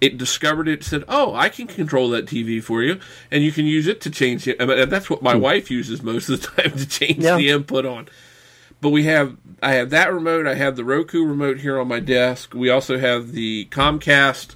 it 0.00 0.18
discovered 0.18 0.68
it. 0.68 0.84
Said, 0.84 1.04
"Oh, 1.08 1.34
I 1.34 1.48
can 1.48 1.66
control 1.66 2.10
that 2.10 2.26
TV 2.26 2.62
for 2.62 2.82
you, 2.82 3.00
and 3.30 3.42
you 3.42 3.52
can 3.52 3.66
use 3.66 3.86
it 3.86 4.00
to 4.02 4.10
change 4.10 4.46
it." 4.46 4.60
And 4.60 4.90
that's 4.90 5.08
what 5.08 5.22
my 5.22 5.34
hmm. 5.34 5.40
wife 5.40 5.70
uses 5.70 6.02
most 6.02 6.28
of 6.28 6.40
the 6.40 6.46
time 6.62 6.78
to 6.78 6.86
change 6.86 7.18
yeah. 7.18 7.36
the 7.36 7.50
input 7.50 7.86
on. 7.86 8.08
But 8.80 8.90
we 8.90 9.04
have, 9.04 9.36
I 9.62 9.72
have 9.72 9.90
that 9.90 10.12
remote. 10.12 10.46
I 10.46 10.54
have 10.54 10.76
the 10.76 10.84
Roku 10.84 11.24
remote 11.24 11.60
here 11.60 11.80
on 11.80 11.88
my 11.88 11.98
desk. 11.98 12.54
We 12.54 12.68
also 12.68 12.98
have 12.98 13.32
the 13.32 13.64
Comcast 13.70 14.54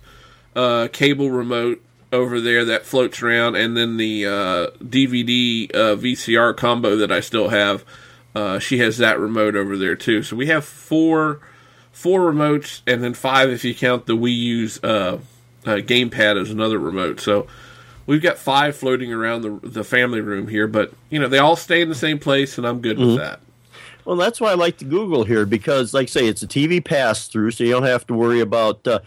uh, 0.54 0.88
cable 0.92 1.30
remote 1.30 1.82
over 2.12 2.40
there 2.40 2.64
that 2.66 2.84
floats 2.84 3.22
around, 3.22 3.56
and 3.56 3.76
then 3.76 3.96
the 3.96 4.26
uh, 4.26 4.66
DVD 4.82 5.70
uh, 5.74 5.96
VCR 5.96 6.56
combo 6.56 6.96
that 6.96 7.12
I 7.12 7.20
still 7.20 7.48
have. 7.48 7.84
Uh, 8.34 8.58
she 8.58 8.78
has 8.78 8.98
that 8.98 9.18
remote 9.18 9.56
over 9.56 9.76
there 9.76 9.96
too. 9.96 10.22
So 10.22 10.36
we 10.36 10.46
have 10.46 10.64
four 10.64 11.40
four 11.92 12.32
remotes, 12.32 12.80
and 12.86 13.02
then 13.02 13.14
five 13.14 13.50
if 13.50 13.64
you 13.64 13.74
count 13.74 14.06
the 14.06 14.16
Wii 14.16 14.36
U's 14.36 14.82
uh, 14.82 15.18
uh, 15.66 15.76
gamepad 15.76 16.40
as 16.40 16.50
another 16.50 16.78
remote. 16.78 17.20
So 17.20 17.46
we've 18.06 18.22
got 18.22 18.38
five 18.38 18.76
floating 18.76 19.12
around 19.12 19.42
the 19.42 19.60
the 19.62 19.84
family 19.84 20.20
room 20.20 20.48
here, 20.48 20.66
but 20.66 20.92
you 21.10 21.18
know 21.18 21.28
they 21.28 21.38
all 21.38 21.56
stay 21.56 21.80
in 21.80 21.88
the 21.88 21.94
same 21.94 22.18
place, 22.18 22.56
and 22.58 22.66
I'm 22.66 22.80
good 22.80 22.96
mm-hmm. 22.96 23.08
with 23.08 23.16
that. 23.18 23.40
Well, 24.04 24.16
that's 24.16 24.40
why 24.40 24.52
I 24.52 24.54
like 24.54 24.78
the 24.78 24.86
Google 24.86 25.24
here 25.24 25.44
because, 25.44 25.92
like 25.92 26.04
I 26.04 26.06
say, 26.06 26.26
it's 26.26 26.42
a 26.42 26.46
TV 26.48 26.82
pass 26.82 27.28
through, 27.28 27.50
so 27.50 27.64
you 27.64 27.70
don't 27.70 27.82
have 27.82 28.06
to 28.06 28.14
worry 28.14 28.40
about 28.40 28.86
uh, 28.86 29.00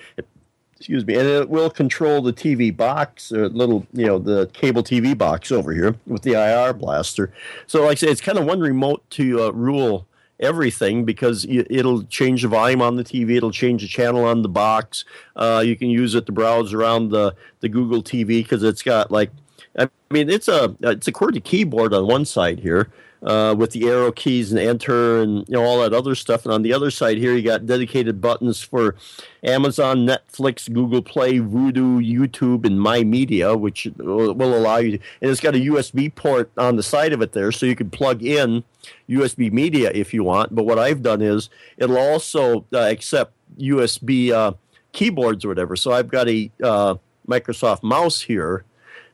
excuse 0.84 1.08
me, 1.08 1.16
and 1.16 1.26
it 1.26 1.50
will 1.50 1.70
control 1.70 2.22
the 2.22 2.34
TV 2.34 2.76
box, 2.76 3.32
or 3.32 3.48
little, 3.48 3.88
you 3.94 4.06
know, 4.06 4.20
the 4.20 4.48
cable 4.48 4.84
TV 4.84 5.18
box 5.18 5.50
over 5.50 5.72
here 5.72 5.96
with 6.06 6.24
the 6.24 6.34
IR 6.34 6.74
blaster. 6.74 7.32
So, 7.68 7.84
like 7.84 7.92
I 7.92 7.96
say, 7.96 8.08
it's 8.08 8.20
kind 8.20 8.38
of 8.38 8.44
one 8.44 8.60
remote 8.60 9.02
to 9.12 9.44
uh, 9.44 9.52
rule 9.52 10.06
everything 10.42 11.06
because 11.06 11.46
it'll 11.46 12.04
change 12.04 12.42
the 12.42 12.50
volume 12.50 12.82
on 12.82 12.98
the 12.98 13.04
TV, 13.06 13.38
it'll 13.38 13.50
change 13.50 13.82
the 13.82 13.88
channel 13.88 14.26
on 14.26 14.42
the 14.42 14.50
box. 14.50 15.06
Uh, 15.38 15.64
you 15.66 15.78
can 15.78 15.90
use 15.90 16.16
it 16.16 16.26
to 16.26 16.34
browse 16.34 16.74
around 16.74 17.12
the 17.12 17.34
the 17.62 17.70
Google 17.70 18.04
TV 18.04 18.44
because 18.44 18.62
it's 18.62 18.82
got 18.82 19.10
like, 19.10 19.32
I 19.80 19.88
mean, 20.12 20.30
it's 20.30 20.50
a 20.50 20.76
it's 20.82 21.08
a 21.08 21.14
QWERTY 21.14 21.46
keyboard 21.46 21.94
on 21.94 22.08
one 22.08 22.26
side 22.26 22.60
here 22.60 22.90
uh, 23.24 23.56
with 23.58 23.72
the 23.72 23.88
arrow 23.88 24.12
keys 24.12 24.52
and 24.52 24.60
enter 24.60 25.22
and 25.22 25.48
you 25.48 25.56
know 25.56 25.64
all 25.64 25.82
that 25.82 25.94
other 25.94 26.16
stuff. 26.16 26.46
And 26.46 26.54
on 26.54 26.62
the 26.62 26.74
other 26.74 26.92
side 26.92 27.18
here, 27.18 27.34
you 27.34 27.42
got 27.42 27.66
dedicated 27.66 28.22
buttons 28.22 28.62
for 28.62 28.96
Amazon, 29.44 30.06
Netflix, 30.06 30.72
Google 30.72 31.02
Play, 31.02 31.40
Vudu, 31.40 32.00
YouTube, 32.00 32.66
and 32.66 32.80
My 32.80 33.04
Media, 33.04 33.56
which 33.56 33.88
will, 33.98 34.34
will 34.34 34.58
allow 34.58 34.78
you. 34.78 34.98
To, 34.98 35.04
and 35.22 35.32
it's 35.32 35.42
got 35.42 35.56
a 35.56 35.60
USB 35.60 36.14
port 36.14 36.52
on 36.58 36.76
the 36.76 36.84
side 36.84 37.14
of 37.14 37.22
it 37.22 37.32
there, 37.32 37.52
so 37.52 37.66
you 37.66 37.76
can 37.76 37.90
plug 37.90 38.24
in 38.24 38.64
USB 39.10 39.52
media 39.52 39.92
if 39.94 40.14
you 40.14 40.24
want. 40.24 40.54
But 40.54 40.66
what 40.66 40.80
I've 40.80 41.02
done 41.02 41.22
is 41.22 41.50
it'll 41.78 41.98
also 41.98 42.66
uh, 42.74 42.80
accept 42.80 43.34
USB 43.58 44.32
uh, 44.32 44.54
keyboards 44.92 45.46
or 45.46 45.48
whatever. 45.50 45.76
So 45.76 45.92
I've 45.92 46.10
got 46.10 46.28
a 46.28 46.52
uh, 46.62 46.96
Microsoft 47.28 47.84
mouse 47.84 48.22
here 48.22 48.66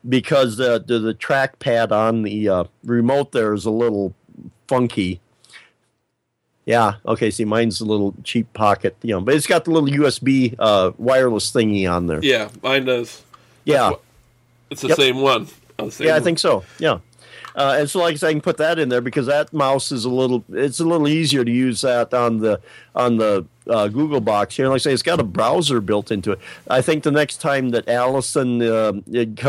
because 0.07 0.57
the 0.57 0.83
the, 0.85 0.99
the 0.99 1.13
trackpad 1.13 1.91
on 1.91 2.23
the 2.23 2.49
uh, 2.49 2.63
remote 2.83 3.31
there 3.31 3.53
is 3.53 3.65
a 3.65 3.71
little 3.71 4.13
funky. 4.67 5.19
Yeah. 6.65 6.95
Okay. 7.05 7.31
See, 7.31 7.45
mine's 7.45 7.81
a 7.81 7.85
little 7.85 8.13
cheap 8.23 8.51
pocket, 8.53 8.95
you 9.01 9.13
know, 9.15 9.21
but 9.21 9.33
it's 9.33 9.47
got 9.47 9.65
the 9.65 9.71
little 9.71 9.89
USB 9.89 10.55
uh, 10.59 10.91
wireless 10.97 11.51
thingy 11.51 11.91
on 11.91 12.07
there. 12.07 12.19
Yeah, 12.21 12.49
mine 12.61 12.85
does. 12.85 13.23
Yeah, 13.65 13.89
what, 13.89 14.01
it's 14.69 14.81
the 14.81 14.89
yep. 14.89 14.97
same 14.97 15.17
one. 15.17 15.47
Same 15.47 16.07
yeah, 16.07 16.13
one. 16.13 16.21
I 16.21 16.23
think 16.23 16.39
so. 16.39 16.63
Yeah. 16.77 16.99
Uh, 17.55 17.77
and 17.79 17.89
so, 17.89 17.99
like 17.99 18.21
I 18.23 18.27
I 18.27 18.31
can 18.31 18.41
put 18.41 18.57
that 18.57 18.79
in 18.79 18.89
there 18.89 19.01
because 19.01 19.25
that 19.25 19.51
mouse 19.53 19.91
is 19.91 20.05
a 20.05 20.09
little. 20.09 20.43
It's 20.51 20.79
a 20.79 20.85
little 20.85 21.07
easier 21.07 21.43
to 21.43 21.51
use 21.51 21.81
that 21.81 22.13
on 22.13 22.39
the 22.39 22.61
on 22.95 23.17
the 23.17 23.45
uh, 23.67 23.87
Google 23.87 24.21
box 24.21 24.55
here. 24.55 24.67
Like 24.67 24.75
I 24.75 24.77
say, 24.79 24.93
it's 24.93 25.03
got 25.03 25.19
a 25.19 25.23
browser 25.23 25.81
built 25.81 26.11
into 26.11 26.31
it. 26.31 26.39
I 26.69 26.81
think 26.81 27.03
the 27.03 27.11
next 27.11 27.37
time 27.37 27.69
that 27.69 27.87
Allison, 27.87 28.61
uh, 28.61 28.93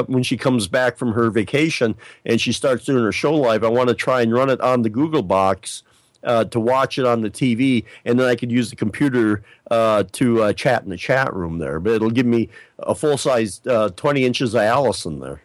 when 0.07 0.23
she 0.23 0.37
comes 0.37 0.69
back 0.69 0.97
from 0.97 1.13
her 1.13 1.31
vacation 1.31 1.95
and 2.25 2.41
she 2.41 2.53
starts 2.53 2.85
doing 2.85 3.03
her 3.05 3.13
show 3.13 3.35
live, 3.35 3.65
I 3.65 3.69
want 3.69 3.89
to 3.89 3.95
try 3.95 4.23
and 4.23 4.33
run 4.33 4.51
it 4.51 4.61
on 4.61 4.83
the 4.83 4.91
Google 4.91 5.23
box. 5.23 5.83
Uh, 6.23 6.45
to 6.45 6.61
watch 6.61 6.99
it 6.99 7.07
on 7.07 7.23
the 7.23 7.31
TV, 7.31 7.83
and 8.05 8.21
then 8.21 8.29
I 8.29 8.37
could 8.37 8.53
use 8.53 8.69
the 8.69 8.77
computer 8.77 9.43
uh, 9.71 10.05
to 10.13 10.43
uh, 10.43 10.53
chat 10.53 10.83
in 10.83 10.91
the 10.91 10.99
chat 10.99 11.33
room 11.33 11.61
there. 11.61 11.81
But 11.81 11.95
it'll 11.95 12.11
give 12.11 12.27
me 12.27 12.51
a 12.79 12.95
full 12.95 13.17
size 13.17 13.63
uh, 13.67 13.89
20 13.89 14.27
inches 14.27 14.53
of 14.53 14.61
Allison 14.61 15.21
there. 15.21 15.41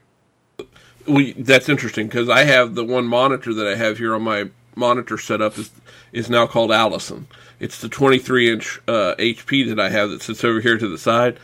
We 1.07 1.33
that's 1.33 1.69
interesting 1.69 2.07
because 2.07 2.29
I 2.29 2.43
have 2.43 2.75
the 2.75 2.83
one 2.83 3.05
monitor 3.05 3.53
that 3.53 3.67
I 3.67 3.75
have 3.75 3.97
here 3.97 4.15
on 4.15 4.23
my 4.23 4.49
monitor 4.75 5.17
setup 5.17 5.57
is 5.57 5.71
is 6.11 6.29
now 6.29 6.47
called 6.47 6.71
Allison. 6.71 7.27
It's 7.59 7.79
the 7.79 7.89
23 7.89 8.51
inch 8.51 8.79
uh, 8.87 9.15
HP 9.17 9.67
that 9.69 9.79
I 9.79 9.89
have 9.89 10.09
that 10.09 10.21
sits 10.21 10.43
over 10.43 10.61
here 10.61 10.77
to 10.77 10.87
the 10.87 10.97
side. 10.97 11.37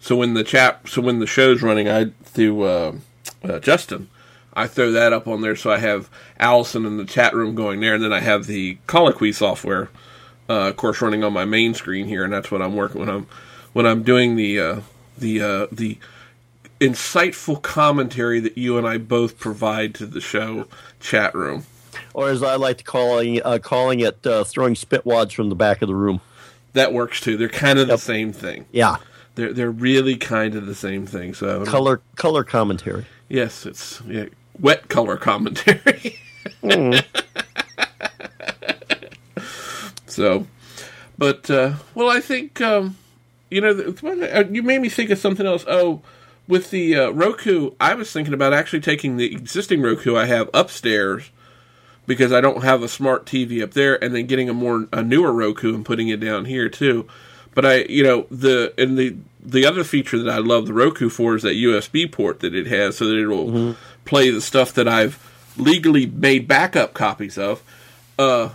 So 0.00 0.16
when 0.16 0.34
the 0.34 0.44
chat, 0.44 0.88
so 0.88 1.02
when 1.02 1.18
the 1.18 1.26
show's 1.26 1.62
running, 1.62 1.88
I 1.88 2.10
through 2.24 2.62
uh, 2.62 2.92
uh, 3.42 3.58
Justin, 3.58 4.08
I 4.54 4.66
throw 4.66 4.92
that 4.92 5.12
up 5.12 5.26
on 5.26 5.40
there. 5.40 5.56
So 5.56 5.70
I 5.70 5.78
have 5.78 6.10
Allison 6.38 6.86
in 6.86 6.96
the 6.96 7.04
chat 7.04 7.34
room 7.34 7.54
going 7.54 7.80
there, 7.80 7.94
and 7.94 8.02
then 8.04 8.12
I 8.12 8.20
have 8.20 8.46
the 8.46 8.78
Colloquy 8.86 9.32
software, 9.32 9.90
uh, 10.48 10.68
of 10.68 10.76
course, 10.76 11.00
running 11.00 11.24
on 11.24 11.32
my 11.32 11.44
main 11.44 11.74
screen 11.74 12.06
here, 12.06 12.24
and 12.24 12.32
that's 12.32 12.50
what 12.50 12.62
I'm 12.62 12.76
working 12.76 13.00
when 13.00 13.10
I'm 13.10 13.26
when 13.72 13.86
I'm 13.86 14.02
doing 14.02 14.36
the 14.36 14.60
uh, 14.60 14.80
the 15.18 15.40
uh, 15.40 15.66
the 15.72 15.98
insightful 16.80 17.60
commentary 17.62 18.40
that 18.40 18.58
you 18.58 18.76
and 18.78 18.86
I 18.86 18.98
both 18.98 19.38
provide 19.38 19.94
to 19.96 20.06
the 20.06 20.20
show 20.20 20.66
chat 21.00 21.34
room 21.34 21.64
or 22.16 22.30
as 22.30 22.42
I 22.42 22.56
like 22.56 22.78
to 22.78 22.84
calling 22.84 23.40
uh, 23.44 23.58
calling 23.62 24.00
it, 24.00 24.26
uh, 24.26 24.42
throwing 24.42 24.74
spitwads 24.74 25.32
from 25.32 25.50
the 25.50 25.54
back 25.54 25.82
of 25.82 25.88
the 25.88 25.94
room. 25.94 26.20
That 26.72 26.92
works 26.92 27.20
too. 27.20 27.36
They're 27.36 27.48
kind 27.48 27.78
of 27.78 27.88
yep. 27.88 27.98
the 27.98 28.02
same 28.02 28.32
thing. 28.32 28.66
Yeah, 28.72 28.96
they're 29.34 29.52
they're 29.52 29.70
really 29.70 30.16
kind 30.16 30.54
of 30.54 30.66
the 30.66 30.74
same 30.74 31.06
thing. 31.06 31.34
So 31.34 31.64
color 31.64 32.00
color 32.16 32.42
commentary. 32.42 33.06
Yes, 33.28 33.66
it's 33.66 34.00
yeah, 34.06 34.26
wet 34.58 34.88
color 34.88 35.16
commentary. 35.16 36.18
mm. 36.62 37.04
so, 40.06 40.46
but 41.18 41.50
uh, 41.50 41.74
well, 41.94 42.08
I 42.08 42.20
think 42.20 42.60
um, 42.62 42.96
you 43.50 43.60
know 43.60 43.94
uh, 44.02 44.44
you 44.50 44.62
made 44.62 44.80
me 44.80 44.88
think 44.88 45.10
of 45.10 45.18
something 45.18 45.46
else. 45.46 45.64
Oh 45.68 46.00
with 46.48 46.70
the 46.70 46.96
uh, 46.96 47.10
Roku, 47.10 47.72
I 47.80 47.94
was 47.94 48.12
thinking 48.12 48.34
about 48.34 48.52
actually 48.52 48.80
taking 48.80 49.16
the 49.16 49.32
existing 49.32 49.82
Roku 49.82 50.16
I 50.16 50.26
have 50.26 50.50
upstairs 50.54 51.30
because 52.06 52.32
I 52.32 52.40
don't 52.40 52.62
have 52.62 52.82
a 52.82 52.88
smart 52.88 53.26
TV 53.26 53.62
up 53.62 53.72
there, 53.72 54.02
and 54.02 54.14
then 54.14 54.26
getting 54.26 54.48
a 54.48 54.54
more 54.54 54.86
a 54.92 55.02
newer 55.02 55.32
Roku 55.32 55.74
and 55.74 55.84
putting 55.84 56.08
it 56.08 56.20
down 56.20 56.44
here 56.44 56.68
too. 56.68 57.06
But 57.54 57.66
I, 57.66 57.74
you 57.84 58.02
know, 58.02 58.26
the 58.30 58.72
and 58.78 58.96
the 58.96 59.16
the 59.42 59.66
other 59.66 59.84
feature 59.84 60.18
that 60.18 60.30
I 60.30 60.38
love 60.38 60.66
the 60.66 60.72
Roku 60.72 61.08
for 61.08 61.36
is 61.36 61.42
that 61.42 61.56
USB 61.56 62.10
port 62.10 62.40
that 62.40 62.54
it 62.54 62.66
has, 62.66 62.96
so 62.96 63.06
that 63.06 63.16
it 63.16 63.26
will 63.26 63.46
mm-hmm. 63.48 64.04
play 64.04 64.30
the 64.30 64.40
stuff 64.40 64.72
that 64.74 64.88
I've 64.88 65.22
legally 65.56 66.06
made 66.06 66.46
backup 66.46 66.94
copies 66.94 67.38
of 67.38 67.62
uh, 68.18 68.50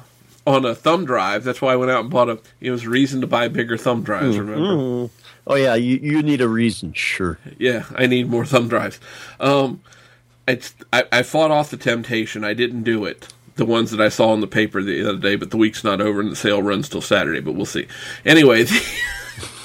on 0.46 0.66
a 0.66 0.76
thumb 0.76 1.06
drive. 1.06 1.44
That's 1.44 1.62
why 1.62 1.74
I 1.74 1.76
went 1.76 1.92
out 1.92 2.02
and 2.02 2.10
bought 2.10 2.30
a. 2.30 2.40
It 2.60 2.72
was 2.72 2.84
a 2.84 2.90
reason 2.90 3.22
to 3.22 3.28
buy 3.28 3.48
bigger 3.48 3.78
thumb 3.78 4.04
drives. 4.04 4.36
Mm-hmm. 4.36 4.50
Remember? 4.50 5.14
Oh 5.48 5.56
yeah, 5.56 5.76
you 5.76 5.98
you 5.98 6.22
need 6.22 6.42
a 6.42 6.48
reason, 6.48 6.94
sure. 6.94 7.40
Yeah, 7.58 7.86
I 7.96 8.06
need 8.08 8.30
more 8.30 8.46
thumb 8.46 8.68
drives. 8.68 9.00
Um, 9.40 9.82
it's 10.48 10.74
I, 10.92 11.06
I 11.12 11.24
fought 11.24 11.52
off 11.52 11.72
the 11.72 11.78
temptation. 11.78 12.44
I 12.44 12.54
didn't 12.54 12.84
do 12.84 13.06
it 13.06 13.28
the 13.56 13.66
ones 13.66 13.92
that 13.92 14.02
I 14.02 14.10
saw 14.10 14.34
in 14.34 14.40
the 14.40 14.48
paper 14.48 14.82
the 14.82 15.08
other 15.08 15.20
day, 15.20 15.36
but 15.36 15.52
the 15.52 15.58
week's 15.58 15.84
not 15.84 16.02
over 16.02 16.20
and 16.20 16.32
the 16.32 16.36
sale 16.36 16.62
runs 16.62 16.90
till 16.90 17.02
Saturday, 17.02 17.42
but 17.42 17.54
we'll 17.54 17.66
see. 17.66 17.86
Anyway, 18.26 18.64
the 18.64 18.82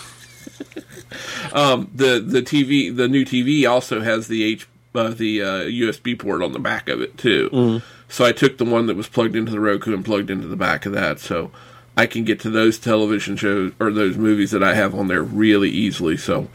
Um, 1.53 1.91
the 1.95 2.21
the 2.21 2.43
TV, 2.43 2.95
the 2.95 3.09
new 3.09 3.25
TV 3.25 3.69
also 3.69 4.01
has 4.03 4.29
the 4.29 4.45
H 4.45 4.69
uh, 4.95 5.09
the 5.09 5.43
uh, 5.43 5.47
USB 5.63 6.19
port 6.19 6.43
on 6.43 6.53
the 6.53 6.59
back 6.59 6.89
of 6.89 7.01
it 7.01 7.17
too. 7.17 7.49
Mm-hmm. 7.51 7.96
So 8.09 8.25
I 8.25 8.33
took 8.33 8.59
the 8.59 8.65
one 8.65 8.87
that 8.87 8.97
was 8.97 9.09
plugged 9.09 9.37
into 9.37 9.51
the 9.53 9.61
Roku 9.61 9.93
and 9.93 10.05
plugged 10.05 10.31
into 10.31 10.47
the 10.47 10.57
back 10.57 10.87
of 10.87 10.93
that, 10.93 11.19
so 11.19 11.51
I 11.97 12.07
can 12.07 12.25
get 12.25 12.39
to 12.41 12.51
those 12.51 12.79
television 12.79 13.37
shows 13.37 13.73
or 13.81 13.91
those 13.91 14.17
movies 14.17 14.51
that 14.53 14.63
I 14.63 14.75
have 14.75 14.95
on 14.95 15.09
there 15.09 15.23
really 15.23 15.71
easily. 15.71 16.17
So 16.17 16.49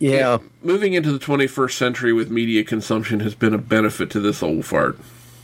Yeah. 0.00 0.38
moving 0.62 0.94
into 0.94 1.12
the 1.12 1.18
21st 1.18 1.76
century 1.76 2.12
with 2.12 2.30
media 2.30 2.64
consumption 2.64 3.20
has 3.20 3.34
been 3.34 3.52
a 3.54 3.58
benefit 3.58 4.10
to 4.10 4.20
this 4.20 4.42
old 4.42 4.64
fart. 4.64 4.98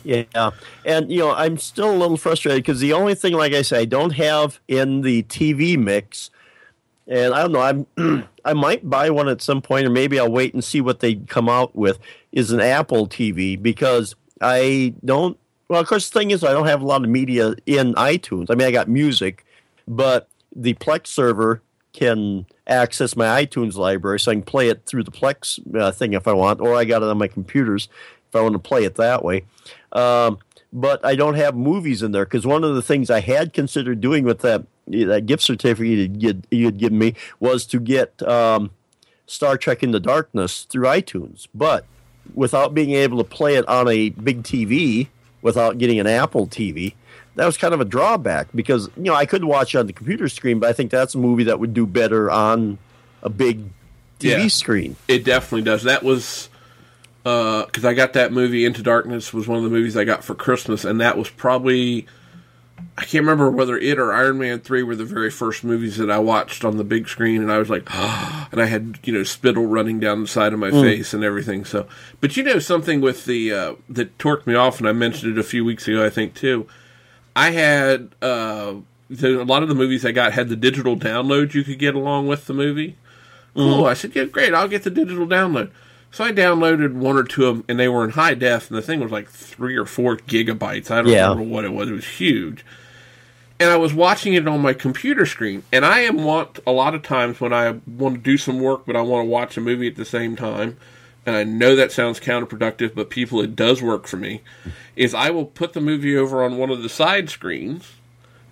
Yeah, 0.05 0.51
and 0.85 1.11
you 1.11 1.19
know 1.21 1.33
I'm 1.33 1.57
still 1.57 1.91
a 1.91 1.97
little 1.97 2.19
frustrated 2.19 2.63
because 2.63 2.81
the 2.81 2.93
only 2.93 3.15
thing, 3.15 3.33
like 3.33 3.55
I 3.55 3.63
say, 3.63 3.81
I 3.81 3.85
don't 3.87 4.11
have 4.13 4.61
in 4.69 5.01
the 5.01 5.23
TV 5.25 5.79
mix, 5.79 6.31
and 7.09 7.33
I 7.33 7.41
don't 7.41 7.53
know. 7.53 7.87
I'm 7.97 8.29
I 8.45 8.53
might 8.53 8.89
buy 8.89 9.09
one 9.09 9.31
at 9.31 9.41
some 9.41 9.63
point, 9.63 9.87
or 9.87 9.91
maybe 9.91 10.21
I'll 10.21 10.31
wait 10.31 10.53
and 10.53 10.63
see 10.63 10.83
what 10.83 11.01
they 11.01 11.15
come 11.15 11.49
out 11.49 11.75
with. 11.75 11.99
Is 12.33 12.51
an 12.53 12.61
Apple 12.61 13.09
TV 13.09 13.61
because 13.61 14.15
I 14.45 14.95
don't. 15.05 15.39
Well, 15.69 15.81
of 15.81 15.87
course, 15.87 16.11
the 16.11 16.19
thing 16.19 16.31
is, 16.31 16.45
I 16.45 16.53
don't 16.53 16.67
have 16.67 16.83
a 16.83 16.87
lot 16.87 17.03
of 17.03 17.09
media 17.09 17.55
in 17.65 17.95
iTunes. 17.95 18.47
I 18.51 18.55
mean, 18.55 18.69
I 18.69 18.71
got 18.71 18.89
music, 18.89 19.47
but 19.89 20.29
the 20.55 20.75
Plex 20.75 21.07
server 21.07 21.63
can 21.95 22.45
access 22.67 23.17
my 23.17 23.45
iTunes 23.45 23.77
library, 23.77 24.21
so 24.21 24.31
I 24.31 24.35
can 24.35 24.43
play 24.43 24.69
it 24.69 24.85
through 24.85 25.05
the 25.05 25.11
Plex 25.11 25.59
uh, 25.77 25.91
thing 25.91 26.13
if 26.13 26.29
I 26.29 26.33
want, 26.33 26.61
or 26.61 26.75
I 26.75 26.85
got 26.85 27.03
it 27.03 27.09
on 27.09 27.19
my 27.19 27.29
computers 27.29 27.89
if 28.29 28.37
I 28.37 28.43
want 28.43 28.53
to 28.53 28.59
play 28.59 28.85
it 28.85 28.97
that 28.97 29.25
way. 29.25 29.45
Um, 29.93 30.39
but 30.73 31.05
I 31.05 31.15
don't 31.15 31.35
have 31.35 31.55
movies 31.57 32.03
in 32.03 32.13
there 32.13 32.25
because 32.27 32.47
one 32.47 32.65
of 32.65 32.75
the 32.75 32.83
things 32.83 33.09
I 33.09 33.21
had 33.21 33.53
considered 33.53 34.01
doing 34.01 34.25
with 34.25 34.41
that 34.41 34.67
that 34.87 35.25
gift 35.25 35.43
certificate 35.43 36.21
you'd, 36.21 36.47
you'd 36.51 36.77
given 36.77 36.99
me 36.99 37.15
was 37.41 37.65
to 37.67 37.81
get 37.81 38.23
um, 38.29 38.71
Star 39.27 39.57
Trek 39.57 39.83
Into 39.83 40.01
Darkness 40.01 40.65
through 40.65 40.87
iTunes, 40.87 41.49
but 41.55 41.87
without 42.35 42.75
being 42.75 42.93
able 42.93 43.19
to 43.19 43.25
play 43.25 43.57
it 43.57 43.67
on 43.69 43.89
a 43.89 44.09
big 44.11 44.43
TV, 44.43 45.09
without 45.43 45.79
getting 45.79 46.01
an 46.01 46.07
Apple 46.07 46.47
TV, 46.47 46.95
that 47.37 47.47
was 47.47 47.57
kind 47.57 47.75
of 47.75 47.81
a 47.81 47.85
drawback 47.85 48.49
because 48.55 48.89
you 48.97 49.03
know 49.05 49.15
I 49.15 49.27
could 49.27 49.45
watch 49.45 49.75
it 49.75 49.79
on 49.79 49.87
the 49.87 49.93
computer 49.93 50.29
screen, 50.29 50.59
but 50.61 50.69
I 50.69 50.73
think 50.73 50.91
that's 50.91 51.15
a 51.15 51.19
movie 51.19 51.45
that 51.45 51.59
would 51.61 51.75
do 51.75 51.87
better 51.87 52.31
on 52.31 52.79
a 53.23 53.29
big 53.29 53.61
TV 54.21 54.43
Yeah. 54.43 54.49
screen. 54.49 54.97
It 55.09 55.25
definitely 55.25 55.63
does. 55.63 55.83
That 55.83 56.03
was 56.03 56.49
uh, 57.27 57.65
because 57.67 57.85
I 57.85 57.95
got 57.95 58.13
that 58.13 58.33
movie 58.33 58.65
Into 58.65 58.83
Darkness 58.83 59.33
was 59.33 59.49
one 59.49 59.59
of 59.59 59.65
the 59.65 59.71
movies 59.71 59.97
I 59.97 60.05
got 60.05 60.23
for 60.25 60.35
Christmas, 60.35 60.85
and 60.85 61.01
that 61.01 61.17
was 61.19 61.29
probably 61.31 62.07
I 62.97 63.05
can't 63.05 63.25
remember 63.25 63.51
whether 63.51 63.77
it 63.77 63.99
or 63.99 64.13
Iron 64.13 64.39
Man 64.39 64.61
three 64.61 64.83
were 64.83 64.97
the 64.97 65.05
very 65.05 65.31
first 65.31 65.65
movies 65.65 65.97
that 65.97 66.11
I 66.11 66.19
watched 66.19 66.65
on 66.65 66.77
the 66.77 66.85
big 66.85 67.09
screen, 67.09 67.43
and 67.43 67.51
I 67.51 67.59
was 67.59 67.69
like, 67.69 67.83
and 67.95 68.61
I 68.61 68.67
had 68.67 68.99
you 69.03 69.13
know 69.13 69.25
spittle 69.25 69.67
running 69.67 70.01
down 70.01 70.23
the 70.23 70.29
side 70.29 70.53
of 70.53 70.59
my 70.59 70.71
face 70.71 71.13
and 71.13 71.25
everything. 71.25 71.65
So, 71.65 71.87
but 72.21 72.37
you 72.37 72.45
know 72.45 72.59
something 72.59 73.01
with 73.01 73.25
the 73.25 73.53
uh, 73.53 73.75
that 73.89 74.17
torqued 74.19 74.47
me 74.47 74.55
off, 74.55 74.79
and 74.79 74.89
I 74.89 74.93
mentioned 74.93 75.37
it 75.37 75.41
a 75.41 75.45
few 75.45 75.65
weeks 75.65 75.89
ago, 75.89 76.05
I 76.05 76.11
think 76.11 76.35
too. 76.35 76.67
I 77.37 77.51
had 77.51 78.15
uh, 78.23 78.75
the, 79.11 79.43
a 79.43 79.45
lot 79.45 79.63
of 79.63 79.69
the 79.69 79.75
movies 79.75 80.05
I 80.05 80.13
got 80.13 80.33
had 80.33 80.49
the 80.49 80.57
digital 80.57 80.97
download 80.97 81.55
you 81.55 81.65
could 81.65 81.79
get 81.79 81.95
along 81.95 82.29
with 82.29 82.47
the 82.47 82.55
movie. 82.55 82.97
Cool. 83.55 83.87
I 83.87 83.95
said, 83.95 84.17
yeah, 84.17 84.25
great. 84.25 84.53
I'll 84.53 84.69
get 84.69 84.83
the 84.83 84.91
digital 84.91 85.27
download. 85.27 85.71
So 86.15 86.23
I 86.23 86.31
downloaded 86.31 86.93
one 86.93 87.17
or 87.17 87.25
two 87.25 87.47
of 87.47 87.57
them, 87.57 87.65
and 87.69 87.77
they 87.77 87.89
were 87.89 88.05
in 88.05 88.11
high 88.11 88.35
def, 88.35 88.71
and 88.71 88.79
the 88.79 88.83
thing 88.83 89.01
was 89.01 89.11
like 89.11 89.29
three 89.29 89.75
or 89.75 89.85
four 89.85 90.17
gigabytes. 90.17 90.89
I 90.89 91.03
don't 91.03 91.11
Yeah. 91.11 91.31
remember 91.31 91.43
what 91.53 91.65
it 91.65 91.73
was. 91.73 91.91
It 91.91 91.95
was 91.95 92.07
huge. 92.07 92.65
And 93.59 93.69
I 93.69 93.77
was 93.77 93.93
watching 93.93 94.35
it 94.35 94.47
on 94.47 94.61
my 94.61 94.75
computer 94.75 95.27
screen, 95.27 95.65
and 95.73 95.85
I 95.85 96.01
am 96.03 96.23
want 96.23 96.61
a 96.65 96.71
lot 96.71 96.95
of 96.95 97.03
times 97.03 97.41
when 97.41 97.53
I 97.53 97.75
want 97.85 98.15
to 98.15 98.21
do 98.21 98.39
some 98.39 98.61
work, 98.61 98.83
but 98.87 98.95
I 98.95 99.01
want 99.01 99.25
to 99.27 99.29
watch 99.29 99.57
a 99.57 99.61
movie 99.61 99.89
at 99.89 99.97
the 99.97 100.05
same 100.05 100.37
time. 100.37 100.77
And 101.27 101.35
I 101.35 101.43
know 101.43 101.75
that 101.75 101.91
sounds 101.91 102.21
counterproductive, 102.21 102.95
but 102.95 103.11
people, 103.11 103.41
it 103.41 103.57
does 103.57 103.83
work 103.83 104.07
for 104.07 104.17
me. 104.17 104.43
Is 104.95 105.15
I 105.15 105.31
will 105.31 105.47
put 105.47 105.73
the 105.73 105.81
movie 105.81 106.17
over 106.17 106.45
on 106.45 106.59
one 106.59 106.71
of 106.71 106.85
the 106.85 106.89
side 106.89 107.29
screens 107.29 107.95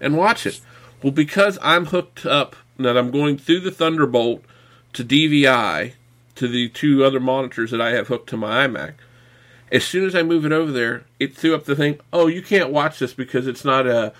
and 0.00 0.16
watch 0.16 0.46
it. 0.46 0.60
Well, 1.00 1.12
because 1.12 1.60
I'm 1.62 1.86
hooked 1.86 2.26
up, 2.26 2.56
that 2.78 2.98
I'm 2.98 3.12
going 3.12 3.38
through 3.38 3.60
the 3.60 3.70
Thunderbolt 3.70 4.44
to 4.94 5.04
DVI 5.04 5.92
to 6.36 6.48
the 6.48 6.68
two 6.68 7.04
other 7.04 7.20
monitors 7.20 7.70
that 7.70 7.80
I 7.80 7.90
have 7.90 8.08
hooked 8.08 8.28
to 8.30 8.36
my 8.36 8.66
iMac. 8.66 8.94
As 9.70 9.84
soon 9.84 10.04
as 10.06 10.14
I 10.14 10.22
move 10.22 10.44
it 10.44 10.52
over 10.52 10.70
there, 10.70 11.04
it 11.18 11.34
threw 11.36 11.54
up 11.54 11.64
the 11.64 11.74
thing. 11.76 11.98
Oh, 12.12 12.26
you 12.26 12.42
can't 12.42 12.70
watch 12.70 12.98
this 12.98 13.14
because 13.14 13.46
it's 13.46 13.64
not 13.64 13.86
a 13.86 14.12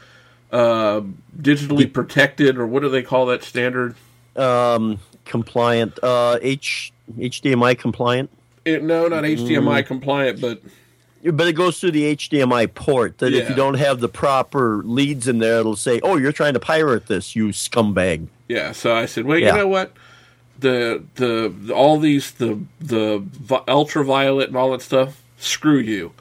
uh, 0.51 1.03
digitally 1.39 1.91
protected, 1.91 2.57
or 2.59 2.67
what 2.67 2.81
do 2.83 2.89
they 2.89 3.03
call 3.03 3.27
that 3.27 3.43
standard? 3.43 3.95
Um, 4.37 4.99
compliant, 5.25 5.99
uh, 6.03 6.39
H 6.41 6.93
HDMI 7.19 7.79
compliant. 7.79 8.31
It, 8.65 8.83
no, 8.83 9.09
not 9.09 9.25
HDMI 9.25 9.85
compliant, 9.87 10.41
but 10.41 10.63
But 11.25 11.49
it 11.49 11.53
goes 11.55 11.81
through 11.81 11.91
the 11.93 12.17
HDMI 12.17 12.73
port. 12.75 13.19
That 13.19 13.35
if 13.35 13.49
you 13.49 13.55
don't 13.55 13.75
have 13.75 14.01
the 14.01 14.09
proper 14.09 14.83
leads 14.85 15.29
in 15.29 15.39
there, 15.39 15.61
it'll 15.61 15.77
say, 15.77 16.01
"Oh, 16.03 16.17
you're 16.17 16.33
trying 16.33 16.55
to 16.55 16.61
pirate 16.61 17.07
this, 17.09 17.37
you 17.37 17.49
scumbag." 17.49 18.29
Yeah, 18.49 18.73
so 18.73 18.95
I 18.95 19.07
said, 19.07 19.25
well, 19.25 19.39
Yeah. 19.39 19.53
you 19.53 19.59
know 19.59 19.69
what? 19.69 19.93
The, 20.59 21.03
the 21.17 21.73
all 21.75 21.99
these 21.99 22.31
the 22.33 22.61
the 22.81 23.19
vi- 23.19 23.65
ultraviolet 23.67 24.49
and 24.49 24.57
all 24.57 24.71
that 24.73 24.83
stuff. 24.83 25.23
Screw 25.39 25.79
you. 25.79 26.13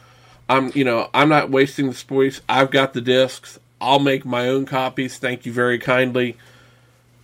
I'm 0.50 0.72
you 0.74 0.84
know 0.84 1.10
I'm 1.14 1.30
not 1.30 1.52
wasting 1.52 1.88
the 1.88 1.94
space. 1.94 2.42
I've 2.50 2.72
got 2.72 2.94
the 2.94 3.02
discs. 3.02 3.60
I'll 3.80 4.00
make 4.00 4.26
my 4.26 4.48
own 4.48 4.66
copies. 4.66 5.18
Thank 5.18 5.46
you 5.46 5.54
very 5.54 5.80
kindly. 5.80 6.38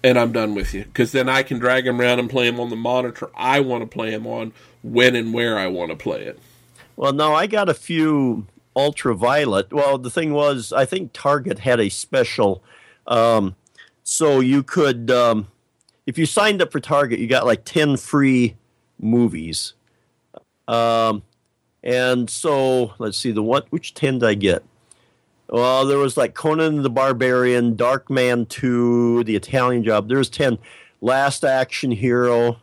And 0.04 0.18
I'm 0.18 0.32
done 0.32 0.54
with 0.54 0.74
you 0.74 0.84
because 0.84 1.12
then 1.12 1.28
I 1.28 1.44
can 1.44 1.60
drag 1.60 1.86
them 1.86 2.00
around 2.00 2.20
and 2.20 2.30
play 2.30 2.50
them 2.50 2.60
on 2.60 2.70
the 2.70 2.76
monitor 2.76 3.30
I 3.36 3.60
want 3.62 3.82
to 3.82 3.88
play 3.88 4.12
them 4.12 4.28
on 4.28 4.54
when 4.84 5.16
and 5.16 5.34
where 5.34 5.58
I 5.58 5.68
want 5.68 5.90
to 5.92 5.98
play 5.98 6.24
it. 6.24 6.40
Well, 6.96 7.14
no, 7.14 7.34
I 7.34 7.48
got 7.48 7.70
a 7.70 7.74
few 7.74 8.48
ultraviolet. 8.76 9.74
Well, 9.74 9.98
the 9.98 10.10
thing 10.10 10.34
was, 10.34 10.72
I 10.72 10.86
think 10.86 11.12
Target 11.14 11.60
had 11.60 11.80
a 11.80 11.90
special, 11.90 12.64
um, 13.06 13.56
so 14.04 14.40
you 14.40 14.64
could, 14.64 15.12
um, 15.12 15.48
if 16.08 16.18
you 16.18 16.26
signed 16.26 16.62
up 16.62 16.72
for 16.72 16.80
Target, 16.80 17.20
you 17.20 17.28
got 17.28 17.46
like 17.46 17.64
ten 17.66 17.98
free 17.98 18.56
movies. 19.00 19.74
Um, 20.68 21.22
and 21.84 22.30
so 22.30 22.94
let's 22.98 23.18
see 23.18 23.32
the 23.32 23.44
what 23.44 23.68
which 23.70 23.94
ten 23.94 24.20
did 24.20 24.28
I 24.28 24.34
get? 24.34 24.64
Well, 25.50 25.86
there 25.86 26.00
was 26.00 26.18
like 26.18 26.34
Conan 26.34 26.82
the 26.82 26.90
Barbarian, 26.90 27.76
Darkman 27.76 28.50
Two, 28.50 29.24
The 29.26 29.36
Italian 29.36 29.84
Job. 29.84 30.08
There 30.08 30.18
was 30.18 30.30
ten. 30.30 30.58
Last 31.00 31.46
Action 31.46 31.92
Hero. 31.92 32.58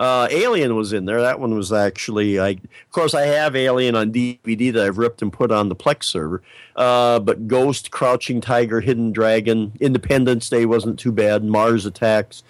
Uh, 0.00 0.26
Alien 0.30 0.74
was 0.76 0.94
in 0.94 1.04
there. 1.04 1.20
That 1.20 1.40
one 1.40 1.54
was 1.54 1.74
actually, 1.74 2.40
I, 2.40 2.48
of 2.48 2.90
course, 2.90 3.12
I 3.12 3.26
have 3.26 3.54
Alien 3.54 3.94
on 3.94 4.10
DVD 4.10 4.72
that 4.72 4.86
I've 4.86 4.96
ripped 4.96 5.20
and 5.20 5.30
put 5.30 5.52
on 5.52 5.68
the 5.68 5.76
Plex 5.76 6.04
server. 6.04 6.40
Uh, 6.74 7.20
but 7.20 7.46
Ghost, 7.46 7.90
Crouching 7.90 8.40
Tiger, 8.40 8.80
Hidden 8.80 9.12
Dragon, 9.12 9.72
Independence 9.78 10.48
Day 10.48 10.64
wasn't 10.64 10.98
too 10.98 11.12
bad. 11.12 11.44
Mars 11.44 11.84
Attacks, 11.84 12.42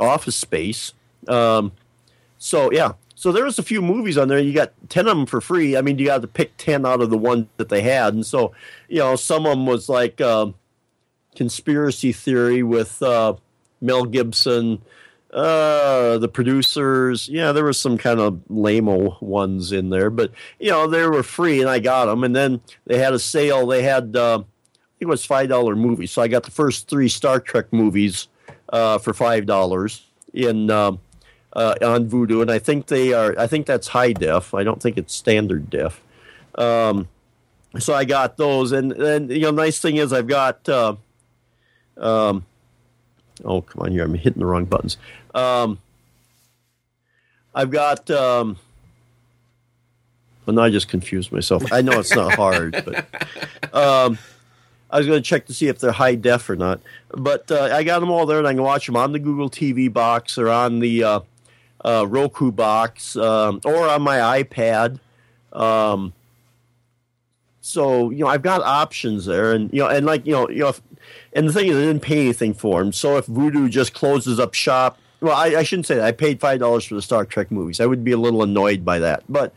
Office 0.00 0.36
Space. 0.36 0.94
Um, 1.28 1.72
so 2.38 2.72
yeah, 2.72 2.92
so 3.14 3.30
there 3.30 3.44
was 3.44 3.58
a 3.58 3.62
few 3.62 3.82
movies 3.82 4.16
on 4.16 4.28
there. 4.28 4.38
You 4.38 4.54
got 4.54 4.72
ten 4.88 5.06
of 5.06 5.18
them 5.18 5.26
for 5.26 5.42
free. 5.42 5.76
I 5.76 5.82
mean, 5.82 5.98
you 5.98 6.06
got 6.06 6.22
to 6.22 6.28
pick 6.28 6.56
ten 6.56 6.86
out 6.86 7.02
of 7.02 7.10
the 7.10 7.18
ones 7.18 7.46
that 7.58 7.68
they 7.68 7.82
had, 7.82 8.14
and 8.14 8.24
so 8.24 8.52
you 8.88 9.00
know, 9.00 9.16
some 9.16 9.44
of 9.44 9.50
them 9.50 9.66
was 9.66 9.90
like 9.90 10.22
um 10.22 10.54
conspiracy 11.34 12.12
theory 12.12 12.62
with 12.62 13.02
uh, 13.02 13.34
Mel 13.82 14.06
Gibson 14.06 14.80
uh 15.36 16.16
the 16.16 16.28
producers 16.28 17.28
yeah 17.28 17.52
there 17.52 17.62
was 17.64 17.78
some 17.78 17.98
kind 17.98 18.18
of 18.18 18.40
lame 18.48 18.86
ones 19.20 19.70
in 19.70 19.90
there 19.90 20.08
but 20.08 20.30
you 20.58 20.70
know 20.70 20.86
they 20.86 21.06
were 21.06 21.22
free 21.22 21.60
and 21.60 21.68
i 21.68 21.78
got 21.78 22.06
them 22.06 22.24
and 22.24 22.34
then 22.34 22.58
they 22.86 22.96
had 22.96 23.12
a 23.12 23.18
sale 23.18 23.66
they 23.66 23.82
had 23.82 24.16
uh, 24.16 24.38
i 24.38 24.98
think 24.98 25.02
it 25.02 25.06
was 25.06 25.26
five 25.26 25.50
dollar 25.50 25.76
movies. 25.76 26.10
So 26.10 26.22
i 26.22 26.28
got 26.28 26.44
the 26.44 26.50
first 26.50 26.88
three 26.88 27.10
star 27.10 27.38
trek 27.38 27.70
movies 27.70 28.28
uh 28.70 28.96
for 28.96 29.12
five 29.12 29.44
dollars 29.44 30.06
in 30.32 30.70
um 30.70 31.00
uh, 31.52 31.74
on 31.82 32.08
Vudu 32.08 32.40
and 32.40 32.50
i 32.50 32.58
think 32.58 32.86
they 32.86 33.12
are 33.12 33.38
i 33.38 33.46
think 33.46 33.66
that's 33.66 33.88
high 33.88 34.14
def. 34.14 34.54
I 34.54 34.64
don't 34.64 34.80
think 34.80 34.96
it's 34.96 35.14
standard 35.14 35.68
def. 35.68 36.00
Um 36.54 37.08
so 37.78 37.92
i 37.92 38.06
got 38.06 38.38
those. 38.38 38.72
And 38.72 38.90
then 38.92 39.28
you 39.28 39.40
know 39.40 39.50
nice 39.50 39.80
thing 39.80 39.96
is 39.96 40.14
i've 40.14 40.28
got 40.28 40.66
uh 40.66 40.96
um 41.98 42.46
Oh, 43.44 43.60
come 43.60 43.82
on 43.82 43.92
here. 43.92 44.04
I'm 44.04 44.14
hitting 44.14 44.40
the 44.40 44.46
wrong 44.46 44.64
buttons. 44.64 44.96
Um, 45.34 45.78
I've 47.54 47.70
got. 47.70 48.10
Um, 48.10 48.56
well, 50.44 50.54
now 50.54 50.62
I 50.62 50.70
just 50.70 50.88
confused 50.88 51.32
myself. 51.32 51.64
I 51.72 51.82
know 51.82 51.98
it's 51.98 52.14
not 52.14 52.34
hard, 52.34 52.72
but 52.84 53.06
um, 53.74 54.18
I 54.90 54.98
was 54.98 55.06
going 55.06 55.20
to 55.20 55.28
check 55.28 55.46
to 55.46 55.54
see 55.54 55.66
if 55.66 55.80
they're 55.80 55.92
high 55.92 56.14
def 56.14 56.48
or 56.48 56.56
not. 56.56 56.80
But 57.10 57.50
uh, 57.50 57.70
I 57.72 57.82
got 57.82 57.98
them 58.00 58.10
all 58.10 58.26
there, 58.26 58.38
and 58.38 58.46
I 58.46 58.52
can 58.54 58.62
watch 58.62 58.86
them 58.86 58.96
on 58.96 59.12
the 59.12 59.18
Google 59.18 59.50
TV 59.50 59.92
box 59.92 60.38
or 60.38 60.48
on 60.48 60.78
the 60.78 61.02
uh, 61.02 61.20
uh, 61.84 62.06
Roku 62.08 62.52
box 62.52 63.16
um, 63.16 63.60
or 63.64 63.88
on 63.88 64.02
my 64.02 64.42
iPad. 64.42 65.00
Um, 65.52 66.12
so 67.60 68.10
you 68.10 68.18
know, 68.18 68.28
I've 68.28 68.42
got 68.42 68.62
options 68.62 69.26
there, 69.26 69.52
and 69.52 69.72
you 69.72 69.80
know, 69.80 69.88
and 69.88 70.06
like 70.06 70.24
you 70.26 70.32
know, 70.32 70.48
you 70.48 70.60
know, 70.60 70.68
if, 70.68 70.80
and 71.36 71.48
the 71.48 71.52
thing 71.52 71.68
is, 71.68 71.76
I 71.76 71.80
didn't 71.80 72.02
pay 72.02 72.20
anything 72.20 72.54
for 72.54 72.82
them. 72.82 72.92
So 72.92 73.16
if 73.16 73.26
Vudu 73.26 73.70
just 73.70 73.94
closes 73.94 74.40
up 74.40 74.54
shop, 74.54 74.98
well, 75.20 75.36
I, 75.36 75.56
I 75.56 75.62
shouldn't 75.62 75.86
say 75.86 75.96
that. 75.96 76.04
I 76.04 76.12
paid 76.12 76.40
five 76.40 76.60
dollars 76.60 76.84
for 76.84 76.94
the 76.94 77.02
Star 77.02 77.24
Trek 77.24 77.50
movies. 77.50 77.80
I 77.80 77.86
would 77.86 78.02
be 78.02 78.12
a 78.12 78.18
little 78.18 78.42
annoyed 78.42 78.84
by 78.84 78.98
that, 79.00 79.22
but 79.28 79.54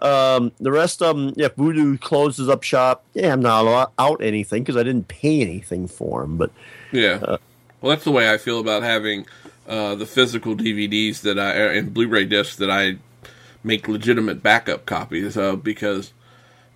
um, 0.00 0.52
the 0.60 0.70
rest 0.70 1.02
of 1.02 1.16
them, 1.16 1.34
if 1.36 1.56
Vudu 1.56 2.00
closes 2.00 2.48
up 2.48 2.62
shop, 2.62 3.04
yeah, 3.14 3.32
I'm 3.32 3.40
not 3.42 3.92
out 3.98 4.22
anything 4.22 4.62
because 4.62 4.76
I 4.76 4.82
didn't 4.82 5.08
pay 5.08 5.40
anything 5.40 5.88
for 5.88 6.22
them. 6.22 6.36
But 6.36 6.50
yeah, 6.92 7.18
uh, 7.22 7.38
well, 7.80 7.90
that's 7.90 8.04
the 8.04 8.12
way 8.12 8.32
I 8.32 8.38
feel 8.38 8.60
about 8.60 8.82
having 8.82 9.26
uh, 9.66 9.94
the 9.96 10.06
physical 10.06 10.56
DVDs 10.56 11.22
that 11.22 11.38
I 11.38 11.52
and 11.74 11.92
Blu-ray 11.92 12.26
discs 12.26 12.56
that 12.56 12.70
I 12.70 12.96
make 13.64 13.88
legitimate 13.88 14.42
backup 14.42 14.86
copies 14.86 15.36
of 15.36 15.64
because 15.64 16.12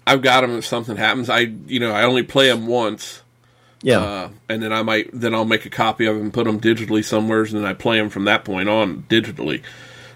I've 0.06 0.22
got 0.22 0.40
them 0.40 0.58
if 0.58 0.66
something 0.66 0.96
happens. 0.96 1.30
I 1.30 1.52
you 1.66 1.80
know 1.80 1.92
I 1.92 2.02
only 2.02 2.22
play 2.22 2.48
them 2.48 2.66
once. 2.66 3.21
Yeah, 3.82 3.98
uh, 3.98 4.30
and 4.48 4.62
then 4.62 4.72
I 4.72 4.82
might 4.82 5.10
then 5.12 5.34
I'll 5.34 5.44
make 5.44 5.66
a 5.66 5.70
copy 5.70 6.06
of 6.06 6.16
them 6.16 6.30
put 6.30 6.44
them 6.44 6.60
digitally 6.60 7.04
somewhere, 7.04 7.42
and 7.42 7.50
then 7.50 7.64
I 7.64 7.74
play 7.74 7.98
them 7.98 8.10
from 8.10 8.24
that 8.24 8.44
point 8.44 8.68
on 8.68 9.02
digitally. 9.08 9.62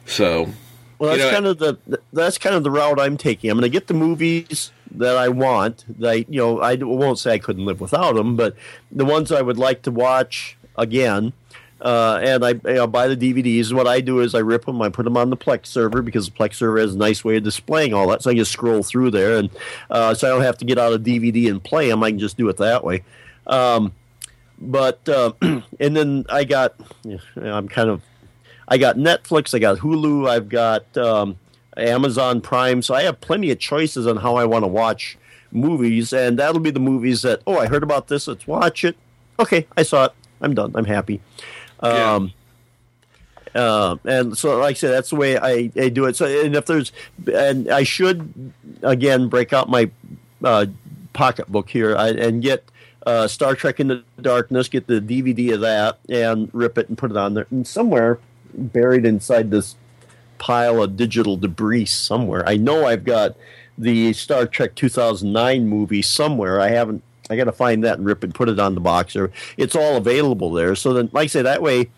So, 0.04 0.50
well, 0.98 1.10
that's 1.10 1.22
know, 1.22 1.30
kind 1.30 1.46
of 1.46 1.58
the 1.58 2.00
that's 2.12 2.38
kind 2.38 2.54
of 2.54 2.62
the 2.62 2.70
route 2.70 3.00
I'm 3.00 3.16
taking. 3.16 3.50
I'm 3.50 3.56
going 3.56 3.62
to 3.62 3.68
get 3.68 3.88
the 3.88 3.94
movies 3.94 4.70
that 4.92 5.16
I 5.16 5.28
want. 5.28 5.84
That 6.00 6.10
I, 6.10 6.14
you 6.28 6.38
know 6.38 6.60
I 6.60 6.76
won't 6.76 7.18
say 7.18 7.34
I 7.34 7.38
couldn't 7.38 7.64
live 7.64 7.80
without 7.80 8.14
them, 8.14 8.36
but 8.36 8.54
the 8.92 9.04
ones 9.04 9.32
I 9.32 9.42
would 9.42 9.58
like 9.58 9.82
to 9.82 9.90
watch 9.90 10.56
again 10.76 11.32
uh, 11.80 12.18
and 12.22 12.44
I 12.44 12.50
you 12.50 12.60
know, 12.64 12.86
buy 12.86 13.08
the 13.08 13.16
DVDs. 13.16 13.72
What 13.72 13.86
I 13.86 14.00
do 14.00 14.20
is 14.20 14.34
I 14.34 14.38
rip 14.38 14.64
them, 14.64 14.80
I 14.80 14.88
put 14.88 15.04
them 15.04 15.16
on 15.16 15.30
the 15.30 15.36
Plex 15.36 15.66
server 15.66 16.02
because 16.02 16.26
the 16.26 16.32
Plex 16.32 16.54
server 16.54 16.78
has 16.78 16.94
a 16.94 16.98
nice 16.98 17.22
way 17.22 17.36
of 17.36 17.42
displaying 17.42 17.92
all 17.92 18.08
that. 18.08 18.22
So 18.22 18.30
I 18.30 18.34
just 18.34 18.52
scroll 18.52 18.82
through 18.82 19.10
there, 19.10 19.36
and 19.36 19.50
uh, 19.90 20.14
so 20.14 20.26
I 20.26 20.30
don't 20.30 20.42
have 20.42 20.58
to 20.58 20.64
get 20.64 20.78
out 20.78 20.94
a 20.94 20.98
DVD 20.98 21.50
and 21.50 21.62
play 21.62 21.88
them. 21.88 22.02
I 22.02 22.10
can 22.10 22.18
just 22.18 22.36
do 22.36 22.48
it 22.48 22.56
that 22.56 22.82
way. 22.82 23.04
Um, 23.46 23.92
but 24.58 25.08
uh, 25.08 25.32
and 25.40 25.96
then 25.96 26.24
I 26.28 26.44
got, 26.44 26.74
you 27.04 27.20
know, 27.36 27.54
I'm 27.54 27.68
kind 27.68 27.90
of, 27.90 28.02
I 28.68 28.78
got 28.78 28.96
Netflix, 28.96 29.54
I 29.54 29.58
got 29.58 29.78
Hulu, 29.78 30.28
I've 30.28 30.48
got 30.48 30.96
um, 30.96 31.38
Amazon 31.76 32.40
Prime, 32.40 32.82
so 32.82 32.94
I 32.94 33.02
have 33.02 33.20
plenty 33.20 33.50
of 33.50 33.58
choices 33.58 34.06
on 34.06 34.16
how 34.16 34.36
I 34.36 34.44
want 34.44 34.64
to 34.64 34.68
watch 34.68 35.18
movies, 35.52 36.12
and 36.12 36.38
that'll 36.38 36.60
be 36.60 36.70
the 36.70 36.80
movies 36.80 37.22
that 37.22 37.42
oh 37.46 37.58
I 37.58 37.66
heard 37.66 37.82
about 37.82 38.08
this, 38.08 38.26
let's 38.26 38.46
watch 38.46 38.84
it. 38.84 38.96
Okay, 39.38 39.66
I 39.76 39.82
saw 39.82 40.06
it. 40.06 40.12
I'm 40.40 40.54
done. 40.54 40.72
I'm 40.74 40.84
happy. 40.84 41.20
Um, 41.80 42.32
yeah. 43.54 43.62
uh, 43.62 43.96
and 44.04 44.36
so, 44.36 44.58
like 44.58 44.70
I 44.70 44.74
said, 44.74 44.90
that's 44.92 45.10
the 45.10 45.16
way 45.16 45.38
I, 45.38 45.70
I 45.76 45.88
do 45.88 46.06
it. 46.06 46.16
So, 46.16 46.26
and 46.26 46.56
if 46.56 46.66
there's, 46.66 46.92
and 47.32 47.70
I 47.70 47.82
should 47.82 48.52
again 48.82 49.28
break 49.28 49.52
out 49.52 49.68
my 49.68 49.90
uh, 50.42 50.66
pocketbook 51.12 51.68
here 51.68 51.96
I, 51.96 52.08
and 52.10 52.42
get 52.42 52.64
uh, 53.06 53.28
Star 53.28 53.54
Trek 53.54 53.80
Into 53.80 54.02
Darkness, 54.20 54.68
get 54.68 54.86
the 54.86 55.00
DVD 55.00 55.54
of 55.54 55.60
that, 55.60 55.98
and 56.08 56.50
rip 56.52 56.76
it 56.76 56.88
and 56.88 56.98
put 56.98 57.10
it 57.10 57.16
on 57.16 57.34
there. 57.34 57.46
And 57.50 57.66
somewhere 57.66 58.18
buried 58.52 59.06
inside 59.06 59.50
this 59.50 59.76
pile 60.38 60.82
of 60.82 60.96
digital 60.96 61.36
debris 61.36 61.86
somewhere, 61.86 62.46
I 62.46 62.56
know 62.56 62.84
I've 62.84 63.04
got 63.04 63.36
the 63.78 64.12
Star 64.12 64.46
Trek 64.46 64.74
2009 64.74 65.68
movie 65.68 66.02
somewhere. 66.02 66.60
I 66.60 66.68
haven't 66.68 67.02
I 67.28 67.36
got 67.36 67.44
to 67.44 67.52
find 67.52 67.82
that 67.84 67.98
and 67.98 68.06
rip 68.06 68.22
it 68.22 68.28
and 68.28 68.34
put 68.34 68.48
it 68.48 68.58
on 68.58 68.74
the 68.74 68.80
box. 68.80 69.16
Or 69.16 69.32
it's 69.56 69.74
all 69.74 69.96
available 69.96 70.52
there. 70.52 70.74
So 70.74 70.92
then, 70.92 71.10
like 71.12 71.24
I 71.24 71.26
say, 71.26 71.42
that 71.42 71.62
way 71.62 71.90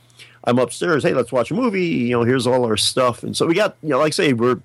I'm 0.45 0.59
upstairs. 0.59 1.03
Hey, 1.03 1.15
let's 1.15 1.33
watch 1.33 1.51
a 1.51 1.55
movie. 1.55 1.87
You 1.87 2.13
know, 2.13 2.25
here's 2.25 2.47
all 2.47 2.65
our 2.65 2.77
stuff. 2.77 3.23
And 3.23 3.37
so 3.37 3.47
we 3.47 3.55
got, 3.55 3.77
you 3.83 3.91
know, 3.91 3.99
like 3.99 4.09
I 4.09 4.11
say, 4.11 4.33
we're 4.33 4.61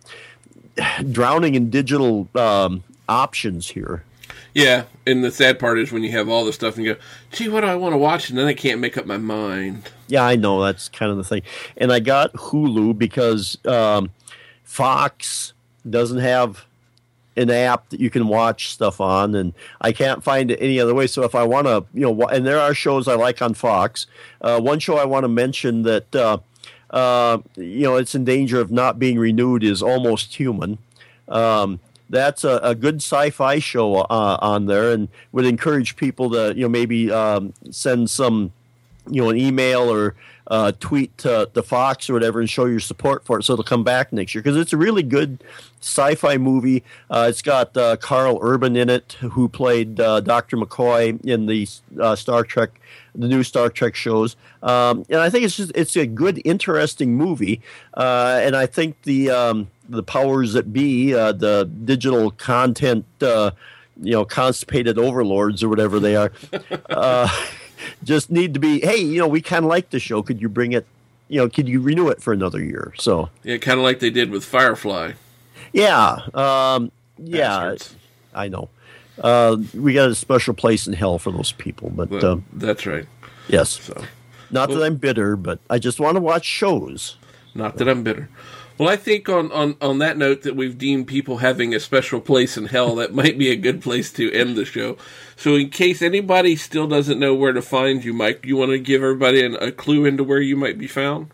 drowning 1.12 1.56
in 1.56 1.70
digital 1.70 2.28
um, 2.36 2.84
options 3.10 3.70
here. 3.70 4.04
Yeah, 4.54 4.84
and 5.08 5.24
the 5.24 5.32
sad 5.32 5.58
part 5.60 5.80
is 5.80 5.92
when 5.92 6.04
you 6.04 6.12
have 6.12 6.30
all 6.30 6.46
the 6.46 6.54
stuff 6.54 6.76
and 6.76 6.86
you 6.86 6.94
go, 6.94 7.00
gee, 7.32 7.50
what 7.50 7.62
do 7.62 7.68
I 7.68 7.76
want 7.76 7.94
to 7.94 7.98
watch? 7.98 8.30
And 8.30 8.38
then 8.38 8.46
I 8.46 8.54
can't 8.54 8.80
make 8.80 8.98
up 8.98 9.06
my 9.06 9.18
mind. 9.18 9.90
Yeah, 10.08 10.24
I 10.24 10.36
know. 10.36 10.62
That's 10.64 10.90
kind 10.90 11.10
of 11.12 11.18
the 11.18 11.24
thing. 11.24 11.42
And 11.76 11.92
I 11.92 12.00
got 12.00 12.34
Hulu 12.34 12.98
because 12.98 13.58
um, 13.66 14.12
Fox 14.64 15.54
doesn't 15.90 16.20
have 16.20 16.66
an 17.36 17.50
app 17.50 17.90
that 17.90 18.00
you 18.00 18.12
can 18.12 18.28
watch 18.28 18.70
stuff 18.70 19.02
on, 19.02 19.34
and 19.34 19.54
I 19.82 19.92
can't 19.92 20.24
find 20.24 20.52
it 20.52 20.60
any 20.62 20.80
other 20.80 20.94
way. 20.94 21.08
So 21.08 21.24
if 21.24 21.34
I 21.34 21.44
want 21.44 21.66
to, 21.66 21.86
you 21.94 22.02
know, 22.02 22.28
and 22.28 22.46
there 22.46 22.60
are 22.60 22.76
shows 22.76 23.08
I 23.08 23.16
like 23.16 23.42
on 23.42 23.56
Fox. 23.56 24.06
Uh, 24.40 24.60
one 24.60 24.80
show 24.80 24.98
I 24.98 25.06
want 25.06 25.24
to 25.24 25.30
mention 25.30 25.82
that 25.84 26.16
uh, 26.16 26.38
uh, 26.92 27.40
you 27.56 27.82
know 27.82 27.96
it's 27.96 28.14
in 28.14 28.24
danger 28.24 28.62
of 28.62 28.72
not 28.72 29.00
being 29.00 29.18
renewed 29.18 29.64
is 29.64 29.82
Almost 29.82 30.36
Human. 30.36 30.78
Um, 31.28 31.80
that's 32.10 32.44
a, 32.44 32.60
a, 32.64 32.76
good 32.76 32.98
sci-fi 32.98 33.60
show 33.60 33.96
uh, 33.96 34.38
on 34.42 34.66
there, 34.66 34.92
and 34.92 35.08
would 35.32 35.46
encourage 35.46 35.96
people 35.96 36.30
to 36.32 36.54
you 36.56 36.64
know 36.64 36.70
maybe 36.70 37.12
um, 37.12 37.54
send 37.72 38.10
some 38.10 38.52
you 39.10 39.22
know 39.22 39.30
an 39.30 39.38
email 39.38 39.92
or 39.92 40.16
uh, 40.48 40.72
tweet 40.80 41.18
to 41.20 41.50
the 41.54 41.64
Fox 41.64 42.10
or 42.10 42.14
whatever 42.14 42.40
and 42.40 42.50
show 42.50 42.66
your 42.66 42.80
support 42.80 43.26
for 43.26 43.40
it 43.40 43.44
so 43.44 43.54
it'll 43.54 43.64
come 43.64 43.84
back 43.84 44.12
next 44.12 44.36
year 44.36 44.42
because 44.42 44.58
it's 44.58 44.74
a 44.74 44.78
really 44.78 45.04
good 45.04 45.44
sci-fi 45.82 46.38
movie. 46.38 46.84
Uh, 47.10 47.28
it's 47.30 47.42
got 47.42 47.76
uh, 47.78 47.98
Karl 47.98 48.40
Urban 48.42 48.76
in 48.76 48.90
it, 48.90 49.14
who 49.14 49.48
played 49.48 50.00
uh, 50.00 50.20
Dr. 50.22 50.58
McCoy 50.58 51.24
in 51.26 51.46
the 51.46 51.68
uh, 52.00 52.16
Star 52.16 52.44
Trek, 52.44 52.80
the 53.16 53.28
new 53.28 53.44
Star 53.44 53.70
Trek 53.70 53.96
shows. 53.96 54.36
Um, 54.62 55.06
and 55.10 55.20
I 55.20 55.30
think 55.30 55.46
it's 55.46 55.58
just 55.58 55.72
it's 55.76 55.96
a 55.96 56.06
good, 56.06 56.42
interesting 56.46 57.16
movie. 57.16 57.62
Uh, 57.94 58.40
and 58.42 58.56
I 58.56 58.66
think 58.66 59.02
the 59.04 59.30
um, 59.30 59.68
the 59.88 60.04
powers 60.04 60.54
that 60.54 60.74
be, 60.74 61.14
uh, 61.14 61.32
the 61.32 61.70
digital 61.86 62.32
content, 62.32 63.06
you 63.20 63.52
know, 63.98 64.26
constipated 64.26 64.98
overlords 64.98 65.64
or 65.64 65.70
whatever 65.70 66.00
they 66.00 66.16
are. 66.16 66.32
just 68.04 68.32
need 68.32 68.54
to 68.54 68.60
be, 68.60 68.80
hey, 68.82 68.98
you 68.98 69.20
know, 69.20 69.28
we 69.28 69.42
kind 69.42 69.66
of 69.66 69.70
like 69.70 69.90
the 69.90 70.00
show. 70.00 70.22
Could 70.22 70.42
you 70.42 70.50
bring 70.50 70.72
it? 70.72 70.86
You 71.28 71.40
know, 71.40 71.50
could 71.50 71.68
you 71.68 71.82
renew 71.82 72.10
it 72.10 72.22
for 72.22 72.34
another 72.34 72.62
year? 72.62 72.94
So 72.98 73.30
yeah, 73.44 73.58
kind 73.58 73.80
of 73.80 73.84
like 73.84 74.00
they 74.00 74.10
did 74.10 74.30
with 74.30 74.46
Firefly. 74.46 75.14
Yeah, 75.72 76.20
um, 76.34 76.92
yeah, 77.18 77.60
Bastards. 77.60 77.96
I 78.34 78.48
know. 78.50 78.70
Uh, 79.20 79.58
we 79.74 79.94
got 79.94 80.10
a 80.10 80.16
special 80.16 80.54
place 80.54 80.88
in 80.88 80.94
hell 80.94 81.20
for 81.20 81.32
those 81.32 81.52
people, 81.52 81.92
but 81.92 82.10
well, 82.10 82.26
uh, 82.26 82.38
that's 82.54 82.86
right. 82.86 83.06
Yes. 83.48 83.72
So, 83.72 84.04
not 84.52 84.70
well, 84.70 84.80
that 84.80 84.86
I'm 84.86 84.96
bitter, 84.98 85.36
but 85.36 85.60
I 85.70 85.80
just 85.80 86.00
want 86.00 86.16
to 86.16 86.22
watch 86.22 86.46
shows. 86.46 87.18
Not 87.56 87.78
that 87.78 87.88
I'm 87.88 88.04
bitter. 88.04 88.30
Well, 88.78 88.90
I 88.90 88.96
think 88.96 89.30
on, 89.30 89.52
on, 89.52 89.76
on 89.82 90.00
that 90.00 90.18
note 90.18 90.42
that 90.42 90.56
we've 90.56 90.78
deemed 90.78 91.08
people 91.08 91.38
having 91.38 91.76
a 91.76 91.80
special 91.80 92.20
place 92.20 92.58
in 92.58 92.66
hell, 92.66 92.96
that 92.96 93.14
might 93.14 93.38
be 93.38 93.52
a 93.52 93.56
good 93.56 93.84
place 93.84 94.12
to 94.14 94.32
end 94.32 94.56
the 94.56 94.66
show. 94.66 94.98
So, 95.36 95.56
in 95.56 95.70
case 95.70 96.02
anybody 96.02 96.56
still 96.56 96.88
doesn't 96.88 97.20
know 97.20 97.36
where 97.36 97.54
to 97.54 97.62
find 97.62 98.04
you, 98.04 98.14
Mike, 98.14 98.46
you 98.46 98.58
want 98.58 98.72
to 98.72 98.80
give 98.80 99.04
everybody 99.04 99.46
an, 99.46 99.56
a 99.56 99.72
clue 99.72 100.06
into 100.06 100.24
where 100.24 100.42
you 100.42 100.56
might 100.56 100.80
be 100.80 100.88
found? 100.88 101.30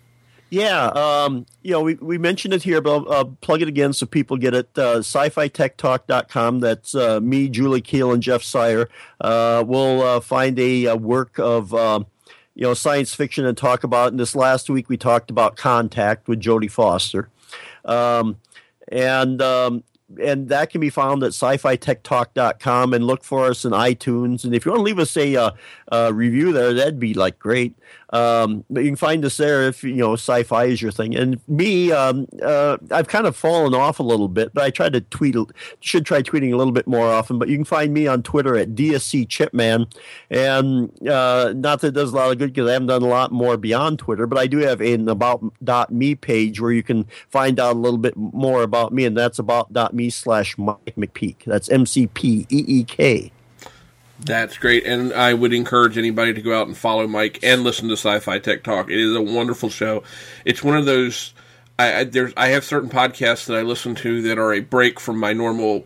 Yeah, 0.49 0.87
um, 0.87 1.45
you 1.61 1.71
know, 1.71 1.81
we, 1.81 1.95
we 1.95 2.17
mentioned 2.17 2.53
it 2.53 2.63
here, 2.63 2.81
but 2.81 2.91
I'll 2.91 3.11
uh, 3.11 3.23
plug 3.41 3.61
it 3.61 3.67
again 3.67 3.93
so 3.93 4.05
people 4.05 4.37
get 4.37 4.55
it. 4.55 4.69
Uh, 4.75 4.99
sci-fi-tech-talk.com. 4.99 6.59
That's 6.59 6.95
uh, 6.95 7.19
me, 7.19 7.49
Julie 7.49 7.81
Keel, 7.81 8.11
and 8.11 8.23
Jeff 8.23 8.41
Sire. 8.41 8.89
Uh, 9.21 9.63
we'll 9.65 10.01
uh, 10.01 10.19
find 10.19 10.57
a, 10.57 10.85
a, 10.85 10.95
work 10.95 11.37
of, 11.37 11.73
um, 11.75 12.07
you 12.55 12.63
know, 12.63 12.73
science 12.73 13.13
fiction 13.13 13.45
and 13.45 13.55
talk 13.55 13.83
about. 13.83 14.07
It. 14.07 14.13
And 14.13 14.19
this 14.19 14.35
last 14.35 14.69
week 14.69 14.89
we 14.89 14.97
talked 14.97 15.29
about 15.29 15.55
Contact 15.55 16.27
with 16.27 16.39
Jodie 16.39 16.71
Foster. 16.71 17.29
Um, 17.85 18.37
and 18.87 19.41
um, 19.41 19.83
and 20.19 20.49
that 20.49 20.71
can 20.71 20.81
be 20.81 20.89
found 20.89 21.23
at 21.23 21.33
sci-fi-tech-talk.com 21.33 22.93
and 22.93 23.05
look 23.05 23.23
for 23.23 23.45
us 23.45 23.63
in 23.63 23.71
iTunes. 23.71 24.43
And 24.43 24.55
if 24.55 24.65
you 24.65 24.71
want 24.71 24.79
to 24.79 24.83
leave 24.83 24.99
us 24.99 25.15
a, 25.15 25.35
uh, 25.35 25.51
a 25.89 26.13
review 26.13 26.51
there, 26.51 26.73
that'd 26.73 26.99
be 26.99 27.13
like 27.13 27.37
great. 27.37 27.75
Um, 28.11 28.65
but 28.69 28.83
you 28.83 28.89
can 28.89 28.95
find 28.95 29.23
us 29.23 29.37
there 29.37 29.67
if 29.67 29.83
you 29.83 29.95
know 29.95 30.13
sci-fi 30.13 30.65
is 30.65 30.81
your 30.81 30.91
thing. 30.91 31.15
And 31.15 31.39
me, 31.47 31.91
um, 31.91 32.27
uh, 32.41 32.77
I've 32.91 33.07
kind 33.07 33.27
of 33.27 33.35
fallen 33.35 33.73
off 33.75 33.99
a 33.99 34.03
little 34.03 34.27
bit, 34.27 34.53
but 34.53 34.63
I 34.63 34.69
try 34.69 34.89
to 34.89 35.01
tweet. 35.01 35.35
Should 35.79 36.05
try 36.05 36.21
tweeting 36.21 36.51
a 36.53 36.57
little 36.57 36.73
bit 36.73 36.87
more 36.87 37.07
often. 37.07 37.37
But 37.37 37.49
you 37.49 37.55
can 37.55 37.65
find 37.65 37.93
me 37.93 38.07
on 38.07 38.23
Twitter 38.23 38.57
at 38.57 38.73
DSC 38.73 39.27
Chipman, 39.29 39.87
and 40.29 40.89
uh, 41.07 41.53
not 41.55 41.81
that 41.81 41.89
it 41.89 41.93
does 41.93 42.11
a 42.11 42.15
lot 42.15 42.31
of 42.31 42.37
good 42.39 42.53
because 42.53 42.67
I 42.67 42.73
haven't 42.73 42.87
done 42.87 43.03
a 43.03 43.07
lot 43.07 43.31
more 43.31 43.57
beyond 43.57 43.99
Twitter. 43.99 44.25
But 44.25 44.39
I 44.39 44.47
do 44.47 44.57
have 44.59 44.81
an 44.81 45.07
about 45.07 45.91
me 45.91 46.15
page 46.15 46.59
where 46.59 46.71
you 46.71 46.83
can 46.83 47.05
find 47.29 47.59
out 47.59 47.75
a 47.75 47.79
little 47.79 47.99
bit 47.99 48.15
more 48.15 48.63
about 48.63 48.91
me, 48.91 49.05
and 49.05 49.15
that's 49.15 49.39
about 49.39 49.93
me 49.93 50.09
slash 50.09 50.57
Mike 50.57 50.95
McPeek. 50.97 51.43
That's 51.45 51.69
M 51.69 51.85
C 51.85 52.07
P 52.07 52.47
E 52.49 52.65
E 52.67 52.83
K. 52.83 53.31
That's 54.21 54.57
great, 54.57 54.85
and 54.85 55.13
I 55.13 55.33
would 55.33 55.53
encourage 55.53 55.97
anybody 55.97 56.33
to 56.33 56.41
go 56.41 56.59
out 56.59 56.67
and 56.67 56.75
follow 56.75 57.07
Mike 57.07 57.39
and 57.41 57.63
listen 57.63 57.87
to 57.87 57.93
Sci-Fi 57.93 58.39
Tech 58.39 58.63
Talk. 58.63 58.89
It 58.89 58.99
is 58.99 59.15
a 59.15 59.21
wonderful 59.21 59.69
show. 59.69 60.03
It's 60.43 60.61
one 60.61 60.75
of 60.75 60.85
those. 60.85 61.33
I, 61.77 61.99
I 61.99 62.03
there's 62.03 62.33
I 62.35 62.47
have 62.49 62.65
certain 62.65 62.89
podcasts 62.89 63.45
that 63.45 63.57
I 63.57 63.61
listen 63.61 63.95
to 63.95 64.21
that 64.23 64.37
are 64.37 64.53
a 64.53 64.59
break 64.59 64.99
from 64.99 65.19
my 65.19 65.31
normal 65.31 65.85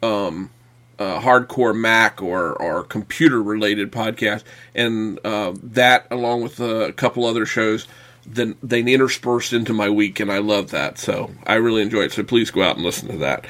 um, 0.00 0.50
uh, 0.98 1.20
hardcore 1.20 1.76
Mac 1.76 2.22
or 2.22 2.52
or 2.52 2.84
computer 2.84 3.42
related 3.42 3.90
podcast, 3.90 4.44
and 4.76 5.18
uh, 5.24 5.52
that 5.62 6.06
along 6.10 6.42
with 6.42 6.60
a 6.60 6.92
couple 6.92 7.26
other 7.26 7.46
shows, 7.46 7.88
then 8.24 8.56
they 8.62 8.80
intersperse 8.80 9.52
into 9.52 9.72
my 9.72 9.90
week, 9.90 10.20
and 10.20 10.30
I 10.30 10.38
love 10.38 10.70
that. 10.70 10.98
So 10.98 11.32
I 11.48 11.54
really 11.54 11.82
enjoy 11.82 12.02
it. 12.02 12.12
So 12.12 12.22
please 12.22 12.52
go 12.52 12.62
out 12.62 12.76
and 12.76 12.84
listen 12.84 13.08
to 13.08 13.18
that. 13.18 13.46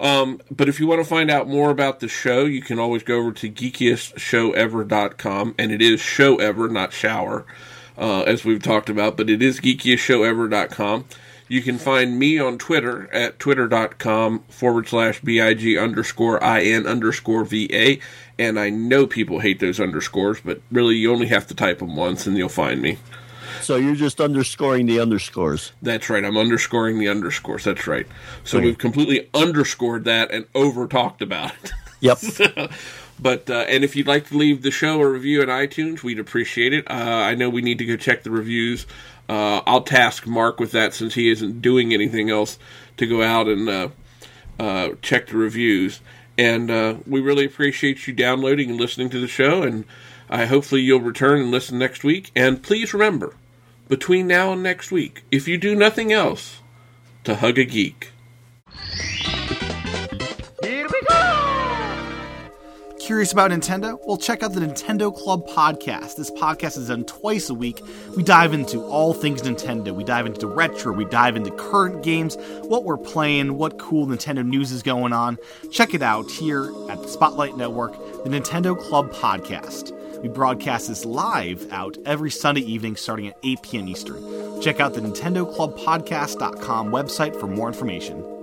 Um, 0.00 0.40
but 0.50 0.68
if 0.68 0.80
you 0.80 0.86
want 0.86 1.00
to 1.00 1.08
find 1.08 1.30
out 1.30 1.48
more 1.48 1.70
about 1.70 2.00
the 2.00 2.08
show, 2.08 2.44
you 2.44 2.60
can 2.62 2.78
always 2.78 3.02
go 3.02 3.16
over 3.18 3.32
to 3.32 3.50
geekiestshowever.com, 3.50 5.54
and 5.58 5.72
it 5.72 5.80
is 5.80 6.00
show 6.00 6.36
ever, 6.36 6.68
not 6.68 6.92
shower. 6.92 7.46
uh, 7.96 8.22
as 8.22 8.44
we've 8.44 8.62
talked 8.62 8.88
about, 8.88 9.16
but 9.16 9.30
it 9.30 9.42
is 9.42 9.60
geekiestshowever.com. 9.60 11.04
You 11.46 11.62
can 11.62 11.78
find 11.78 12.18
me 12.18 12.38
on 12.38 12.58
Twitter 12.58 13.08
at 13.12 13.38
twitter.com 13.38 14.40
forward 14.48 14.88
slash 14.88 15.20
BIG 15.20 15.76
underscore 15.76 16.42
IN 16.42 16.86
underscore 16.86 17.44
VA. 17.44 17.98
And 18.38 18.58
I 18.58 18.70
know 18.70 19.06
people 19.06 19.40
hate 19.40 19.60
those 19.60 19.78
underscores, 19.78 20.40
but 20.40 20.60
really 20.72 20.96
you 20.96 21.12
only 21.12 21.26
have 21.26 21.46
to 21.48 21.54
type 21.54 21.78
them 21.78 21.96
once 21.96 22.26
and 22.26 22.36
you'll 22.36 22.48
find 22.48 22.80
me. 22.80 22.98
So 23.64 23.76
you're 23.76 23.94
just 23.94 24.20
underscoring 24.20 24.86
the 24.86 25.00
underscores. 25.00 25.72
That's 25.82 26.08
right. 26.10 26.24
I'm 26.24 26.36
underscoring 26.36 26.98
the 26.98 27.08
underscores. 27.08 27.64
That's 27.64 27.86
right. 27.86 28.06
So 28.44 28.58
Okay. 28.58 28.66
we've 28.66 28.78
completely 28.78 29.28
underscored 29.34 30.04
that 30.04 30.30
and 30.30 30.46
over 30.54 30.86
talked 30.86 31.22
about 31.22 31.52
it. 31.62 31.72
Yep. 32.00 32.70
But 33.16 33.48
uh, 33.48 33.64
and 33.68 33.84
if 33.84 33.94
you'd 33.94 34.08
like 34.08 34.26
to 34.30 34.36
leave 34.36 34.62
the 34.62 34.72
show 34.72 35.00
a 35.00 35.08
review 35.08 35.40
on 35.40 35.46
iTunes, 35.46 36.02
we'd 36.02 36.18
appreciate 36.18 36.72
it. 36.72 36.84
Uh, 36.90 36.94
I 36.94 37.36
know 37.36 37.48
we 37.48 37.62
need 37.62 37.78
to 37.78 37.84
go 37.84 37.96
check 37.96 38.24
the 38.24 38.30
reviews. 38.32 38.86
Uh, 39.28 39.60
I'll 39.66 39.82
task 39.82 40.26
Mark 40.26 40.58
with 40.58 40.72
that 40.72 40.94
since 40.94 41.14
he 41.14 41.30
isn't 41.30 41.62
doing 41.62 41.94
anything 41.94 42.28
else 42.28 42.58
to 42.96 43.06
go 43.06 43.22
out 43.22 43.46
and 43.46 43.68
uh, 43.68 43.88
uh, 44.58 44.88
check 45.00 45.28
the 45.28 45.36
reviews. 45.36 46.00
And 46.36 46.68
uh, 46.72 46.96
we 47.06 47.20
really 47.20 47.44
appreciate 47.44 48.08
you 48.08 48.12
downloading 48.14 48.70
and 48.70 48.80
listening 48.80 49.10
to 49.10 49.20
the 49.20 49.28
show. 49.28 49.62
And 49.62 49.84
I 50.28 50.46
hopefully 50.46 50.80
you'll 50.80 51.00
return 51.00 51.40
and 51.40 51.52
listen 51.52 51.78
next 51.78 52.02
week. 52.02 52.32
And 52.34 52.64
please 52.64 52.92
remember, 52.92 53.34
between 53.88 54.26
now 54.26 54.52
and 54.52 54.62
next 54.62 54.90
week, 54.90 55.24
if 55.30 55.46
you 55.46 55.58
do 55.58 55.74
nothing 55.74 56.12
else, 56.12 56.60
to 57.24 57.36
hug 57.36 57.58
a 57.58 57.64
geek. 57.64 58.12
Here 60.62 60.86
we 60.90 61.02
go! 61.08 61.70
Curious 62.98 63.32
about 63.32 63.50
Nintendo? 63.50 63.98
Well, 64.06 64.16
check 64.16 64.42
out 64.42 64.54
the 64.54 64.60
Nintendo 64.60 65.14
Club 65.14 65.46
podcast. 65.46 66.16
This 66.16 66.30
podcast 66.30 66.78
is 66.78 66.88
done 66.88 67.04
twice 67.04 67.50
a 67.50 67.54
week. 67.54 67.82
We 68.16 68.22
dive 68.22 68.54
into 68.54 68.80
all 68.80 69.12
things 69.12 69.42
Nintendo. 69.42 69.94
We 69.94 70.04
dive 70.04 70.24
into 70.24 70.46
retro, 70.46 70.94
we 70.94 71.04
dive 71.04 71.36
into 71.36 71.50
current 71.50 72.02
games, 72.02 72.36
what 72.62 72.84
we're 72.84 72.96
playing, 72.96 73.58
what 73.58 73.78
cool 73.78 74.06
Nintendo 74.06 74.44
news 74.44 74.72
is 74.72 74.82
going 74.82 75.12
on. 75.12 75.36
Check 75.70 75.92
it 75.92 76.02
out 76.02 76.30
here 76.30 76.64
at 76.90 77.02
the 77.02 77.08
Spotlight 77.08 77.58
Network, 77.58 77.92
the 78.24 78.30
Nintendo 78.30 78.78
Club 78.78 79.12
podcast. 79.12 79.93
We 80.24 80.30
broadcast 80.30 80.88
this 80.88 81.04
live 81.04 81.70
out 81.70 81.98
every 82.06 82.30
Sunday 82.30 82.62
evening 82.62 82.96
starting 82.96 83.28
at 83.28 83.36
8 83.42 83.60
p.m. 83.60 83.88
Eastern. 83.88 84.62
Check 84.62 84.80
out 84.80 84.94
the 84.94 85.02
Nintendo 85.02 85.44
Club 85.54 85.76
Podcast.com 85.76 86.90
website 86.90 87.38
for 87.38 87.46
more 87.46 87.68
information. 87.68 88.33